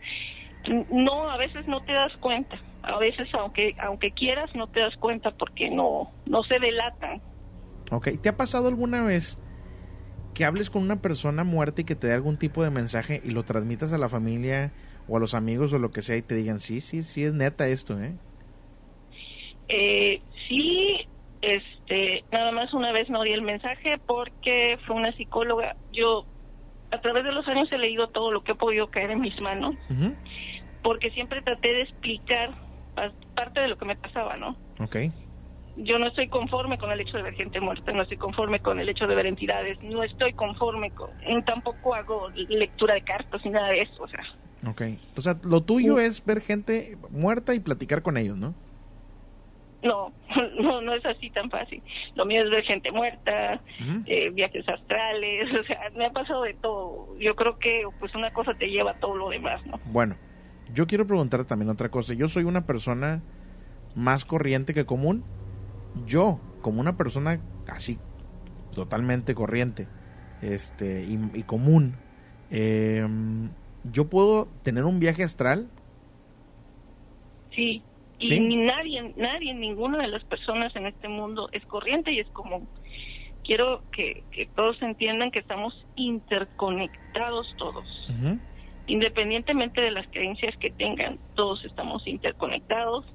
No, 0.89 1.29
a 1.29 1.37
veces 1.37 1.65
no 1.67 1.79
te 1.83 1.93
das 1.93 2.11
cuenta. 2.17 2.59
A 2.87 2.97
veces, 2.99 3.27
aunque 3.33 3.75
aunque 3.79 4.11
quieras, 4.11 4.49
no 4.55 4.67
te 4.67 4.79
das 4.79 4.95
cuenta 4.97 5.31
porque 5.31 5.69
no 5.69 6.09
no 6.25 6.43
se 6.43 6.59
delatan. 6.59 7.21
Ok, 7.91 8.09
¿te 8.21 8.29
ha 8.29 8.37
pasado 8.37 8.67
alguna 8.67 9.03
vez 9.03 9.37
que 10.33 10.45
hables 10.45 10.69
con 10.69 10.83
una 10.83 11.01
persona 11.01 11.43
muerta 11.43 11.81
y 11.81 11.83
que 11.83 11.95
te 11.95 12.07
dé 12.07 12.13
algún 12.13 12.37
tipo 12.37 12.63
de 12.63 12.69
mensaje 12.69 13.21
y 13.23 13.31
lo 13.31 13.43
transmitas 13.43 13.91
a 13.91 13.97
la 13.97 14.07
familia 14.07 14.71
o 15.09 15.17
a 15.17 15.19
los 15.19 15.33
amigos 15.33 15.73
o 15.73 15.79
lo 15.79 15.91
que 15.91 16.01
sea 16.01 16.15
y 16.15 16.21
te 16.21 16.35
digan, 16.35 16.61
sí, 16.61 16.79
sí, 16.79 17.01
sí, 17.01 17.23
es 17.23 17.33
neta 17.33 17.67
esto, 17.67 17.99
¿eh? 17.99 18.13
Eh, 19.67 20.21
sí, 20.47 21.07
este, 21.41 22.23
nada 22.31 22.51
más 22.51 22.73
una 22.73 22.91
vez 22.91 23.09
no 23.09 23.23
di 23.23 23.31
el 23.31 23.41
mensaje 23.41 23.97
porque 24.05 24.77
fue 24.85 24.95
una 24.95 25.11
psicóloga. 25.13 25.75
Yo 25.91 26.25
a 26.91 27.01
través 27.01 27.23
de 27.23 27.31
los 27.31 27.47
años 27.47 27.69
he 27.71 27.77
leído 27.77 28.07
todo 28.09 28.31
lo 28.31 28.43
que 28.43 28.53
he 28.53 28.55
podido 28.55 28.87
caer 28.87 29.11
en 29.11 29.21
mis 29.21 29.39
manos 29.41 29.75
porque 30.83 31.11
siempre 31.11 31.41
traté 31.41 31.73
de 31.73 31.81
explicar 31.81 32.66
parte 33.33 33.59
de 33.61 33.67
lo 33.67 33.77
que 33.77 33.85
me 33.85 33.95
pasaba, 33.95 34.37
¿no? 34.37 34.57
Ok. 34.79 34.97
yo 35.75 35.99
no 35.99 36.07
estoy 36.07 36.27
conforme 36.27 36.77
con 36.77 36.91
el 36.91 36.99
hecho 36.99 37.17
de 37.17 37.23
ver 37.23 37.35
gente 37.35 37.59
muerta, 37.59 37.91
no 37.91 38.01
estoy 38.01 38.17
conforme 38.17 38.59
con 38.59 38.79
el 38.79 38.89
hecho 38.89 39.05
de 39.05 39.15
ver 39.15 39.27
entidades, 39.27 39.77
no 39.83 40.03
estoy 40.03 40.33
conforme 40.33 40.91
con, 40.91 41.09
tampoco 41.45 41.93
hago 41.93 42.29
lectura 42.31 42.95
de 42.95 43.03
cartas 43.03 43.41
ni 43.45 43.51
nada 43.51 43.69
de 43.69 43.81
eso, 43.81 44.03
o 44.03 44.07
sea, 44.07 44.23
Ok. 44.65 44.81
O 45.15 45.21
sea, 45.21 45.35
lo 45.43 45.63
tuyo 45.63 45.99
es 45.99 46.23
ver 46.25 46.41
gente 46.41 46.97
muerta 47.11 47.53
y 47.53 47.59
platicar 47.59 48.01
con 48.01 48.17
ellos, 48.17 48.37
¿no? 48.37 48.55
no, 49.83 50.13
no, 50.59 50.81
no 50.81 50.93
es 50.93 51.05
así 51.05 51.29
tan 51.29 51.49
fácil. 51.49 51.83
Lo 52.15 52.25
mío 52.25 52.43
es 52.43 52.49
ver 52.49 52.63
gente 52.63 52.91
muerta, 52.91 53.61
eh, 54.05 54.29
viajes 54.31 54.67
astrales, 54.67 55.47
o 55.61 55.63
sea, 55.63 55.79
me 55.95 56.05
ha 56.05 56.11
pasado 56.11 56.43
de 56.43 56.53
todo. 56.55 57.17
Yo 57.19 57.35
creo 57.35 57.57
que 57.57 57.83
pues 57.99 58.13
una 58.15 58.31
cosa 58.31 58.53
te 58.55 58.67
lleva 58.67 58.91
a 58.91 58.99
todo 58.99 59.15
lo 59.15 59.29
demás, 59.29 59.61
¿no? 59.65 59.79
Bueno, 59.83 60.17
yo 60.73 60.87
quiero 60.87 61.07
preguntar 61.07 61.45
también 61.45 61.69
otra 61.69 61.89
cosa. 61.89 62.13
Yo 62.13 62.27
soy 62.27 62.43
una 62.43 62.65
persona 62.65 63.21
más 63.95 64.25
corriente 64.25 64.73
que 64.73 64.85
común. 64.85 65.23
Yo, 66.05 66.39
como 66.61 66.81
una 66.81 66.97
persona 66.97 67.39
así 67.67 67.97
totalmente 68.73 69.33
corriente 69.33 69.87
este 70.41 71.03
y, 71.03 71.19
y 71.33 71.43
común, 71.43 71.95
eh, 72.51 73.05
yo 73.91 74.09
puedo 74.09 74.47
tener 74.63 74.85
un 74.85 74.99
viaje 74.99 75.23
astral. 75.23 75.67
Sí, 77.55 77.81
y 78.19 78.27
¿Sí? 78.27 78.39
ni 78.39 78.57
nadie, 78.57 79.13
nadie, 79.17 79.53
ninguna 79.53 79.99
de 79.99 80.07
las 80.09 80.23
personas 80.25 80.75
en 80.75 80.85
este 80.85 81.07
mundo 81.07 81.49
es 81.51 81.65
corriente 81.65 82.11
y 82.11 82.19
es 82.19 82.27
común. 82.29 82.67
quiero 83.43 83.81
que, 83.91 84.23
que 84.31 84.45
todos 84.55 84.79
entiendan 84.81 85.31
que 85.31 85.39
estamos 85.39 85.73
interconectados 85.95 87.47
todos. 87.57 87.85
Independientemente 88.87 89.81
de 89.81 89.91
las 89.91 90.07
creencias 90.07 90.55
que 90.57 90.71
tengan, 90.71 91.19
todos 91.35 91.63
estamos 91.65 92.05
interconectados, 92.07 93.05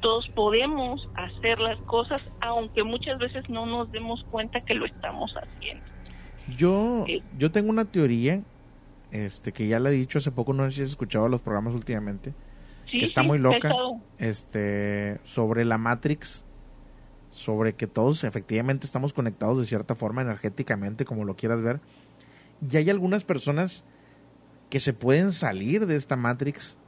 todos 0.00 0.28
podemos 0.30 1.08
hacer 1.14 1.60
las 1.60 1.78
cosas, 1.82 2.28
aunque 2.40 2.82
muchas 2.82 3.18
veces 3.18 3.48
no 3.48 3.66
nos 3.66 3.90
demos 3.92 4.24
cuenta 4.30 4.60
que 4.64 4.74
lo 4.74 4.84
estamos 4.84 5.32
haciendo. 5.36 5.84
Yo, 6.56 7.06
yo 7.38 7.52
tengo 7.52 7.70
una 7.70 7.84
teoría, 7.84 8.42
este, 9.12 9.52
que 9.52 9.68
ya 9.68 9.78
la 9.78 9.90
he 9.90 9.92
dicho 9.92 10.18
hace 10.18 10.32
poco, 10.32 10.52
no 10.52 10.64
sé 10.64 10.72
si 10.72 10.82
has 10.82 10.88
escuchado 10.90 11.28
los 11.28 11.40
programas 11.40 11.74
últimamente, 11.74 12.34
Sí, 12.90 12.98
que 12.98 13.04
está 13.04 13.22
sí, 13.22 13.28
muy 13.28 13.38
loca, 13.38 13.60
pesado. 13.60 14.00
este, 14.18 15.18
sobre 15.24 15.64
la 15.64 15.78
Matrix, 15.78 16.44
sobre 17.30 17.74
que 17.74 17.86
todos 17.86 18.24
efectivamente 18.24 18.86
estamos 18.86 19.12
conectados 19.12 19.58
de 19.60 19.66
cierta 19.66 19.94
forma 19.94 20.20
energéticamente, 20.22 21.04
como 21.04 21.24
lo 21.24 21.36
quieras 21.36 21.62
ver. 21.62 21.80
Y 22.70 22.76
hay 22.76 22.90
algunas 22.90 23.24
personas 23.24 23.84
que 24.72 24.80
se 24.80 24.94
pueden 24.94 25.32
salir 25.32 25.84
de 25.84 25.96
esta 25.96 26.16
Matrix 26.16 26.78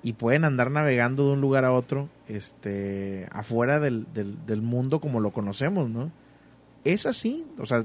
y 0.00 0.12
pueden 0.12 0.44
andar 0.44 0.70
navegando 0.70 1.26
de 1.26 1.32
un 1.32 1.40
lugar 1.40 1.64
a 1.64 1.72
otro, 1.72 2.08
este, 2.28 3.26
afuera 3.32 3.80
del, 3.80 4.12
del, 4.14 4.46
del 4.46 4.62
mundo 4.62 5.00
como 5.00 5.18
lo 5.18 5.32
conocemos, 5.32 5.90
¿no? 5.90 6.12
¿Es 6.84 7.04
así? 7.04 7.44
O 7.58 7.66
sea, 7.66 7.78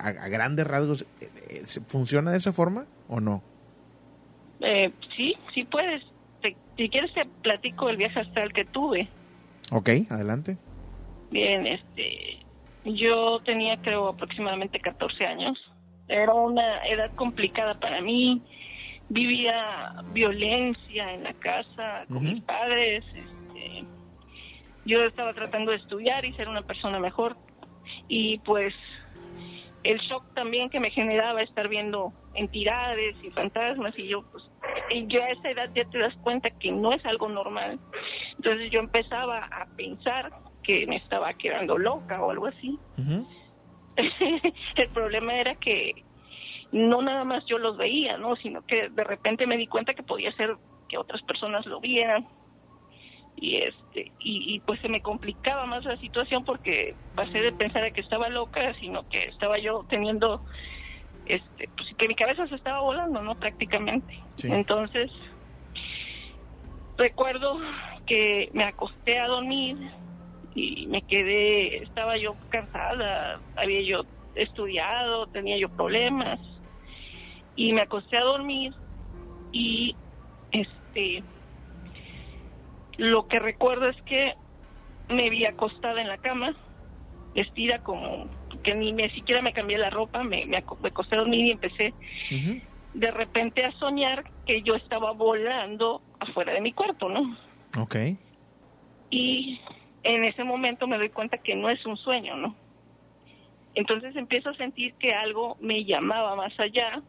a, 0.00 0.08
a 0.08 0.28
grandes 0.28 0.66
rasgos, 0.66 1.02
eh, 1.20 1.28
eh, 1.50 1.62
¿funciona 1.86 2.32
de 2.32 2.38
esa 2.38 2.52
forma 2.52 2.86
o 3.08 3.20
no? 3.20 3.42
Eh, 4.60 4.90
sí, 5.16 5.36
sí 5.54 5.62
puedes. 5.62 6.02
Te- 6.42 6.56
si 6.76 6.88
quieres 6.88 7.14
te 7.14 7.24
platico 7.42 7.90
el 7.90 7.96
viaje 7.96 8.18
astral 8.18 8.52
que 8.52 8.64
tuve. 8.64 9.08
Ok, 9.70 9.88
adelante. 10.10 10.56
Bien, 11.30 11.64
este, 11.64 12.40
yo 12.84 13.38
tenía 13.44 13.80
creo 13.82 14.08
aproximadamente 14.08 14.80
14 14.80 15.24
años. 15.26 15.56
Era 16.08 16.34
una 16.34 16.84
edad 16.88 17.12
complicada 17.14 17.78
para 17.78 18.00
mí. 18.00 18.42
Vivía 19.10 19.92
violencia 20.12 21.12
en 21.12 21.24
la 21.24 21.34
casa 21.34 22.04
con 22.08 22.22
mis 22.22 22.42
padres. 22.44 23.04
este, 23.14 23.84
yo 24.86 25.02
estaba 25.04 25.34
tratando 25.34 25.72
de 25.72 25.78
estudiar 25.78 26.24
y 26.24 26.32
ser 26.34 26.48
una 26.48 26.62
persona 26.62 26.98
mejor. 26.98 27.36
Y 28.08 28.38
pues 28.38 28.72
el 29.82 29.98
shock 29.98 30.24
también 30.34 30.68
que 30.70 30.80
me 30.80 30.90
generaba 30.90 31.42
estar 31.42 31.68
viendo 31.68 32.12
entidades 32.34 33.16
y 33.22 33.30
fantasmas 33.30 33.98
y 33.98 34.06
yo 34.08 34.22
pues 34.30 34.44
y 34.90 35.06
yo 35.06 35.22
a 35.22 35.30
esa 35.30 35.50
edad 35.50 35.70
ya 35.74 35.84
te 35.84 35.98
das 35.98 36.14
cuenta 36.22 36.50
que 36.50 36.70
no 36.70 36.92
es 36.92 37.04
algo 37.04 37.28
normal 37.28 37.78
entonces 38.36 38.70
yo 38.70 38.80
empezaba 38.80 39.38
a 39.50 39.66
pensar 39.76 40.30
que 40.62 40.86
me 40.86 40.96
estaba 40.96 41.32
quedando 41.34 41.78
loca 41.78 42.22
o 42.22 42.30
algo 42.30 42.46
así 42.46 42.78
el 44.76 44.88
problema 44.90 45.34
era 45.34 45.54
que 45.56 46.04
no 46.72 47.02
nada 47.02 47.24
más 47.24 47.44
yo 47.46 47.58
los 47.58 47.76
veía 47.76 48.16
no 48.16 48.36
sino 48.36 48.62
que 48.62 48.88
de 48.88 49.04
repente 49.04 49.46
me 49.46 49.56
di 49.56 49.66
cuenta 49.66 49.94
que 49.94 50.02
podía 50.02 50.32
ser 50.32 50.56
que 50.88 50.98
otras 50.98 51.22
personas 51.22 51.64
lo 51.66 51.80
vieran. 51.80 52.26
Y 53.36 53.56
este 53.56 54.12
y, 54.18 54.54
y, 54.54 54.60
pues 54.60 54.80
se 54.80 54.88
me 54.88 55.00
complicaba 55.00 55.64
más 55.64 55.84
la 55.84 55.96
situación 55.96 56.44
porque 56.44 56.94
pasé 57.14 57.38
de 57.38 57.52
pensar 57.52 57.84
a 57.84 57.90
que 57.90 58.02
estaba 58.02 58.28
loca 58.28 58.74
sino 58.80 59.08
que 59.08 59.24
estaba 59.26 59.58
yo 59.58 59.86
teniendo 59.88 60.42
este 61.26 61.68
pues 61.76 61.88
que 61.96 62.08
mi 62.08 62.14
cabeza 62.14 62.46
se 62.48 62.56
estaba 62.56 62.80
volando 62.80 63.22
no 63.22 63.36
prácticamente. 63.36 64.14
Sí. 64.36 64.48
entonces 64.50 65.10
recuerdo 66.98 67.58
que 68.06 68.50
me 68.52 68.64
acosté 68.64 69.18
a 69.18 69.28
dormir 69.28 69.76
y 70.54 70.86
me 70.88 71.02
quedé 71.02 71.82
estaba 71.84 72.18
yo 72.18 72.36
cansada 72.50 73.40
había 73.56 73.80
yo 73.82 74.02
estudiado 74.34 75.28
tenía 75.28 75.56
yo 75.56 75.68
problemas 75.70 76.38
y 77.54 77.72
me 77.72 77.82
acosté 77.82 78.16
a 78.16 78.22
dormir 78.24 78.74
y 79.52 79.96
este 80.50 81.24
lo 82.96 83.26
que 83.28 83.38
recuerdo 83.38 83.88
es 83.88 83.96
que 84.02 84.34
me 85.08 85.30
vi 85.30 85.44
acostada 85.46 86.00
en 86.00 86.08
la 86.08 86.18
cama, 86.18 86.54
vestida 87.34 87.78
como 87.80 88.30
que 88.62 88.74
ni 88.74 88.92
me 88.92 89.08
siquiera 89.10 89.40
me 89.42 89.52
cambié 89.52 89.78
la 89.78 89.90
ropa, 89.90 90.22
me, 90.22 90.44
me, 90.46 90.58
aco- 90.58 90.78
me 90.80 90.88
acosté 90.88 91.16
a 91.16 91.20
dormir 91.20 91.46
y 91.46 91.50
empecé 91.50 91.94
de 92.92 93.10
repente 93.10 93.64
a 93.64 93.72
soñar 93.72 94.24
que 94.44 94.62
yo 94.62 94.74
estaba 94.74 95.12
volando 95.12 96.02
afuera 96.18 96.52
de 96.52 96.60
mi 96.60 96.72
cuerpo, 96.72 97.08
¿no? 97.08 97.38
Ok. 97.78 97.96
Y 99.10 99.60
en 100.02 100.24
ese 100.24 100.44
momento 100.44 100.86
me 100.86 100.98
doy 100.98 101.10
cuenta 101.10 101.38
que 101.38 101.54
no 101.54 101.70
es 101.70 101.84
un 101.86 101.96
sueño, 101.96 102.36
¿no? 102.36 102.56
Entonces 103.74 104.14
empiezo 104.16 104.50
a 104.50 104.54
sentir 104.54 104.94
que 104.96 105.14
algo 105.14 105.56
me 105.60 105.84
llamaba 105.84 106.34
más 106.36 106.58
allá. 106.58 107.02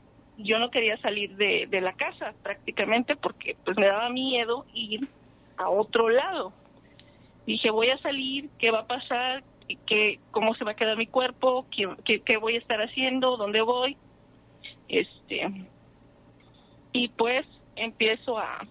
Yo 0.44 0.60
no 0.60 0.72
quería 0.72 0.98
salir 0.98 1.36
de, 1.36 1.68
de 1.70 1.82
la 1.82 1.94
casa 1.94 2.34
prácticamente 2.44 3.16
porque 3.16 3.56
pues 3.64 3.78
me 3.78 3.88
daba 3.88 4.10
miedo 4.10 4.66
ir 4.74 5.08
a 5.58 5.70
otro 5.70 6.10
lado. 6.10 6.54
Dije, 7.46 7.70
voy 7.70 7.90
a 7.90 7.98
salir, 8.00 8.50
¿qué 8.60 8.72
va 8.72 8.80
a 8.80 8.88
pasar? 8.88 9.44
¿Qué, 9.88 10.20
¿Cómo 10.32 10.54
se 10.56 10.64
va 10.64 10.72
a 10.72 10.76
quedar 10.76 10.98
mi 10.98 11.08
cuerpo? 11.08 11.66
¿Qué, 11.76 11.90
qué, 12.06 12.22
qué 12.22 12.38
voy 12.38 12.56
a 12.56 12.60
estar 12.60 12.82
haciendo? 12.82 13.38
¿Dónde 13.38 13.62
voy? 13.62 13.98
Este, 14.88 15.50
y 16.92 17.08
pues 17.10 17.46
empiezo 17.76 18.38
a, 18.38 18.68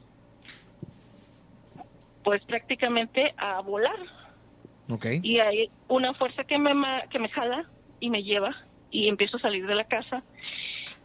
pues 2.22 2.44
prácticamente 2.44 3.34
a 3.36 3.60
volar. 3.60 3.98
Ok. 4.90 5.06
Y 5.22 5.38
hay 5.38 5.70
una 5.88 6.14
fuerza 6.14 6.44
que 6.44 6.58
me, 6.58 6.72
que 7.10 7.18
me 7.18 7.28
jala 7.30 7.64
y 7.98 8.10
me 8.10 8.22
lleva 8.22 8.54
y 8.90 9.08
empiezo 9.08 9.36
a 9.36 9.40
salir 9.40 9.66
de 9.66 9.74
la 9.74 9.84
casa 9.84 10.22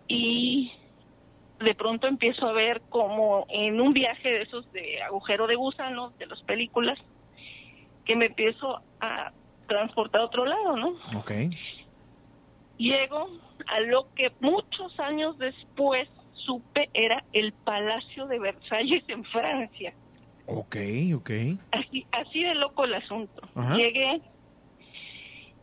y 0.07 0.71
de 1.59 1.75
pronto 1.75 2.07
empiezo 2.07 2.47
a 2.47 2.51
ver 2.51 2.81
como 2.89 3.45
en 3.49 3.79
un 3.79 3.93
viaje 3.93 4.29
de 4.29 4.41
esos 4.43 4.71
de 4.71 5.01
agujero 5.01 5.47
de 5.47 5.55
gusano 5.55 6.11
de 6.19 6.27
las 6.27 6.41
películas 6.43 6.99
que 8.03 8.15
me 8.15 8.25
empiezo 8.25 8.81
a 8.99 9.31
transportar 9.67 10.21
a 10.21 10.25
otro 10.25 10.45
lado, 10.45 10.75
¿no? 10.75 10.89
Ok. 11.17 11.31
Llego 12.77 13.29
a 13.67 13.79
lo 13.79 14.13
que 14.13 14.31
muchos 14.41 14.99
años 14.99 15.37
después 15.37 16.09
supe 16.33 16.89
era 16.93 17.23
el 17.33 17.53
Palacio 17.53 18.27
de 18.27 18.39
Versalles 18.39 19.03
en 19.07 19.23
Francia. 19.25 19.93
Ok, 20.45 20.75
ok. 21.15 21.31
Así, 21.71 22.05
así 22.11 22.43
de 22.43 22.53
loco 22.55 22.85
el 22.85 22.93
asunto. 22.95 23.47
Ajá. 23.55 23.75
Llegué 23.75 24.21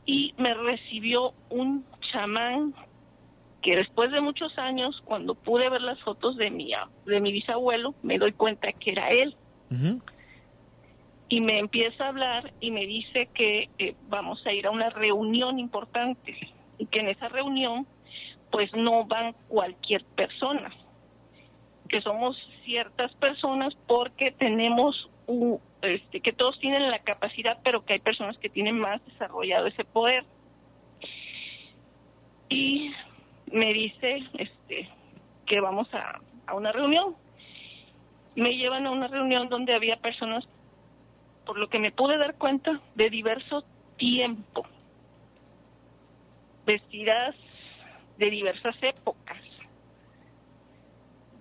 y 0.05 0.35
me 0.39 0.55
recibió 0.55 1.33
un 1.51 1.85
chamán 2.11 2.75
que 3.63 3.77
después 3.77 4.11
de 4.11 4.21
muchos 4.21 4.59
años, 4.59 5.01
cuando 5.05 5.35
pude 5.35 5.71
ver 5.71 5.81
las 5.81 6.01
fotos 6.01 6.37
de 6.37 6.51
mi, 6.51 6.73
de 7.07 7.21
mi 7.21 7.33
bisabuelo, 7.33 7.95
me 8.03 8.19
doy 8.19 8.33
cuenta 8.33 8.73
que 8.73 8.91
era 8.91 9.11
él. 9.11 9.37
Y 11.29 11.41
me 11.41 11.59
empieza 11.59 12.05
a 12.05 12.09
hablar 12.09 12.53
y 12.61 12.71
me 12.71 12.87
dice 12.87 13.31
que 13.33 13.71
eh, 13.79 13.95
vamos 14.09 14.45
a 14.47 14.53
ir 14.53 14.67
a 14.67 14.71
una 14.71 14.91
reunión 14.91 15.59
importante 15.59 16.37
y 16.77 16.85
que 16.87 17.01
en 17.01 17.09
esa 17.09 17.29
reunión 17.29 17.87
pues 18.51 18.71
no 18.75 19.07
van 19.07 19.35
cualquier 19.49 20.05
persona, 20.05 20.71
que 21.89 22.03
somos 22.03 22.37
ciertas 22.65 23.15
personas 23.15 23.75
porque 23.87 24.31
tenemos 24.31 25.09
un, 25.27 25.59
este, 25.81 26.21
que 26.21 26.35
todos 26.35 26.59
tienen 26.61 26.91
la 26.91 26.99
capacidad, 26.99 27.59
pero 27.65 27.85
que 27.87 27.95
hay 27.95 27.99
personas 28.01 28.37
que 28.37 28.51
tienen 28.51 28.79
más 28.79 29.05
desarrollado 29.07 29.67
ese 29.69 29.85
poder. 29.85 30.25
Y 32.51 32.93
me 33.53 33.73
dice 33.73 34.19
este 34.39 34.89
que 35.47 35.61
vamos 35.61 35.89
a, 35.95 36.21
a 36.47 36.55
una 36.55 36.73
reunión. 36.73 37.15
Me 38.35 38.57
llevan 38.57 38.87
a 38.87 38.91
una 38.91 39.09
reunión 39.09 39.49
donde 39.49 39.75
había 39.75 39.97
personas, 39.97 40.45
por 41.45 41.59
lo 41.59 41.69
que 41.69 41.79
me 41.79 41.93
pude 41.93 42.17
dar 42.17 42.35
cuenta, 42.37 42.81
de 42.95 43.11
diverso 43.11 43.65
tiempo, 43.99 44.65
vestidas 46.67 47.35
de 48.19 48.31
diversas 48.31 48.75
épocas. 48.83 49.37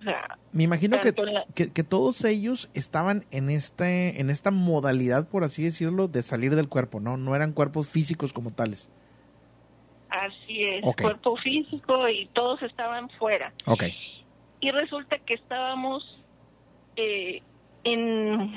O 0.00 0.04
sea, 0.04 0.36
Me 0.50 0.64
imagino 0.64 0.98
que, 1.00 1.12
la- 1.22 1.44
que, 1.54 1.72
que 1.72 1.84
todos 1.84 2.24
ellos 2.24 2.68
estaban 2.74 3.24
en 3.30 3.50
este 3.50 4.20
en 4.20 4.30
esta 4.30 4.50
modalidad, 4.50 5.28
por 5.28 5.44
así 5.44 5.62
decirlo, 5.62 6.08
de 6.08 6.22
salir 6.22 6.56
del 6.56 6.68
cuerpo, 6.68 6.98
¿no? 6.98 7.16
No 7.16 7.36
eran 7.36 7.52
cuerpos 7.52 7.88
físicos 7.88 8.32
como 8.32 8.50
tales. 8.50 8.88
Así 10.24 10.64
es, 10.64 10.84
cuerpo 11.00 11.36
físico 11.36 12.08
y 12.08 12.26
todos 12.26 12.62
estaban 12.62 13.10
fuera. 13.10 13.52
Ok. 13.66 13.84
Y 14.60 14.70
resulta 14.70 15.18
que 15.18 15.34
estábamos 15.34 16.18
eh, 16.96 17.42
en 17.84 18.54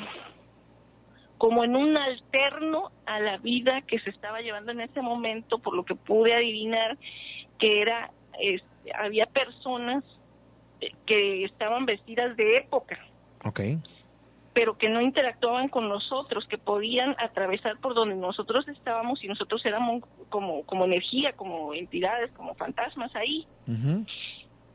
como 1.38 1.64
en 1.64 1.76
un 1.76 1.98
alterno 1.98 2.92
a 3.06 3.20
la 3.20 3.38
vida 3.38 3.82
que 3.82 4.00
se 4.00 4.10
estaba 4.10 4.42
llevando 4.42 4.72
en 4.72 4.82
ese 4.82 5.02
momento, 5.02 5.60
por 5.60 5.76
lo 5.76 5.84
que 5.84 5.96
pude 5.96 6.34
adivinar 6.34 6.98
que 7.60 7.82
era 7.82 8.12
este, 8.40 8.94
había 8.94 9.26
personas 9.26 10.04
eh, 10.82 10.92
que 11.06 11.46
estaban 11.46 11.86
vestidas 11.86 12.36
de 12.38 12.58
época. 12.58 13.00
Ok. 13.44 13.62
Pero 14.56 14.78
que 14.78 14.88
no 14.90 15.02
interactuaban 15.02 15.68
con 15.68 15.90
nosotros, 15.90 16.46
que 16.48 16.58
podían 16.58 17.14
atravesar 17.20 17.78
por 17.80 17.94
donde 17.94 18.16
nosotros 18.16 18.66
estábamos 18.70 19.22
y 19.22 19.28
nosotros 19.28 19.64
éramos 19.66 20.02
como, 20.30 20.64
como 20.64 20.86
energía, 20.86 21.34
como 21.34 21.74
entidades, 21.74 22.32
como 22.32 22.56
fantasmas 22.56 23.14
ahí. 23.18 23.46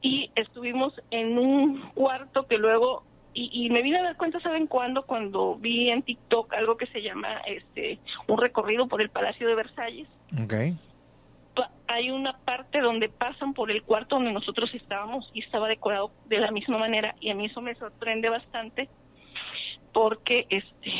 Y 0.03 0.31
estuvimos 0.35 0.93
en 1.11 1.39
un 1.39 1.81
cuarto 1.95 2.47
que 2.47 2.59
luego, 2.59 3.05
y, 3.33 3.51
y 3.53 3.71
me 3.71 3.81
vine 3.81 3.99
a 3.99 4.03
dar 4.03 4.17
cuenta, 4.19 4.39
¿saben 4.41 4.67
cuándo? 4.67 5.07
Cuando 5.07 5.57
vi 5.57 5.89
en 5.91 6.03
TikTok 6.03 6.53
algo 6.55 6.77
que 6.77 6.87
se 6.89 7.01
llama 7.01 7.39
este 7.47 7.99
un 8.27 8.37
recorrido 8.39 8.87
por 8.87 9.01
el 9.01 9.09
Palacio 9.09 9.49
de 9.49 9.55
Versalles. 9.55 10.09
Ok. 10.43 10.55
Pa- 11.55 11.71
Hay 11.89 12.11
una 12.11 12.39
parte 12.45 12.81
donde 12.81 13.09
pasan 13.09 13.55
por 13.55 13.71
el 13.71 13.83
cuarto 13.83 14.17
donde 14.17 14.33
nosotros 14.33 14.69
estábamos 14.75 15.31
y 15.33 15.41
estaba 15.41 15.69
decorado 15.69 16.11
de 16.27 16.39
la 16.39 16.51
misma 16.51 16.77
manera 16.77 17.15
y 17.19 17.31
a 17.31 17.35
mí 17.35 17.47
eso 17.47 17.63
me 17.63 17.75
sorprende 17.77 18.29
bastante 18.29 18.89
porque 19.93 20.47
este 20.51 20.93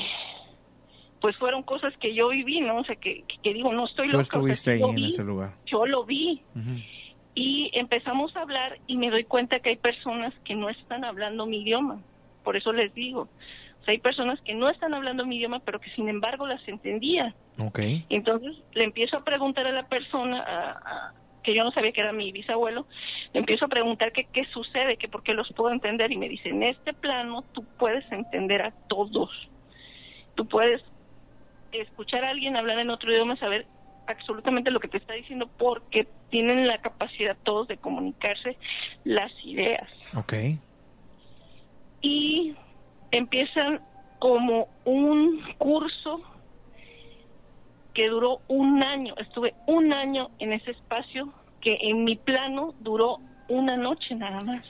pues 1.21 1.37
fueron 1.37 1.63
cosas 1.63 1.95
que 1.99 2.15
yo 2.15 2.29
viví, 2.29 2.61
¿no? 2.63 2.79
O 2.79 2.85
sea, 2.85 2.97
que, 2.97 3.25
que- 3.29 3.37
que 3.43 3.53
digo, 3.55 3.73
no 3.75 3.85
estoy 3.87 4.09
Tú 4.09 4.17
loca. 4.17 4.23
o 4.23 4.55
sea, 4.55 4.75
ahí 4.75 4.81
en 4.81 5.05
ese 5.05 5.23
lugar. 5.23 5.55
Yo 5.67 5.85
lo 5.85 6.05
vi 6.05 6.41
y 7.35 7.71
empezamos 7.75 8.35
a 8.37 8.41
hablar 8.43 8.79
y 8.87 8.97
me 8.97 9.11
doy 9.11 9.25
cuenta 9.25 9.61
que 9.61 9.69
hay 9.71 9.77
personas 9.77 10.33
que 10.45 10.55
no 10.55 10.71
están 10.71 11.05
hablando 11.05 11.45
mi 11.47 11.61
idioma. 11.63 12.01
Por 12.43 12.57
eso 12.57 12.73
les 12.73 12.93
digo, 12.95 13.29
o 13.81 13.85
sea, 13.85 13.93
hay 13.93 13.99
personas 13.99 14.41
que 14.41 14.55
no 14.55 14.71
están 14.71 14.95
hablando 14.95 15.27
mi 15.27 15.37
idioma, 15.37 15.61
pero 15.61 15.79
que 15.79 15.91
sin 15.91 16.09
embargo 16.09 16.47
las 16.47 16.67
entendía. 16.67 17.35
Ok. 17.59 17.81
Entonces 18.09 18.57
le 18.73 18.85
empiezo 18.85 19.19
a 19.19 19.25
preguntar 19.25 19.67
a 19.67 19.73
la 19.73 19.87
persona, 19.89 20.41
a- 20.41 20.71
a- 20.73 21.15
que 21.43 21.55
yo 21.55 21.65
no 21.65 21.73
sabía 21.73 21.93
que 21.93 22.01
era 22.01 22.13
mi 22.13 22.33
bisabuelo, 22.33 22.87
le 23.33 23.41
empiezo 23.41 23.65
a 23.65 23.69
preguntar 23.69 24.13
que 24.13 24.25
qué 24.25 24.45
sucede, 24.47 24.97
que 24.97 25.09
por 25.09 25.23
qué 25.23 25.35
los 25.35 25.53
puedo 25.55 25.73
entender 25.73 26.13
y 26.13 26.17
me 26.17 26.29
dice, 26.29 26.51
en 26.51 26.63
este 26.63 26.93
plano 26.93 27.43
tú 27.53 27.65
puedes 27.79 28.11
entender 28.13 28.63
a 28.63 28.73
todos. 28.89 29.31
Tú 30.35 30.47
puedes 30.47 30.83
escuchar 31.73 32.25
a 32.25 32.31
alguien 32.31 32.57
hablar 32.57 32.79
en 32.79 32.91
otro 32.91 33.13
idioma, 33.13 33.37
saber 33.37 33.67
absolutamente 34.07 34.71
lo 34.71 34.81
que 34.81 34.89
te 34.89 34.97
está 34.97 35.15
diciendo 35.15 35.49
porque 35.57 36.09
tienen 36.31 36.67
la 36.67 36.79
capacidad 36.79 37.37
todos 37.45 37.69
de 37.69 37.77
comunicarse 37.77 38.57
las 39.05 39.31
ideas 39.45 39.89
Ok. 40.17 40.35
y 42.01 42.55
empiezan 43.13 43.81
como 44.19 44.69
un 44.85 45.41
curso 45.59 46.23
que 48.01 48.09
duró 48.09 48.41
un 48.49 48.83
año. 48.83 49.13
Estuve 49.19 49.53
un 49.67 49.93
año 49.93 50.31
en 50.39 50.55
ese 50.55 50.71
espacio 50.71 51.31
que 51.61 51.77
en 51.83 52.03
mi 52.03 52.17
plano 52.17 52.75
duró 52.81 53.19
una 53.47 53.77
noche 53.77 54.15
nada 54.15 54.41
más. 54.43 54.65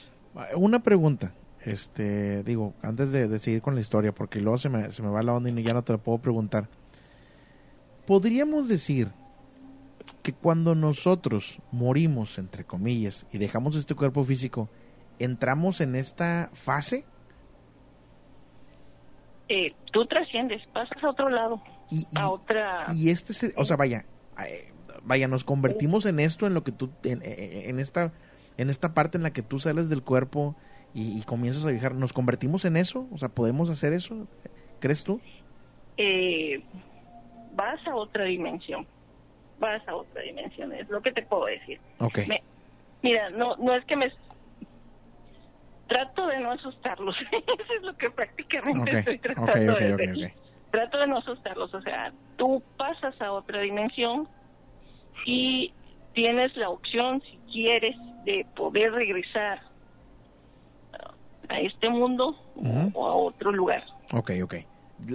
Una 0.57 0.81
pregunta, 0.81 1.33
este, 1.65 2.43
digo, 2.43 2.75
antes 2.83 3.13
de, 3.13 3.29
de 3.29 3.39
seguir 3.39 3.63
con 3.63 3.77
la 3.77 3.81
historia, 3.83 4.11
porque 4.11 4.41
luego 4.41 4.59
se 4.59 4.69
me, 4.69 4.91
se 4.91 5.01
me 5.05 5.11
va 5.11 5.23
la 5.23 5.33
onda 5.33 5.49
y 5.49 5.63
ya 5.63 5.73
no 5.73 5.85
te 5.85 5.93
la 5.93 5.99
puedo 5.99 6.19
preguntar. 6.19 6.67
¿Podríamos 8.05 8.67
decir 8.67 9.13
que 10.25 10.33
cuando 10.33 10.75
nosotros 10.75 11.61
morimos, 11.71 12.37
entre 12.37 12.65
comillas, 12.65 13.29
y 13.33 13.39
dejamos 13.39 13.77
este 13.77 13.95
cuerpo 13.95 14.25
físico, 14.25 14.69
entramos 15.21 15.81
en 15.81 15.95
esta 15.95 16.51
fase? 16.53 17.05
Eh, 19.49 19.73
tú 19.93 20.05
trasciendes, 20.07 20.67
pasas 20.73 21.01
a 21.05 21.11
otro 21.11 21.29
lado, 21.29 21.63
a 22.15 22.29
otra... 22.31 22.87
Y 22.93 23.11
este, 23.11 23.53
o 23.57 23.65
sea, 23.65 23.77
vaya, 23.77 24.07
eh, 24.47 24.73
vaya, 25.03 25.29
nos 25.29 25.45
convertimos 25.45 26.07
en 26.07 26.21
esto, 26.21 26.47
en 26.47 26.55
lo 26.55 26.65
que 26.65 26.73
tú, 26.73 26.93
en, 27.05 27.21
en- 27.25 27.79
esta, 27.79 28.13
en 28.57 28.71
esta 28.71 28.95
parte 28.95 29.17
en 29.19 29.23
la 29.23 29.33
que 29.33 29.43
tú 29.43 29.59
sales 29.59 29.89
del 29.89 30.03
cuerpo 30.03 30.57
y, 30.93 31.19
y 31.19 31.23
comienzas 31.23 31.65
a 31.67 31.71
viajar, 31.71 31.95
¿nos 31.95 32.13
convertimos 32.13 32.65
en 32.65 32.77
eso? 32.77 33.09
O 33.11 33.19
sea, 33.19 33.31
¿podemos 33.31 33.71
hacer 33.71 33.93
eso? 33.93 34.29
¿Crees 34.79 35.05
tú? 35.05 35.21
eh, 35.97 36.65
vas 37.53 37.81
a 37.87 37.95
otra 37.95 38.25
dimensión, 38.25 38.89
vas 39.59 39.87
a 39.89 39.95
otra 39.97 40.23
dimensión, 40.23 40.73
es 40.73 40.89
lo 40.89 41.03
que 41.03 41.13
te 41.13 41.23
puedo 41.23 41.47
decir. 41.47 41.81
Ok. 41.99 42.19
Me- 42.29 42.45
mira, 43.03 43.31
no, 43.31 43.57
no 43.57 43.75
es 43.77 43.85
que 43.87 43.97
me... 43.97 44.13
Trato 45.87 46.29
de 46.29 46.39
no 46.39 46.53
asustarlos, 46.53 47.17
eso 47.33 47.73
es 47.79 47.83
lo 47.83 47.97
que 47.97 48.11
prácticamente 48.11 48.93
estoy 48.93 49.19
tratando 49.19 49.75
ok, 49.75 49.77
de 49.77 49.93
ok, 49.95 50.01
decir. 50.03 50.29
ok. 50.33 50.50
Trato 50.71 50.99
de 50.99 51.07
no 51.07 51.19
asustarlos, 51.19 51.75
o 51.75 51.83
sea, 51.83 52.13
tú 52.37 52.63
pasas 52.77 53.21
a 53.21 53.33
otra 53.33 53.61
dimensión 53.61 54.29
y 55.27 55.73
tienes 56.15 56.57
la 56.57 56.69
opción, 56.69 57.23
si 57.23 57.39
quieres, 57.53 57.97
de 58.25 58.47
poder 58.55 58.93
regresar 58.93 59.61
a 61.49 61.61
este 61.61 61.89
mundo 61.91 62.37
o 62.95 63.07
a 63.07 63.15
otro 63.15 63.51
lugar. 63.53 63.83
Ok, 64.13 64.31
ok. 64.43 64.55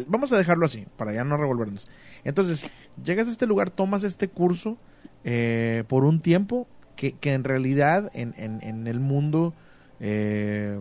Vamos 0.08 0.34
a 0.34 0.38
dejarlo 0.38 0.66
así, 0.66 0.86
para 0.98 1.14
ya 1.14 1.24
no 1.24 1.38
revolvernos. 1.38 1.88
Entonces, 2.24 2.68
llegas 3.04 3.28
a 3.28 3.32
este 3.32 3.46
lugar, 3.46 3.70
tomas 3.70 4.04
este 4.04 4.28
curso 4.28 4.78
eh, 5.24 5.84
por 5.88 6.04
un 6.04 6.22
tiempo 6.22 6.68
que, 6.96 7.14
que 7.14 7.34
en 7.34 7.44
realidad 7.44 8.12
en, 8.14 8.34
en, 8.38 8.62
en 8.62 8.88
el 8.88 9.00
mundo, 9.00 9.54
eh, 10.00 10.80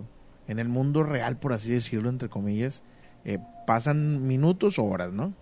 en 0.49 0.59
el 0.59 0.69
mundo 0.69 1.03
real, 1.03 1.37
por 1.37 1.53
así 1.53 1.73
decirlo, 1.73 2.09
entre 2.09 2.29
comillas, 2.29 2.83
eh, 3.25 3.39
pasan 3.67 4.27
minutos 4.27 4.79
o 4.79 4.85
horas, 4.85 5.13
¿no? 5.13 5.33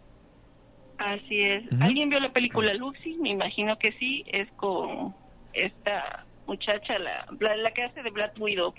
Así 0.98 1.40
es. 1.40 1.64
¿Alguien 1.80 2.08
vio 2.10 2.20
la 2.20 2.32
película 2.32 2.72
Lucy? 2.74 3.16
Me 3.20 3.30
imagino 3.30 3.78
que 3.78 3.92
sí. 3.92 4.24
Es 4.28 4.48
con 4.52 5.14
esta 5.52 6.24
muchacha, 6.46 6.98
la, 6.98 7.26
la, 7.40 7.56
la 7.56 7.70
que 7.72 7.82
hace 7.84 8.02
de 8.02 8.10
Black 8.10 8.34
Widow. 8.38 8.72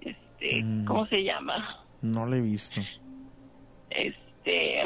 Este, 0.00 0.62
Mm. 0.62 0.84
¿Cómo 0.84 1.06
se 1.06 1.24
llama? 1.24 1.84
No 2.02 2.26
lo 2.26 2.36
he 2.36 2.40
visto. 2.42 2.80
Este, 3.90 4.82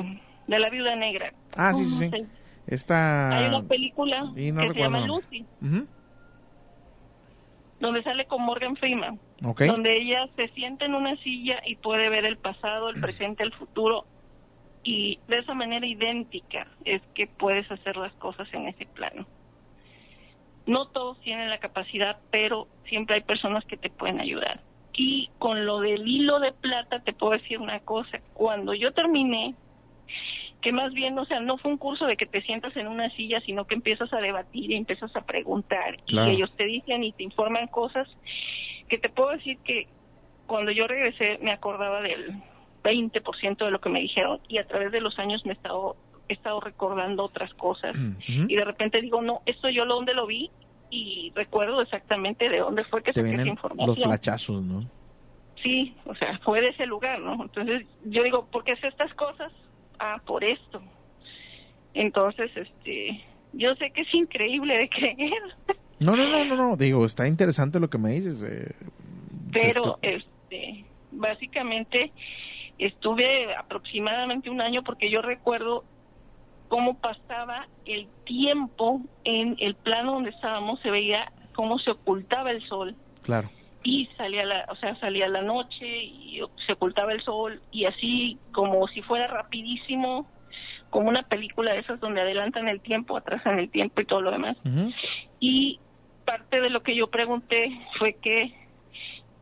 de 0.47 0.59
la 0.59 0.71
viuda 0.71 0.95
negra. 0.97 1.33
Ah, 1.57 1.73
sí, 1.75 1.83
¿Cómo 1.85 1.97
sí, 1.99 2.11
sí. 2.13 2.27
Esta... 2.69 3.37
Hay 3.37 3.49
una 3.49 3.63
película 3.67 4.23
no 4.23 4.35
que 4.35 4.73
se 4.75 4.79
llama. 4.79 5.01
Lucy, 5.07 5.45
donde 7.81 8.03
sale 8.03 8.27
con 8.27 8.43
Morgan 8.43 8.77
Freeman. 8.77 9.19
Donde 9.41 9.97
ella 9.97 10.29
se 10.37 10.49
sienta 10.49 10.85
en 10.85 10.95
una 10.95 11.17
silla 11.17 11.63
y 11.65 11.77
puede 11.77 12.11
ver 12.11 12.27
el 12.27 12.37
pasado, 12.37 12.91
el 12.91 13.01
presente, 13.01 13.43
el 13.43 13.53
futuro. 13.53 14.05
Y 14.85 15.19
de 15.29 15.39
esa 15.39 15.55
manera 15.55 15.87
idéntica 15.87 16.67
es 16.85 17.01
que 17.15 17.27
puedes 17.27 17.71
hacer 17.71 17.97
las 17.97 18.13
cosas 18.15 18.53
en 18.53 18.69
ese 18.69 18.87
plano. 18.87 19.27
No 20.67 20.89
todos 20.89 21.19
tienen 21.21 21.49
la 21.49 21.59
capacidad, 21.59 22.19
pero 22.31 22.69
siempre 22.87 23.17
hay 23.17 23.23
personas 23.23 23.65
que 23.65 23.79
te 23.79 23.89
pueden 23.89 24.21
ayudar. 24.21 24.61
Y 24.93 25.31
con 25.39 25.65
lo 25.65 25.81
del 25.81 26.07
hilo 26.07 26.39
de 26.41 26.53
plata 26.53 27.01
te 27.01 27.15
puedo 27.15 27.33
decir 27.33 27.59
una 27.59 27.81
cosa. 27.81 28.21
Cuando 28.35 28.75
yo 28.75 28.93
terminé, 28.93 29.55
que 30.61 30.73
más 30.73 30.93
bien, 30.93 31.19
o 31.19 31.25
sea, 31.25 31.41
no 31.41 31.57
fue 31.57 31.71
un 31.71 31.79
curso 31.79 32.05
de 32.05 32.19
que 32.19 32.27
te 32.27 32.43
sientas 32.43 32.77
en 32.77 32.89
una 32.89 33.09
silla, 33.11 33.41
sino 33.41 33.67
que 33.67 33.75
empiezas 33.75 34.13
a 34.13 34.19
debatir 34.19 34.71
y 34.71 34.77
empiezas 34.77 35.15
a 35.17 35.23
preguntar. 35.23 35.97
Claro. 36.05 36.31
Y 36.31 36.35
ellos 36.35 36.55
te 36.57 36.65
dicen 36.65 37.05
y 37.05 37.13
te 37.13 37.23
informan 37.23 37.67
cosas 37.69 38.07
que 38.91 38.99
te 38.99 39.09
puedo 39.09 39.31
decir 39.31 39.59
que 39.65 39.87
cuando 40.47 40.71
yo 40.73 40.87
regresé 40.87 41.39
me 41.41 41.53
acordaba 41.53 42.03
del 42.03 42.35
20% 42.83 43.65
de 43.65 43.71
lo 43.71 43.81
que 43.81 43.89
me 43.89 44.01
dijeron 44.01 44.41
y 44.49 44.59
a 44.59 44.67
través 44.67 44.93
de 44.93 45.01
los 45.01 45.19
años 45.19 45.47
me 45.47 45.53
he 45.53 45.55
estado, 45.57 45.97
he 46.29 46.35
estado 46.35 46.61
recordando 46.61 47.25
otras 47.25 47.55
cosas. 47.55 47.97
Y 48.27 48.55
de 48.55 48.65
repente 48.65 49.01
digo, 49.01 49.23
no, 49.23 49.41
esto 49.47 49.71
yo 49.71 49.85
lo 49.87 49.95
donde 49.95 50.13
lo 50.13 50.27
vi 50.27 50.51
y 50.91 51.33
recuerdo 51.35 51.81
exactamente 51.81 52.49
de 52.49 52.59
dónde 52.59 52.85
fue 52.85 53.03
que 53.03 53.13
Te 53.13 53.21
saqué 53.21 53.29
esa 53.29 53.37
vienen 53.37 53.53
información. 53.53 53.87
los 53.87 54.03
flachazos, 54.03 54.63
¿no? 54.63 54.85
Sí, 55.63 55.95
o 56.07 56.15
sea, 56.15 56.39
fue 56.39 56.61
de 56.61 56.69
ese 56.69 56.87
lugar, 56.87 57.21
¿no? 57.21 57.35
Entonces 57.43 57.87
yo 58.05 58.23
digo, 58.23 58.47
¿por 58.47 58.65
qué 58.65 58.77
sé 58.77 58.89
estas 58.89 59.13
cosas? 59.15 59.53
Ah, 59.99 60.21
por 60.27 60.43
esto. 60.43 60.83
Entonces, 61.95 62.51
este, 62.57 63.23
yo 63.53 63.75
sé 63.77 63.91
que 63.91 64.01
es 64.03 64.15
increíble 64.15 64.79
de 64.79 64.89
creer, 64.89 65.43
No, 66.01 66.17
no, 66.17 66.29
no, 66.29 66.45
no, 66.45 66.57
no. 66.57 66.77
Digo, 66.77 67.05
está 67.07 67.29
interesante 67.29 67.79
lo 67.81 67.89
que 67.91 67.99
me 67.99 68.11
dices. 68.11 68.43
eh, 68.43 68.75
pero 69.53 69.99
este, 70.03 70.85
básicamente 71.13 72.13
estuve 72.79 73.55
aproximadamente 73.55 74.49
un 74.51 74.61
año 74.61 74.83
porque 74.83 75.11
yo 75.11 75.23
recuerdo 75.23 75.85
cómo 76.69 76.99
pasaba 76.99 77.67
el 77.85 78.07
tiempo 78.25 79.01
en 79.25 79.57
el 79.59 79.75
plano 79.75 80.13
donde 80.13 80.31
estábamos, 80.31 80.81
se 80.81 80.91
veía 80.91 81.33
cómo 81.53 81.79
se 81.79 81.91
ocultaba 81.91 82.51
el 82.53 82.63
sol 82.69 82.95
Claro. 83.23 83.51
y 83.83 84.07
salía 84.17 84.45
la, 84.47 84.67
o 84.71 84.77
sea, 84.77 84.95
salía 85.01 85.29
la 85.29 85.43
noche 85.43 86.05
y 86.05 86.41
se 86.67 86.73
ocultaba 86.73 87.13
el 87.13 87.21
sol 87.23 87.61
y 87.73 87.85
así 87.87 88.39
como 88.53 88.87
si 88.89 89.03
fuera 89.03 89.27
rapidísimo, 89.27 90.27
como 90.91 91.09
una 91.09 91.23
película 91.25 91.73
de 91.73 91.81
esas 91.81 92.01
donde 92.01 92.21
adelantan 92.21 92.69
el 92.69 92.81
tiempo, 92.81 93.17
atrasan 93.17 93.59
el 93.59 93.69
tiempo 93.71 94.01
y 94.01 94.07
todo 94.07 94.23
lo 94.23 94.31
demás. 94.31 94.57
Y 95.41 95.81
parte 96.25 96.61
de 96.61 96.71
lo 96.71 96.83
que 96.83 96.95
yo 96.95 97.09
pregunté 97.11 97.71
fue 97.99 98.15
que 98.15 98.55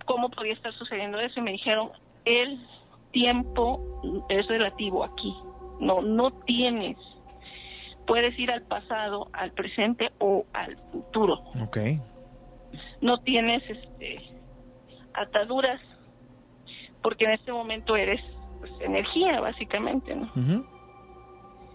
cómo 0.05 0.31
podía 0.31 0.55
estar 0.55 0.73
sucediendo 0.75 1.21
eso 1.21 1.41
y 1.41 1.43
me 1.43 1.53
dijeron, 1.53 1.91
el 2.25 2.59
tiempo 3.13 4.25
es 4.29 4.47
relativo 4.47 5.05
aquí, 5.05 5.35
no, 5.81 6.01
no 6.03 6.31
tienes, 6.31 6.97
puedes 8.07 8.39
ir 8.39 8.51
al 8.51 8.63
pasado, 8.63 9.29
al 9.33 9.53
presente 9.53 10.11
o 10.19 10.45
al 10.53 10.77
futuro. 10.93 11.43
Ok. 11.63 11.79
no 13.01 13.19
tienes 13.19 13.63
este 13.69 14.21
ataduras 15.15 15.81
porque 17.03 17.25
en 17.25 17.33
este 17.33 17.53
momento 17.53 17.97
eres 17.97 18.21
pues, 18.61 18.73
energía, 18.81 19.41
básicamente, 19.41 20.15
¿no? 20.15 20.29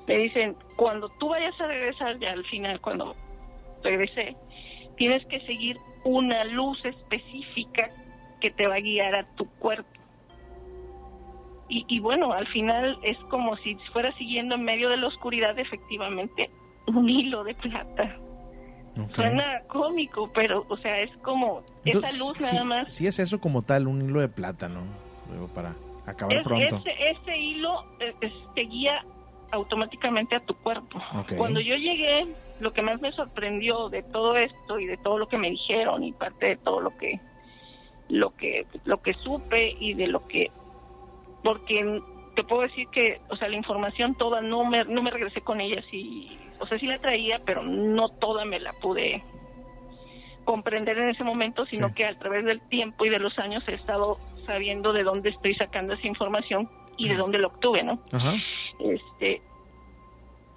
Me 0.08 0.18
dicen, 0.18 0.58
cuando 0.76 1.10
tú 1.18 1.30
vayas 1.30 1.60
a 1.62 1.68
regresar, 1.68 2.20
ya 2.20 2.32
al 2.32 2.44
final, 2.46 2.82
cuando 2.82 3.16
regresé, 3.84 4.36
tienes 4.98 5.26
que 5.28 5.40
seguir 5.42 5.78
una 6.04 6.44
luz 6.46 6.84
específica 6.86 7.90
que 8.42 8.52
te 8.52 8.68
va 8.68 8.76
a 8.76 8.80
guiar 8.80 9.16
a 9.16 9.24
tu 9.36 9.46
cuerpo. 9.60 9.90
Y, 11.70 11.86
y 11.88 12.00
bueno, 12.00 12.34
al 12.34 12.48
final 12.48 12.98
es 13.04 13.18
como 13.30 13.56
si 13.58 13.76
fuera 13.94 14.12
siguiendo 14.18 14.56
en 14.56 14.64
medio 14.64 14.90
de 14.90 14.98
la 14.98 15.08
oscuridad, 15.08 15.58
efectivamente, 15.58 16.50
un 16.88 17.10
hilo 17.10 17.44
de 17.44 17.56
plata. 17.56 18.18
Ok. 19.00 19.16
Suena 19.16 19.62
cómico, 19.68 20.30
pero, 20.34 20.66
o 20.70 20.78
sea, 20.78 21.00
es 21.00 21.10
como 21.24 21.64
Entonces, 21.86 22.14
esa 22.14 22.24
luz 22.26 22.40
nada 22.42 22.64
más. 22.64 22.94
Sí 22.94 23.08
es 23.08 23.18
eso 23.18 23.40
como 23.40 23.62
tal, 23.64 23.88
un 23.88 24.02
hilo 24.08 24.20
de 24.20 24.28
plata, 24.30 24.68
¿no? 24.70 24.82
Digo, 25.32 25.48
para 25.48 25.74
acabar 26.06 26.36
Es- 26.38 26.44
pronto. 26.44 26.78
Ese, 26.86 27.10
ese 27.10 27.38
hilo 27.38 27.86
eh, 28.00 28.14
es- 28.22 28.34
te 28.54 28.62
guía 28.62 29.04
automáticamente 29.52 30.36
a 30.36 30.42
tu 30.42 30.54
cuerpo. 30.56 31.00
Cuando 31.38 31.60
yo 31.60 31.76
llegué, 31.76 32.28
lo 32.60 32.74
que 32.74 32.82
más 32.82 33.02
me 33.02 33.12
sorprendió 33.12 33.90
de 33.90 34.04
todo 34.04 34.38
esto 34.38 34.80
y 34.80 34.86
de 34.86 34.98
todo 34.98 35.18
lo 35.18 35.28
que 35.28 35.38
me 35.38 35.50
dijeron 35.50 36.04
y 36.04 36.12
parte 36.14 36.48
de 36.48 36.58
todo 36.58 36.82
lo 36.82 36.96
que 36.98 37.20
lo 38.10 38.36
que 38.36 38.66
lo 38.86 39.02
que 39.02 39.14
supe 39.14 39.76
y 39.80 39.94
de 39.94 40.08
lo 40.08 40.28
que 40.28 40.52
porque 41.44 42.02
te 42.36 42.44
puedo 42.44 42.64
decir 42.64 42.88
que, 42.88 43.22
o 43.30 43.36
sea, 43.36 43.48
la 43.48 43.56
información 43.56 44.16
toda 44.16 44.42
no 44.42 44.66
me 44.66 44.86
no 44.86 45.02
me 45.02 45.12
regresé 45.12 45.42
con 45.42 45.62
ella 45.62 45.84
sí, 45.90 46.38
o 46.60 46.68
sea, 46.68 46.80
sí 46.80 46.88
la 46.88 47.00
traía, 47.00 47.42
pero 47.46 47.64
no 47.64 48.10
toda 48.10 48.46
me 48.46 48.60
la 48.60 48.74
pude 48.74 49.24
comprender 50.44 50.98
en 50.98 51.10
ese 51.10 51.24
momento, 51.24 51.66
sino 51.66 51.94
que 51.94 52.06
a 52.06 52.18
través 52.18 52.46
del 52.46 52.62
tiempo 52.62 53.06
y 53.06 53.10
de 53.10 53.20
los 53.20 53.38
años 53.40 53.64
he 53.68 53.76
estado 53.76 54.18
sabiendo 54.46 54.92
de 54.94 55.04
dónde 55.04 55.30
estoy 55.30 55.56
sacando 55.56 55.94
esa 55.94 56.08
información 56.08 56.70
y 56.98 57.08
de 57.08 57.16
dónde 57.16 57.40
la 57.40 57.48
obtuve, 57.48 57.84
¿no? 57.84 58.00
Ajá. 58.12 58.34
Este, 58.80 59.42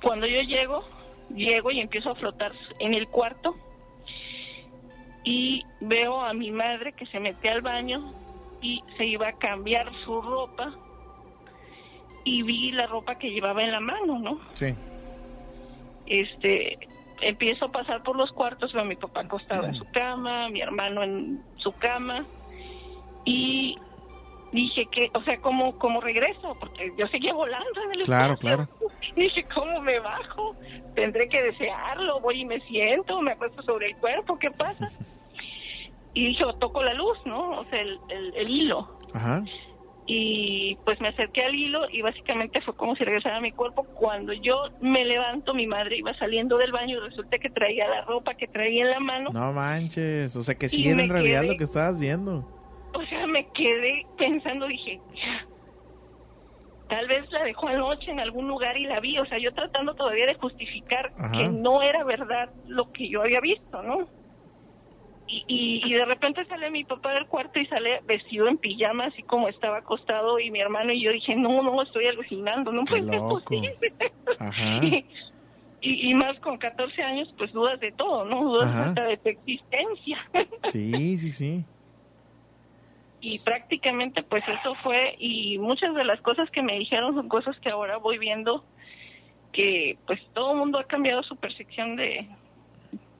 cuando 0.02 0.26
yo 0.26 0.40
llego, 0.42 0.84
llego 1.34 1.70
y 1.70 1.80
empiezo 1.80 2.10
a 2.10 2.14
flotar 2.14 2.52
en 2.78 2.94
el 2.94 3.08
cuarto 3.08 3.56
y 5.24 5.64
veo 5.80 6.20
a 6.20 6.32
mi 6.32 6.50
madre 6.50 6.92
que 6.92 7.06
se 7.06 7.18
mete 7.18 7.48
al 7.48 7.60
baño 7.60 8.12
y 8.60 8.82
se 8.96 9.06
iba 9.06 9.28
a 9.28 9.32
cambiar 9.32 9.92
su 10.04 10.22
ropa 10.22 10.72
y 12.24 12.42
vi 12.42 12.72
la 12.72 12.86
ropa 12.86 13.16
que 13.18 13.30
llevaba 13.30 13.62
en 13.62 13.72
la 13.72 13.80
mano, 13.80 14.18
¿no? 14.18 14.40
Sí. 14.54 14.74
este 16.06 16.78
empiezo 17.20 17.66
a 17.66 17.72
pasar 17.72 18.02
por 18.02 18.16
los 18.16 18.30
cuartos, 18.32 18.72
veo 18.72 18.82
a 18.82 18.86
mi 18.86 18.96
papá 18.96 19.20
acostado 19.20 19.66
en 19.66 19.74
su 19.74 19.84
cama, 19.90 20.48
mi 20.50 20.60
hermano 20.60 21.02
en 21.02 21.42
su 21.56 21.72
cama 21.72 22.26
y 23.24 23.78
dije 24.56 24.86
que, 24.90 25.10
o 25.14 25.22
sea, 25.22 25.38
¿cómo, 25.40 25.76
cómo 25.78 26.00
regreso? 26.00 26.56
Porque 26.58 26.92
yo 26.98 27.06
seguía 27.08 27.32
volando 27.34 27.80
en 27.84 28.00
el 28.00 28.06
Claro, 28.06 28.34
espacio. 28.34 28.68
Dije, 29.16 29.44
¿cómo 29.54 29.80
me 29.80 29.98
bajo? 30.00 30.56
Tendré 30.94 31.28
que 31.28 31.42
desearlo, 31.42 32.20
voy 32.20 32.40
y 32.40 32.44
me 32.44 32.60
siento, 32.60 33.20
me 33.22 33.32
acuesto 33.32 33.62
sobre 33.62 33.86
el 33.88 33.96
cuerpo, 33.96 34.38
¿qué 34.38 34.50
pasa? 34.50 34.90
Y 36.14 36.28
dije, 36.28 36.44
o 36.46 36.54
toco 36.54 36.82
la 36.82 36.94
luz, 36.94 37.18
¿no? 37.26 37.60
O 37.60 37.64
sea, 37.66 37.78
el, 37.78 37.98
el- 38.08 38.34
el 38.36 38.48
hilo 38.48 38.88
Ajá. 39.12 39.42
y 40.06 40.76
pues 40.86 40.98
me 41.00 41.08
acerqué 41.08 41.42
al 41.44 41.54
hilo 41.54 41.80
y 41.92 42.00
básicamente 42.00 42.62
fue 42.62 42.74
como 42.74 42.96
si 42.96 43.04
regresara 43.04 43.36
a 43.36 43.40
mi 43.42 43.52
cuerpo. 43.52 43.84
Cuando 43.98 44.32
yo 44.32 44.56
me 44.80 45.04
levanto, 45.04 45.52
mi 45.52 45.66
madre 45.66 45.98
iba 45.98 46.14
saliendo 46.14 46.56
del 46.56 46.72
baño 46.72 46.96
y 46.96 47.00
resulta 47.00 47.36
que 47.36 47.50
traía 47.50 47.86
la 47.88 48.00
ropa 48.06 48.32
que 48.34 48.46
traía 48.48 48.84
en 48.84 48.90
la 48.92 49.00
mano. 49.00 49.28
No 49.30 49.52
manches. 49.52 50.34
O 50.36 50.42
sea 50.42 50.54
que 50.54 50.70
sí 50.70 50.88
era 50.88 51.02
en 51.02 51.10
realidad 51.10 51.42
quedé- 51.42 51.48
lo 51.52 51.58
que 51.58 51.64
estabas 51.64 52.00
viendo. 52.00 52.48
O 52.96 53.06
sea, 53.06 53.26
me 53.26 53.46
quedé 53.52 54.06
pensando, 54.16 54.66
dije, 54.66 55.00
tal 56.88 57.06
vez 57.08 57.30
la 57.30 57.44
dejó 57.44 57.68
anoche 57.68 58.10
en 58.10 58.20
algún 58.20 58.48
lugar 58.48 58.76
y 58.78 58.86
la 58.86 59.00
vi. 59.00 59.18
O 59.18 59.26
sea, 59.26 59.38
yo 59.38 59.52
tratando 59.52 59.94
todavía 59.94 60.26
de 60.26 60.34
justificar 60.34 61.12
Ajá. 61.18 61.36
que 61.36 61.48
no 61.48 61.82
era 61.82 62.04
verdad 62.04 62.50
lo 62.64 62.90
que 62.92 63.08
yo 63.10 63.22
había 63.22 63.40
visto, 63.40 63.82
¿no? 63.82 64.08
Y, 65.28 65.44
y, 65.48 65.82
y 65.84 65.92
de 65.92 66.04
repente 66.04 66.46
sale 66.46 66.70
mi 66.70 66.84
papá 66.84 67.12
del 67.12 67.26
cuarto 67.26 67.58
y 67.58 67.66
sale 67.66 68.00
vestido 68.04 68.46
en 68.48 68.58
pijama, 68.58 69.06
así 69.06 69.22
como 69.24 69.48
estaba 69.48 69.78
acostado, 69.78 70.38
y 70.38 70.50
mi 70.50 70.60
hermano 70.60 70.92
y 70.92 71.02
yo 71.02 71.10
dije, 71.10 71.34
no, 71.34 71.62
no, 71.62 71.82
estoy 71.82 72.06
alucinando, 72.06 72.72
no 72.72 72.84
puede 72.84 73.04
ser 73.04 73.18
posible. 73.18 73.78
Ajá. 74.38 74.80
Y, 75.78 76.10
y 76.10 76.14
más 76.14 76.40
con 76.40 76.56
14 76.56 77.02
años, 77.02 77.32
pues 77.36 77.52
dudas 77.52 77.78
de 77.80 77.92
todo, 77.92 78.24
¿no? 78.24 78.42
Dudas 78.42 78.70
Ajá. 78.70 78.88
hasta 78.88 79.04
de 79.04 79.18
tu 79.18 79.28
existencia. 79.28 80.18
Sí, 80.72 81.18
sí, 81.18 81.30
sí. 81.30 81.64
Y 83.20 83.38
prácticamente 83.40 84.22
pues 84.22 84.44
eso 84.48 84.74
fue 84.82 85.16
y 85.18 85.58
muchas 85.58 85.94
de 85.94 86.04
las 86.04 86.20
cosas 86.20 86.50
que 86.50 86.62
me 86.62 86.78
dijeron 86.78 87.14
son 87.14 87.28
cosas 87.28 87.58
que 87.60 87.70
ahora 87.70 87.96
voy 87.96 88.18
viendo 88.18 88.64
que 89.52 89.98
pues 90.06 90.20
todo 90.34 90.52
el 90.52 90.58
mundo 90.58 90.78
ha 90.78 90.84
cambiado 90.84 91.22
su 91.22 91.36
percepción 91.36 91.96
de 91.96 92.28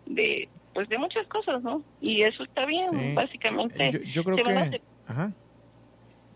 de 0.06 0.48
pues 0.74 0.88
de 0.88 0.98
muchas 0.98 1.26
cosas 1.28 1.62
no 1.62 1.82
y 2.00 2.22
eso 2.22 2.42
está 2.44 2.66
bien 2.66 2.90
Sí. 2.90 3.14
básicamente 3.14 3.90
Yo, 3.90 4.00
yo 4.00 4.24
creo 4.24 4.36
se, 4.36 4.42
van 4.42 4.70
que... 4.70 4.80
Ajá. 5.08 5.32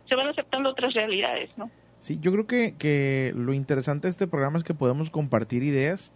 se 0.09 0.15
van 0.15 0.28
aceptando 0.28 0.70
otras 0.70 0.95
realidades 0.95 1.57
no 1.59 1.70
Sí, 2.01 2.19
yo 2.19 2.32
creo 2.32 2.47
que, 2.47 2.77
que 2.78 3.35
lo 3.37 3.53
interesante 3.53 4.07
de 4.07 4.11
este 4.12 4.27
programa 4.27 4.57
es 4.57 4.65
que 4.65 4.73
podemos 4.73 5.11
compartir 5.11 5.62
ideas 5.62 6.15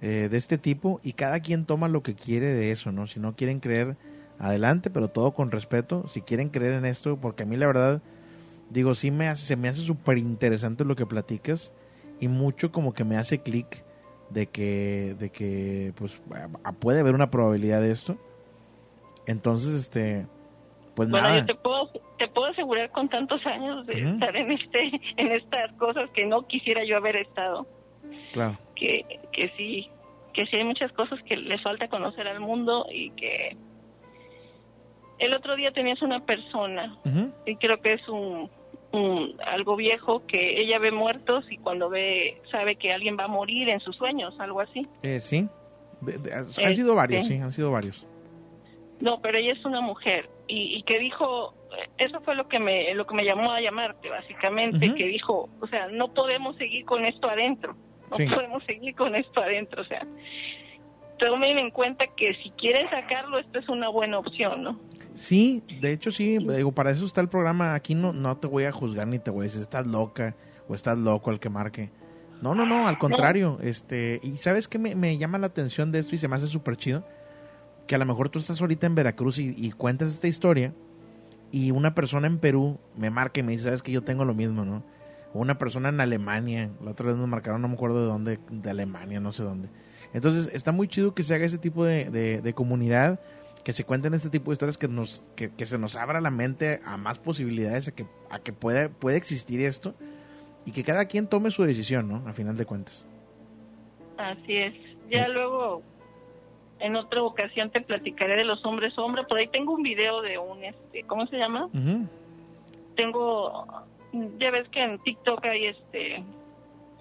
eh, 0.00 0.28
de 0.30 0.36
este 0.36 0.56
tipo 0.56 1.00
y 1.02 1.14
cada 1.14 1.40
quien 1.40 1.66
toma 1.66 1.88
lo 1.88 2.04
que 2.04 2.14
quiere 2.14 2.46
de 2.46 2.70
eso, 2.70 2.92
¿no? 2.92 3.08
Si 3.08 3.18
no 3.18 3.34
quieren 3.34 3.58
creer, 3.58 3.96
adelante, 4.38 4.90
pero 4.90 5.08
todo 5.08 5.32
con 5.32 5.50
respeto. 5.50 6.06
Si 6.08 6.22
quieren 6.22 6.48
creer 6.48 6.74
en 6.74 6.84
esto, 6.84 7.16
porque 7.16 7.44
a 7.44 7.46
mí 7.46 7.56
la 7.56 7.66
verdad, 7.66 8.02
digo, 8.70 8.94
sí 8.94 9.10
me 9.10 9.28
hace, 9.28 9.46
se 9.46 9.56
me 9.56 9.68
hace 9.68 9.80
súper 9.80 10.18
interesante 10.18 10.84
lo 10.84 10.96
que 10.96 11.06
platicas 11.06 11.72
y 12.20 12.28
mucho 12.28 12.72
como 12.72 12.92
que 12.94 13.04
me 13.04 13.16
hace 13.16 13.42
clic 13.42 13.84
de 14.30 14.46
que, 14.46 15.14
de 15.18 15.30
que, 15.30 15.92
pues, 15.96 16.20
puede 16.80 17.00
haber 17.00 17.14
una 17.14 17.30
probabilidad 17.30 17.80
de 17.80 17.90
esto. 17.90 18.16
Entonces, 19.26 19.74
este, 19.74 20.26
pues 20.94 21.10
bueno 21.10 21.28
nada. 21.28 21.40
yo 21.40 21.46
te 21.46 21.54
puedo 21.54 21.90
te 22.18 22.28
puedo 22.28 22.46
asegurar 22.46 22.90
con 22.90 23.08
tantos 23.08 23.44
años 23.44 23.86
de 23.86 24.08
estar 24.08 24.34
en 24.34 24.52
este 24.52 24.90
en 25.18 25.32
estas 25.32 25.72
cosas 25.74 26.08
que 26.10 26.24
no 26.24 26.46
quisiera 26.46 26.84
yo 26.84 26.96
haber 26.96 27.16
estado 27.16 27.66
Claro. 28.32 28.58
que, 28.74 29.04
que 29.32 29.48
sí, 29.56 29.90
que 30.32 30.46
sí 30.46 30.56
hay 30.56 30.64
muchas 30.64 30.92
cosas 30.92 31.22
que 31.24 31.36
le 31.36 31.58
falta 31.58 31.88
conocer 31.88 32.28
al 32.28 32.40
mundo 32.40 32.86
y 32.90 33.10
que 33.10 33.56
el 35.18 35.34
otro 35.34 35.56
día 35.56 35.70
tenías 35.72 36.02
una 36.02 36.20
persona 36.24 36.96
y 37.46 37.56
creo 37.56 37.78
que 37.80 37.94
es 37.94 38.08
un, 38.08 38.50
un- 38.92 39.34
algo 39.46 39.76
viejo 39.76 40.26
que 40.26 40.60
ella 40.60 40.78
ve 40.78 40.90
muertos 40.92 41.44
y 41.50 41.56
cuando 41.58 41.88
ve 41.88 42.40
sabe 42.50 42.76
que 42.76 42.92
alguien 42.92 43.16
va 43.18 43.24
a 43.24 43.28
morir 43.28 43.68
en 43.68 43.80
sus 43.80 43.96
sueños, 43.96 44.34
algo 44.40 44.60
así. 44.60 44.82
Eh, 45.02 45.20
sí. 45.20 45.48
Han 46.02 46.70
Eh, 46.70 46.74
sido 46.74 46.94
varios, 46.94 47.26
sí. 47.26 47.34
han 47.36 47.52
sido 47.52 47.70
varios. 47.70 48.06
No, 49.00 49.20
pero 49.20 49.38
ella 49.38 49.52
es 49.52 49.64
una 49.64 49.80
mujer 49.80 50.28
y, 50.48 50.76
y 50.76 50.82
que 50.84 50.98
dijo, 50.98 51.54
eso 51.98 52.20
fue 52.22 52.34
lo 52.34 52.48
que 52.48 52.58
me 52.58 52.94
lo 52.94 53.06
que 53.06 53.14
me 53.14 53.24
llamó 53.24 53.52
a 53.52 53.60
llamarte 53.60 54.08
básicamente, 54.08 54.94
que 54.94 55.06
dijo, 55.06 55.48
o 55.60 55.66
sea, 55.66 55.88
no 55.88 56.14
podemos 56.14 56.56
seguir 56.56 56.84
con 56.84 57.04
esto 57.04 57.28
adentro, 57.28 57.74
no 58.10 58.16
Sí. 58.16 58.26
podemos 58.26 58.62
seguir 58.64 58.94
con 58.94 59.14
esto 59.14 59.40
adentro, 59.42 59.82
o 59.82 59.84
sea, 59.84 60.06
tomen 61.18 61.58
en 61.58 61.70
cuenta 61.70 62.06
que 62.16 62.34
si 62.42 62.50
quieren 62.52 62.88
sacarlo, 62.90 63.38
esto 63.38 63.58
es 63.58 63.68
una 63.68 63.88
buena 63.88 64.18
opción, 64.18 64.62
¿no? 64.62 64.80
Sí, 65.16 65.62
de 65.80 65.92
hecho 65.92 66.10
sí, 66.10 66.38
digo, 66.38 66.72
para 66.72 66.90
eso 66.90 67.04
está 67.06 67.20
el 67.20 67.28
programa. 67.28 67.74
Aquí 67.74 67.94
no, 67.94 68.12
no 68.12 68.36
te 68.36 68.46
voy 68.46 68.64
a 68.64 68.72
juzgar 68.72 69.06
ni 69.08 69.18
te 69.18 69.30
voy 69.30 69.42
a 69.42 69.44
decir 69.44 69.62
estás 69.62 69.86
loca 69.86 70.34
o 70.68 70.74
estás 70.74 70.98
loco 70.98 71.30
al 71.30 71.40
que 71.40 71.48
marque. 71.48 71.90
No, 72.42 72.54
no, 72.54 72.66
no, 72.66 72.86
al 72.86 72.98
contrario. 72.98 73.58
Este, 73.62 74.20
y 74.22 74.36
sabes 74.36 74.68
que 74.68 74.78
me, 74.78 74.94
me 74.94 75.16
llama 75.16 75.38
la 75.38 75.46
atención 75.46 75.90
de 75.90 75.98
esto 76.00 76.14
y 76.14 76.18
se 76.18 76.28
me 76.28 76.36
hace 76.36 76.46
súper 76.48 76.76
chido. 76.76 77.04
Que 77.86 77.94
a 77.94 77.98
lo 77.98 78.04
mejor 78.04 78.28
tú 78.28 78.38
estás 78.38 78.60
ahorita 78.60 78.86
en 78.86 78.94
Veracruz 78.94 79.38
y, 79.38 79.70
cuentas 79.72 80.10
esta 80.10 80.28
historia 80.28 80.74
y 81.52 81.70
una 81.70 81.94
persona 81.94 82.26
en 82.26 82.38
Perú 82.38 82.78
me 82.96 83.10
marca 83.10 83.40
y 83.40 83.42
me 83.42 83.52
dice, 83.52 83.64
sabes 83.64 83.82
que 83.82 83.92
yo 83.92 84.02
tengo 84.02 84.24
lo 84.24 84.34
mismo, 84.34 84.64
¿no? 84.64 84.82
O 85.32 85.38
una 85.38 85.56
persona 85.56 85.88
en 85.88 86.00
Alemania, 86.00 86.68
la 86.84 86.90
otra 86.90 87.06
vez 87.06 87.16
nos 87.16 87.28
marcaron, 87.28 87.62
no 87.62 87.68
me 87.68 87.74
acuerdo 87.74 88.00
de 88.00 88.06
dónde, 88.06 88.38
de 88.50 88.70
Alemania, 88.70 89.20
no 89.20 89.32
sé 89.32 89.44
dónde. 89.44 89.68
Entonces 90.12 90.50
está 90.52 90.72
muy 90.72 90.88
chido 90.88 91.14
que 91.14 91.22
se 91.22 91.34
haga 91.34 91.46
ese 91.46 91.58
tipo 91.58 91.84
de- 91.84 92.10
de 92.42 92.52
comunidad, 92.54 93.20
que 93.64 93.72
se 93.72 93.84
cuenten 93.84 94.14
este 94.14 94.30
tipo 94.30 94.50
de 94.50 94.54
historias, 94.54 94.78
que 94.78 94.88
nos 94.88 95.24
que, 95.34 95.50
que 95.50 95.66
se 95.66 95.78
nos 95.78 95.96
abra 95.96 96.20
la 96.20 96.30
mente 96.30 96.80
a 96.84 96.96
más 96.96 97.18
posibilidades, 97.18 97.88
a 97.88 97.94
que, 97.94 98.06
a 98.30 98.38
que 98.38 98.52
pueda, 98.52 98.88
puede 98.88 99.16
existir 99.16 99.60
esto 99.60 99.94
y 100.64 100.72
que 100.72 100.84
cada 100.84 101.06
quien 101.06 101.28
tome 101.28 101.50
su 101.50 101.64
decisión, 101.64 102.08
¿no? 102.08 102.28
A 102.28 102.32
final 102.32 102.56
de 102.56 102.64
cuentas. 102.64 103.04
Así 104.18 104.56
es. 104.56 104.74
Ya 105.10 105.28
luego, 105.28 105.82
en 106.80 106.96
otra 106.96 107.22
ocasión 107.22 107.70
te 107.70 107.80
platicaré 107.80 108.36
de 108.36 108.44
los 108.44 108.64
hombres 108.64 108.96
hombre. 108.98 109.24
Por 109.24 109.38
ahí 109.38 109.48
tengo 109.48 109.74
un 109.74 109.82
video 109.82 110.22
de 110.22 110.38
un, 110.38 110.64
este, 110.64 111.04
¿cómo 111.04 111.26
se 111.26 111.36
llama? 111.36 111.66
Ujú. 111.66 112.06
Tengo, 112.96 113.66
ya 114.38 114.50
ves 114.50 114.68
que 114.70 114.82
en 114.82 114.98
TikTok 115.00 115.44
hay 115.44 115.66
este, 115.66 116.24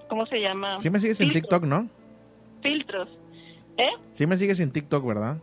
¿cómo 0.09 0.25
se 0.27 0.39
llama? 0.39 0.79
Sí 0.81 0.89
me 0.89 0.99
sigues 0.99 1.19
en 1.21 1.31
TikTok, 1.31 1.63
¿no? 1.63 1.89
Filtros. 2.61 3.07
¿Eh? 3.77 3.91
Sí 4.13 4.25
me 4.25 4.37
sigues 4.37 4.59
en 4.59 4.71
TikTok, 4.71 5.05
¿verdad? 5.05 5.37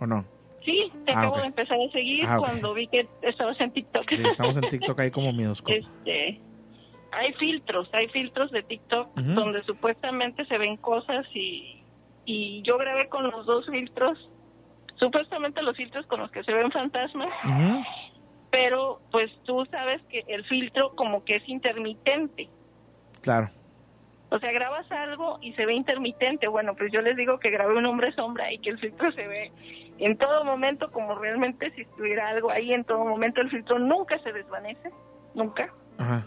¿O 0.00 0.06
no? 0.06 0.24
Te 1.04 1.12
Ah, 1.12 1.18
acabo 1.20 1.38
de 1.38 1.46
empezar 1.46 1.78
a 1.80 1.90
seguir 1.92 2.24
Ah, 2.26 2.36
cuando 2.38 2.74
vi 2.74 2.86
que 2.86 3.06
estabas 3.22 3.60
en 3.60 3.72
TikTok. 3.72 4.10
Sí, 4.10 4.22
estamos 4.24 4.56
en 4.56 4.68
TikTok 4.68 4.98
ahí 5.00 5.10
como 5.10 5.32
miedos. 5.32 5.62
Este, 5.66 6.40
hay 7.12 7.32
filtros, 7.34 7.88
hay 7.92 8.08
filtros 8.08 8.50
de 8.50 8.62
TikTok 8.62 9.14
donde 9.16 9.62
supuestamente 9.64 10.44
se 10.46 10.58
ven 10.58 10.76
cosas 10.76 11.26
y, 11.34 11.82
y 12.24 12.62
yo 12.62 12.78
grabé 12.78 13.08
con 13.08 13.30
los 13.30 13.46
dos 13.46 13.66
filtros, 13.66 14.18
supuestamente 14.96 15.62
los 15.62 15.76
filtros 15.76 16.06
con 16.06 16.20
los 16.20 16.30
que 16.30 16.44
se 16.44 16.52
ven 16.52 16.70
fantasmas, 16.70 17.28
pero 18.50 19.00
pues 19.10 19.30
tú 19.44 19.64
sabes 19.70 20.02
que 20.08 20.22
el 20.28 20.44
filtro 20.44 20.94
como 20.96 21.24
que 21.24 21.36
es 21.36 21.48
intermitente. 21.48 22.48
Claro. 23.22 23.50
O 24.30 24.38
sea, 24.38 24.52
grabas 24.52 24.90
algo 24.92 25.38
y 25.42 25.52
se 25.54 25.66
ve 25.66 25.74
intermitente. 25.74 26.46
Bueno, 26.46 26.74
pues 26.76 26.92
yo 26.92 27.00
les 27.02 27.16
digo 27.16 27.38
que 27.38 27.50
grabé 27.50 27.76
un 27.76 27.86
hombre 27.86 28.12
sombra 28.12 28.52
y 28.52 28.58
que 28.58 28.70
el 28.70 28.78
filtro 28.78 29.10
se 29.12 29.26
ve 29.26 29.50
en 29.98 30.16
todo 30.16 30.44
momento 30.44 30.90
como 30.92 31.16
realmente 31.16 31.70
si 31.72 31.82
estuviera 31.82 32.28
algo 32.28 32.50
ahí 32.50 32.72
en 32.72 32.84
todo 32.84 33.04
momento. 33.04 33.40
El 33.40 33.50
filtro 33.50 33.78
nunca 33.78 34.18
se 34.20 34.32
desvanece, 34.32 34.90
nunca. 35.34 35.72
Ajá. 35.98 36.26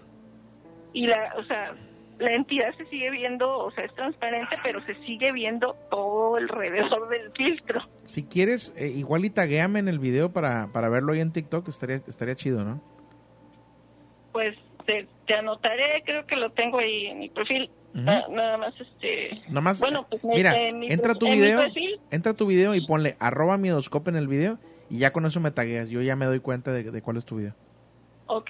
Y 0.92 1.08
la, 1.08 1.34
o 1.38 1.44
sea, 1.46 1.74
la 2.20 2.34
entidad 2.34 2.74
se 2.78 2.86
sigue 2.86 3.10
viendo, 3.10 3.58
o 3.58 3.72
sea, 3.72 3.86
es 3.86 3.94
transparente, 3.96 4.56
pero 4.64 4.84
se 4.86 4.96
sigue 5.06 5.32
viendo 5.32 5.76
todo 5.90 6.36
alrededor 6.36 7.10
del 7.10 7.32
filtro. 7.32 7.82
Si 8.04 8.26
quieres, 8.26 8.74
eh, 8.78 8.88
igual 8.88 9.26
y 9.26 9.30
taguéame 9.30 9.80
en 9.80 9.88
el 9.88 10.00
video 10.00 10.32
para, 10.32 10.68
para 10.74 10.90
verlo 10.90 11.14
ahí 11.14 11.22
en 11.22 11.32
TikTok, 11.32 11.68
estaría, 11.70 11.96
estaría 11.96 12.36
chido, 12.36 12.64
¿no? 12.64 12.82
Pues 14.34 14.58
te, 14.86 15.08
te 15.26 15.36
anotaré, 15.36 16.04
creo 16.06 16.26
que 16.26 16.36
lo 16.36 16.52
tengo 16.52 16.80
ahí 16.80 17.08
en 17.08 17.20
mi 17.20 17.30
perfil. 17.30 17.70
Na- 17.94 18.28
nada 18.28 18.58
más, 18.58 18.74
este. 18.80 19.42
Nada 19.50 19.62
más, 19.62 19.80
Bueno, 19.80 20.08
pues 20.10 20.24
mira, 20.24 20.56
en 20.68 20.80
mi- 20.80 20.92
entra 20.92 21.14
tu 21.16 21.28
en 21.28 21.34
video, 21.34 21.60
perfil, 21.60 22.00
entra 22.12 22.34
tu 22.34 22.48
video 22.48 22.74
y 22.76 22.86
ponle 22.88 23.16
arroba 23.20 23.58
miedoscope 23.58 24.10
en 24.10 24.16
el 24.16 24.28
video 24.28 24.58
y 24.90 24.98
ya 25.00 25.14
con 25.14 25.26
eso 25.26 25.40
me 25.40 25.52
tagueas. 25.52 25.90
Yo 25.90 26.02
ya 26.02 26.16
me 26.16 26.26
doy 26.26 26.40
cuenta 26.40 26.72
de, 26.74 26.84
de 26.92 27.02
cuál 27.02 27.18
es 27.18 27.26
tu 27.26 27.36
video. 27.38 27.54
ok. 28.28 28.50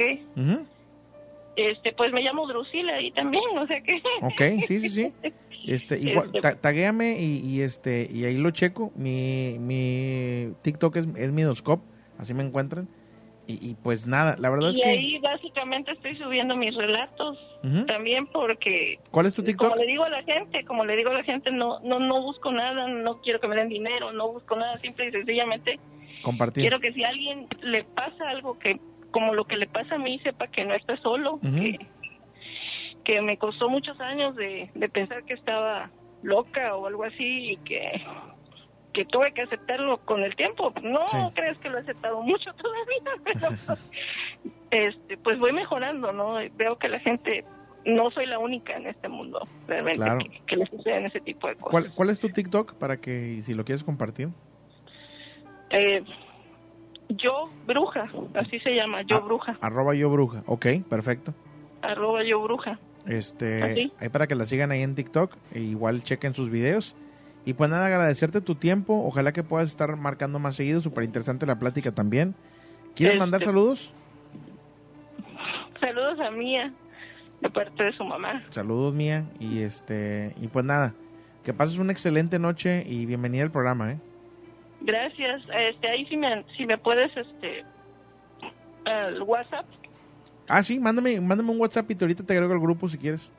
Este, 1.56 1.94
pues 1.94 2.11
me 2.11 2.22
llamo 2.22 2.48
Drusila 2.48 2.95
ahí 2.95 3.11
también, 3.11 3.44
o 3.57 3.68
sea 3.68 3.80
que. 3.82 4.02
Ok, 4.22 4.65
sí, 4.68 4.80
sí, 4.80 4.90
sí. 4.90 5.14
Este, 5.68 5.99
igual, 5.99 6.28
Este- 6.28 6.41
ta- 6.41 6.56
taguéame 6.56 7.20
y, 7.20 7.38
y 7.45 7.61
este, 7.61 8.07
y 8.11 8.26
ahí 8.26 8.38
lo 8.38 8.49
checo. 8.52 8.91
Mi, 8.95 9.57
mi 9.60 10.53
TikTok 10.64 10.95
es, 10.98 11.07
es 11.15 11.32
miedoscope, 11.32 11.84
así 12.18 12.34
me 12.34 12.44
encuentran. 12.44 12.88
Y, 13.45 13.72
y 13.72 13.76
pues 13.76 14.06
nada, 14.07 14.38
la 14.40 14.49
verdad 14.49 14.70
es 14.70 14.78
y 14.78 14.82
que... 14.82 14.88
ahí 14.90 15.20
básicamente 15.20 15.91
estoy 15.91 16.15
subiendo 16.15 16.56
mis 16.56 16.74
relatos 16.76 17.38
también 17.88 18.26
porque 18.28 18.99
¿Cuál 19.11 19.26
es 19.26 19.34
tu 19.34 19.44
TikTok? 19.44 19.70
como 19.72 19.82
le 19.82 19.88
digo 19.88 20.03
a 20.06 20.10
la 20.10 20.24
gente 20.24 20.64
como 20.64 20.86
le 20.86 20.95
digo 20.95 21.10
a 21.10 21.14
la 21.14 21.24
gente 21.24 21.52
no 21.52 21.80
no 21.82 21.99
no 21.99 22.22
busco 22.22 22.52
nada 22.53 22.88
no 22.88 23.22
quiero 23.22 23.40
que 23.41 23.48
me 23.49 23.56
den 23.57 23.68
dinero 23.70 24.11
no 24.14 24.32
busco 24.32 24.56
nada 24.56 24.78
simple 24.80 25.07
y 25.07 25.11
sencillamente 25.11 25.78
Compartir. 26.22 26.61
quiero 26.64 26.80
que 26.80 26.94
si 26.94 27.03
a 27.03 27.10
alguien 27.10 27.48
le 27.61 27.84
pasa 27.84 28.30
algo 28.30 28.57
que 28.60 28.80
como 29.11 29.34
lo 29.34 29.44
que 29.45 29.57
le 29.57 29.68
pasa 29.68 29.95
a 29.95 29.98
mí 29.99 30.20
sepa 30.20 30.48
que 30.48 30.64
no 30.64 30.74
está 30.74 30.95
solo 30.98 31.40
que, 31.41 31.80
que 33.03 33.22
me 33.22 33.38
costó 33.38 33.70
muchos 33.70 33.99
años 33.99 34.36
de, 34.38 34.70
de 34.74 34.90
pensar 34.90 35.24
que 35.26 35.34
estaba 35.34 35.90
loca 36.22 36.76
o 36.78 36.88
algo 36.88 37.03
así 37.03 37.52
y 37.52 37.57
que 37.57 38.02
que 38.94 39.06
tuve 39.06 39.32
que 39.34 39.41
aceptarlo 39.41 39.98
con 40.06 40.24
el 40.24 40.36
tiempo. 40.36 40.72
No 40.84 41.06
Sí. 41.07 41.18
crees 41.34 41.57
que 41.57 41.70
lo 41.70 41.78
he 41.78 41.82
aceptado 41.82 42.22
mucho 42.22 42.52
todavía, 42.61 43.11
pero 43.24 43.76
este, 44.72 45.18
pues 45.18 45.40
voy 45.40 45.52
mejorando, 45.53 46.11
¿no? 46.11 46.36
Veo 46.56 46.78
que 46.80 46.88
la 46.90 46.99
gente, 46.99 47.44
no 47.86 48.11
soy 48.11 48.26
la 48.26 48.40
única 48.40 48.76
en 48.78 48.88
este 48.88 49.07
mundo, 49.10 49.48
realmente, 49.68 49.99
Claro. 49.99 50.20
que, 50.20 50.41
que 50.48 50.56
le 50.57 50.65
suceden 50.68 51.06
ese 51.06 51.20
tipo 51.22 51.48
de 51.48 51.56
cosas. 51.56 51.72
¿Cuál, 51.72 51.91
¿Cuál 51.94 52.10
es 52.10 52.20
tu 52.20 52.30
TikTok 52.30 52.76
para 52.76 52.98
que, 52.98 53.41
si 53.41 53.53
lo 53.53 53.65
quieres 53.65 53.84
compartir? 53.84 54.30
Eh, 55.70 56.03
yo, 57.10 57.49
bruja, 57.65 58.10
así 58.36 58.60
se 58.60 58.76
llama, 58.76 59.02
yo, 59.03 59.18
Ah. 59.18 59.20
bruja, 59.22 59.57
Arroba 59.61 59.95
yo 59.95 60.10
bruja. 60.10 60.44
Ok, 60.45 60.65
perfecto. 60.90 61.34
arroba 61.82 62.24
yo, 62.24 62.41
bruja. 62.41 62.80
Este, 63.06 63.61
Así. 63.61 63.91
ahí 63.99 64.07
para 64.07 64.28
que 64.28 64.36
la 64.36 64.45
sigan 64.45 64.72
ahí 64.72 64.82
en 64.82 64.95
TikTok. 64.95 65.36
E 65.52 65.60
igual 65.60 66.03
chequen 66.03 66.34
sus 66.34 66.49
videos. 66.49 66.95
Y 67.45 67.53
pues 67.53 67.70
nada, 67.70 67.88
agradecerte 67.88 68.40
tu 68.41 68.56
tiempo. 68.56 69.03
Ojalá 69.06 69.34
que 69.34 69.44
puedas 69.44 69.70
estar 69.70 69.95
marcando 69.98 70.40
más 70.40 70.56
seguido. 70.56 70.80
Súper 70.82 71.03
interesante 71.03 71.45
la 71.45 71.60
plática 71.60 71.91
también. 71.91 72.36
¿Quieres 72.95 73.15
Este- 73.15 73.20
mandar 73.20 73.41
saludos? 73.41 73.94
Saludos 75.80 76.20
a 76.22 76.32
Mía, 76.32 76.72
de 77.41 77.49
parte 77.49 77.84
de 77.84 77.91
su 77.94 78.03
mamá. 78.06 78.44
Saludos, 78.49 78.94
mía. 78.94 79.26
Y 79.40 79.60
este, 79.61 80.34
y 80.41 80.48
pues 80.48 80.64
nada, 80.64 80.94
que 81.44 81.53
pases 81.53 81.78
una 81.78 81.91
excelente 81.91 82.40
noche 82.40 82.84
y 82.88 83.06
bienvenida 83.06 83.44
al 83.44 83.52
programa, 83.52 83.91
¿eh? 83.91 83.99
Gracias. 84.82 85.41
Este, 85.53 85.88
ahí 85.90 86.06
si 86.06 86.15
me, 86.15 86.45
si 86.56 86.65
me 86.65 86.78
puedes, 86.78 87.11
este, 87.18 87.65
al 88.86 89.22
WhatsApp. 89.24 89.65
Ah, 90.48 90.64
sí, 90.64 90.80
mándame, 90.80 91.20
mándame 91.20 91.52
un 91.52 91.60
WhatsApp 91.60 91.90
y 91.91 91.95
te- 91.95 92.06
ahorita 92.06 92.24
te 92.26 92.34
agrego 92.34 92.53
al 92.53 92.60
grupo 92.60 92.88
si 92.88 92.98
quieres. 92.98 93.32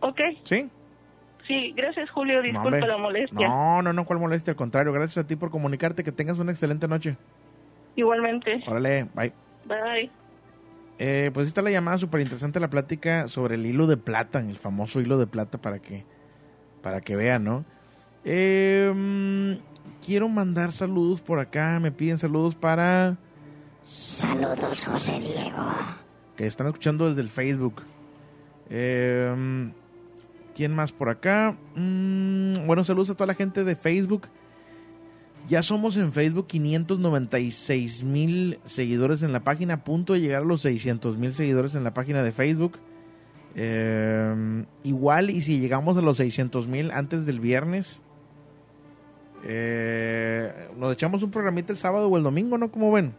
Ok. 0.00 0.20
¿Sí? 0.44 0.68
Sí, 1.46 1.72
gracias 1.76 2.10
Julio, 2.10 2.42
disculpa 2.42 2.86
la 2.86 2.96
molestia. 2.98 3.48
No, 3.48 3.82
no, 3.82 3.92
no, 3.92 4.04
cuál 4.04 4.18
molestia, 4.18 4.52
al 4.52 4.56
contrario. 4.56 4.92
Gracias 4.92 5.24
a 5.24 5.26
ti 5.26 5.36
por 5.36 5.50
comunicarte. 5.50 6.02
Que 6.02 6.12
tengas 6.12 6.38
una 6.38 6.50
excelente 6.50 6.88
noche. 6.88 7.16
Igualmente. 7.94 8.62
Órale, 8.66 9.08
bye. 9.14 9.32
Bye. 9.64 10.10
Eh, 10.98 11.30
pues 11.34 11.46
está 11.46 11.62
la 11.62 11.70
llamada 11.70 11.98
súper 11.98 12.20
interesante 12.22 12.58
la 12.58 12.70
plática 12.70 13.28
sobre 13.28 13.56
el 13.56 13.66
hilo 13.66 13.86
de 13.86 13.96
plata, 13.96 14.40
el 14.40 14.56
famoso 14.56 15.00
hilo 15.00 15.18
de 15.18 15.26
plata 15.26 15.58
para 15.58 15.78
que 15.78 16.04
para 16.82 17.00
que 17.00 17.16
vean, 17.16 17.44
¿no? 17.44 17.64
Eh, 18.24 19.58
quiero 20.04 20.28
mandar 20.28 20.72
saludos 20.72 21.20
por 21.20 21.38
acá, 21.38 21.78
me 21.80 21.92
piden 21.92 22.16
saludos 22.18 22.54
para 22.54 23.16
Saludos, 23.82 24.84
José 24.84 25.20
Diego. 25.20 25.64
que 26.36 26.46
están 26.46 26.66
escuchando 26.66 27.08
desde 27.08 27.20
el 27.20 27.30
Facebook. 27.30 27.82
Eh, 28.70 29.70
¿Quién 30.56 30.74
más 30.74 30.90
por 30.90 31.10
acá? 31.10 31.54
Mm, 31.74 32.66
bueno, 32.66 32.82
saludos 32.82 33.10
a 33.10 33.14
toda 33.14 33.26
la 33.26 33.34
gente 33.34 33.62
de 33.62 33.76
Facebook. 33.76 34.22
Ya 35.50 35.62
somos 35.62 35.98
en 35.98 36.14
Facebook 36.14 36.46
596 36.46 38.04
mil 38.04 38.58
seguidores 38.64 39.22
en 39.22 39.32
la 39.32 39.40
página, 39.44 39.74
a 39.74 39.84
punto 39.84 40.14
de 40.14 40.22
llegar 40.22 40.40
a 40.40 40.44
los 40.46 40.62
600 40.62 41.18
mil 41.18 41.34
seguidores 41.34 41.74
en 41.74 41.84
la 41.84 41.92
página 41.92 42.22
de 42.22 42.32
Facebook. 42.32 42.78
Eh, 43.54 44.64
igual, 44.82 45.28
y 45.28 45.42
si 45.42 45.60
llegamos 45.60 45.98
a 45.98 46.00
los 46.00 46.16
600 46.16 46.68
mil 46.68 46.90
antes 46.90 47.26
del 47.26 47.38
viernes, 47.38 48.00
eh, 49.44 50.68
nos 50.78 50.90
echamos 50.94 51.22
un 51.22 51.30
programita 51.30 51.70
el 51.70 51.78
sábado 51.78 52.08
o 52.08 52.16
el 52.16 52.22
domingo, 52.22 52.56
¿no? 52.56 52.72
Como 52.72 52.90
ven? 52.90 53.12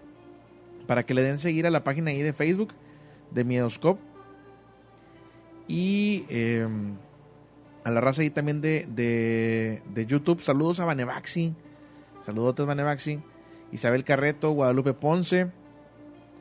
Para 0.88 1.06
que 1.06 1.14
le 1.14 1.22
den 1.22 1.38
seguir 1.38 1.68
a 1.68 1.70
la 1.70 1.84
página 1.84 2.10
ahí 2.10 2.24
de 2.24 2.34
Facebook 2.34 2.74
de 3.30 3.44
Miedoscope. 3.44 4.02
Y 5.68 6.26
eh, 6.30 6.66
a 7.88 7.90
la 7.90 8.02
raza 8.02 8.22
ahí 8.22 8.30
también 8.30 8.60
de, 8.60 8.86
de, 8.90 9.82
de 9.94 10.06
YouTube. 10.06 10.42
Saludos 10.42 10.82
a 10.82 10.86
Vanevaxi. 10.86 11.56
Saludotes 12.20 12.66
Vanevaxi. 12.66 13.22
Isabel 13.72 14.04
Carreto, 14.04 14.52
Guadalupe 14.52 14.94
Ponce, 14.94 15.48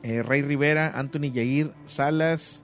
eh, 0.03 0.23
Rey 0.23 0.41
Rivera, 0.41 0.91
Anthony 0.93 1.31
Yair 1.31 1.71
Salas, 1.85 2.61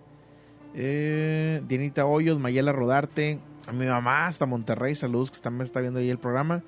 eh, 0.75 1.61
Dianita 1.65 2.05
Hoyos, 2.05 2.39
Mayela 2.39 2.73
Rodarte, 2.73 3.39
a 3.67 3.71
mi 3.71 3.85
mamá 3.85 4.27
hasta 4.27 4.45
Monterrey, 4.45 4.95
saludos 4.95 5.31
que 5.31 5.49
me 5.49 5.63
está 5.63 5.79
viendo 5.79 5.99
ahí 5.99 6.09
el 6.09 6.17
programa. 6.17 6.61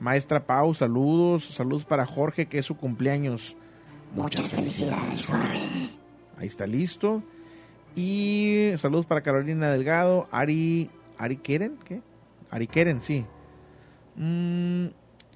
Maestra 0.00 0.46
Pau, 0.46 0.74
saludos, 0.74 1.44
saludos 1.44 1.84
para 1.84 2.06
Jorge, 2.06 2.46
que 2.46 2.58
es 2.58 2.64
su 2.64 2.78
cumpleaños. 2.78 3.54
Muchas 4.14 4.48
felicidades, 4.48 5.26
Jorge. 5.26 5.90
Ahí 6.38 6.46
está 6.46 6.66
listo. 6.66 7.22
Y 7.94 8.70
saludos 8.78 9.04
para 9.04 9.20
Carolina 9.20 9.70
Delgado, 9.70 10.26
Ari, 10.30 10.88
Ari 11.20 11.36
Keren, 11.36 11.78
¿qué? 11.84 12.00
Ari 12.50 12.66
Keren, 12.66 13.02
sí. 13.02 13.26
Mm, 14.16 14.86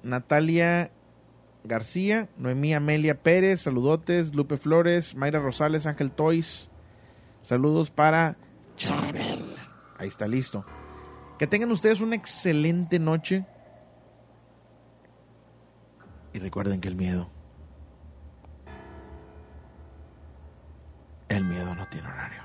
Natalia 0.01 0.89
García, 1.63 2.27
Noemí 2.37 2.73
Amelia 2.73 3.21
Pérez, 3.21 3.61
saludotes, 3.61 4.33
Lupe 4.33 4.57
Flores, 4.57 5.15
Mayra 5.15 5.39
Rosales, 5.39 5.85
Ángel 5.85 6.11
Toys. 6.11 6.71
Saludos 7.41 7.91
para 7.91 8.35
Charbel. 8.77 9.45
Ahí 9.99 10.07
está 10.07 10.27
listo. 10.27 10.65
Que 11.37 11.45
tengan 11.45 11.71
ustedes 11.71 12.01
una 12.01 12.15
excelente 12.15 12.97
noche. 12.97 13.45
Y 16.33 16.39
recuerden 16.39 16.81
que 16.81 16.87
el 16.87 16.95
miedo. 16.95 17.29
El 21.29 21.45
miedo 21.45 21.75
no 21.75 21.87
tiene 21.89 22.07
horario. 22.07 22.44